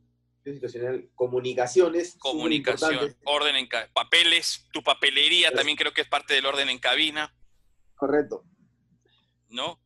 situacional, 0.44 1.10
comunicaciones. 1.16 2.16
Comunicación, 2.20 3.16
orden 3.26 3.56
en 3.56 3.70
papeles, 3.94 4.68
tu 4.72 4.82
papelería 4.82 5.52
también 5.52 5.78
creo 5.78 5.94
que 5.94 6.02
es 6.02 6.08
parte 6.08 6.34
del 6.34 6.46
orden 6.46 6.70
en 6.70 6.80
cabina. 6.80 7.34
Correcto. 7.96 8.46
¿No? 9.50 9.82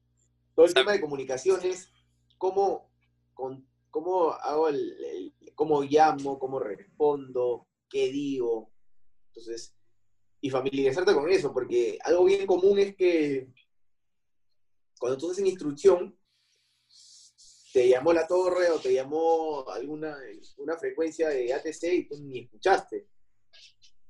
Todo 0.55 0.65
el 0.65 0.73
tema 0.73 0.91
de 0.91 1.01
comunicaciones, 1.01 1.89
cómo, 2.37 2.91
cómo 3.89 4.31
hago 4.31 4.67
el, 4.69 5.33
cómo 5.55 5.83
llamo, 5.83 6.37
cómo 6.39 6.59
respondo, 6.59 7.67
qué 7.89 8.09
digo. 8.11 8.71
Entonces, 9.27 9.75
y 10.41 10.49
familiarizarte 10.49 11.13
con 11.13 11.29
eso, 11.29 11.53
porque 11.53 11.97
algo 12.03 12.25
bien 12.25 12.47
común 12.47 12.79
es 12.79 12.95
que 12.95 13.47
cuando 14.99 15.17
tú 15.17 15.33
en 15.37 15.47
instrucción, 15.47 16.17
te 17.73 17.87
llamó 17.87 18.11
la 18.11 18.27
torre 18.27 18.69
o 18.69 18.79
te 18.79 18.93
llamó 18.93 19.67
alguna 19.69 20.17
una 20.57 20.77
frecuencia 20.77 21.29
de 21.29 21.53
ATC 21.53 21.83
y 21.83 22.07
tú 22.07 22.19
ni 22.19 22.41
escuchaste. 22.41 23.07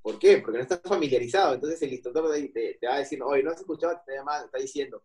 ¿Por 0.01 0.17
qué? 0.17 0.39
Porque 0.39 0.57
no 0.57 0.63
estás 0.63 0.81
familiarizado. 0.83 1.53
Entonces 1.53 1.81
el 1.83 1.93
instructor 1.93 2.31
te, 2.51 2.79
va 2.87 2.95
a 2.95 2.99
decir, 2.99 3.21
oye, 3.21 3.43
no 3.43 3.51
has 3.51 3.59
escuchado, 3.59 4.01
te, 4.05 4.13
te 4.13 4.45
está 4.45 4.57
diciendo. 4.57 5.03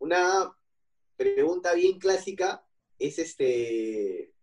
Una 0.00 0.52
pregunta 1.16 1.74
bien 1.74 1.98
clásica 1.98 2.66
es 2.98 3.18
este, 3.18 4.34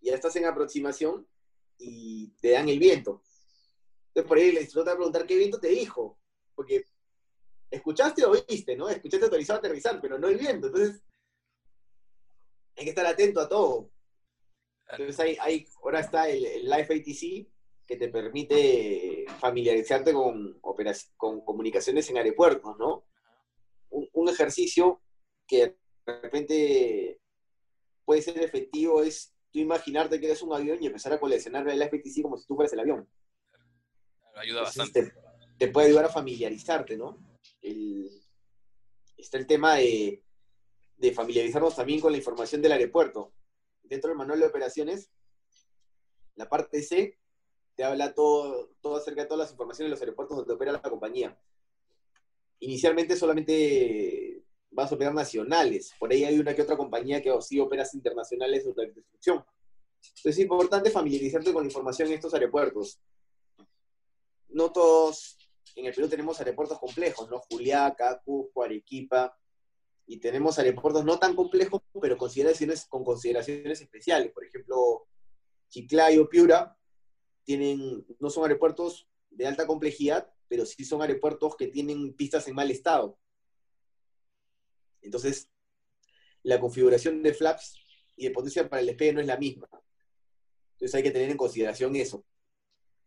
ya 0.00 0.14
estás 0.14 0.34
en 0.36 0.46
aproximación 0.46 1.26
y 1.78 2.28
te 2.40 2.52
dan 2.52 2.68
el 2.68 2.78
viento. 2.78 3.22
Entonces 4.10 4.28
por 4.28 4.38
ahí 4.38 4.48
el 4.48 4.58
instructor 4.58 4.84
te 4.84 4.90
va 4.90 4.94
a 4.94 4.96
preguntar 4.96 5.26
qué 5.26 5.36
viento 5.36 5.60
te 5.60 5.68
dijo, 5.68 6.18
porque 6.54 6.84
escuchaste 7.70 8.24
o 8.24 8.32
viste, 8.48 8.76
¿no? 8.76 8.88
Escuchaste 8.88 9.24
autorizado 9.24 9.60
aterrizar, 9.60 10.00
pero 10.00 10.18
no 10.18 10.28
el 10.28 10.36
viento. 10.36 10.66
Entonces 10.66 11.02
hay 12.76 12.84
que 12.84 12.90
estar 12.90 13.06
atento 13.06 13.40
a 13.40 13.48
todo. 13.48 13.90
Entonces 14.88 15.18
hay, 15.20 15.66
ahora 15.82 16.00
está 16.00 16.28
el, 16.28 16.68
Life 16.68 16.94
ATC 16.94 17.46
que 17.86 17.96
te 17.96 18.08
permite 18.08 19.24
familiarizarte 19.38 20.12
con, 20.12 20.60
con 21.16 21.40
comunicaciones 21.42 22.08
en 22.10 22.16
aeropuertos, 22.16 22.76
¿no? 22.78 23.04
Un, 23.90 24.28
ejercicio 24.28 25.00
que 25.46 25.76
de 26.06 26.20
repente 26.20 27.20
puede 28.04 28.22
ser 28.22 28.40
efectivo 28.40 29.02
es 29.02 29.34
tú 29.50 29.58
imaginarte 29.58 30.20
que 30.20 30.26
eres 30.26 30.42
un 30.42 30.52
avión 30.52 30.78
y 30.80 30.86
empezar 30.86 31.12
a 31.12 31.18
coleccionar 31.18 31.68
el 31.68 31.82
FPTC 31.82 32.22
como 32.22 32.36
si 32.36 32.46
tú 32.46 32.54
fueras 32.54 32.72
el 32.72 32.80
avión. 32.80 33.08
Ayuda 34.40 34.62
bastante. 34.62 35.12
Te, 35.58 35.68
puede 35.68 35.88
ayudar 35.88 36.06
a 36.06 36.10
familiarizarte, 36.10 36.96
¿no? 36.96 37.18
está 39.16 39.36
el 39.36 39.46
tema 39.46 39.76
de, 39.76 40.22
familiarizarnos 41.14 41.76
también 41.76 42.00
con 42.00 42.12
la 42.12 42.18
información 42.18 42.62
del 42.62 42.72
aeropuerto. 42.72 43.32
Dentro 43.82 44.08
del 44.08 44.18
manual 44.18 44.40
de 44.40 44.46
operaciones, 44.46 45.10
la 46.36 46.48
parte 46.48 46.82
C 46.82 47.18
te 47.74 47.84
habla 47.84 48.14
todo, 48.14 48.70
todo 48.80 48.96
acerca 48.96 49.22
de 49.22 49.26
todas 49.26 49.44
las 49.44 49.52
informaciones 49.52 49.88
de 49.88 49.90
los 49.90 50.00
aeropuertos 50.00 50.36
donde 50.36 50.54
opera 50.54 50.72
la 50.72 50.82
compañía. 50.82 51.38
Inicialmente 52.60 53.16
solamente 53.16 54.42
vas 54.70 54.92
a 54.92 54.94
operar 54.94 55.14
nacionales. 55.14 55.92
Por 55.98 56.12
ahí 56.12 56.24
hay 56.24 56.38
una 56.38 56.54
que 56.54 56.62
otra 56.62 56.76
compañía 56.76 57.22
que 57.22 57.34
sí 57.40 57.58
operas 57.58 57.94
internacionales 57.94 58.64
de 58.64 58.86
destrucción. 58.86 59.44
Entonces 60.00 60.32
es 60.32 60.38
importante 60.38 60.90
familiarizarte 60.90 61.52
con 61.52 61.62
la 61.62 61.68
información 61.68 62.08
en 62.08 62.14
estos 62.14 62.32
aeropuertos. 62.34 63.00
No 64.52 64.72
todos 64.72 65.38
en 65.76 65.86
el 65.86 65.94
Perú 65.94 66.08
tenemos 66.08 66.38
aeropuertos 66.40 66.78
complejos, 66.78 67.28
¿no? 67.30 67.40
Juliaca, 67.50 68.20
Cusco, 68.24 68.62
Arequipa, 68.62 69.36
y 70.06 70.18
tenemos 70.18 70.58
aeropuertos 70.58 71.04
no 71.04 71.18
tan 71.18 71.36
complejos, 71.36 71.82
pero 72.00 72.18
consideraciones, 72.18 72.86
con 72.86 73.04
consideraciones 73.04 73.80
especiales. 73.80 74.32
Por 74.32 74.44
ejemplo, 74.44 75.06
Chiclayo, 75.68 76.28
Piura, 76.28 76.76
tienen, 77.44 78.04
no 78.18 78.30
son 78.30 78.44
aeropuertos 78.44 79.08
de 79.30 79.46
alta 79.46 79.66
complejidad, 79.66 80.32
pero 80.48 80.66
sí 80.66 80.84
son 80.84 81.00
aeropuertos 81.00 81.56
que 81.56 81.68
tienen 81.68 82.12
pistas 82.14 82.48
en 82.48 82.56
mal 82.56 82.70
estado. 82.70 83.18
Entonces, 85.00 85.48
la 86.42 86.58
configuración 86.58 87.22
de 87.22 87.32
flaps 87.32 87.76
y 88.16 88.24
de 88.24 88.30
potencia 88.32 88.68
para 88.68 88.80
el 88.80 88.86
despegue 88.86 89.12
no 89.12 89.20
es 89.20 89.26
la 89.26 89.36
misma. 89.36 89.68
Entonces 90.72 90.94
hay 90.94 91.02
que 91.02 91.10
tener 91.10 91.30
en 91.30 91.36
consideración 91.36 91.94
eso. 91.94 92.24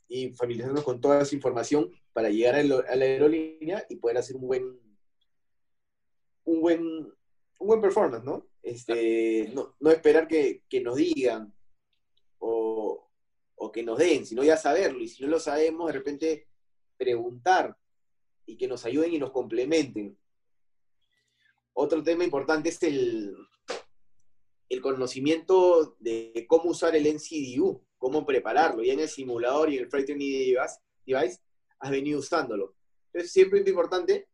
Y 0.07 0.29
familiarizarnos 0.33 0.83
con 0.83 1.01
toda 1.01 1.21
esa 1.21 1.35
información 1.35 1.91
para 2.11 2.29
llegar 2.29 2.55
a, 2.55 2.63
la 2.63 3.05
aerolínea 3.05 3.85
y 3.89 3.95
poder 3.95 4.17
hacer 4.17 4.35
un 4.35 4.47
buen, 4.47 4.79
un 6.43 6.61
buen, 6.61 6.81
un 6.81 7.67
buen 7.67 7.81
performance, 7.81 8.23
¿no? 8.23 8.47
Este, 8.61 9.51
no, 9.53 9.91
esperar 9.91 10.27
que, 10.27 10.63
nos 10.81 10.95
digan 10.95 11.53
o, 12.39 13.09
o 13.55 13.71
que 13.71 13.83
nos 13.83 13.97
den, 13.97 14.25
sino 14.25 14.43
ya 14.43 14.57
saberlo. 14.57 14.99
Y 14.99 15.07
si 15.07 15.23
no 15.23 15.29
lo 15.29 15.39
sabemos, 15.39 15.87
de 15.87 15.93
repente 15.93 16.47
preguntar 16.97 17.75
y 18.45 18.57
que 18.57 18.67
nos 18.67 18.85
ayuden 18.85 19.13
y 19.13 19.19
nos 19.19 19.31
complementen 19.31 20.17
otro 21.73 22.03
tema 22.03 22.23
importante 22.23 22.69
es 22.69 22.81
el, 22.83 23.35
el 24.69 24.81
conocimiento 24.81 25.95
de 25.99 26.45
cómo 26.47 26.69
usar 26.69 26.95
el 26.95 27.07
NCDU, 27.07 27.83
cómo 28.03 28.25
prepararlo. 28.25 28.83
Ya 28.83 28.91
en 28.91 28.99
el 28.99 29.07
simulador 29.07 29.69
y 29.69 29.77
en 29.77 29.83
el 29.83 29.89
Freight 29.89 30.07
Training 30.07 30.53
Device 31.05 31.39
has 31.79 31.89
venido 31.89 32.19
usándolo. 32.19 32.75
Entonces, 33.05 33.31
siempre 33.31 33.61
es 33.61 33.67
importante 33.67 34.27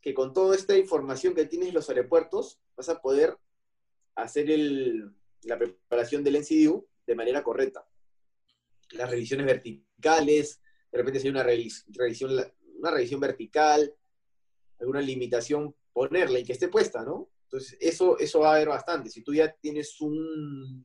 que 0.00 0.12
con 0.12 0.32
toda 0.32 0.56
esta 0.56 0.76
información 0.76 1.36
que 1.36 1.46
tienes 1.46 1.68
en 1.68 1.74
los 1.74 1.88
aeropuertos, 1.88 2.58
vas 2.76 2.88
a 2.88 3.00
poder 3.00 3.38
hacer 4.16 4.48
la 5.42 5.56
preparación 5.56 6.24
del 6.24 6.40
NCDU 6.40 6.84
de 7.06 7.14
manera 7.14 7.44
correcta. 7.44 7.86
Las 8.90 9.08
revisiones 9.08 9.46
verticales, 9.46 10.60
de 10.90 10.98
repente 10.98 11.20
si 11.20 11.28
hay 11.28 11.30
una 11.30 11.44
revisión, 11.44 12.32
una 12.80 12.90
revisión 12.90 13.20
vertical, 13.20 13.94
alguna 14.80 15.00
limitación 15.00 15.76
ponerla 15.92 16.40
y 16.40 16.44
que 16.44 16.54
esté 16.54 16.66
puesta, 16.66 17.04
¿no? 17.04 17.30
Entonces, 17.44 17.78
eso, 17.80 18.18
eso 18.18 18.40
va 18.40 18.50
a 18.50 18.56
haber 18.56 18.70
bastante. 18.70 19.10
Si 19.10 19.22
tú 19.22 19.32
ya 19.32 19.52
tienes 19.52 20.00
un... 20.00 20.84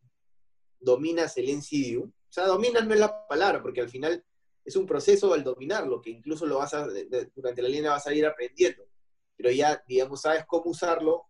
dominas 0.80 1.38
el 1.38 1.50
NCDU, 1.50 2.04
o 2.04 2.32
sea, 2.32 2.46
dominas 2.46 2.86
no 2.86 2.94
es 2.94 3.00
la 3.00 3.28
palabra, 3.28 3.62
porque 3.62 3.82
al 3.82 3.90
final 3.90 4.24
es 4.64 4.76
un 4.76 4.86
proceso 4.86 5.34
al 5.34 5.44
dominarlo, 5.44 6.02
que 6.02 6.12
incluso 6.12 6.46
lo 6.46 6.58
vas 6.60 6.74
a, 6.74 6.88
durante 7.36 7.62
la 7.62 7.70
línea 7.70 7.92
vas 7.92 8.08
a 8.08 8.14
ir 8.14 8.26
aprendiendo, 8.26 8.88
pero 9.36 9.52
ya, 9.52 9.84
digamos, 9.88 10.22
sabes 10.22 10.46
cómo 10.46 10.72
usarlo 10.72 11.26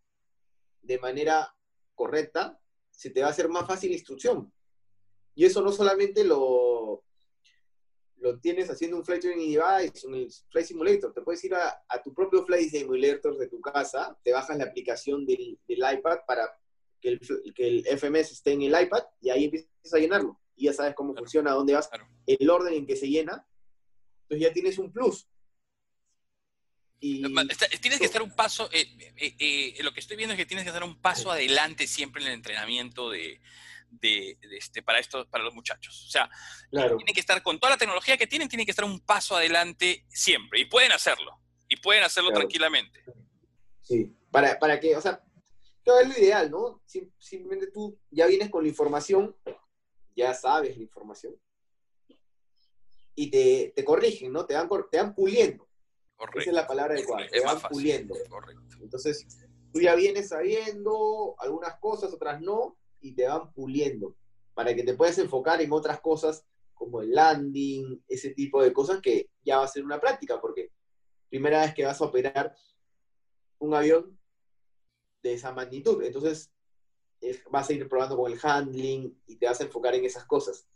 de 0.81 0.99
manera 0.99 1.55
correcta, 1.95 2.59
se 2.89 3.09
te 3.09 3.21
va 3.21 3.27
a 3.27 3.31
hacer 3.31 3.47
más 3.47 3.65
fácil 3.65 3.91
la 3.91 3.97
instrucción. 3.97 4.51
Y 5.35 5.45
eso 5.45 5.61
no 5.61 5.71
solamente 5.71 6.23
lo, 6.23 7.03
lo 8.21 8.39
tienes 8.39 8.69
haciendo 8.69 8.97
un 8.97 9.05
flight 9.05 9.21
training 9.21 9.57
device, 9.57 10.07
un 10.07 10.29
flight 10.49 10.67
simulator, 10.67 11.13
te 11.13 11.21
puedes 11.21 11.43
ir 11.43 11.55
a, 11.55 11.81
tu 12.03 12.13
propio 12.13 12.45
flight 12.45 12.69
simulator 12.69 13.37
de 13.37 13.47
tu 13.47 13.61
casa, 13.61 14.17
te 14.23 14.31
bajas 14.31 14.57
la 14.57 14.65
aplicación 14.65 15.25
del, 15.25 15.57
iPad 15.67 16.19
para 16.27 16.49
que 17.01 17.09
el, 17.09 17.19
que 17.53 17.67
el, 17.67 17.85
FMS 17.97 18.31
esté 18.31 18.51
en 18.53 18.63
el 18.63 18.81
iPad 18.81 19.03
y 19.21 19.29
ahí 19.29 19.45
empiezas 19.45 19.93
a 19.93 19.97
llenarlo. 19.99 20.39
Y 20.55 20.65
ya 20.65 20.73
sabes 20.73 20.93
cómo 20.95 21.15
funciona, 21.15 21.51
dónde 21.51 21.73
vas, 21.73 21.89
el 22.25 22.49
orden 22.49 22.73
en 22.73 22.85
que 22.85 22.95
se 22.95 23.07
llena. 23.07 23.45
Entonces 24.23 24.47
ya 24.47 24.53
tienes 24.53 24.77
un 24.77 24.91
plus. 24.91 25.27
Y... 26.99 27.21
Tienes 27.81 27.99
que 27.99 28.05
estar 28.05 28.21
un 28.21 28.35
paso, 28.35 28.69
eh, 28.73 28.85
eh, 29.15 29.35
eh, 29.39 29.83
lo 29.83 29.93
que 29.93 30.01
estoy 30.01 30.17
viendo 30.17 30.33
es 30.33 30.37
que 30.37 30.45
tienes 30.45 30.65
que 30.65 30.71
dar 30.71 30.83
un 30.83 30.99
paso 30.99 31.31
adelante 31.31 31.87
siempre 31.87 32.21
en 32.21 32.27
el 32.27 32.33
entrenamiento 32.33 33.09
de, 33.09 33.39
de, 33.89 34.37
este, 34.51 34.83
para, 34.83 34.99
esto, 34.99 35.27
para 35.29 35.43
los 35.43 35.53
muchachos. 35.53 36.05
O 36.07 36.11
sea, 36.11 36.29
tienen 36.69 37.13
que 37.13 37.19
estar 37.21 37.41
con 37.41 37.59
toda 37.59 37.71
la 37.71 37.77
tecnología 37.77 38.17
que 38.17 38.27
tienen, 38.27 38.49
tienen 38.49 38.65
que 38.65 38.71
estar 38.71 38.85
un 38.85 38.99
paso 38.99 39.37
adelante 39.37 40.05
siempre. 40.09 40.59
Y 40.59 40.65
pueden 40.65 40.91
hacerlo. 40.91 41.39
Y 41.69 41.77
pueden 41.77 42.03
hacerlo 42.03 42.31
tranquilamente. 42.31 43.03
Sí, 43.81 44.13
para, 44.29 44.59
para 44.59 44.79
que, 44.79 44.95
o 44.95 45.01
sea, 45.01 45.23
es 45.97 46.09
lo 46.09 46.17
ideal, 46.17 46.51
¿no? 46.51 46.81
Simplemente 47.17 47.67
tú 47.67 47.97
ya 48.11 48.27
vienes 48.27 48.49
con 48.49 48.63
la 48.63 48.69
información, 48.69 49.35
ya 50.15 50.33
sabes 50.33 50.75
la 50.75 50.83
información, 50.83 51.35
y 53.15 53.31
te, 53.31 53.71
te 53.75 53.85
corrigen, 53.85 54.33
¿no? 54.33 54.45
Te 54.45 54.55
van, 54.55 54.69
te 54.91 54.97
van 54.97 55.15
puliendo. 55.15 55.67
Correcto. 56.15 56.39
Esa 56.41 56.49
es 56.49 56.55
la 56.55 56.67
palabra 56.67 56.93
adecuada, 56.95 57.27
te 57.27 57.39
van 57.39 57.61
puliendo. 57.61 58.15
Correcto. 58.29 58.77
Entonces, 58.81 59.25
tú 59.71 59.79
ya 59.79 59.95
vienes 59.95 60.29
sabiendo 60.29 61.35
algunas 61.39 61.79
cosas, 61.79 62.13
otras 62.13 62.41
no, 62.41 62.77
y 62.99 63.13
te 63.13 63.27
van 63.27 63.53
puliendo 63.53 64.15
para 64.59 64.75
que 64.75 64.83
te 64.83 64.93
puedas 64.93 65.17
enfocar 65.17 65.61
en 65.61 65.71
otras 65.71 66.01
cosas 66.01 66.45
como 66.73 67.01
el 67.01 67.11
landing, 67.11 68.03
ese 68.09 68.31
tipo 68.31 68.61
de 68.61 68.73
cosas 68.73 68.99
que 69.01 69.29
ya 69.41 69.57
va 69.57 69.63
a 69.63 69.69
ser 69.69 69.85
una 69.85 70.01
práctica, 70.01 70.41
porque 70.41 70.71
primera 71.29 71.61
vez 71.61 71.73
que 71.73 71.85
vas 71.85 72.01
a 72.01 72.03
operar 72.03 72.53
un 73.59 73.73
avión 73.73 74.18
de 75.21 75.33
esa 75.33 75.51
magnitud, 75.51 76.01
entonces 76.03 76.51
vas 77.51 77.69
a 77.69 77.73
ir 77.73 77.87
probando 77.89 78.15
con 78.17 78.31
el 78.31 78.39
handling 78.41 79.21
y 79.27 79.35
te 79.35 79.45
vas 79.45 79.59
a 79.59 79.65
enfocar 79.65 79.95
en 79.95 80.05
esas 80.05 80.25
cosas. 80.25 80.67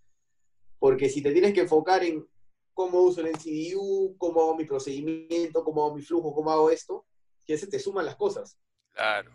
Porque 0.80 1.10
si 1.10 1.22
te 1.22 1.32
tienes 1.32 1.54
que 1.54 1.62
enfocar 1.62 2.04
en 2.04 2.28
cómo 2.74 3.02
uso 3.02 3.22
el 3.22 3.28
NCDU, 3.28 4.16
cómo 4.18 4.42
hago 4.42 4.56
mi 4.58 4.66
procedimiento, 4.66 5.64
cómo 5.64 5.86
hago 5.86 5.96
mi 5.96 6.02
flujo, 6.02 6.34
cómo 6.34 6.52
hago 6.52 6.70
esto, 6.70 7.06
que 7.46 7.58
se 7.58 7.68
te 7.68 7.80
suman 7.80 8.06
las 8.06 8.16
cosas. 8.16 8.58
Claro. 8.92 9.32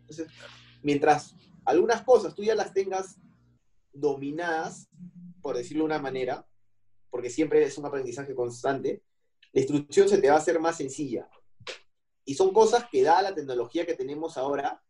Entonces, 0.00 0.28
mientras 0.82 1.34
algunas 1.64 2.02
cosas 2.02 2.34
tú 2.34 2.42
ya 2.42 2.54
las 2.54 2.72
tengas 2.72 3.18
dominadas, 3.92 4.88
por 5.42 5.56
decirlo 5.56 5.82
de 5.82 5.86
una 5.86 5.98
manera, 5.98 6.46
porque 7.10 7.30
siempre 7.30 7.62
es 7.62 7.76
un 7.76 7.86
aprendizaje 7.86 8.34
constante, 8.34 9.02
la 9.52 9.60
instrucción 9.60 10.08
se 10.08 10.18
te 10.18 10.28
va 10.28 10.36
a 10.36 10.38
hacer 10.38 10.58
más 10.60 10.76
sencilla. 10.76 11.28
Y 12.28 12.34
son 12.34 12.52
cosas 12.52 12.84
que, 12.90 13.02
da 13.02 13.22
la 13.22 13.34
tecnología 13.34 13.86
que 13.86 13.94
tenemos 13.94 14.36
ahora, 14.36 14.82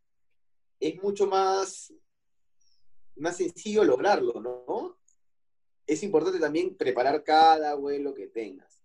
es 0.77 1.01
mucho 1.01 1.25
más, 1.25 1.93
más 3.15 3.37
sencillo 3.37 3.85
lograrlo, 3.85 4.41
¿no? 4.41 4.99
Es 5.87 6.03
importante 6.03 6.37
también 6.37 6.75
preparar 6.75 7.23
cada 7.23 7.75
vuelo 7.75 8.13
que 8.13 8.27
tengas. 8.27 8.81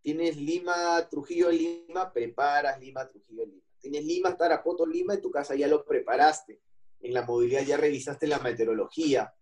Tienes 0.00 0.38
Lima, 0.38 1.06
Trujillo, 1.10 1.50
Lima, 1.50 2.10
preparas 2.10 2.80
Lima, 2.80 3.06
Trujillo, 3.06 3.44
Lima. 3.44 3.62
Tienes 3.78 4.04
Lima, 4.06 4.34
Tarapoto, 4.34 4.86
Lima, 4.86 5.12
en 5.12 5.20
tu 5.20 5.30
casa 5.30 5.54
ya 5.54 5.68
lo 5.68 5.84
preparaste 5.84 6.62
en 7.04 7.12
la 7.12 7.22
movilidad 7.22 7.62
ya 7.66 7.76
revisaste 7.76 8.26
la 8.26 8.38
meteorología. 8.38 9.32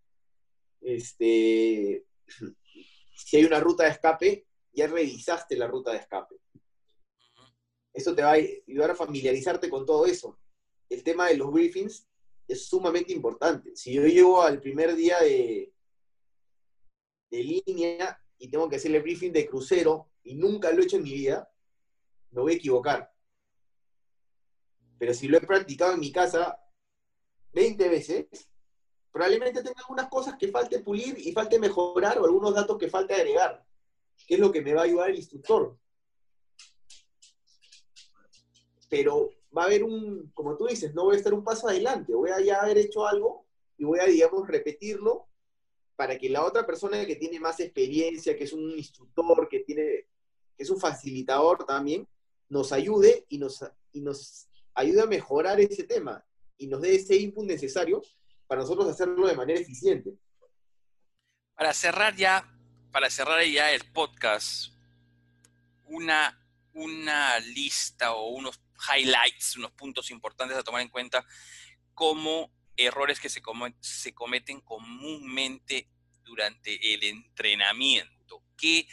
Este, 0.81 2.05
si 3.14 3.36
hay 3.36 3.44
una 3.44 3.60
ruta 3.60 3.85
de 3.85 3.90
escape, 3.90 4.47
ya 4.73 4.89
revisaste 4.89 5.56
la 5.56 5.69
ruta 5.69 5.93
de 5.93 5.98
escape. 5.98 6.35
Eso 7.93 8.14
te 8.14 8.23
va 8.23 8.31
a 8.31 8.35
ayudar 8.35 8.90
a 8.90 8.94
familiarizarte 8.94 9.69
con 9.69 9.85
todo 9.85 10.06
eso. 10.06 10.39
El 10.89 11.02
tema 11.02 11.28
de 11.28 11.36
los 11.36 11.52
briefings 11.52 12.06
es 12.48 12.66
sumamente 12.66 13.12
importante. 13.12 13.77
Si 13.77 13.93
yo 13.93 14.02
llego 14.06 14.43
al 14.43 14.60
primer 14.60 14.94
día 14.94 15.20
de, 15.20 15.73
de 17.31 17.62
línea 17.66 18.19
y 18.39 18.48
tengo 18.48 18.69
que 18.69 18.77
hacer 18.77 18.94
el 18.94 19.02
briefing 19.02 19.32
de 19.32 19.47
crucero 19.47 20.10
y 20.23 20.35
nunca 20.35 20.70
lo 20.73 20.82
he 20.82 20.85
hecho 20.85 20.97
en 20.97 21.02
mi 21.02 21.12
vida, 21.12 21.51
me 22.31 22.40
voy 22.40 22.55
a 22.55 22.56
equivocar. 22.56 23.12
Pero 24.98 25.14
si 25.14 25.28
lo 25.28 25.36
he 25.36 25.40
practicado 25.40 25.94
en 25.94 26.01
mi 26.01 26.12
casa 26.12 26.59
20 27.52 27.89
veces, 27.89 28.27
probablemente 29.10 29.62
tenga 29.62 29.81
algunas 29.81 30.09
cosas 30.09 30.36
que 30.39 30.48
falte 30.48 30.81
pulir 30.81 31.19
y 31.19 31.32
falte 31.32 31.59
mejorar 31.59 32.19
o 32.19 32.24
algunos 32.24 32.55
datos 32.55 32.78
que 32.78 32.89
falte 32.89 33.14
agregar, 33.14 33.64
que 34.27 34.35
es 34.35 34.40
lo 34.40 34.51
que 34.51 34.62
me 34.62 34.74
va 34.74 34.82
a 34.82 34.85
ayudar 34.85 35.10
el 35.10 35.16
instructor. 35.16 35.78
Pero 38.93 39.31
va 39.56 39.62
a 39.62 39.64
haber 39.64 39.85
un, 39.85 40.31
como 40.35 40.55
tú 40.55 40.66
dices, 40.66 40.94
no 40.94 41.05
voy 41.05 41.14
a 41.14 41.16
estar 41.16 41.32
un 41.32 41.43
paso 41.43 41.66
adelante, 41.66 42.12
voy 42.12 42.28
a 42.28 42.43
ya 42.43 42.60
haber 42.60 42.77
hecho 42.77 43.06
algo 43.06 43.47
y 43.78 43.85
voy 43.85 43.98
a, 44.01 44.05
digamos, 44.05 44.47
repetirlo 44.47 45.28
para 45.97 46.19
que 46.19 46.28
la 46.28 46.44
otra 46.44 46.66
persona 46.66 47.06
que 47.06 47.16
tiene 47.16 47.40
más 47.40 47.59
experiencia, 47.60 48.36
que 48.36 48.44
es 48.44 48.52
un 48.52 48.70
instructor, 48.73 49.48
que 49.48 49.60
tiene, 49.60 50.09
es 50.59 50.69
un 50.69 50.78
facilitador 50.78 51.64
también, 51.64 52.06
nos 52.51 52.70
ayude 52.70 53.24
y 53.31 53.39
nos, 53.39 53.64
y 53.93 54.02
nos 54.02 54.47
ayude 54.74 55.01
a 55.01 55.06
mejorar 55.06 55.59
ese 55.59 55.85
tema 55.85 56.23
y 56.59 56.66
nos 56.66 56.82
dé 56.82 56.94
ese 56.94 57.16
input 57.16 57.47
necesario 57.47 58.02
para 58.47 58.60
nosotros 58.60 58.86
hacerlo 58.89 59.27
de 59.27 59.36
manera 59.36 59.59
eficiente. 59.59 60.12
Para 61.55 61.73
cerrar 61.73 62.14
ya, 62.14 62.47
para 62.93 63.09
cerrar 63.09 63.43
ya 63.43 63.73
el 63.73 63.90
podcast, 63.90 64.70
una, 65.86 66.39
una 66.74 67.39
lista 67.39 68.12
o 68.12 68.28
unos 68.32 68.59
highlights, 68.88 69.56
unos 69.56 69.72
puntos 69.72 70.10
importantes 70.10 70.56
a 70.56 70.62
tomar 70.62 70.82
en 70.82 70.88
cuenta 70.88 71.24
como 71.94 72.52
errores 72.76 73.20
que 73.20 73.28
se, 73.28 73.42
cometen 74.14 74.60
comúnmente 74.60 75.88
durante 76.22 76.94
el 76.94 77.04
entrenamiento. 77.04 78.42
¿Qué, 78.56 78.88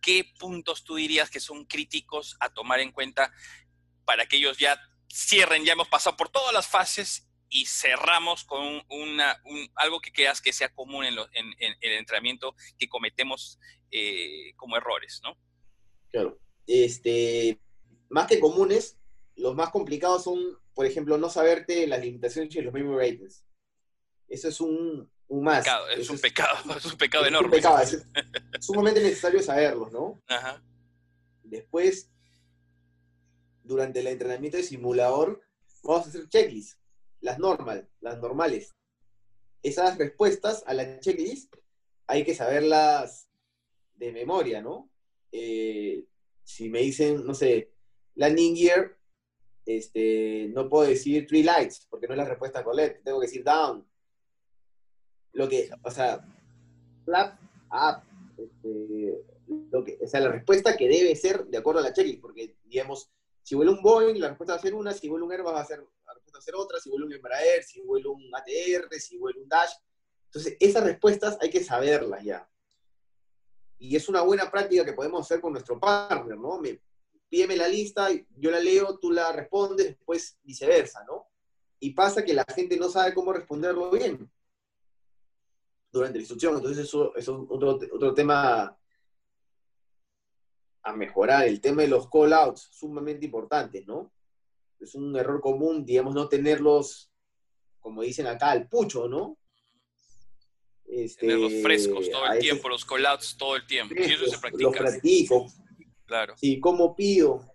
¿Qué 0.00 0.32
puntos 0.38 0.84
tú 0.84 0.96
dirías 0.96 1.30
que 1.30 1.40
son 1.40 1.64
críticos 1.64 2.36
a 2.40 2.52
tomar 2.52 2.80
en 2.80 2.92
cuenta 2.92 3.32
para 4.04 4.26
que 4.26 4.36
ellos 4.36 4.58
ya 4.58 4.78
cierren, 5.10 5.64
ya 5.64 5.72
hemos 5.72 5.88
pasado 5.88 6.16
por 6.16 6.28
todas 6.28 6.52
las 6.52 6.66
fases 6.66 7.28
y 7.48 7.66
cerramos 7.66 8.44
con 8.44 8.82
algo 9.76 10.00
que 10.00 10.12
creas 10.12 10.42
que 10.42 10.52
sea 10.52 10.74
común 10.74 11.04
en, 11.04 11.16
el 11.80 11.92
entrenamiento 11.92 12.54
que 12.78 12.88
cometemos 12.88 13.58
eh, 13.90 14.52
como 14.56 14.76
errores, 14.76 15.20
¿no? 15.22 15.38
Claro. 16.10 16.38
Este, 16.66 17.60
más 18.08 18.26
que 18.26 18.40
comunes, 18.40 18.98
los 19.36 19.54
más 19.54 19.70
complicados 19.70 20.24
son, 20.24 20.38
por 20.74 20.86
ejemplo, 20.86 21.18
no 21.18 21.28
saberte 21.28 21.86
las 21.86 22.00
limitaciones 22.00 22.54
y 22.54 22.60
los 22.60 22.72
memory 22.72 23.10
ratings. 23.10 23.44
Eso 24.28 24.48
es 24.48 24.60
un, 24.60 25.10
más. 25.28 25.64
Pecado, 25.64 25.88
es, 25.96 26.10
un 26.10 26.18
pecado, 26.18 26.76
es 26.76 26.84
un 26.84 26.98
pecado 26.98 27.26
enorme. 27.26 27.58
es, 27.58 28.06
sumamente 28.60 29.02
necesario 29.02 29.42
saberlos, 29.42 29.92
¿no? 29.92 30.22
Ajá. 30.26 30.62
Después, 31.42 32.10
durante 33.62 34.00
el 34.00 34.06
entrenamiento 34.06 34.56
de 34.56 34.62
simulador, 34.62 35.42
vamos 35.82 36.06
a 36.06 36.08
hacer 36.08 36.28
checklists, 36.28 36.78
las 37.20 37.38
normal, 37.38 37.88
las 38.00 38.18
normales. 38.18 38.74
Esas 39.62 39.96
respuestas 39.98 40.62
a 40.66 40.74
la 40.74 41.00
checklist 41.00 41.54
hay 42.06 42.24
que 42.24 42.34
saberlas 42.34 43.28
de 43.94 44.12
memoria, 44.12 44.60
¿no? 44.60 44.90
Eh, 45.32 46.04
si 46.42 46.68
me 46.68 46.80
dicen, 46.80 47.24
no 47.24 47.34
sé, 47.34 47.72
landing 48.14 48.56
gear, 48.56 48.96
este, 49.66 50.48
no 50.52 50.68
puedo 50.68 50.88
decir 50.88 51.26
three 51.26 51.42
lights, 51.42 51.86
porque 51.88 52.06
no 52.06 52.14
es 52.14 52.18
la 52.18 52.24
respuesta 52.24 52.62
correcta, 52.62 53.00
tengo 53.04 53.20
que 53.20 53.26
decir 53.26 53.44
down. 53.44 53.86
Lo 55.32 55.48
que, 55.48 55.70
o 55.82 55.90
sea, 55.90 56.24
flap, 57.04 57.38
up, 57.72 58.02
este, 58.38 59.24
lo 59.70 59.84
que, 59.84 59.98
o 60.00 60.06
sea, 60.06 60.20
la 60.20 60.30
respuesta 60.30 60.76
que 60.76 60.88
debe 60.88 61.16
ser 61.16 61.46
de 61.46 61.58
acuerdo 61.58 61.80
a 61.80 61.84
la 61.84 61.92
checklist, 61.92 62.20
porque, 62.20 62.56
digamos, 62.64 63.10
si 63.42 63.54
vuela 63.54 63.72
un 63.72 63.82
Boeing, 63.82 64.18
la 64.18 64.28
respuesta 64.28 64.54
va 64.54 64.58
a 64.58 64.62
ser 64.62 64.74
una, 64.74 64.92
si 64.92 65.08
vuela 65.08 65.24
un 65.24 65.32
Airbus 65.32 65.52
va 65.52 65.60
a 65.60 65.66
ser, 65.66 65.80
la 65.80 66.14
respuesta 66.14 66.38
va 66.38 66.38
a 66.38 66.42
ser 66.42 66.54
otra, 66.54 66.80
si 66.80 66.90
vuela 66.90 67.06
un 67.06 67.12
Embraer, 67.12 67.62
si 67.62 67.80
vuela 67.82 68.08
un 68.08 68.34
ATR, 68.34 68.94
si 68.98 69.18
vuela 69.18 69.38
un 69.40 69.48
Dash. 69.48 69.72
Entonces, 70.26 70.56
esas 70.58 70.82
respuestas 70.82 71.36
hay 71.40 71.50
que 71.50 71.62
saberlas 71.62 72.24
ya. 72.24 72.48
Y 73.78 73.96
es 73.96 74.08
una 74.08 74.22
buena 74.22 74.50
práctica 74.50 74.84
que 74.84 74.94
podemos 74.94 75.20
hacer 75.20 75.40
con 75.40 75.52
nuestro 75.52 75.78
partner, 75.78 76.38
¿no? 76.38 76.58
Pídeme 77.34 77.56
la 77.56 77.66
lista, 77.66 78.10
yo 78.36 78.50
la 78.52 78.60
leo, 78.60 78.96
tú 79.00 79.10
la 79.10 79.32
respondes, 79.32 79.86
después 79.88 80.38
viceversa, 80.44 81.02
¿no? 81.04 81.26
Y 81.80 81.90
pasa 81.90 82.24
que 82.24 82.32
la 82.32 82.44
gente 82.44 82.76
no 82.76 82.88
sabe 82.88 83.12
cómo 83.12 83.32
responderlo 83.32 83.90
bien 83.90 84.30
durante 85.90 86.18
la 86.18 86.22
instrucción. 86.22 86.54
Entonces, 86.54 86.84
eso, 86.86 87.12
es 87.16 87.28
otro, 87.28 87.80
otro 87.92 88.14
tema 88.14 88.78
a 90.80 90.92
mejorar. 90.94 91.48
El 91.48 91.60
tema 91.60 91.82
de 91.82 91.88
los 91.88 92.08
call-outs, 92.08 92.68
sumamente 92.70 93.24
importante, 93.26 93.82
¿no? 93.84 94.12
Es 94.78 94.94
un 94.94 95.16
error 95.16 95.40
común, 95.40 95.84
digamos, 95.84 96.14
no 96.14 96.28
tenerlos, 96.28 97.10
como 97.80 98.02
dicen 98.02 98.28
acá, 98.28 98.52
al 98.52 98.68
pucho, 98.68 99.08
¿no? 99.08 99.36
Este, 100.86 101.22
Tenerlos 101.26 101.52
frescos 101.64 102.08
todo 102.08 102.32
el 102.32 102.38
tiempo, 102.38 102.68
los 102.68 102.84
callouts 102.84 103.36
todo 103.36 103.56
el 103.56 103.66
tiempo. 103.66 103.92
y 103.98 104.02
eso 104.04 104.26
se 104.26 104.38
practica. 104.38 104.70
Los 104.70 104.76
practico. 104.76 105.48
Claro. 106.06 106.34
Sí, 106.36 106.60
cómo 106.60 106.94
pido. 106.94 107.52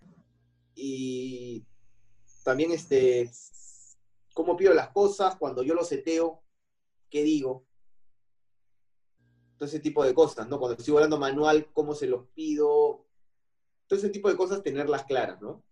Y 0.74 1.64
también 2.44 2.72
este, 2.72 3.30
cómo 4.34 4.56
pido 4.56 4.74
las 4.74 4.90
cosas, 4.90 5.36
cuando 5.36 5.62
yo 5.62 5.74
lo 5.74 5.84
seteo, 5.84 6.42
qué 7.10 7.22
digo. 7.22 7.66
Todo 9.58 9.68
ese 9.68 9.80
tipo 9.80 10.04
de 10.04 10.14
cosas, 10.14 10.48
¿no? 10.48 10.58
Cuando 10.58 10.78
estoy 10.78 10.94
volando 10.94 11.18
manual, 11.18 11.70
cómo 11.72 11.94
se 11.94 12.06
los 12.06 12.26
pido. 12.28 13.06
Todo 13.86 13.98
ese 13.98 14.08
tipo 14.10 14.30
de 14.30 14.36
cosas, 14.36 14.62
tenerlas 14.62 15.04
claras, 15.04 15.40
¿no? 15.40 15.62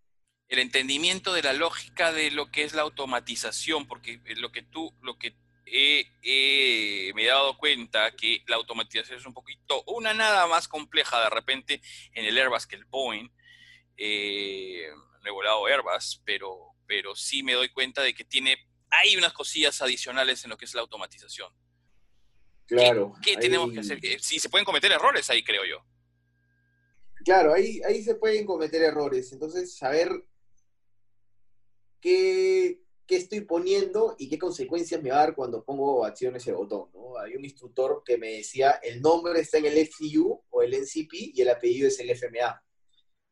El 0.48 0.59
entendimiento 0.59 1.32
de 1.32 1.42
la 1.42 1.52
lógica 1.52 2.12
de 2.12 2.30
lo 2.30 2.50
que 2.50 2.64
es 2.64 2.74
la 2.74 2.82
automatización, 2.82 3.86
porque 3.86 4.20
lo 4.36 4.50
que 4.50 4.62
tú, 4.62 4.94
lo 5.02 5.18
que 5.18 5.36
he, 5.70 7.12
me 7.15 7.23
he 7.23 7.27
dado 7.27 7.57
cuenta 7.57 8.15
que 8.16 8.43
la 8.47 8.57
automatización 8.57 9.19
es 9.19 9.27
un 9.27 9.35
poquito, 9.35 9.82
una 9.86 10.15
nada 10.15 10.47
más 10.47 10.69
compleja 10.69 11.23
de 11.23 11.31
repente 11.31 11.81
en 12.12 12.24
el 12.24 12.36
Airbus 12.36 12.66
que 12.66 12.77
el 12.77 12.85
Boeing. 12.86 13.28
Eh, 13.97 14.86
no 15.23 15.28
he 15.28 15.32
volado 15.32 15.66
Airbus, 15.66 16.23
pero, 16.24 16.74
pero 16.86 17.15
sí 17.16 17.43
me 17.43 17.55
doy 17.55 17.69
cuenta 17.70 18.03
de 18.03 18.15
que 18.15 18.24
tiene, 18.24 18.57
hay 18.90 19.16
unas 19.16 19.32
cosillas 19.32 19.81
adicionales 19.82 20.45
en 20.45 20.51
lo 20.51 20.57
que 20.57 20.65
es 20.65 20.74
la 20.74 20.82
automatización. 20.82 21.53
Claro. 22.66 23.15
¿Qué, 23.23 23.36
tenemos 23.36 23.73
que 23.73 23.81
hacer? 23.81 23.99
Sí, 24.20 24.39
se 24.39 24.51
pueden 24.51 24.65
cometer 24.65 24.93
errores 24.93 25.28
ahí, 25.31 25.43
creo 25.43 25.65
yo. 25.65 25.85
Claro, 27.24 27.55
ahí, 27.55 27.81
ahí 27.82 28.03
se 28.03 28.15
pueden 28.15 28.45
cometer 28.45 28.82
errores. 28.82 29.32
Entonces, 29.32 29.74
saber 29.74 30.11
qué, 32.01 32.81
qué 33.09 33.16
estoy 33.16 33.40
poniendo 33.40 34.14
y 34.18 34.28
qué 34.28 34.39
consecuencias 34.39 35.02
me 35.02 35.10
va 35.10 35.16
a 35.16 35.20
dar 35.20 35.35
cuando 35.35 35.64
pongo 35.64 36.05
acción 36.05 36.36
ese 36.36 36.52
botón. 36.52 36.90
¿no? 36.93 37.18
Hay 37.18 37.35
un 37.35 37.44
instructor 37.44 38.02
que 38.05 38.18
me 38.18 38.35
decía, 38.35 38.72
el 38.82 39.01
nombre 39.01 39.40
está 39.40 39.56
en 39.56 39.64
el 39.64 39.78
FCU 39.78 40.44
o 40.51 40.62
el 40.62 40.74
NCP 40.74 41.35
y 41.35 41.40
el 41.40 41.48
apellido 41.48 41.89
es 41.89 41.98
el 42.01 42.10
FMA. 42.10 42.62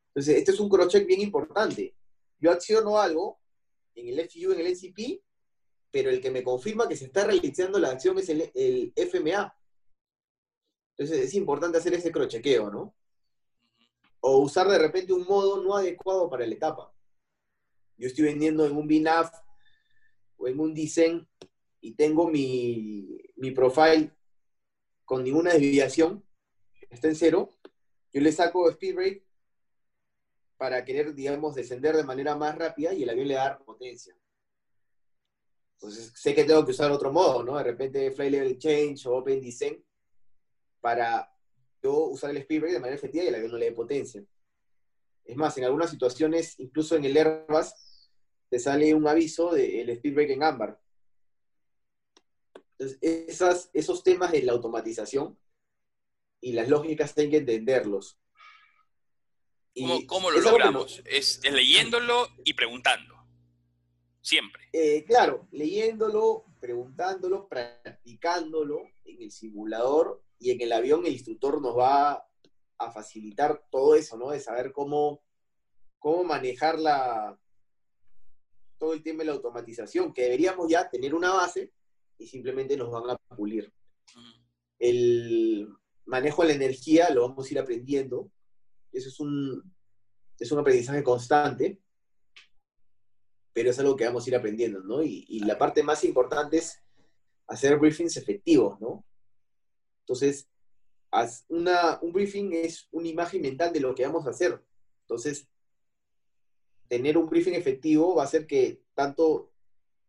Entonces, 0.09 0.39
este 0.39 0.53
es 0.53 0.61
un 0.61 0.71
crosscheck 0.71 1.07
bien 1.07 1.21
importante. 1.21 1.95
Yo 2.41 2.51
acciono 2.51 2.99
algo 2.99 3.39
en 3.95 4.09
el 4.09 4.19
FCU, 4.21 4.53
en 4.53 4.61
el 4.61 4.73
NCP, 4.73 5.23
pero 5.91 6.09
el 6.09 6.23
que 6.23 6.31
me 6.31 6.43
confirma 6.43 6.89
que 6.89 6.97
se 6.97 7.05
está 7.05 7.27
realizando 7.27 7.79
la 7.79 7.91
acción 7.91 8.19
es 8.19 8.31
el, 8.31 8.51
el 8.55 8.95
FMA. 8.97 9.55
Entonces, 10.97 11.23
es 11.23 11.35
importante 11.35 11.77
hacer 11.77 11.93
ese 11.93 12.11
crochequeo, 12.11 12.71
¿no? 12.71 12.95
O 14.21 14.39
usar 14.39 14.69
de 14.69 14.79
repente 14.79 15.13
un 15.13 15.25
modo 15.25 15.63
no 15.63 15.77
adecuado 15.77 16.31
para 16.31 16.47
la 16.47 16.55
etapa. 16.55 16.95
Yo 17.99 18.07
estoy 18.07 18.25
vendiendo 18.25 18.65
en 18.65 18.75
un 18.75 18.89
BNAF 18.89 19.46
o 20.37 20.49
en 20.49 20.61
un 20.61 20.75
design 20.75 21.27
y 21.81 21.93
tengo 21.93 22.29
mi, 22.29 23.19
mi 23.37 23.51
profile 23.51 24.11
con 25.05 25.23
ninguna 25.23 25.53
desviación, 25.53 26.25
está 26.91 27.09
en 27.09 27.15
cero, 27.15 27.51
yo 28.13 28.21
le 28.21 28.33
saco 28.33 28.69
speed 28.71 28.95
brake 28.95 29.27
para 30.57 30.85
querer, 30.85 31.15
digamos, 31.15 31.55
descender 31.55 31.97
de 31.97 32.05
manera 32.05 32.35
más 32.35 32.57
rápida 32.57 32.93
y 32.93 33.03
el 33.03 33.11
avión 33.11 33.29
le 33.29 33.35
da 33.35 33.59
potencia. 33.59 34.17
Entonces, 35.75 36.13
sé 36.17 36.35
que 36.35 36.45
tengo 36.45 36.65
que 36.65 36.71
usar 36.71 36.91
otro 36.91 37.13
modo, 37.13 37.43
¿no? 37.43 37.59
De 37.59 37.65
repente, 37.65 38.11
fly 38.11 38.31
level 38.31 38.59
change 38.59 39.07
o 39.07 39.17
open 39.17 39.41
descent 39.41 39.79
para 40.81 41.31
yo 41.83 42.07
usar 42.07 42.31
el 42.31 42.39
speed 42.39 42.61
brake 42.61 42.75
de 42.75 42.81
manera 42.81 42.97
efectiva 42.97 43.25
y 43.25 43.29
el 43.29 43.35
avión 43.35 43.53
no 43.53 43.59
le 43.59 43.67
dé 43.67 43.73
potencia. 43.73 44.25
Es 45.25 45.37
más, 45.37 45.59
en 45.59 45.65
algunas 45.65 45.91
situaciones, 45.91 46.59
incluso 46.59 46.97
en 46.97 47.05
el 47.05 47.17
Airbus, 47.17 47.75
te 48.49 48.59
sale 48.59 48.95
un 48.95 49.07
aviso 49.07 49.53
del 49.53 49.89
speed 49.91 50.15
brake 50.15 50.33
en 50.35 50.43
ámbar. 50.43 50.81
Entonces, 52.79 52.99
esas, 53.01 53.71
esos 53.73 54.03
temas 54.03 54.33
de 54.33 54.43
la 54.43 54.53
automatización 54.53 55.39
y 56.41 56.53
las 56.53 56.69
lógicas 56.69 57.17
hay 57.17 57.31
que 57.31 57.39
entenderlos. 57.39 58.19
¿Cómo, 59.75 60.07
cómo 60.07 60.31
lo 60.31 60.41
logramos? 60.41 61.03
Es, 61.05 61.41
es, 61.43 61.53
leyéndolo 61.53 62.29
y 62.45 62.55
preguntando. 62.55 63.15
Siempre. 64.21 64.69
Eh, 64.73 65.05
claro, 65.05 65.47
leyéndolo, 65.53 66.45
preguntándolo, 66.61 67.49
practicándolo 67.49 68.83
en 69.05 69.23
el 69.23 69.31
simulador 69.31 70.23
y 70.39 70.51
en 70.51 70.61
el 70.61 70.73
avión 70.73 71.07
el 71.07 71.13
instructor 71.13 71.61
nos 71.61 71.77
va 71.79 72.27
a 72.79 72.91
facilitar 72.91 73.65
todo 73.71 73.95
eso, 73.95 74.17
¿no? 74.17 74.31
De 74.31 74.41
saber 74.41 74.73
cómo, 74.73 75.23
cómo 75.99 76.25
manejar 76.25 76.79
la, 76.79 77.39
todo 78.79 78.93
el 78.93 79.03
tema 79.03 79.21
de 79.21 79.27
la 79.27 79.33
automatización, 79.33 80.13
que 80.13 80.23
deberíamos 80.23 80.69
ya 80.69 80.89
tener 80.89 81.15
una 81.15 81.33
base 81.33 81.73
y 82.19 82.27
simplemente 82.27 82.77
nos 82.77 82.91
van 82.91 83.11
a 83.11 83.37
pulir. 83.37 83.73
El 84.79 85.69
manejo 86.05 86.43
de 86.43 86.49
la 86.49 86.55
energía 86.55 87.11
lo 87.11 87.29
vamos 87.29 87.47
a 87.47 87.53
ir 87.53 87.59
aprendiendo. 87.59 88.31
Eso 88.93 89.09
es 89.09 89.21
un, 89.21 89.75
es 90.39 90.53
un 90.53 90.59
aprendizaje 90.59 91.03
constante, 91.03 91.81
pero 93.53 93.71
es 93.71 93.79
algo 93.79 93.97
que 93.97 94.05
vamos 94.05 94.27
a 94.27 94.31
ir 94.31 94.37
aprendiendo, 94.37 94.81
¿no? 94.81 95.03
Y, 95.03 95.25
y 95.29 95.41
la 95.41 95.59
parte 95.59 95.83
más 95.83 96.05
importante 96.05 96.59
es 96.59 96.83
hacer 97.47 97.79
briefings 97.79 98.17
efectivos, 98.17 98.81
¿no? 98.81 99.05
Entonces, 100.01 100.49
una, 101.49 101.99
un 102.03 102.13
briefing 102.13 102.53
es 102.53 102.89
una 102.93 103.09
imagen 103.09 103.43
mental 103.43 103.73
de 103.73 103.81
lo 103.81 103.95
que 103.95 104.07
vamos 104.07 104.27
a 104.27 104.31
hacer. 104.31 104.63
Entonces, 105.03 105.49
tener 106.89 107.19
un 107.19 107.29
briefing 107.29 107.55
efectivo 107.55 108.15
va 108.15 108.23
a 108.23 108.27
hacer 108.27 108.47
que 108.47 108.83
tanto 108.95 109.51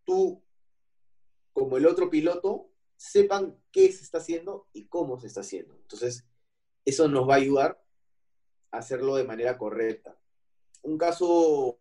tú 0.04 0.42
como 1.54 1.78
el 1.78 1.86
otro 1.86 2.10
piloto 2.10 2.70
sepan 2.96 3.58
qué 3.72 3.92
se 3.92 4.04
está 4.04 4.20
haciendo 4.20 4.68
y 4.74 4.88
cómo 4.88 5.20
se 5.20 5.28
está 5.28 5.42
haciendo. 5.42 5.76
Entonces, 5.76 6.26
eso 6.86 7.08
nos 7.08 7.28
va 7.28 7.36
a 7.36 7.38
ayudar 7.38 7.84
a 8.72 8.78
hacerlo 8.78 9.16
de 9.16 9.24
manera 9.24 9.58
correcta. 9.58 10.18
Un 10.82 10.98
caso 10.98 11.80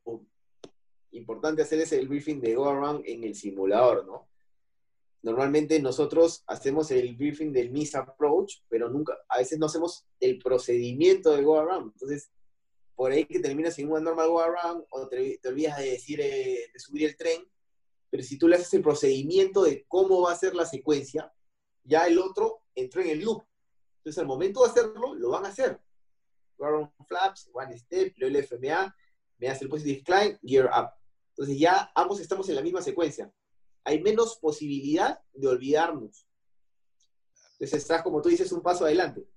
importante 1.12 1.62
hacer 1.62 1.80
es 1.80 1.92
el 1.92 2.08
briefing 2.08 2.40
de 2.40 2.54
Go 2.54 2.68
Around 2.68 3.04
en 3.06 3.24
el 3.24 3.34
simulador, 3.34 4.06
¿no? 4.06 4.28
Normalmente 5.22 5.80
nosotros 5.80 6.44
hacemos 6.46 6.90
el 6.90 7.16
briefing 7.16 7.52
del 7.52 7.70
Miss 7.70 7.94
Approach, 7.94 8.58
pero 8.68 8.88
nunca, 8.88 9.16
a 9.28 9.38
veces 9.38 9.58
no 9.58 9.66
hacemos 9.66 10.06
el 10.20 10.38
procedimiento 10.38 11.32
de 11.34 11.42
Go 11.42 11.58
Around. 11.58 11.92
Entonces, 11.94 12.30
por 12.96 13.12
ahí 13.12 13.26
que 13.26 13.38
terminas 13.38 13.78
en 13.78 13.92
un 13.92 14.02
normal 14.02 14.28
go 14.28 14.40
around 14.40 14.84
o 14.90 15.06
te, 15.06 15.38
te 15.38 15.48
olvidas 15.48 15.78
de 15.78 15.90
decir 15.90 16.20
eh, 16.20 16.70
de 16.72 16.80
subir 16.80 17.04
el 17.04 17.16
tren, 17.16 17.46
pero 18.10 18.22
si 18.22 18.38
tú 18.38 18.48
le 18.48 18.56
haces 18.56 18.72
el 18.74 18.82
procedimiento 18.82 19.62
de 19.62 19.84
cómo 19.86 20.22
va 20.22 20.32
a 20.32 20.36
ser 20.36 20.54
la 20.54 20.64
secuencia, 20.64 21.32
ya 21.84 22.06
el 22.06 22.18
otro 22.18 22.62
entró 22.74 23.02
en 23.02 23.10
el 23.10 23.20
loop. 23.20 23.44
Entonces 23.98 24.18
al 24.18 24.26
momento 24.26 24.62
de 24.62 24.70
hacerlo, 24.70 25.14
lo 25.14 25.30
van 25.30 25.44
a 25.44 25.48
hacer. 25.48 25.78
Go 26.56 26.64
around 26.64 26.90
flaps, 27.06 27.50
one 27.52 27.78
step, 27.78 28.14
luego 28.16 28.38
el 28.38 28.44
FMA, 28.44 28.96
me 29.38 29.48
hace 29.48 29.64
el 29.64 29.70
positive 29.70 30.02
climb, 30.02 30.38
gear 30.42 30.66
up. 30.66 30.90
Entonces 31.30 31.58
ya 31.58 31.92
ambos 31.94 32.18
estamos 32.20 32.48
en 32.48 32.54
la 32.54 32.62
misma 32.62 32.80
secuencia. 32.80 33.30
Hay 33.84 34.00
menos 34.00 34.36
posibilidad 34.38 35.20
de 35.34 35.48
olvidarnos. 35.48 36.26
Entonces 37.52 37.82
estás, 37.82 38.02
como 38.02 38.22
tú 38.22 38.30
dices, 38.30 38.50
un 38.52 38.62
paso 38.62 38.86
adelante. 38.86 39.28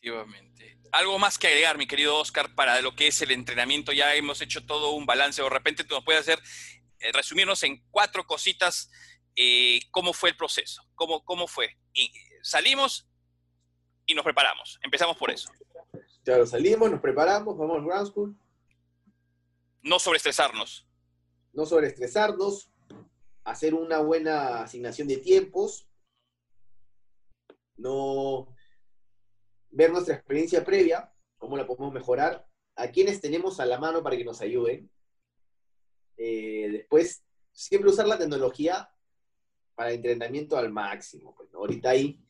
Efectivamente. 0.00 0.79
Algo 0.92 1.18
más 1.18 1.38
que 1.38 1.46
agregar, 1.46 1.78
mi 1.78 1.86
querido 1.86 2.18
Oscar, 2.18 2.54
para 2.54 2.80
lo 2.80 2.94
que 2.94 3.06
es 3.06 3.22
el 3.22 3.30
entrenamiento. 3.30 3.92
Ya 3.92 4.14
hemos 4.14 4.40
hecho 4.40 4.64
todo 4.66 4.90
un 4.90 5.06
balance. 5.06 5.40
O 5.40 5.44
de 5.44 5.50
repente 5.50 5.84
tú 5.84 5.94
nos 5.94 6.04
puedes 6.04 6.22
hacer, 6.22 6.40
eh, 6.98 7.12
resumirnos 7.12 7.62
en 7.62 7.82
cuatro 7.90 8.26
cositas 8.26 8.90
eh, 9.36 9.80
cómo 9.90 10.12
fue 10.12 10.30
el 10.30 10.36
proceso, 10.36 10.82
cómo, 10.94 11.24
cómo 11.24 11.46
fue. 11.46 11.76
Y 11.94 12.12
salimos 12.42 13.08
y 14.06 14.14
nos 14.14 14.24
preparamos. 14.24 14.78
Empezamos 14.82 15.16
por 15.16 15.30
eso. 15.30 15.50
Claro, 16.24 16.46
salimos, 16.46 16.90
nos 16.90 17.00
preparamos, 17.00 17.56
vamos 17.56 17.78
al 17.78 17.84
ground 17.84 18.08
school. 18.08 18.36
No 19.82 19.98
sobreestresarnos. 19.98 20.86
No 21.52 21.64
sobreestresarnos, 21.64 22.70
hacer 23.44 23.74
una 23.74 23.98
buena 23.98 24.62
asignación 24.62 25.08
de 25.08 25.16
tiempos, 25.16 25.88
no 27.76 28.54
ver 29.70 29.90
nuestra 29.90 30.14
experiencia 30.14 30.64
previa, 30.64 31.12
cómo 31.38 31.56
la 31.56 31.66
podemos 31.66 31.92
mejorar, 31.92 32.46
a 32.76 32.88
quienes 32.90 33.20
tenemos 33.20 33.60
a 33.60 33.66
la 33.66 33.78
mano 33.78 34.02
para 34.02 34.16
que 34.16 34.24
nos 34.24 34.40
ayuden. 34.40 34.90
Eh, 36.16 36.68
después, 36.72 37.24
siempre 37.52 37.90
usar 37.90 38.06
la 38.06 38.18
tecnología 38.18 38.90
para 39.74 39.92
entrenamiento 39.92 40.56
al 40.56 40.70
máximo. 40.70 41.34
Pues, 41.34 41.52
Ahorita 41.54 41.90
hay 41.90 42.20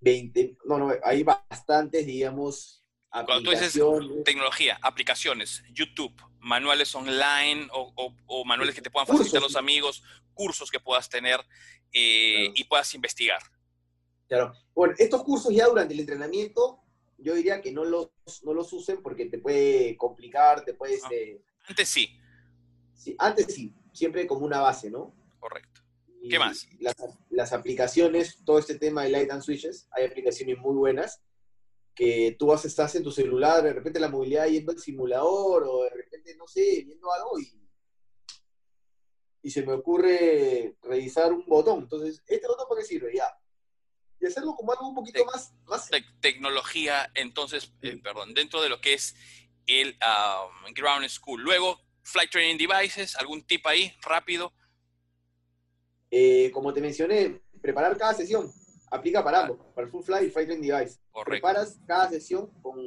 20, 0.00 0.58
no, 0.64 0.78
no, 0.78 0.94
hay 1.02 1.22
bastantes, 1.22 2.06
digamos, 2.06 2.84
Cuando 3.10 3.42
tú 3.42 3.50
dices 3.50 3.78
tecnología, 4.24 4.78
aplicaciones, 4.82 5.62
YouTube, 5.72 6.14
manuales 6.38 6.94
online 6.94 7.68
o, 7.72 7.92
o, 7.96 8.14
o 8.26 8.44
manuales 8.44 8.74
que 8.74 8.82
te 8.82 8.90
puedan 8.90 9.06
facilitar 9.06 9.40
cursos. 9.40 9.54
los 9.54 9.60
amigos, 9.60 10.02
cursos 10.34 10.70
que 10.70 10.78
puedas 10.78 11.08
tener 11.08 11.40
eh, 11.92 12.34
claro. 12.36 12.52
y 12.54 12.64
puedas 12.64 12.94
investigar. 12.94 13.42
Claro. 14.28 14.52
Bueno, 14.74 14.94
estos 14.98 15.24
cursos 15.24 15.52
ya 15.52 15.66
durante 15.66 15.94
el 15.94 16.00
entrenamiento, 16.00 16.80
yo 17.16 17.34
diría 17.34 17.60
que 17.60 17.72
no 17.72 17.84
los, 17.84 18.10
no 18.44 18.52
los 18.52 18.72
usen 18.72 19.02
porque 19.02 19.26
te 19.26 19.38
puede 19.38 19.96
complicar, 19.96 20.64
te 20.64 20.74
puedes... 20.74 21.02
Ah, 21.04 21.08
eh, 21.12 21.40
antes 21.66 21.88
sí. 21.88 22.10
sí. 22.94 23.16
Antes 23.18 23.46
sí, 23.46 23.74
siempre 23.92 24.26
como 24.26 24.44
una 24.44 24.60
base, 24.60 24.90
¿no? 24.90 25.14
Correcto. 25.40 25.80
Y 26.20 26.28
¿Qué 26.28 26.38
más? 26.38 26.68
Las, 26.80 26.96
las, 27.30 27.52
aplicaciones, 27.52 28.44
todo 28.44 28.58
este 28.58 28.78
tema 28.78 29.04
de 29.04 29.10
Light 29.10 29.30
and 29.30 29.42
Switches, 29.42 29.88
hay 29.92 30.04
aplicaciones 30.04 30.58
muy 30.58 30.74
buenas 30.74 31.22
que 31.94 32.36
tú 32.38 32.46
vas, 32.46 32.64
estás 32.64 32.94
en 32.94 33.02
tu 33.02 33.10
celular, 33.10 33.62
de 33.62 33.72
repente 33.72 33.98
la 33.98 34.08
movilidad 34.08 34.46
yendo 34.46 34.70
al 34.70 34.78
simulador 34.78 35.64
o 35.68 35.82
de 35.82 35.90
repente, 35.90 36.36
no 36.36 36.46
sé, 36.46 36.84
viendo 36.86 37.12
algo 37.12 37.40
y, 37.40 37.60
y 39.42 39.50
se 39.50 39.66
me 39.66 39.72
ocurre 39.72 40.76
revisar 40.82 41.32
un 41.32 41.44
botón. 41.46 41.80
Entonces, 41.80 42.22
¿este 42.26 42.46
botón 42.46 42.66
para 42.68 42.80
qué 42.80 42.86
sirve? 42.86 43.16
Ya. 43.16 43.26
Y 44.20 44.26
hacerlo 44.26 44.54
como 44.54 44.72
algo 44.72 44.88
un 44.88 44.94
poquito 44.94 45.24
más... 45.24 45.54
más... 45.66 45.88
tecnología, 46.20 47.10
entonces, 47.14 47.72
eh, 47.82 47.98
perdón, 48.02 48.34
dentro 48.34 48.60
de 48.60 48.68
lo 48.68 48.80
que 48.80 48.94
es 48.94 49.14
el 49.66 49.96
um, 50.02 50.72
Ground 50.74 51.08
School. 51.08 51.42
Luego, 51.42 51.80
Flight 52.02 52.30
Training 52.30 52.58
Devices, 52.58 53.16
algún 53.16 53.42
tip 53.42 53.66
ahí, 53.66 53.92
rápido. 54.02 54.52
Eh, 56.10 56.50
como 56.52 56.72
te 56.72 56.80
mencioné, 56.80 57.42
preparar 57.60 57.96
cada 57.96 58.14
sesión. 58.14 58.50
Aplica 58.90 59.22
para 59.22 59.42
ambos, 59.42 59.58
para 59.74 59.86
el 59.86 59.90
Full 59.92 60.02
Flight 60.02 60.28
y 60.28 60.30
Flight 60.30 60.48
Training 60.48 60.68
Device. 60.68 60.98
Preparas 61.24 61.78
cada 61.86 62.08
sesión 62.08 62.50
con 62.62 62.78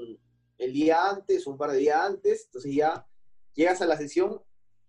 el 0.58 0.74
día 0.74 1.10
antes, 1.10 1.46
un 1.48 1.58
par 1.58 1.72
de 1.72 1.78
días 1.78 2.00
antes, 2.02 2.46
entonces 2.46 2.74
ya 2.74 3.08
llegas 3.54 3.82
a 3.82 3.86
la 3.86 3.98
sesión 3.98 4.42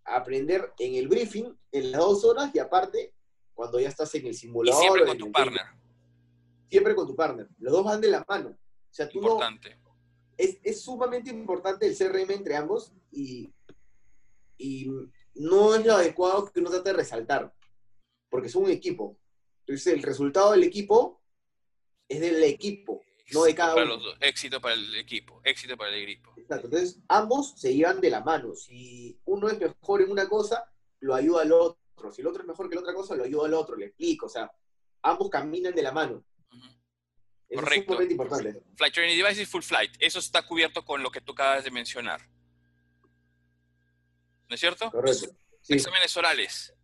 a 0.05 0.17
aprender 0.17 0.73
en 0.79 0.95
el 0.95 1.09
briefing 1.09 1.57
en 1.71 1.93
las 1.93 2.01
dos 2.01 2.25
horas 2.25 2.51
y 2.55 2.59
aparte 2.59 3.15
cuando 3.55 3.79
ya 3.79 3.89
estás 3.89 4.15
en 4.15 4.27
el 4.27 4.35
simulador. 4.35 4.81
Y 4.81 4.83
siempre 4.83 5.07
con 5.07 5.19
tu 5.19 5.31
partner. 5.31 5.63
Siempre 6.73 6.95
con 6.95 7.07
tu 7.07 7.15
partner. 7.15 7.47
Los 7.59 7.71
dos 7.71 7.85
van 7.85 8.01
de 8.01 8.09
la 8.09 8.25
mano. 8.27 8.49
O 8.49 8.95
sea, 8.95 9.07
tú 9.07 9.19
Importante. 9.19 9.77
es, 10.39 10.59
es, 10.63 10.81
sumamente 10.81 11.29
importante 11.29 11.87
el 11.87 11.95
CRM 11.95 12.31
entre 12.31 12.57
ambos 12.57 12.95
y, 13.11 13.53
y 14.57 14.91
no 15.35 15.75
es 15.75 15.85
lo 15.85 15.93
adecuado 15.93 16.51
que 16.51 16.61
uno 16.61 16.71
trate 16.71 16.89
de 16.89 16.97
resaltar, 16.97 17.53
porque 18.31 18.47
es 18.47 18.55
un 18.55 18.71
equipo. 18.71 19.19
Entonces, 19.67 19.93
el 19.93 20.03
resultado 20.03 20.53
del 20.53 20.63
equipo 20.63 21.21
es 22.09 22.21
del 22.23 22.43
equipo, 22.43 23.03
no 23.35 23.45
de 23.45 23.55
cada 23.55 23.75
uno. 23.75 23.99
Éxito 24.21 24.59
para 24.59 24.75
el 24.75 24.95
equipo, 24.95 25.43
éxito 25.45 25.77
para 25.77 25.95
el 25.95 26.05
equipo. 26.05 26.33
Exacto. 26.39 26.69
Entonces, 26.69 27.01
ambos 27.07 27.53
se 27.59 27.75
llevan 27.75 28.01
de 28.01 28.09
la 28.09 28.23
mano. 28.23 28.55
Si 28.55 29.21
uno 29.27 29.51
es 29.51 29.61
mejor 29.61 30.01
en 30.01 30.11
una 30.11 30.27
cosa, 30.27 30.73
lo 31.01 31.15
ayuda 31.15 31.43
al 31.43 31.53
otro. 31.53 32.11
Si 32.11 32.23
el 32.23 32.29
otro 32.29 32.43
es 32.43 32.49
mejor 32.49 32.71
que 32.71 32.77
la 32.77 32.81
otra 32.81 32.95
cosa, 32.95 33.15
lo 33.15 33.25
ayuda 33.25 33.45
al 33.45 33.55
otro, 33.55 33.77
le 33.77 33.87
explico. 33.87 34.25
O 34.25 34.31
sea, 34.31 34.51
ambos 35.03 35.29
caminan 35.29 35.75
de 35.75 35.83
la 35.83 35.93
mano. 35.93 36.25
Correcto. 37.55 38.01
Es 38.01 38.11
importante. 38.11 38.63
Flight 38.77 38.95
Training 38.95 39.23
Device 39.23 39.43
y 39.43 39.47
Full 39.47 39.63
Flight. 39.63 39.93
Eso 39.99 40.19
está 40.19 40.43
cubierto 40.47 40.85
con 40.85 41.03
lo 41.03 41.11
que 41.11 41.21
tú 41.21 41.33
acabas 41.33 41.65
de 41.65 41.71
mencionar. 41.71 42.21
¿No 44.49 44.55
es 44.55 44.61
cierto? 44.61 44.91
Correcto. 44.91 45.29
Exámenes 45.69 46.17
orales. 46.17 46.75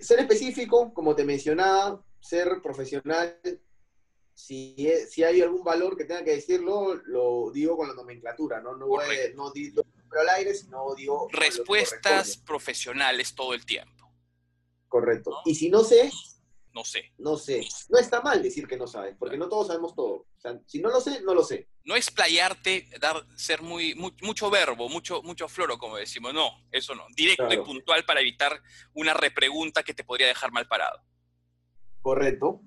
Ser 0.00 0.20
específico, 0.20 0.92
como 0.94 1.14
te 1.14 1.24
mencionaba, 1.24 2.04
ser 2.20 2.60
profesional. 2.62 3.38
Si, 4.32 4.88
si 5.08 5.22
hay 5.22 5.42
algún 5.42 5.62
valor 5.62 5.96
que 5.96 6.04
tenga 6.04 6.24
que 6.24 6.32
decirlo, 6.32 6.94
lo 6.94 7.50
digo 7.52 7.76
con 7.76 7.88
la 7.88 7.94
nomenclatura, 7.94 8.60
¿no? 8.60 8.76
No, 8.76 8.86
voy, 8.86 9.04
no 9.36 9.52
digo 9.52 9.84
al 10.20 10.28
aire, 10.30 10.54
sino 10.54 10.94
digo... 10.94 11.28
Respuestas 11.30 12.36
profesionales 12.36 13.34
todo 13.34 13.54
el 13.54 13.64
tiempo. 13.64 14.12
Correcto. 14.88 15.40
Y 15.44 15.54
si 15.54 15.70
no 15.70 15.82
sé, 15.82 16.10
no 16.74 16.84
sé. 16.84 17.12
No 17.18 17.36
sé. 17.36 17.66
No 17.88 17.98
está 17.98 18.20
mal 18.20 18.42
decir 18.42 18.66
que 18.66 18.76
no 18.76 18.86
sabes, 18.86 19.16
porque 19.16 19.36
no 19.36 19.48
todos 19.48 19.68
sabemos 19.68 19.94
todo. 19.94 20.26
O 20.36 20.40
sea, 20.40 20.60
si 20.66 20.80
no 20.80 20.90
lo 20.90 21.00
sé, 21.00 21.22
no 21.22 21.32
lo 21.32 21.44
sé. 21.44 21.68
No 21.84 21.94
explayarte, 21.94 22.88
dar, 23.00 23.24
ser 23.36 23.62
muy, 23.62 23.94
mucho 23.94 24.50
verbo, 24.50 24.88
mucho, 24.88 25.22
mucho 25.22 25.48
floro, 25.48 25.78
como 25.78 25.96
decimos. 25.96 26.34
No, 26.34 26.50
eso 26.72 26.94
no. 26.94 27.06
Directo 27.14 27.52
y 27.52 27.58
puntual 27.58 28.04
para 28.04 28.20
evitar 28.20 28.60
una 28.92 29.14
repregunta 29.14 29.84
que 29.84 29.94
te 29.94 30.04
podría 30.04 30.26
dejar 30.26 30.50
mal 30.50 30.66
parado. 30.66 31.00
Correcto. 32.02 32.60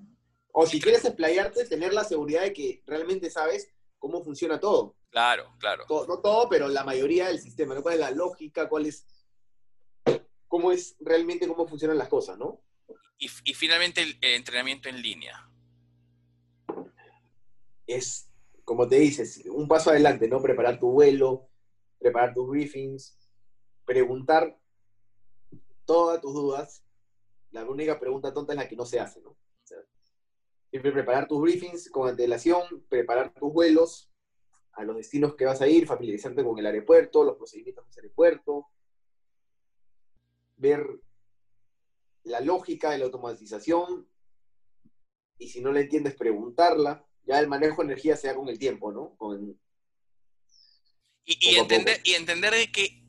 O 0.54 0.66
si 0.66 0.80
quieres 0.80 1.04
explayarte, 1.04 1.66
tener 1.66 1.94
la 1.94 2.06
seguridad 2.06 2.44
de 2.44 2.54
que 2.54 2.82
realmente 2.88 3.30
sabes 3.30 3.70
cómo 4.00 4.24
funciona 4.24 4.60
todo. 4.60 4.96
Claro, 5.10 5.54
claro. 5.60 5.86
no 5.90 6.20
todo, 6.20 6.48
pero 6.50 6.68
la 6.70 6.84
mayoría 6.84 7.28
del 7.28 7.42
sistema. 7.42 7.76
¿no? 7.76 7.84
¿Cuál 7.84 7.96
es 7.96 8.00
la 8.00 8.12
lógica? 8.12 8.70
¿Cuál 8.70 8.86
es 8.86 9.06
cómo 10.48 10.72
es 10.72 10.96
realmente 11.02 11.48
cómo 11.48 11.68
funcionan 11.68 11.98
las 11.98 12.08
cosas, 12.08 12.38
¿no? 12.38 12.62
Y, 13.20 13.28
finalmente 13.28 14.02
el, 14.02 14.18
entrenamiento 14.22 14.90
en 14.90 15.02
línea. 15.02 15.50
Es, 17.88 18.30
como 18.64 18.88
te 18.88 18.98
dices, 18.98 19.44
un 19.52 19.68
paso 19.68 19.90
adelante, 19.90 20.28
¿no? 20.28 20.42
Preparar 20.42 20.80
tu 20.80 20.92
vuelo, 20.92 21.50
preparar 21.98 22.34
tus 22.34 22.48
briefings, 22.48 23.18
preguntar 23.86 24.60
todas 25.86 26.22
tus 26.22 26.34
dudas. 26.34 26.84
La 27.52 27.66
única 27.66 28.00
pregunta 28.00 28.34
tonta 28.34 28.54
es 28.54 28.58
la 28.58 28.68
que 28.68 28.76
no 28.76 28.86
se 28.86 29.00
hace, 29.00 29.22
¿no? 29.22 29.36
siempre 30.70 30.92
preparar 30.92 31.28
tus 31.28 31.42
briefings 31.42 31.90
con 31.90 32.10
antelación, 32.10 32.86
preparar 32.90 33.34
tus 33.34 33.52
vuelos 33.52 34.12
a 34.74 34.84
los 34.84 34.96
destinos 34.98 35.36
que 35.36 35.46
vas 35.46 35.62
a 35.62 35.68
ir, 35.68 35.88
familiarizarte 35.88 36.44
con 36.44 36.60
el 36.60 36.66
aeropuerto, 36.66 37.24
los 37.24 37.38
procedimientos 37.38 37.86
del 37.96 38.06
aeropuerto, 38.06 38.68
ver 40.58 40.86
la 42.28 42.42
lógica 42.42 42.92
de 42.92 43.00
la 43.00 43.06
automatización, 43.06 44.08
y 45.40 45.50
si 45.50 45.62
no 45.62 45.72
la 45.72 45.82
entiendes, 45.82 46.16
preguntarla. 46.16 47.06
Ya 47.26 47.40
el 47.40 47.48
manejo 47.48 47.82
de 47.82 47.88
energía 47.88 48.16
se 48.16 48.28
da 48.28 48.36
con 48.36 48.48
el 48.48 48.58
tiempo, 48.58 48.92
¿no? 48.92 49.16
Con, 49.18 49.60
y, 51.26 51.56
entender, 51.58 52.00
y 52.06 52.14
entender 52.14 52.54
de 52.54 52.72
que 52.72 53.04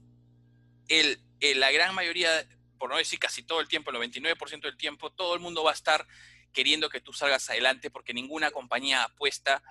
el, 0.88 1.20
la 1.60 1.70
gran 1.70 1.94
mayoría, 1.94 2.28
por 2.76 2.90
no 2.90 2.96
decir 2.96 3.20
casi 3.20 3.44
todo 3.44 3.60
el 3.60 3.68
tiempo, 3.68 3.90
el 3.90 3.96
99% 3.96 4.62
del 4.62 4.76
tiempo, 4.76 5.12
todo 5.12 5.34
el 5.34 5.40
mundo 5.40 5.62
va 5.62 5.70
a 5.70 5.74
estar 5.74 6.04
queriendo 6.52 6.88
que 6.88 7.00
tú 7.00 7.12
salgas 7.12 7.48
adelante 7.48 7.90
porque 7.90 8.12
ninguna 8.12 8.50
compañía 8.50 9.04
apuesta 9.04 9.62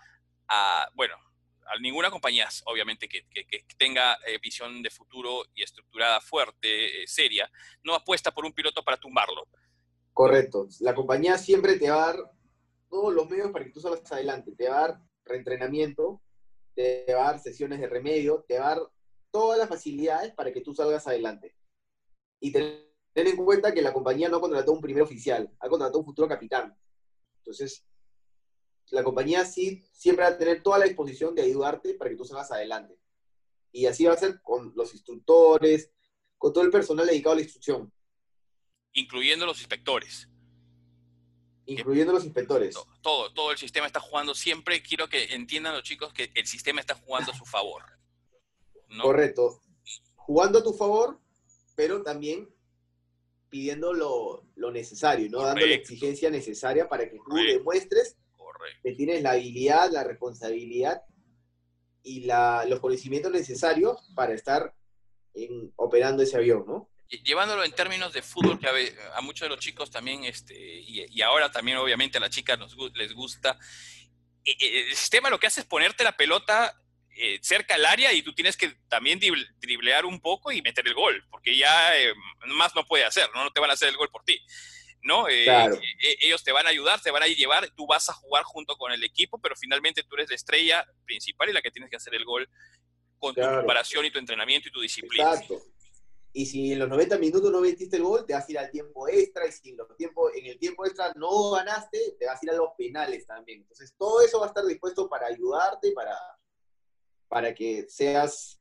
a, 0.48 0.90
bueno, 0.96 1.16
a 1.68 1.80
ninguna 1.80 2.10
compañía, 2.10 2.48
obviamente, 2.66 3.08
que, 3.08 3.26
tenga 3.78 4.18
eh, 4.26 4.40
visión 4.42 4.82
de 4.82 4.90
futuro 4.90 5.46
y 5.54 5.64
estructurada 5.64 6.20
fuerte, 6.22 7.04
eh, 7.04 7.08
seria, 7.08 7.50
no 7.84 7.94
apuesta 7.94 8.32
por 8.32 8.46
un 8.46 8.54
piloto 8.54 8.84
para 8.84 8.98
tumbarlo. 8.98 9.48
Correcto. 10.14 10.68
La 10.80 10.96
compañía 10.96 11.38
siempre 11.38 11.78
te 11.78 11.90
va 11.90 12.04
a 12.04 12.14
dar 12.14 12.32
todos 12.90 13.14
los 13.14 13.30
medios 13.30 13.52
para 13.52 13.66
que 13.66 13.72
tú 13.72 13.80
salgas 13.80 14.12
adelante. 14.12 14.54
Te 14.56 14.70
va 14.70 14.78
a 14.78 14.88
dar 14.88 15.02
reentrenamiento, 15.26 16.22
te 16.74 17.06
va 17.14 17.30
a 17.30 17.32
dar 17.32 17.40
sesiones 17.40 17.80
de 17.80 17.88
remedio, 17.88 18.44
te 18.48 18.60
va 18.60 18.66
a 18.66 18.76
dar 18.76 18.88
todas 19.32 19.60
las 19.60 19.70
facilidades 19.70 20.34
para 20.34 20.52
que 20.52 20.62
tú 20.62 20.74
salgas 20.74 21.06
adelante. 21.08 21.56
Y 22.40 22.52
ten 22.52 22.88
en 23.14 23.36
cuenta 23.36 23.74
que 23.74 23.82
la 23.82 23.94
compañía 23.94 24.30
no 24.30 24.40
contrató 24.40 24.72
un 24.72 24.82
primer 24.82 25.04
oficial, 25.04 25.52
ha 25.60 25.70
contratado 25.70 26.00
un 26.00 26.06
futuro 26.06 26.28
capitán. 26.28 26.76
Entonces, 27.40 27.86
la 28.92 29.04
compañía 29.04 29.46
sí 29.46 29.84
siempre 29.92 30.24
va 30.24 30.32
a 30.32 30.38
tener 30.38 30.64
toda 30.64 30.80
la 30.80 30.86
disposición 30.86 31.36
de 31.36 31.44
ayudarte 31.44 31.94
para 31.96 32.10
que 32.10 32.16
tú 32.16 32.26
salgas 32.26 32.52
adelante. 32.52 32.98
Y 33.72 33.86
así 33.86 34.06
va 34.06 34.14
a 34.14 34.18
ser 34.18 34.42
con 34.42 34.74
los 34.76 34.94
instructores, 34.94 35.92
con 36.38 36.54
todo 36.54 36.64
el 36.64 36.72
personal 36.72 37.06
dedicado 37.06 37.34
a 37.34 37.36
la 37.36 37.42
instrucción. 37.42 37.92
Incluyendo 38.94 39.46
los 39.46 39.60
inspectores. 39.60 40.30
Incluyendo 41.66 42.14
los 42.14 42.24
inspectores. 42.24 42.76
Todo, 43.02 43.32
todo 43.34 43.52
el 43.52 43.58
sistema 43.58 43.88
está 43.88 44.00
jugando. 44.00 44.34
Siempre 44.34 44.82
quiero 44.82 45.10
que 45.10 45.36
entiendan 45.36 45.74
los 45.74 45.84
chicos 45.84 46.14
que 46.14 46.32
el 46.34 46.48
sistema 46.48 46.80
está 46.80 46.96
jugando 46.96 47.32
a 47.32 47.36
su 47.36 47.46
favor. 47.46 47.84
Correcto. 49.02 49.62
Jugando 50.16 50.60
a 50.60 50.64
tu 50.64 50.74
favor, 50.74 51.20
pero 51.76 52.02
también 52.04 52.50
pidiendo 53.50 53.94
lo, 53.94 54.72
necesario, 54.72 55.30
¿no? 55.30 55.42
Dando 55.42 55.66
la 55.66 55.76
exigencia 55.76 56.30
necesaria 56.30 56.88
para 56.88 57.10
que 57.10 57.18
tú 57.18 57.36
demuestres 57.36 58.18
que 58.84 58.94
tienes 58.94 59.22
la 59.22 59.32
habilidad, 59.32 59.92
la 59.92 60.04
responsabilidad 60.04 61.02
y 62.04 62.26
los 62.68 62.80
conocimientos 62.80 63.32
necesarios 63.32 63.98
para 64.16 64.34
estar 64.34 64.74
operando 65.76 66.24
ese 66.24 66.38
avión, 66.38 66.66
¿no? 66.68 66.90
Llevándolo 67.24 67.64
en 67.64 67.72
términos 67.72 68.12
de 68.12 68.22
fútbol, 68.22 68.60
que 68.60 68.68
a, 68.68 69.22
muchos 69.22 69.46
de 69.46 69.50
los 69.50 69.60
chicos 69.60 69.90
también, 69.90 70.26
este, 70.26 70.56
y, 70.58 71.22
ahora 71.22 71.50
también 71.52 71.78
obviamente 71.78 72.18
a 72.18 72.22
las 72.22 72.32
chicas 72.32 72.60
nos, 72.60 72.76
les 72.96 73.14
gusta, 73.14 73.58
e, 74.44 74.52
e, 74.52 74.90
el 74.90 74.96
sistema 74.96 75.30
lo 75.30 75.40
que 75.40 75.48
hace 75.48 75.62
es 75.62 75.66
ponerte 75.66 76.04
la 76.04 76.18
pelota 76.18 76.76
eh, 77.20 77.40
cerca 77.42 77.76
al 77.76 77.86
área 77.86 78.12
y 78.14 78.22
tú 78.22 78.34
tienes 78.34 78.58
que 78.58 78.76
también 78.90 79.20
driblear 79.60 80.06
un 80.06 80.20
poco 80.20 80.52
y 80.52 80.62
meter 80.62 80.86
el 80.88 80.94
gol, 80.94 81.26
porque 81.30 81.58
ya 81.58 81.98
eh, 81.98 82.14
más 82.48 82.76
no 82.76 82.86
puede 82.86 83.06
hacer, 83.06 83.30
¿no? 83.34 83.44
no 83.44 83.52
te 83.52 83.60
van 83.60 83.70
a 83.70 83.74
hacer 83.74 83.90
el 83.90 83.98
gol 83.98 84.10
por 84.10 84.24
ti. 84.24 84.40
¿No? 85.08 85.28
Eh, 85.30 85.48
eh, 85.48 86.18
ellos 86.22 86.44
te 86.44 86.52
van 86.52 86.68
a 86.68 86.70
ayudar, 86.70 87.02
te 87.02 87.10
van 87.10 87.24
a 87.24 87.28
llevar, 87.28 87.70
tú 87.76 87.88
vas 87.88 88.10
a 88.10 88.14
jugar 88.14 88.44
junto 88.44 88.76
con 88.76 88.92
el 88.92 89.04
equipo, 89.04 89.40
pero 89.40 89.56
finalmente 89.56 90.04
tú 90.04 90.16
eres 90.16 90.30
la 90.30 90.36
estrella 90.36 90.86
principal 91.06 91.50
y 91.50 91.54
la 91.54 91.62
que 91.62 91.72
tienes 91.72 91.90
que 91.90 91.96
hacer 91.96 92.14
el 92.14 92.26
gol 92.26 92.48
con 93.18 93.34
tu 93.34 93.42
preparación 93.42 94.06
y 94.06 94.12
tu 94.12 94.20
entrenamiento 94.20 94.68
y 94.68 94.72
tu 94.72 94.82
disciplina. 94.82 95.32
Exacto. 95.32 95.64
Y 96.34 96.46
si 96.46 96.74
en 96.74 96.80
los 96.80 96.90
90 96.90 97.18
minutos 97.18 97.52
no 97.52 97.62
metiste 97.62 97.98
el 97.98 98.04
gol, 98.04 98.26
te 98.26 98.34
vas 98.34 98.48
a 98.48 98.52
ir 98.52 98.60
al 98.60 98.70
tiempo 98.70 99.08
extra, 99.08 99.48
y 99.48 99.52
si 99.52 99.70
en, 99.70 99.78
los 99.78 99.88
en 100.36 100.46
el 100.46 100.60
tiempo 100.60 100.86
extra 100.86 101.12
no 101.16 101.52
ganaste, 101.52 102.16
te 102.20 102.28
vas 102.28 102.44
a 102.44 102.46
ir 102.46 102.52
a 102.52 102.56
los 102.56 102.70
penales 102.78 103.26
también. 103.26 103.62
Entonces, 103.62 103.96
todo 103.98 104.22
eso 104.22 104.40
va 104.40 104.46
a 104.46 104.50
estar 104.50 104.66
dispuesto 104.66 105.10
para 105.10 105.28
ayudarte, 105.28 105.94
para, 105.94 106.16
para 107.28 107.56
que 107.56 107.88
seas, 107.90 108.60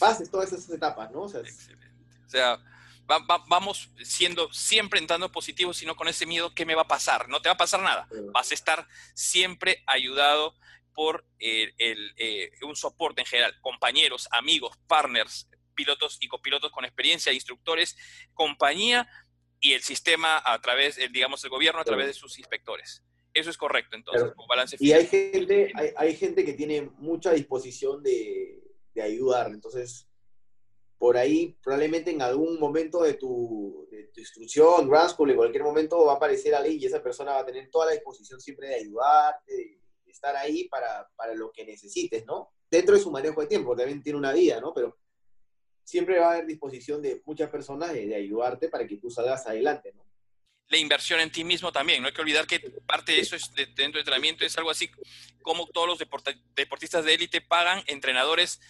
pases 0.00 0.30
todas 0.30 0.52
esas 0.52 0.68
etapas, 0.70 1.12
¿no? 1.12 1.26
Excelente. 1.26 1.86
O 2.26 2.28
sea, 2.28 2.58
vamos 3.06 3.90
siendo 4.02 4.52
siempre 4.52 4.98
entrando 4.98 5.30
positivo, 5.30 5.72
sino 5.72 5.96
con 5.96 6.08
ese 6.08 6.26
miedo, 6.26 6.54
¿qué 6.54 6.64
me 6.64 6.74
va 6.74 6.82
a 6.82 6.88
pasar? 6.88 7.28
No 7.28 7.42
te 7.42 7.48
va 7.48 7.54
a 7.54 7.58
pasar 7.58 7.80
nada. 7.80 8.08
Vas 8.32 8.50
a 8.50 8.54
estar 8.54 8.88
siempre 9.14 9.82
ayudado 9.86 10.54
por 10.94 11.24
eh, 11.38 12.50
un 12.62 12.76
soporte 12.76 13.22
en 13.22 13.26
general, 13.26 13.54
compañeros, 13.60 14.28
amigos, 14.30 14.78
partners, 14.86 15.48
pilotos 15.74 16.18
y 16.20 16.28
copilotos 16.28 16.70
con 16.70 16.84
experiencia, 16.84 17.32
instructores, 17.32 17.96
compañía 18.34 19.08
y 19.60 19.72
el 19.72 19.82
sistema 19.82 20.42
a 20.44 20.60
través, 20.60 20.98
digamos, 21.12 21.42
el 21.44 21.50
gobierno 21.50 21.80
a 21.80 21.84
través 21.84 22.06
de 22.06 22.14
sus 22.14 22.38
inspectores. 22.38 23.02
Eso 23.32 23.48
es 23.48 23.56
correcto, 23.56 23.96
entonces, 23.96 24.30
balance 24.46 24.76
Y 24.78 24.92
hay 24.92 25.06
gente, 25.06 25.72
hay, 25.96 26.16
gente 26.16 26.44
que 26.44 26.52
tiene 26.52 26.82
mucha 26.98 27.32
disposición 27.32 28.02
de, 28.02 28.62
de, 28.94 29.02
ayudar, 29.02 29.50
entonces, 29.50 30.06
por 31.02 31.16
ahí 31.16 31.56
probablemente 31.60 32.12
en 32.12 32.22
algún 32.22 32.60
momento 32.60 33.02
de 33.02 33.14
tu, 33.14 33.88
de 33.90 34.04
tu 34.14 34.20
instrucción, 34.20 34.88
grad 34.88 35.08
school, 35.08 35.30
en 35.30 35.36
cualquier 35.36 35.64
momento 35.64 36.04
va 36.04 36.12
a 36.12 36.14
aparecer 36.14 36.54
alguien 36.54 36.80
y 36.80 36.86
esa 36.86 37.02
persona 37.02 37.32
va 37.32 37.40
a 37.40 37.44
tener 37.44 37.68
toda 37.72 37.86
la 37.86 37.92
disposición 37.94 38.40
siempre 38.40 38.68
de 38.68 38.76
ayudar, 38.76 39.34
de, 39.44 39.80
estar 40.06 40.36
ahí 40.36 40.68
para, 40.68 41.08
para, 41.16 41.34
lo 41.34 41.50
que 41.50 41.64
necesites, 41.64 42.24
¿no? 42.24 42.52
Dentro 42.70 42.94
de 42.94 43.02
su 43.02 43.10
manejo 43.10 43.40
de 43.40 43.48
tiempo, 43.48 43.74
también 43.74 44.00
tiene 44.00 44.16
una 44.16 44.32
vida, 44.32 44.60
¿no? 44.60 44.72
Pero 44.72 44.96
siempre 45.82 46.20
va 46.20 46.26
a 46.26 46.32
haber 46.34 46.46
disposición 46.46 47.02
de 47.02 47.20
muchas 47.26 47.50
personas 47.50 47.92
de, 47.92 48.14
ayudarte 48.14 48.68
para 48.68 48.86
que 48.86 48.98
tú 48.98 49.10
salgas 49.10 49.44
adelante, 49.48 49.92
¿no? 49.96 50.06
La 50.68 50.78
inversión 50.78 51.18
en 51.18 51.32
ti 51.32 51.42
mismo 51.42 51.72
también, 51.72 52.00
no 52.00 52.06
hay 52.06 52.14
que 52.14 52.22
olvidar 52.22 52.46
que 52.46 52.60
parte 52.86 53.10
de 53.10 53.18
eso 53.18 53.34
es 53.34 53.52
dentro 53.52 53.74
del 53.86 53.98
entrenamiento 53.98 54.44
es 54.44 54.56
algo 54.56 54.70
así 54.70 54.88
como 55.42 55.66
todos 55.66 55.88
los 55.88 55.98
deportistas 56.54 57.04
de 57.04 57.14
élite 57.14 57.40
pagan 57.40 57.82
entrenadores, 57.88 58.60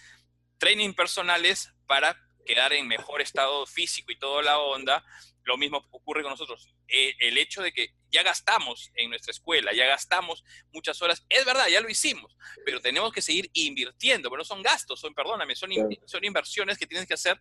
training 0.57 0.93
personales 0.93 1.71
para 1.87 2.17
quedar 2.45 2.73
en 2.73 2.87
mejor 2.87 3.21
estado 3.21 3.65
físico 3.65 4.11
y 4.11 4.19
toda 4.19 4.41
la 4.43 4.59
onda, 4.59 5.03
lo 5.45 5.57
mismo 5.57 5.85
ocurre 5.91 6.21
con 6.21 6.31
nosotros. 6.31 6.73
Eh, 6.87 7.15
el 7.19 7.37
hecho 7.37 7.61
de 7.61 7.71
que 7.71 7.93
ya 8.11 8.23
gastamos 8.23 8.91
en 8.95 9.09
nuestra 9.09 9.31
escuela, 9.31 9.73
ya 9.73 9.85
gastamos 9.87 10.43
muchas 10.71 11.01
horas, 11.01 11.25
es 11.29 11.45
verdad, 11.45 11.67
ya 11.67 11.81
lo 11.81 11.89
hicimos, 11.89 12.35
pero 12.65 12.79
tenemos 12.79 13.11
que 13.11 13.21
seguir 13.21 13.49
invirtiendo, 13.53 14.29
pero 14.29 14.39
no 14.39 14.45
son 14.45 14.61
gastos, 14.61 14.99
son, 14.99 15.13
perdóname, 15.13 15.55
son, 15.55 15.69
son 16.05 16.23
inversiones 16.23 16.77
que 16.77 16.87
tienes 16.87 17.07
que 17.07 17.15
hacer 17.15 17.39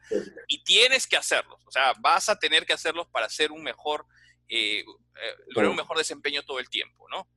y 0.49 0.63
tienes 0.65 1.07
que 1.07 1.17
hacerlos. 1.17 1.61
O 1.67 1.71
sea, 1.71 1.93
vas 2.01 2.29
a 2.29 2.39
tener 2.39 2.65
que 2.65 2.73
hacerlos 2.73 3.07
para 3.09 3.27
hacer 3.27 3.53
un 3.53 3.63
mejor, 3.63 4.07
eh, 4.49 4.81
eh, 4.81 4.85
lograr 5.49 5.71
un 5.71 5.77
mejor 5.77 5.99
desempeño 5.99 6.43
todo 6.43 6.59
el 6.59 6.69
tiempo, 6.69 7.09
¿no? 7.11 7.29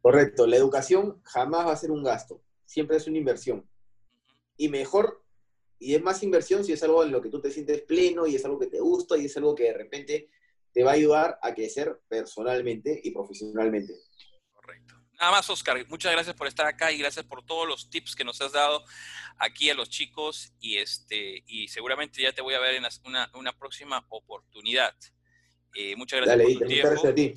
Correcto, 0.00 0.46
la 0.46 0.56
educación 0.56 1.22
jamás 1.24 1.66
va 1.66 1.72
a 1.72 1.76
ser 1.76 1.92
un 1.92 2.02
gasto, 2.02 2.42
siempre 2.66 2.96
es 2.96 3.06
una 3.06 3.18
inversión. 3.18 3.68
Y 4.62 4.68
mejor 4.68 5.22
y 5.82 5.96
es 5.96 6.02
más 6.02 6.22
inversión 6.22 6.64
si 6.64 6.72
es 6.72 6.82
algo 6.84 7.02
en 7.02 7.10
lo 7.10 7.20
que 7.20 7.28
tú 7.28 7.40
te 7.40 7.50
sientes 7.50 7.82
pleno 7.82 8.24
y 8.26 8.36
es 8.36 8.44
algo 8.44 8.58
que 8.58 8.68
te 8.68 8.78
gusta 8.78 9.16
y 9.18 9.24
es 9.24 9.36
algo 9.36 9.52
que 9.54 9.64
de 9.64 9.72
repente 9.72 10.30
te 10.72 10.84
va 10.84 10.92
a 10.92 10.94
ayudar 10.94 11.38
a 11.42 11.52
crecer 11.52 12.00
personalmente 12.08 13.00
y 13.02 13.10
profesionalmente. 13.10 13.94
Correcto. 14.52 14.94
Nada 15.18 15.32
más, 15.32 15.50
Oscar, 15.50 15.84
muchas 15.88 16.12
gracias 16.12 16.36
por 16.36 16.46
estar 16.46 16.66
acá 16.66 16.92
y 16.92 16.98
gracias 16.98 17.26
por 17.26 17.44
todos 17.44 17.66
los 17.66 17.90
tips 17.90 18.14
que 18.14 18.22
nos 18.22 18.40
has 18.40 18.52
dado 18.52 18.84
aquí 19.38 19.70
a 19.70 19.74
los 19.74 19.90
chicos 19.90 20.52
y, 20.60 20.78
este, 20.78 21.42
y 21.48 21.66
seguramente 21.66 22.22
ya 22.22 22.32
te 22.32 22.42
voy 22.42 22.54
a 22.54 22.60
ver 22.60 22.76
en 22.76 22.84
una, 23.04 23.28
una 23.34 23.52
próxima 23.52 24.06
oportunidad. 24.08 24.94
Eh, 25.74 25.96
muchas 25.96 26.20
gracias 26.20 26.46
por 26.46 26.58
tu 26.60 26.66
tiempo. 26.68 26.88
Gracias 26.90 27.12
a 27.12 27.14
ti. 27.14 27.34